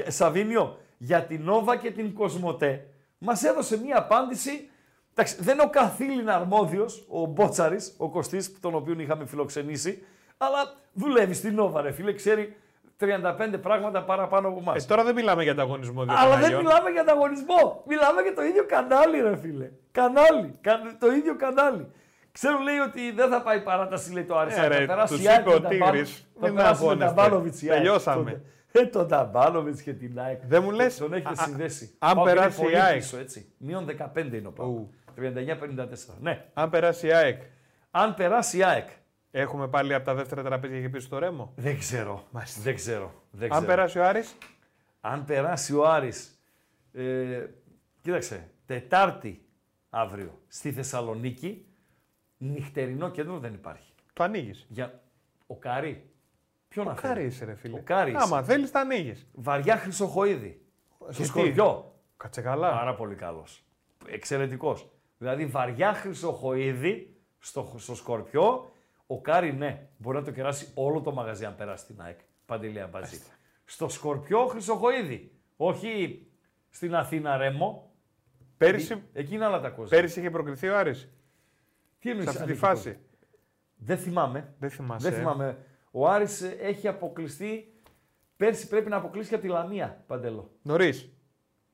Σαβίνιο, 0.06 0.78
για 0.98 1.22
την 1.22 1.42
Νόβα 1.44 1.76
και 1.76 1.90
την 1.90 2.14
Κοσμοτέ 2.14 2.86
μας 3.18 3.42
έδωσε 3.44 3.78
μία 3.78 3.98
απάντηση. 3.98 4.68
Εντάξει, 5.12 5.36
δεν 5.42 5.54
είναι 5.54 5.62
ο 5.62 5.70
καθήλυνα 5.70 6.34
αρμόδιος, 6.34 7.06
ο 7.10 7.24
Μπότσαρης, 7.26 7.94
ο 7.98 8.08
Κωστής, 8.10 8.60
τον 8.60 8.74
οποίο 8.74 8.94
είχαμε 8.98 9.26
φιλοξενήσει, 9.26 10.02
αλλά 10.38 10.74
δουλεύει 10.92 11.34
στην 11.34 11.54
Νόβα, 11.54 11.80
ρε 11.82 11.90
φίλε, 11.92 12.12
ξέρει 12.12 12.56
35 12.98 13.58
πράγματα 13.62 14.02
παραπάνω 14.04 14.48
από 14.48 14.58
εμάς. 14.60 14.84
Ε, 14.84 14.86
τώρα 14.86 15.04
δεν 15.04 15.14
μιλάμε 15.14 15.42
για 15.42 15.52
ανταγωνισμό 15.52 16.04
δύο 16.04 16.12
Αλλά 16.16 16.28
δεν 16.30 16.34
καναλιών. 16.38 16.62
μιλάμε 16.62 16.90
για 16.90 17.00
ανταγωνισμό. 17.00 17.82
Μιλάμε 17.86 18.22
για 18.22 18.34
το 18.34 18.42
ίδιο 18.42 18.64
κανάλι, 18.66 19.20
ρε 19.20 19.36
φίλε. 19.36 19.70
Κανάλι. 19.92 20.58
Κα- 20.60 20.96
Το 20.98 21.12
ίδιο 21.12 21.36
κανάλι. 21.36 21.86
Ξέρω 22.32 22.58
λέει 22.58 22.78
ότι 22.78 23.12
δεν 23.12 23.28
θα 23.30 23.42
πάει 23.42 23.60
παράταση 23.62 24.12
λέει 24.12 24.24
το 24.24 24.38
Άρης. 24.38 24.56
Ε, 24.56 24.60
θα 24.60 24.68
ρε, 24.68 24.86
περάσει 24.86 25.14
τους 25.14 25.22
η 25.24 25.28
ΑΕΚ 25.28 25.40
είπε 25.40 25.48
με 25.48 25.54
ο 25.54 25.60
τα 25.60 25.68
Τίγρης, 25.68 26.26
Μπα- 26.38 26.48
μην 26.48 26.56
Θα 26.58 26.62
περάσει 26.62 26.84
με 26.84 26.96
τα 26.96 27.04
αγχώνεστε. 27.06 27.12
Μπάνοβιτς 27.14 27.62
η 27.62 27.70
ΑΕΚ. 27.70 27.78
Τελειώσαμε. 27.78 28.30
Τον- 28.30 28.40
Ε, 28.72 28.86
τον 28.86 29.08
Ταμπάνοβιτς 29.08 29.82
και 29.82 29.92
την 29.92 30.20
ΑΕΚ. 30.20 30.40
Δεν 30.46 30.62
μου 30.62 30.70
λες, 30.70 30.96
Τον 30.96 31.12
έχετε 31.12 31.30
α- 31.30 31.34
συνδέσει. 31.34 31.94
αν 31.98 32.14
Πάω 32.14 32.24
και 32.24 32.30
είναι 32.30 32.38
περάσει 32.40 32.60
η 32.60 32.62
πολύ 32.64 32.80
ΑΕΚ. 32.80 32.96
πίσω, 33.00 33.18
έτσι. 33.18 33.52
Μείον 33.58 33.86
15 34.14 34.32
είναι 34.32 34.46
ο 34.48 34.52
Πάο. 34.52 34.86
39-54. 35.16 36.14
Ναι. 36.20 36.44
Αν 36.54 36.70
περάσει 36.70 37.06
η 37.06 37.12
ΑΕΚ. 37.12 37.42
Αν 37.90 38.14
περάσει 38.14 38.58
η 38.58 38.64
ΑΕΚ. 38.64 38.88
Έχουμε 39.30 39.68
πάλι 39.68 39.94
από 39.94 40.04
τα 40.04 40.14
δεύτερα 40.14 40.42
τραπέζια 40.42 40.80
και 40.80 40.88
πίσω 40.88 41.06
στο 41.06 41.18
ρέμο. 41.18 41.52
Δεν 41.56 41.78
ξέρω. 41.78 42.26
Δεν 42.62 42.74
ξέρω. 42.74 43.12
Δεν 43.30 43.42
Αν 43.42 43.50
ξέρω. 43.50 43.66
περάσει 43.66 43.98
ο 43.98 44.04
Άρης. 44.06 44.36
Αν 45.00 45.24
περάσει 45.24 45.74
ο 45.74 45.88
Άρης, 45.88 46.40
ε, 46.92 47.46
κοίταξε, 48.00 48.50
Τετάρτη 48.66 49.44
αύριο 49.90 50.40
στη 50.48 50.72
Θεσσαλονίκη, 50.72 51.66
νυχτερινό 52.36 53.10
κέντρο 53.10 53.38
δεν 53.38 53.54
υπάρχει. 53.54 53.92
Το 54.12 54.22
ανοίγεις. 54.22 54.66
Για... 54.68 55.00
Ο 55.46 55.56
Κάρι. 55.56 56.09
Ποιον 56.70 56.86
Ο 56.86 56.88
να 56.90 56.96
φέρει; 56.96 57.14
Κάρι 57.14 57.26
είσαι, 57.26 57.44
ρε 57.44 57.54
φίλε. 57.54 57.78
Ο 57.78 57.82
Κάρι 57.84 58.10
είσαι. 58.10 58.20
Άμα 58.22 58.42
θέλεις, 58.42 58.70
τα 58.70 58.80
ανοίγεις. 58.80 59.26
Βαριά 59.32 59.76
Χρυσοχοίδη. 59.76 60.62
Στο 60.98 61.06
Γιατί; 61.10 61.24
Σκορπιό. 61.24 61.94
Κάτσε 62.16 62.40
καλά. 62.40 62.70
Πάρα 62.70 62.94
πολύ 62.94 63.14
καλός. 63.14 63.64
Εξαιρετικός. 64.06 64.90
Δηλαδή 65.18 65.46
βαριά 65.46 65.92
Χρυσοχοίδη 65.94 67.16
στο, 67.38 67.74
στο 67.76 67.94
Σκορπιό. 67.94 68.70
Ο 69.06 69.20
Κάρι 69.20 69.52
ναι, 69.52 69.88
μπορεί 69.96 70.16
να 70.16 70.24
το 70.24 70.30
κεράσει 70.30 70.70
όλο 70.74 71.00
το 71.00 71.12
μαγαζί 71.12 71.44
αν 71.44 71.54
περάσει 71.56 71.86
την 71.86 72.00
ΑΕΚ. 72.00 72.18
Παντελία 72.46 72.86
Μπατζή. 72.86 73.20
Στο 73.64 73.88
Σκορπιό 73.88 74.46
Χρυσοχοίδη. 74.46 75.32
Όχι 75.56 76.26
στην 76.70 76.94
Αθήνα 76.94 77.36
Ρέμο. 77.36 77.90
Πέρυσι- 78.56 78.90
Εκεί- 78.90 79.02
Εκεί 79.12 79.34
είναι 79.34 79.44
άλλα 79.44 79.60
τα 79.60 79.68
κόστα. 79.70 79.96
Πέρυσι 79.96 80.18
είχε 80.20 80.30
προκριθεί 80.30 80.68
ο 80.68 80.76
Άρης. 80.78 81.08
Τι 81.98 82.10
εννοείς 82.10 82.30
Σε 82.30 82.36
αυτή 82.36 82.44
τη 82.46 82.52
αντίπαλο; 82.52 82.76
φάση. 82.76 82.98
Δεν 83.76 83.98
θυμάμαι. 83.98 84.54
Δεν 84.58 84.70
θυμάσαι. 84.70 85.10
Δεν 85.10 85.18
θυμάμαι. 85.18 85.58
Ο 85.90 86.08
Άρης 86.08 86.40
ε, 86.42 86.56
έχει 86.60 86.88
αποκλειστεί. 86.88 87.72
Πέρσι 88.36 88.68
πρέπει 88.68 88.88
να 88.88 88.96
αποκλείσει 88.96 89.28
και 89.28 89.34
από 89.34 89.44
τη 89.44 89.50
Λαμία, 89.50 90.04
Παντελό. 90.06 90.50
Νωρίς. 90.62 91.08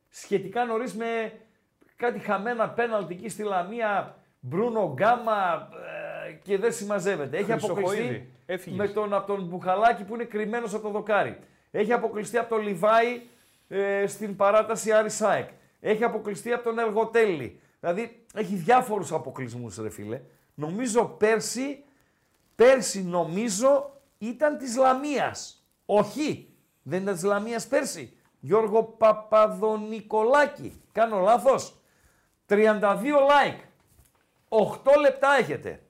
Σχετικά 0.09 0.64
νωρίς 0.64 0.94
με 0.94 1.32
κάτι 1.97 2.18
χαμένα 2.18 2.70
πέναλτι 2.70 3.14
εκεί 3.14 3.28
στη 3.28 3.43
Λαμία. 3.43 4.16
Μπρούνο 4.40 4.93
Γκάμα, 4.94 5.68
και 6.43 6.59
δεν 6.59 6.72
συμμαζεύεται. 6.72 7.36
Έχει 7.36 7.51
Χρυσοχοίδη. 7.51 7.80
αποκλειστεί 7.80 8.28
Έφυγες. 8.47 8.78
με 8.78 8.88
τον, 8.88 9.14
από 9.14 9.26
τον 9.26 9.44
Μπουχαλάκη 9.47 10.05
που 10.05 10.14
είναι 10.14 10.24
κρυμμένος 10.24 10.74
από 10.74 10.82
το 10.82 10.90
δοκάρι. 10.90 11.38
Έχει 11.70 11.93
αποκλειστεί 11.93 12.38
από 12.38 12.55
τον 12.55 12.64
Λιβάη 12.64 13.20
ε, 13.68 14.06
στην 14.06 14.36
παράταση 14.36 14.93
Άρη 14.93 15.10
Σάεκ. 15.10 15.48
Έχει 15.80 16.05
αποκλειστεί 16.05 16.52
από 16.52 16.64
τον 16.64 16.78
Εργοτέλη. 16.78 17.60
Δηλαδή 17.80 18.24
έχει 18.34 18.55
διάφορους 18.55 19.12
αποκλεισμούς 19.12 19.76
ρε 19.76 19.90
φίλε. 19.90 20.20
Νομίζω 20.55 21.05
πέρσι, 21.05 21.84
πέρσι 22.55 23.02
νομίζω 23.02 23.95
ήταν 24.18 24.59
της 24.59 24.76
Λαμίας. 24.76 25.66
Όχι, 25.86 26.55
δεν 26.82 27.02
ήταν 27.02 27.14
της 27.14 27.22
Λαμίας 27.22 27.66
πέρσι. 27.66 28.18
Γιώργο 28.40 28.82
Παπαδονικολάκη. 28.82 30.82
Κάνω 30.93 31.18
λάθος. 31.18 31.80
32 32.48 33.18
like. 33.18 33.60
8 34.48 34.97
λεπτά 35.01 35.36
έχετε. 35.38 35.82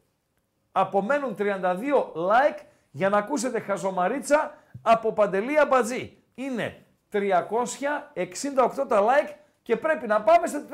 Απομένουν 0.72 1.36
32 1.38 2.12
like 2.14 2.58
για 2.90 3.08
να 3.08 3.18
ακούσετε 3.18 3.60
χαζομαρίτσα 3.60 4.54
από 4.82 5.12
Παντελή 5.12 5.58
Αμπατζή. 5.58 6.22
Είναι 6.34 6.84
368 7.12 7.18
τα 8.88 9.02
like 9.02 9.34
και 9.62 9.76
πρέπει 9.76 10.06
να 10.06 10.22
πάμε 10.22 10.46
στα 10.46 10.64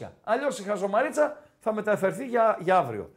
400. 0.00 0.08
Αλλιώς 0.24 0.58
η 0.58 0.62
χαζομαρίτσα 0.62 1.36
θα 1.58 1.72
μεταφερθεί 1.72 2.26
για, 2.26 2.56
για 2.60 2.76
αύριο. 2.76 3.10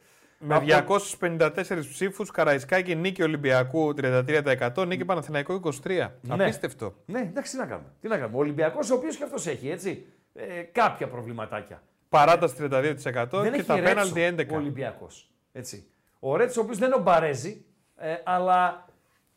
Με 0.46 0.56
Από- 0.56 0.66
254 0.66 1.88
ψήφους, 1.90 2.32
Καραϊσκάκη 2.32 2.96
νίκη 2.96 3.24
Ολυμπιακού 3.24 3.94
33%, 3.94 4.86
νίκη 4.86 5.06
Παναθηναϊκού 5.06 5.54
23%. 5.54 6.12
Ναι. 6.22 6.44
Απίστευτο. 6.44 6.94
Ναι, 7.06 7.20
εντάξει, 7.20 7.52
τι 7.52 7.58
να 7.58 7.66
κάνουμε. 7.66 7.88
Τι 8.02 8.08
να 8.08 8.18
κάνουμε. 8.18 8.38
Ο 8.38 8.40
Ολυμπιακός, 8.40 8.90
ο 8.92 8.96
οποίος 8.96 9.16
και 9.16 9.24
αυτός 9.24 9.48
έχει 9.48 9.70
έτσι 9.70 10.06
ε, 10.34 10.62
κάποια 10.62 11.08
προβληματάκια. 11.08 11.82
Παράταση 12.10 12.56
32% 12.60 12.62
δεν 12.72 13.52
και 13.52 13.58
έχει 13.58 13.64
τα 13.64 13.76
Ρέτσο 13.76 13.94
πέναλτι 13.94 14.22
11. 14.22 14.52
Ο 14.52 14.56
Ολυμπιακός. 14.56 15.30
Έτσι. 15.52 15.88
Ο 16.20 16.36
Ρέτσο, 16.36 16.60
ο 16.62 16.64
οποίος 16.64 16.78
δεν 16.78 16.88
είναι 16.88 16.98
ο 16.98 17.02
Μπαρέζη, 17.02 17.66
ε, 17.98 18.16
αλλά 18.24 18.86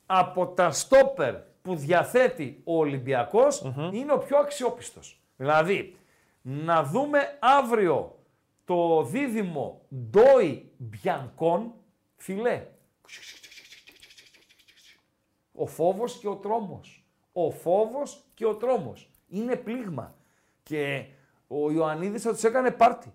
από 0.06 0.46
τα 0.46 0.70
στόπερ 0.70 1.34
που 1.62 1.74
διαθέτει 1.76 2.60
ο 2.64 2.78
ολυμπιακος 2.78 3.72
είναι 3.92 4.12
ο 4.12 4.18
πιο 4.18 4.36
αξιόπιστος. 4.38 5.20
Δηλαδή, 5.36 5.96
να 6.42 6.82
δούμε 6.82 7.18
αύριο 7.38 8.15
το 8.66 9.02
δίδυμο 9.04 9.86
Ντόι 10.10 10.72
Μπιανκόν, 10.76 11.74
φιλέ. 12.16 12.66
Ο 15.52 15.66
φόβος 15.66 16.18
και 16.18 16.28
ο 16.28 16.36
τρόμος. 16.36 17.06
Ο 17.32 17.50
φόβος 17.50 18.24
και 18.34 18.46
ο 18.46 18.54
τρόμος. 18.54 19.10
Είναι 19.28 19.56
πλήγμα. 19.56 20.14
Και 20.62 21.06
ο 21.46 21.70
Ιωαννίδης 21.70 22.22
θα 22.22 22.32
τους 22.32 22.44
έκανε 22.44 22.70
πάρτι. 22.70 23.12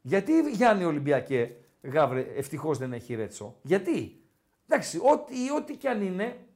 Γιατί 0.00 0.50
Γιάννη 0.50 0.84
Ολυμπιακέ, 0.84 1.56
Γάβρε, 1.82 2.20
ευτυχώς 2.20 2.78
δεν 2.78 2.92
έχει 2.92 3.14
Ρέτσο. 3.14 3.56
Γιατί; 3.62 4.24
Εντάξει, 4.68 5.00
ό,τι, 5.02 5.50
ό,τι 5.56 5.76
κι 5.76 5.88
αν 5.88 6.02
είναι, 6.02 6.46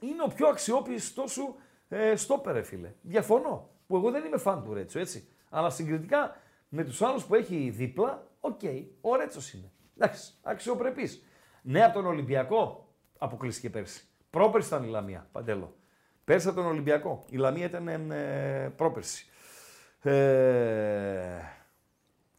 είναι 0.00 0.22
ο 0.22 0.28
πιο 0.28 0.46
αξιόπιστος 0.48 1.32
σου 1.32 1.54
ε, 1.88 2.16
στόπερ, 2.16 2.54
ρε 2.54 2.62
φίλε. 2.62 2.94
Διαφωνώ. 3.02 3.68
Που 3.86 3.96
εγώ 3.96 4.10
δεν 4.10 4.24
είμαι 4.24 4.38
φαν 4.38 4.64
του 4.64 4.74
Ρέτσο, 4.74 4.98
έτσι. 4.98 5.28
Αλλά 5.50 5.70
συγκριτικά 5.70 6.36
με 6.74 6.84
τους 6.84 7.02
άλλους 7.02 7.24
που 7.24 7.34
έχει 7.34 7.70
δίπλα, 7.70 8.26
οκ, 8.40 8.60
ο 9.00 9.16
Ρέτσος 9.16 9.52
είναι. 9.52 9.70
Εντάξει, 9.98 10.32
αξιοπρεπής. 10.42 11.24
Ναι, 11.62 11.84
από 11.84 11.94
τον 11.94 12.06
Ολυμπιακό 12.06 12.88
αποκλείστηκε 13.18 13.70
πέρσι. 13.70 14.04
Πρόπερσι 14.30 14.68
ήταν 14.68 14.84
η 14.84 14.88
Λαμία, 14.88 15.28
Παντέλο. 15.32 15.76
Πέρσι 16.24 16.48
από 16.48 16.56
τον 16.56 16.66
Ολυμπιακό. 16.66 17.24
Η 17.30 17.36
Λαμία 17.36 17.64
ήταν 17.66 17.88
ε, 18.10 18.72
πρόπερσι. 18.76 19.26
Ε, 20.02 21.38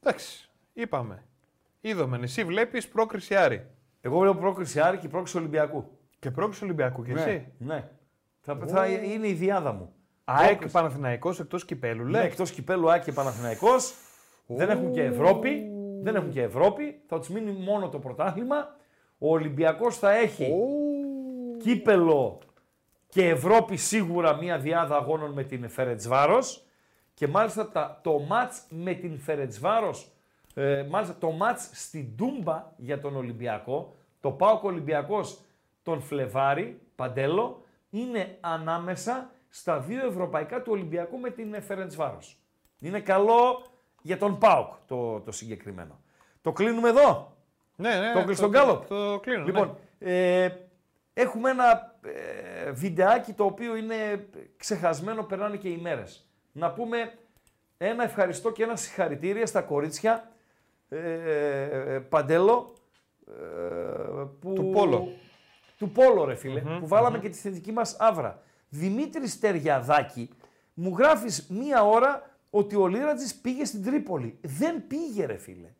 Εντάξει, 0.03 0.49
είπαμε. 0.73 1.23
Είδαμε, 1.81 2.19
εσύ 2.21 2.43
βλέπεις 2.43 2.87
πρόκριση 2.87 3.35
Άρη. 3.35 3.67
Εγώ 4.01 4.19
βλέπω 4.19 4.37
πρόκριση 4.39 4.79
Άρη 4.79 4.97
και 4.97 5.07
πρόκριση 5.07 5.37
Ολυμπιακού. 5.37 5.97
Και 6.19 6.31
πρόκριση 6.31 6.63
Ολυμπιακού 6.63 7.03
και 7.03 7.13
ναι, 7.13 7.21
εσύ. 7.21 7.53
Ναι. 7.57 7.89
Θα, 8.39 8.57
θα 8.67 8.87
είναι 8.87 9.27
η 9.27 9.33
διάδα 9.33 9.71
μου. 9.71 9.93
ΑΕΚ 10.23 10.47
Πρόκριση. 10.49 10.73
Παναθηναϊκός 10.73 11.39
εκτός 11.39 11.65
κυπέλου, 11.65 12.03
Ναι, 12.03 12.09
λέει. 12.09 12.25
εκτός 12.25 12.51
κυπέλου 12.51 12.91
ΑΕΚ 12.91 13.03
και 13.03 13.11
Παναθηναϊκός. 13.11 13.93
Δεν 14.45 14.69
έχουν 14.69 14.91
και 14.91 15.03
Ευρώπη. 15.03 15.69
Δεν 16.01 16.15
έχουν 16.15 16.31
και 16.31 16.41
Ευρώπη. 16.41 17.01
Θα 17.07 17.19
τους 17.19 17.29
μείνει 17.29 17.51
μόνο 17.51 17.89
το 17.89 17.99
πρωτάθλημα. 17.99 18.75
Ο 19.17 19.31
Ολυμπιακός 19.31 19.97
θα 19.97 20.11
έχει 20.11 20.53
κύπελο 21.57 22.39
και 23.07 23.27
Ευρώπη 23.27 23.77
σίγουρα 23.77 24.35
μία 24.35 24.57
διάδα 24.59 24.95
αγώνων 24.95 25.31
με 25.31 25.43
την 25.43 25.69
Φερετσβάρος. 25.69 26.65
Και 27.13 27.27
μάλιστα 27.27 27.71
τα, 27.71 27.99
το 28.03 28.19
μάτς 28.19 28.65
με 28.69 28.93
την 28.93 29.19
Φερετσβάρος, 29.19 30.11
ε, 30.53 30.85
μάλιστα 30.89 31.15
το 31.19 31.31
μάτς 31.31 31.69
στην 31.73 32.15
Τούμπα 32.17 32.71
για 32.77 32.99
τον 32.99 33.15
Ολυμπιακό, 33.15 33.95
το 34.19 34.31
ΠΑΟΚ 34.31 34.63
Ολυμπιακός 34.63 35.39
τον 35.83 36.01
Φλεβάρι, 36.01 36.81
Παντέλο, 36.95 37.63
είναι 37.89 38.37
ανάμεσα 38.39 39.29
στα 39.49 39.79
δύο 39.79 40.05
ευρωπαϊκά 40.05 40.61
του 40.61 40.71
Ολυμπιακού 40.71 41.17
με 41.17 41.29
την 41.29 41.61
Φερετσβάρος. 41.61 42.37
Είναι 42.79 42.99
καλό 42.99 43.63
για 44.05 44.17
τον 44.17 44.37
ΠΑΟΚ 44.37 44.73
το, 44.87 45.19
το 45.19 45.31
συγκεκριμένο. 45.31 45.99
Το 46.41 46.51
κλείνουμε 46.51 46.89
εδώ; 46.89 47.35
Ναι, 47.75 47.99
ναι, 47.99 48.13
Το 48.13 48.23
κλείσει 48.23 48.41
τον 48.41 48.49
Γκάλοπ; 48.49 48.87
Το, 48.87 49.11
το 49.11 49.19
κλείνω, 49.19 49.45
Λοιπόν, 49.45 49.77
ε, 49.99 50.49
έχουμε 51.13 51.49
ένα 51.49 51.95
ε, 52.01 52.71
βιντεάκι 52.71 53.33
το 53.33 53.43
οποίο 53.43 53.75
είναι 53.75 54.27
ξεχασμένο, 54.57 55.23
περνάνε 55.23 55.57
και 55.57 55.69
οι 55.69 55.77
μέρες. 55.77 56.29
Να 56.51 56.71
πούμε 56.71 57.13
ένα 57.77 58.03
ευχαριστώ 58.03 58.51
και 58.51 58.63
ένα 58.63 58.75
συγχαρητήρια 58.75 59.45
στα 59.45 59.61
κορίτσια 59.61 60.31
ε, 60.89 60.97
ε, 60.97 61.99
Παντέλο 61.99 62.73
ε, 63.27 63.31
που, 64.39 64.53
Του 64.53 64.69
Πόλο. 64.73 65.07
Του 65.77 65.91
Πόλο 65.91 66.25
ρε 66.25 66.35
φιλε 66.35 66.59
που 66.59 66.87
βαλαμε 66.87 67.19
και 67.19 67.29
τη 67.29 67.37
θετική 67.37 67.71
μας 67.71 67.95
άβρα. 67.99 68.41
Δημήτρης 68.69 69.31
Στεριαδάκη, 69.31 70.29
μου 70.73 70.95
γράφεις 70.97 71.47
μία 71.49 71.83
ώρα 71.83 72.34
ότι 72.57 72.75
ο 72.75 72.87
Λίρατζης 72.87 73.35
πήγε 73.35 73.65
στην 73.65 73.83
Τρίπολη. 73.83 74.37
Δεν 74.41 74.87
πήγε 74.87 75.25
ρε 75.25 75.37
φίλε. 75.37 75.73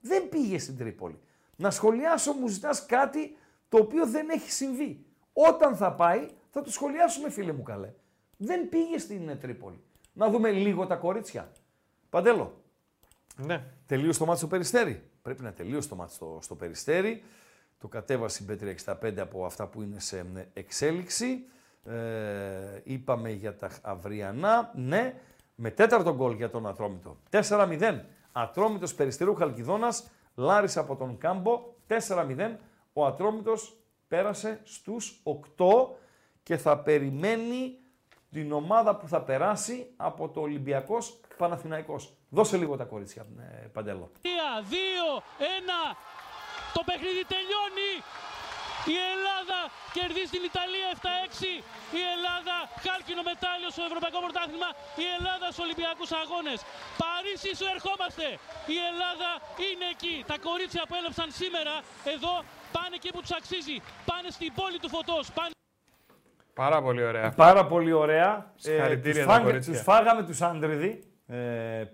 Δεν 0.00 0.28
πήγε 0.28 0.58
στην 0.58 0.76
Τρίπολη. 0.76 1.18
Να 1.56 1.70
σχολιάσω 1.70 2.32
μου 2.32 2.48
ζητάς 2.48 2.86
κάτι 2.86 3.36
το 3.68 3.78
οποίο 3.78 4.06
δεν 4.06 4.28
έχει 4.28 4.50
συμβεί. 4.50 5.04
Όταν 5.32 5.76
θα 5.76 5.92
πάει 5.92 6.28
θα 6.50 6.62
το 6.62 6.70
σχολιάσουμε 6.70 7.30
φίλε 7.30 7.52
μου 7.52 7.62
καλέ. 7.62 7.92
Δεν 8.36 8.68
πήγε 8.68 8.98
στην 8.98 9.28
ε, 9.28 9.36
Τρίπολη. 9.36 9.80
Να 10.12 10.30
δούμε 10.30 10.50
λίγο 10.50 10.86
τα 10.86 10.96
κορίτσια. 10.96 11.52
Παντέλο. 12.10 12.62
Ναι. 13.36 13.64
Τελείωσε 13.86 14.18
το 14.18 14.24
μάτι 14.24 14.38
στο 14.38 14.46
Περιστέρι. 14.46 15.02
Πρέπει 15.22 15.42
να 15.42 15.52
τελείωσε 15.52 15.88
το 15.88 15.96
μάτι 15.96 16.12
στο, 16.12 16.38
στο 16.42 16.54
Περιστέρι. 16.54 17.22
Το 17.78 17.88
κατέβασε 17.88 18.42
η 18.42 18.46
B365 18.50 19.18
από 19.18 19.44
αυτά 19.44 19.66
που 19.66 19.82
είναι 19.82 20.00
σε 20.00 20.18
ε, 20.18 20.46
εξέλιξη. 20.52 21.44
Ε, 21.84 22.80
είπαμε 22.84 23.30
για 23.30 23.56
τα 23.56 23.70
αυριανά. 23.82 24.72
Ναι, 24.74 25.14
με 25.60 25.70
τέταρτο 25.70 26.14
γκολ 26.14 26.32
για 26.34 26.50
τον 26.50 26.66
Ατρόμητο. 26.66 27.16
4-0. 27.30 28.00
Ατρόμητος 28.32 28.94
Περιστερού 28.94 29.34
Χαλκιδόνας. 29.34 30.10
Λάρης 30.34 30.76
από 30.76 30.96
τον 30.96 31.18
Κάμπο. 31.18 31.62
4-0. 31.86 32.58
Ο 32.92 33.06
Ατρόμητος 33.06 33.76
πέρασε 34.08 34.60
στους 34.64 35.20
8 35.22 35.96
και 36.42 36.56
θα 36.56 36.78
περιμένει 36.78 37.78
την 38.30 38.52
ομάδα 38.52 38.96
που 38.96 39.08
θα 39.08 39.22
περάσει 39.22 39.92
από 39.96 40.28
το 40.28 40.40
Ολυμπιακός 40.40 41.20
Παναθηναϊκός. 41.36 42.12
Δώσε 42.28 42.56
λίγο 42.56 42.76
τα 42.76 42.84
κορίτσια, 42.84 43.26
ε, 43.38 43.66
Παντέλο. 43.66 44.10
3, 44.22 44.28
2, 44.70 45.22
1. 45.38 45.96
Το 46.72 46.82
παιχνίδι 46.84 47.24
τελειώνει. 47.34 47.92
Η 48.94 48.96
Ελλάδα 49.12 49.58
κερδίζει 49.96 50.30
την 50.36 50.44
Ιταλία 50.50 50.88
7-6. 50.98 51.62
Η 52.00 52.02
Ελλάδα 52.14 52.56
χάλκινο 52.86 53.22
μετάλλιο 53.32 53.68
στο 53.74 53.82
Ευρωπαϊκό 53.90 54.18
Πρωτάθλημα. 54.24 54.68
Η 55.04 55.06
Ελλάδα 55.16 55.46
στους 55.50 55.62
Ολυμπιακούς 55.66 56.10
Αγώνες. 56.22 56.58
Παρίσι 57.02 57.50
σου 57.58 57.66
ερχόμαστε. 57.74 58.26
Η 58.74 58.76
Ελλάδα 58.90 59.28
είναι 59.68 59.86
εκεί. 59.94 60.14
Τα 60.30 60.36
κορίτσια 60.48 60.82
που 60.88 60.94
έλεψαν 61.00 61.28
σήμερα 61.40 61.74
εδώ 62.14 62.32
πάνε 62.76 62.94
εκεί 63.00 63.10
που 63.14 63.20
τους 63.24 63.34
αξίζει. 63.40 63.76
Πάνε 64.10 64.28
στην 64.36 64.50
πόλη 64.58 64.78
του 64.82 64.90
φωτός. 64.96 65.24
Πάνε... 65.38 65.52
Πάρα 66.62 66.78
πολύ 66.86 67.02
ωραία. 67.10 67.26
Πάρα 67.46 67.62
πολύ 67.72 67.92
ωραία. 68.04 68.30
Συγχαρητήρια 68.64 69.22
τους, 69.22 69.28
τα 69.28 69.32
φάγα- 69.32 69.48
κορίτσια. 69.48 69.72
τους 69.72 69.82
φάγαμε 69.88 70.22
τους 70.28 70.38
Άντριδη, 70.50 70.92
ε, 71.26 71.36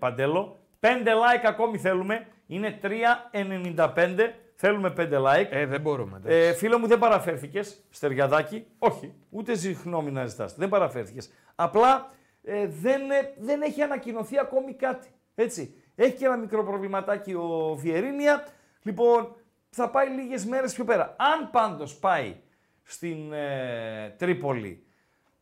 Παντέλο. 0.03 0.41
5 0.79 0.87
like 1.23 1.45
ακόμη 1.53 1.77
θέλουμε. 1.85 2.15
Είναι 2.47 2.69
3,95. 2.81 4.33
Θέλουμε 4.65 4.93
5 4.97 5.11
like. 5.11 5.47
Ε, 5.49 5.65
δεν 5.65 5.81
μπορούμε. 5.81 6.21
Ε, 6.23 6.53
φίλο 6.53 6.79
μου, 6.79 6.87
δεν 6.87 6.99
παραφέρθηκες, 6.99 7.83
Στεριαδάκη. 7.89 8.65
Όχι, 8.79 9.13
ούτε 9.29 9.55
συγγνώμη 9.55 10.11
να 10.11 10.25
ζητάς. 10.25 10.55
Δεν 10.55 10.69
παραφέρθηκες. 10.69 11.29
Απλά 11.55 12.11
ε, 12.43 12.67
δεν, 12.67 13.11
ε, 13.11 13.33
δεν 13.37 13.61
έχει 13.61 13.81
ανακοινωθεί 13.81 14.39
ακόμη 14.39 14.73
κάτι. 14.73 15.07
Έτσι. 15.35 15.75
Έχει 15.95 16.13
και 16.13 16.25
ένα 16.25 16.37
μικρό 16.37 16.63
προβληματάκι 16.63 17.33
ο 17.33 17.75
Βιερίνια. 17.79 18.47
Λοιπόν, 18.81 19.35
θα 19.69 19.89
πάει 19.89 20.09
λίγες 20.09 20.45
μέρες 20.45 20.73
πιο 20.73 20.83
πέρα. 20.83 21.15
Αν 21.17 21.49
πάντως 21.51 21.95
πάει 21.95 22.35
στην 22.83 23.33
ε, 23.33 24.15
Τρίπολη, 24.17 24.85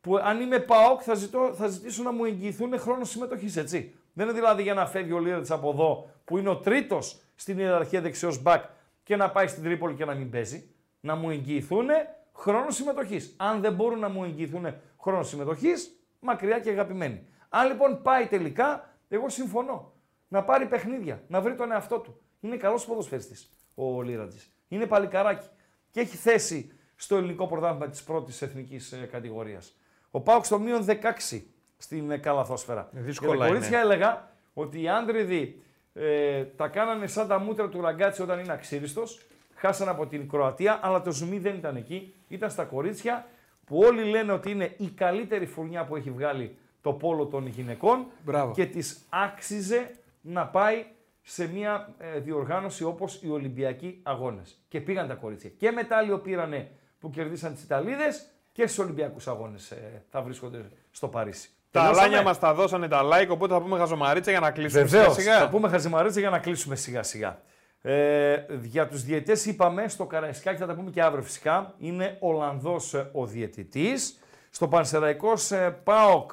που 0.02 0.18
αν 0.18 0.41
είμαι 0.41 0.60
ΠΑΟΚ 0.60 1.02
θα, 1.04 1.14
ζητώ, 1.14 1.54
θα 1.54 1.68
ζητήσω 1.68 2.04
να 2.04 2.12
μου 2.12 2.26
εγγυηθούν 2.26 2.80
χρόνος 2.80 3.10
συμμετοχής, 3.10 3.58
έτσι. 3.58 3.95
Δεν 4.14 4.26
είναι 4.26 4.36
δηλαδή 4.36 4.62
για 4.62 4.74
να 4.74 4.86
φεύγει 4.86 5.12
ο 5.12 5.20
Λίρετς 5.20 5.52
από 5.52 5.70
εδώ, 5.70 6.10
που 6.26 6.38
είναι 6.38 6.50
ο 6.50 6.58
τρίτος 6.58 7.22
στην 7.36 7.60
ιεραρχία 7.60 8.02
δεξιός 8.02 8.41
μπακ, 8.41 8.64
και 9.04 9.16
να 9.16 9.32
πάει 9.32 9.48
στην 9.48 9.64
Τρίπολη 9.64 9.96
και 9.96 10.06
να 10.06 10.14
μην 10.14 10.30
παίζει. 10.30 10.68
Να 11.00 11.16
μου 11.16 11.30
εγγυηθούν 11.30 11.88
χρόνο 12.34 12.70
συμμετοχής. 12.70 13.34
Αν 13.38 13.62
δεν 13.62 13.74
μπορούν 13.74 14.00
να 14.00 14.10
μου 14.10 14.24
εγγυηθούν 14.24 14.66
χρόνο 15.02 15.24
συμμετοχής, 15.24 16.00
μακριά 16.20 16.60
και 16.60 16.70
αγαπημένοι. 16.70 17.28
Αν 17.50 17.68
λοιπόν 17.68 18.02
πάει 18.02 18.26
τελικά, 18.26 18.98
εγώ 19.10 19.30
συμφωνώ. 19.30 19.94
Να 20.28 20.44
πάρει 20.44 20.66
παιχνίδια, 20.66 21.24
να 21.28 21.42
βρει 21.42 21.56
τον 21.56 21.72
εαυτό 21.72 22.00
του. 22.00 22.22
Είναι 22.40 22.56
καλός 22.58 22.86
ποδοσφαιριστής 22.86 23.50
ο 23.76 24.02
Λίρατζης. 24.02 24.52
Είναι 24.68 24.86
παλικαράκι 24.86 25.48
και 25.92 26.00
έχει 26.00 26.18
θέση 26.18 26.72
στο 26.96 27.16
ελληνικό 27.16 27.48
πρωτάθλημα 27.48 27.88
της 27.88 28.04
πρώτης 28.04 28.42
εθνικής 28.42 28.94
κατηγορίας. 29.12 29.78
Ο 30.12 30.22
Πάουκ 30.22 30.46
στο 30.46 30.60
μείον 30.60 30.86
16 31.30 31.42
στην 31.78 32.12
ε, 32.12 32.18
καλαθόσφαιρα. 32.18 32.90
δύσκολα 32.92 33.34
Και 33.34 33.40
τα 33.40 33.48
κορίτσια 33.48 33.82
είναι. 33.82 33.94
έλεγα 33.94 34.32
ότι 34.54 34.82
οι 34.82 34.90
άντριδοι 34.90 35.62
ε, 35.94 36.44
τα 36.44 36.68
κάνανε 36.68 37.07
σαν 37.07 37.28
τα 37.28 37.40
μούτρα 37.40 37.70
του 37.70 37.82
ραγκάτσι 37.82 38.22
όταν 38.22 38.40
είναι 38.40 38.53
αξίριστος. 38.53 39.22
Χάσαν 39.56 39.90
από 39.90 40.07
την 40.07 40.30
Κροατία, 40.30 40.80
αλλά 40.82 41.02
το 41.02 41.11
ζουμί 41.11 41.40
δεν 41.40 41.56
ήταν 41.56 41.76
εκεί. 41.76 42.14
Ήταν 42.28 42.49
στα 42.49 42.64
κορίτσια 42.64 43.28
που 43.65 43.78
όλοι 43.78 44.03
λένε 44.03 44.32
ότι 44.32 44.52
είναι 44.52 44.76
η 44.78 44.90
καλύτερη 44.90 45.45
φουρνιά 45.45 45.86
που 45.86 45.95
έχει 45.95 46.11
βγάλει 46.11 46.57
το 46.82 46.94
πόλο 46.94 47.26
των 47.26 47.48
γυναικών 47.48 48.06
Μπράβο. 48.26 48.53
και 48.53 48.65
της 48.65 49.06
άξιζε 49.10 49.91
να 50.22 50.48
πάει 50.48 50.86
σε 51.22 51.48
μια 51.48 51.95
ε, 51.98 52.20
διοργάνωση 52.20 52.84
όπως 52.84 53.22
οι 53.24 53.30
Ολυμπιακοί 53.30 53.99
Αγώνες. 54.03 54.64
Και 54.68 54.82
πήγαν 54.82 55.07
τα 55.07 55.14
κορίτσια. 55.14 55.49
Και 55.49 55.72
μετάλλιο 55.72 56.20
πήρανε 56.20 56.72
που 56.99 57.10
κερδίσαν 57.10 57.53
τις 57.53 57.64
Ιταλίδες 57.64 58.28
και 58.52 58.68
στους 58.68 58.84
Ολυμπιακούς 58.84 59.28
Αγώνες 59.28 59.72
ε, 59.72 60.03
θα 60.10 60.22
βρίσκονται 60.22 60.70
στο 60.91 61.07
Παρίσι. 61.07 61.49
Τα 61.74 61.80
Τελειώσαμε; 61.80 62.06
αλάνια 62.06 62.24
μας 62.24 62.40
τα 62.40 62.54
δώσανε 62.54 62.88
τα 62.88 63.02
like, 63.04 63.28
οπότε 63.30 63.54
θα 63.54 63.62
πούμε 63.62 63.78
χαζομαρίτσα 63.78 64.32
για 64.32 64.40
να 64.40 64.52
κλείσουμε 64.52 64.84
Βεβαίως. 64.84 65.14
σιγά 65.14 65.24
σιγά. 65.24 65.40
Θα 65.40 65.50
πούμε 65.50 65.70
χαζημαρίτσα 65.70 66.20
για 66.20 66.30
να 66.30 66.40
κλείσουμε 66.40 66.76
σιγά 66.76 67.04
σιγά. 67.04 67.40
Ε, 67.82 68.45
για 68.62 68.88
τους 68.88 69.04
διαιτές 69.04 69.45
είπαμε 69.45 69.88
στο 69.88 70.06
Καραϊσκάκι, 70.06 70.60
θα 70.60 70.66
τα 70.66 70.74
πούμε 70.76 70.90
και 70.90 71.02
αύριο 71.02 71.24
φυσικά, 71.24 71.74
είναι 71.78 72.18
Ολλανδός 72.20 72.94
ε, 72.94 73.10
ο 73.14 73.26
διαιτητής. 73.26 74.20
Στο 74.50 74.68
Πανσεραϊκός 74.68 75.52
ε, 75.52 75.80
ΠΑΟΚ 75.84 76.32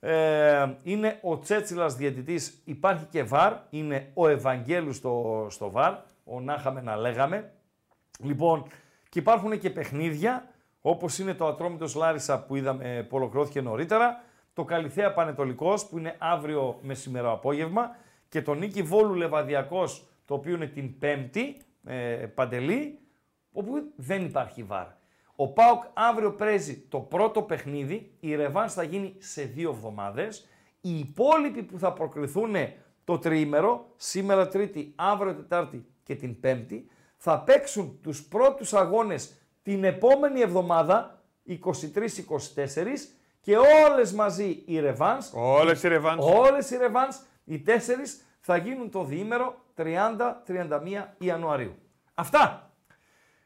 ε, 0.00 0.66
είναι 0.82 1.18
ο 1.22 1.38
Τσέτσιλας 1.38 1.94
διαιτητής, 1.94 2.60
υπάρχει 2.64 3.04
και 3.04 3.22
ΒΑΡ, 3.22 3.52
είναι 3.70 4.10
ο 4.14 4.28
Ευαγγέλους 4.28 4.96
στο, 4.96 5.46
στο 5.50 5.70
ΒΑΡ, 5.70 5.92
ο 6.24 6.40
να 6.40 6.54
είχαμε 6.54 6.80
να 6.80 6.96
λέγαμε. 6.96 7.50
Λοιπόν, 8.22 8.66
και 9.08 9.18
υπάρχουν 9.18 9.58
και 9.58 9.70
παιχνίδια, 9.70 10.48
όπως 10.80 11.18
είναι 11.18 11.34
το 11.34 11.46
Ατρόμητος 11.46 11.94
Λάρισα 11.94 12.38
που 12.42 12.56
είδαμε, 12.56 12.96
ε, 12.96 13.00
που 13.02 13.16
ολοκληρώθηκε 13.16 13.60
νωρίτερα, 13.60 14.22
το 14.56 14.64
Καλιθέα 14.64 15.12
Πανετολικός 15.12 15.86
που 15.86 15.98
είναι 15.98 16.16
αύριο 16.18 16.78
μεσημερό 16.82 17.32
απόγευμα 17.32 17.96
και 18.28 18.42
το 18.42 18.54
Νίκη 18.54 18.82
Βόλου 18.82 19.14
Λεβαδιακός 19.14 20.06
το 20.24 20.34
οποίο 20.34 20.54
είναι 20.54 20.66
την 20.66 20.98
Πέμπτη, 20.98 21.56
ε, 21.84 21.94
Παντελή, 22.34 22.98
όπου 23.52 23.72
δεν 23.96 24.24
υπάρχει 24.24 24.62
βάρ. 24.62 24.86
Ο 25.36 25.48
ΠΑΟΚ 25.48 25.82
αύριο 25.94 26.32
παίζει 26.32 26.78
το 26.88 27.00
πρώτο 27.00 27.42
παιχνίδι, 27.42 28.12
η 28.20 28.34
Ρεβάνς 28.34 28.72
θα 28.72 28.82
γίνει 28.82 29.14
σε 29.18 29.42
δύο 29.42 29.70
εβδομάδες. 29.70 30.48
Οι 30.80 30.98
υπόλοιποι 30.98 31.62
που 31.62 31.78
θα 31.78 31.92
προκριθούν 31.92 32.54
το 33.04 33.18
τριήμερο, 33.18 33.92
σήμερα 33.96 34.48
Τρίτη, 34.48 34.92
αύριο 34.96 35.34
Τετάρτη 35.34 35.86
και 36.02 36.14
την 36.14 36.40
Πέμπτη, 36.40 36.90
θα 37.16 37.40
παίξουν 37.40 37.98
τους 38.02 38.24
πρώτους 38.24 38.74
αγώνες 38.74 39.34
την 39.62 39.84
επόμενη 39.84 40.40
εβδομάδα, 40.40 41.22
23-24, 41.44 43.15
και 43.46 43.56
όλες 43.56 44.12
μαζί 44.12 44.62
οι 44.66 44.80
Ρεβάνς. 44.80 45.30
Όλες 45.34 45.82
οι 45.82 45.88
Ρεβάνς. 45.88 46.24
Όλες 46.24 46.70
οι 46.70 46.76
Ρεβάνς, 46.76 47.16
οι 47.44 47.58
τέσσερις, 47.60 48.24
θα 48.40 48.56
γίνουν 48.56 48.90
το 48.90 49.04
διήμερο 49.04 49.54
30-31 49.74 51.14
Ιανουαρίου. 51.18 51.78
Αυτά. 52.14 52.70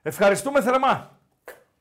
Ευχαριστούμε 0.03 0.63
θερμά. 0.63 1.19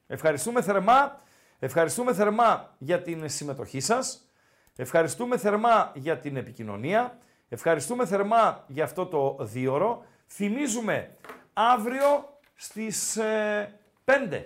Ευχαριστούμε 0.08 0.62
θερμά. 0.62 1.22
Ευχαριστούμε 1.60 2.14
θερμά 2.14 2.76
για 2.78 3.02
την 3.02 3.30
συμμετοχή 3.30 3.80
σας. 3.80 4.30
Ευχαριστούμε 4.76 5.38
θερμά 5.38 5.92
για 5.96 6.18
την 6.18 6.36
επικοινωνία. 6.38 7.18
Ευχαριστούμε 7.50 8.06
θερμά 8.06 8.64
για 8.68 8.84
αυτό 8.84 9.06
το 9.06 9.38
δίωρο. 9.40 10.06
Θυμίζουμε 10.28 11.16
αύριο 11.54 12.40
στις 12.56 13.18
ε, 13.18 13.80
5. 14.06 14.44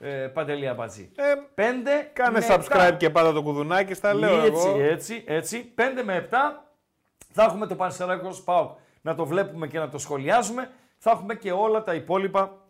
Ε, 0.00 0.26
Παντελή 0.26 0.68
Αμπατζή. 0.68 1.10
5 1.54 1.62
Κάνε 2.12 2.38
με 2.38 2.46
subscribe 2.48 2.92
7. 2.92 2.96
και 2.96 3.10
πάντα 3.10 3.32
το 3.32 3.42
κουδουνάκι, 3.42 3.94
στα 3.94 4.14
λέω 4.14 4.40
έτσι, 4.40 4.68
εγώ. 4.68 4.80
Έτσι, 4.80 5.24
έτσι, 5.26 5.72
5 5.76 6.02
με 6.04 6.28
7 6.30 6.34
θα 7.32 7.42
έχουμε 7.44 7.66
το 7.66 7.74
Πανσεραϊκό 7.76 8.32
ΣΠΑΟΚ 8.32 8.78
να 9.00 9.14
το 9.14 9.26
βλέπουμε 9.26 9.66
και 9.66 9.78
να 9.78 9.88
το 9.88 9.98
σχολιάζουμε. 9.98 10.70
Θα 10.98 11.10
έχουμε 11.10 11.34
και 11.34 11.52
όλα 11.52 11.82
τα 11.82 11.94
υπόλοιπα 11.94 12.66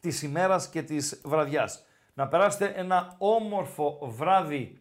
της 0.00 0.22
ημέρας 0.22 0.68
και 0.68 0.82
της 0.82 1.20
βραδιάς. 1.24 1.84
Να 2.14 2.28
περάσετε 2.28 2.72
ένα 2.76 3.14
όμορφο 3.18 3.98
βράδυ 4.02 4.80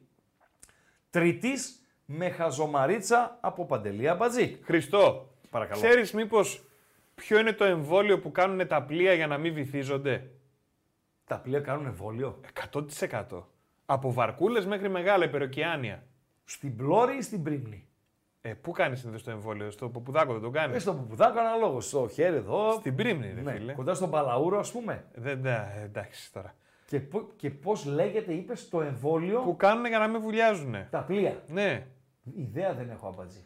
Τρίτης 1.09 1.79
με 2.05 2.29
χαζομαρίτσα 2.29 3.37
από 3.41 3.65
Παντελία 3.65 4.15
Μπατζή. 4.15 4.59
Χριστό, 4.63 5.29
Παρακαλώ. 5.49 5.81
ξέρεις 5.81 6.13
μήπως 6.13 6.63
ποιο 7.15 7.39
είναι 7.39 7.53
το 7.53 7.63
εμβόλιο 7.63 8.19
που 8.19 8.31
κάνουν 8.31 8.67
τα 8.67 8.83
πλοία 8.83 9.13
για 9.13 9.27
να 9.27 9.37
μην 9.37 9.53
βυθίζονται; 9.53 10.29
Τα 11.29 11.37
πλοία 11.39 11.59
κάνουν 11.59 11.85
εμβόλιο. 11.85 12.39
100%. 12.71 13.43
Από 13.85 14.13
βαρκούλες 14.13 14.65
μέχρι 14.65 14.89
μεγάλα 14.89 15.25
υπεροκειάνια. 15.25 16.03
Στην 16.45 16.75
πλώρη 16.75 17.17
ή 17.17 17.21
στην 17.21 17.43
πρίμνη; 17.43 17.87
Ε, 18.41 18.53
πού 18.53 18.71
κάνεις 18.71 18.99
συνήθως 18.99 19.23
το 19.23 19.31
εμβόλιο, 19.31 19.71
στο 19.71 19.89
Ποπουδάκο 19.89 20.33
δεν 20.33 20.41
το 20.41 20.49
κάνεις; 20.49 20.75
Ε, 20.75 20.79
στο 20.79 20.93
Ποπουδάκο 20.93 21.39
αναλόγως. 21.39 21.87
Στο 21.87 22.07
χέρι 22.13 22.35
εδώ. 22.35 22.71
Στην 22.71 22.95
πρίμνη, 22.95 23.33
ρε 23.35 23.41
ναι, 23.41 23.51
φίλε. 23.51 23.73
Κοντά 23.73 23.93
στον 23.93 24.09
Παλαούρο, 24.09 24.59
ας 24.59 24.71
πούμε. 24.71 25.05
Δεν, 25.15 25.39
ναι, 25.39 25.81
εντάξει 25.83 26.31
τώρα. 26.33 26.55
Και, 26.85 26.99
πο- 26.99 27.29
και 27.35 27.49
πώς 27.49 27.85
λέγεται, 27.85 28.33
είπες, 28.33 28.69
το 28.69 28.81
εμβόλιο; 28.81 29.41
Που 29.41 29.55
κάνουν 29.55 29.85
για 29.85 29.99
να 29.99 30.07
μην 30.07 30.21
βουλιάζουν. 30.21 30.75
Τα 30.89 30.99
πλοία; 31.03 31.43
Ναι. 31.47 31.87
Ιδέα 32.35 32.73
δεν 32.73 32.89
έχω 32.89 33.07
αμπατζή. 33.07 33.45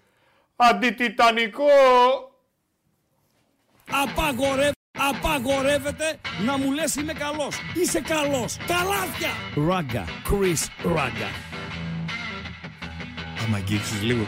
Αντιτιτανικό! 0.56 1.64
Απαγορεύεται, 3.92 4.72
απαγορεύεται 4.98 6.18
να 6.45 6.57
μου 6.57 6.72
λες 6.72 6.95
είμαι 6.95 7.14
καλός. 7.14 7.56
Είσαι 7.74 8.02
καλός. 8.02 8.57
Καλάθια. 8.68 9.30
Ράγκα. 9.68 10.06
Chris 10.30 10.91
Ράγκα. 10.95 11.30
Άμα 13.45 13.57
αγγίξεις 13.57 14.02
λίγο. 14.02 14.26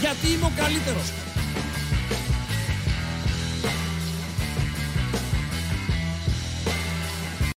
Γιατί 0.00 0.28
είμαι 0.32 0.44
ο 0.44 0.52
καλύτερος. 0.56 1.12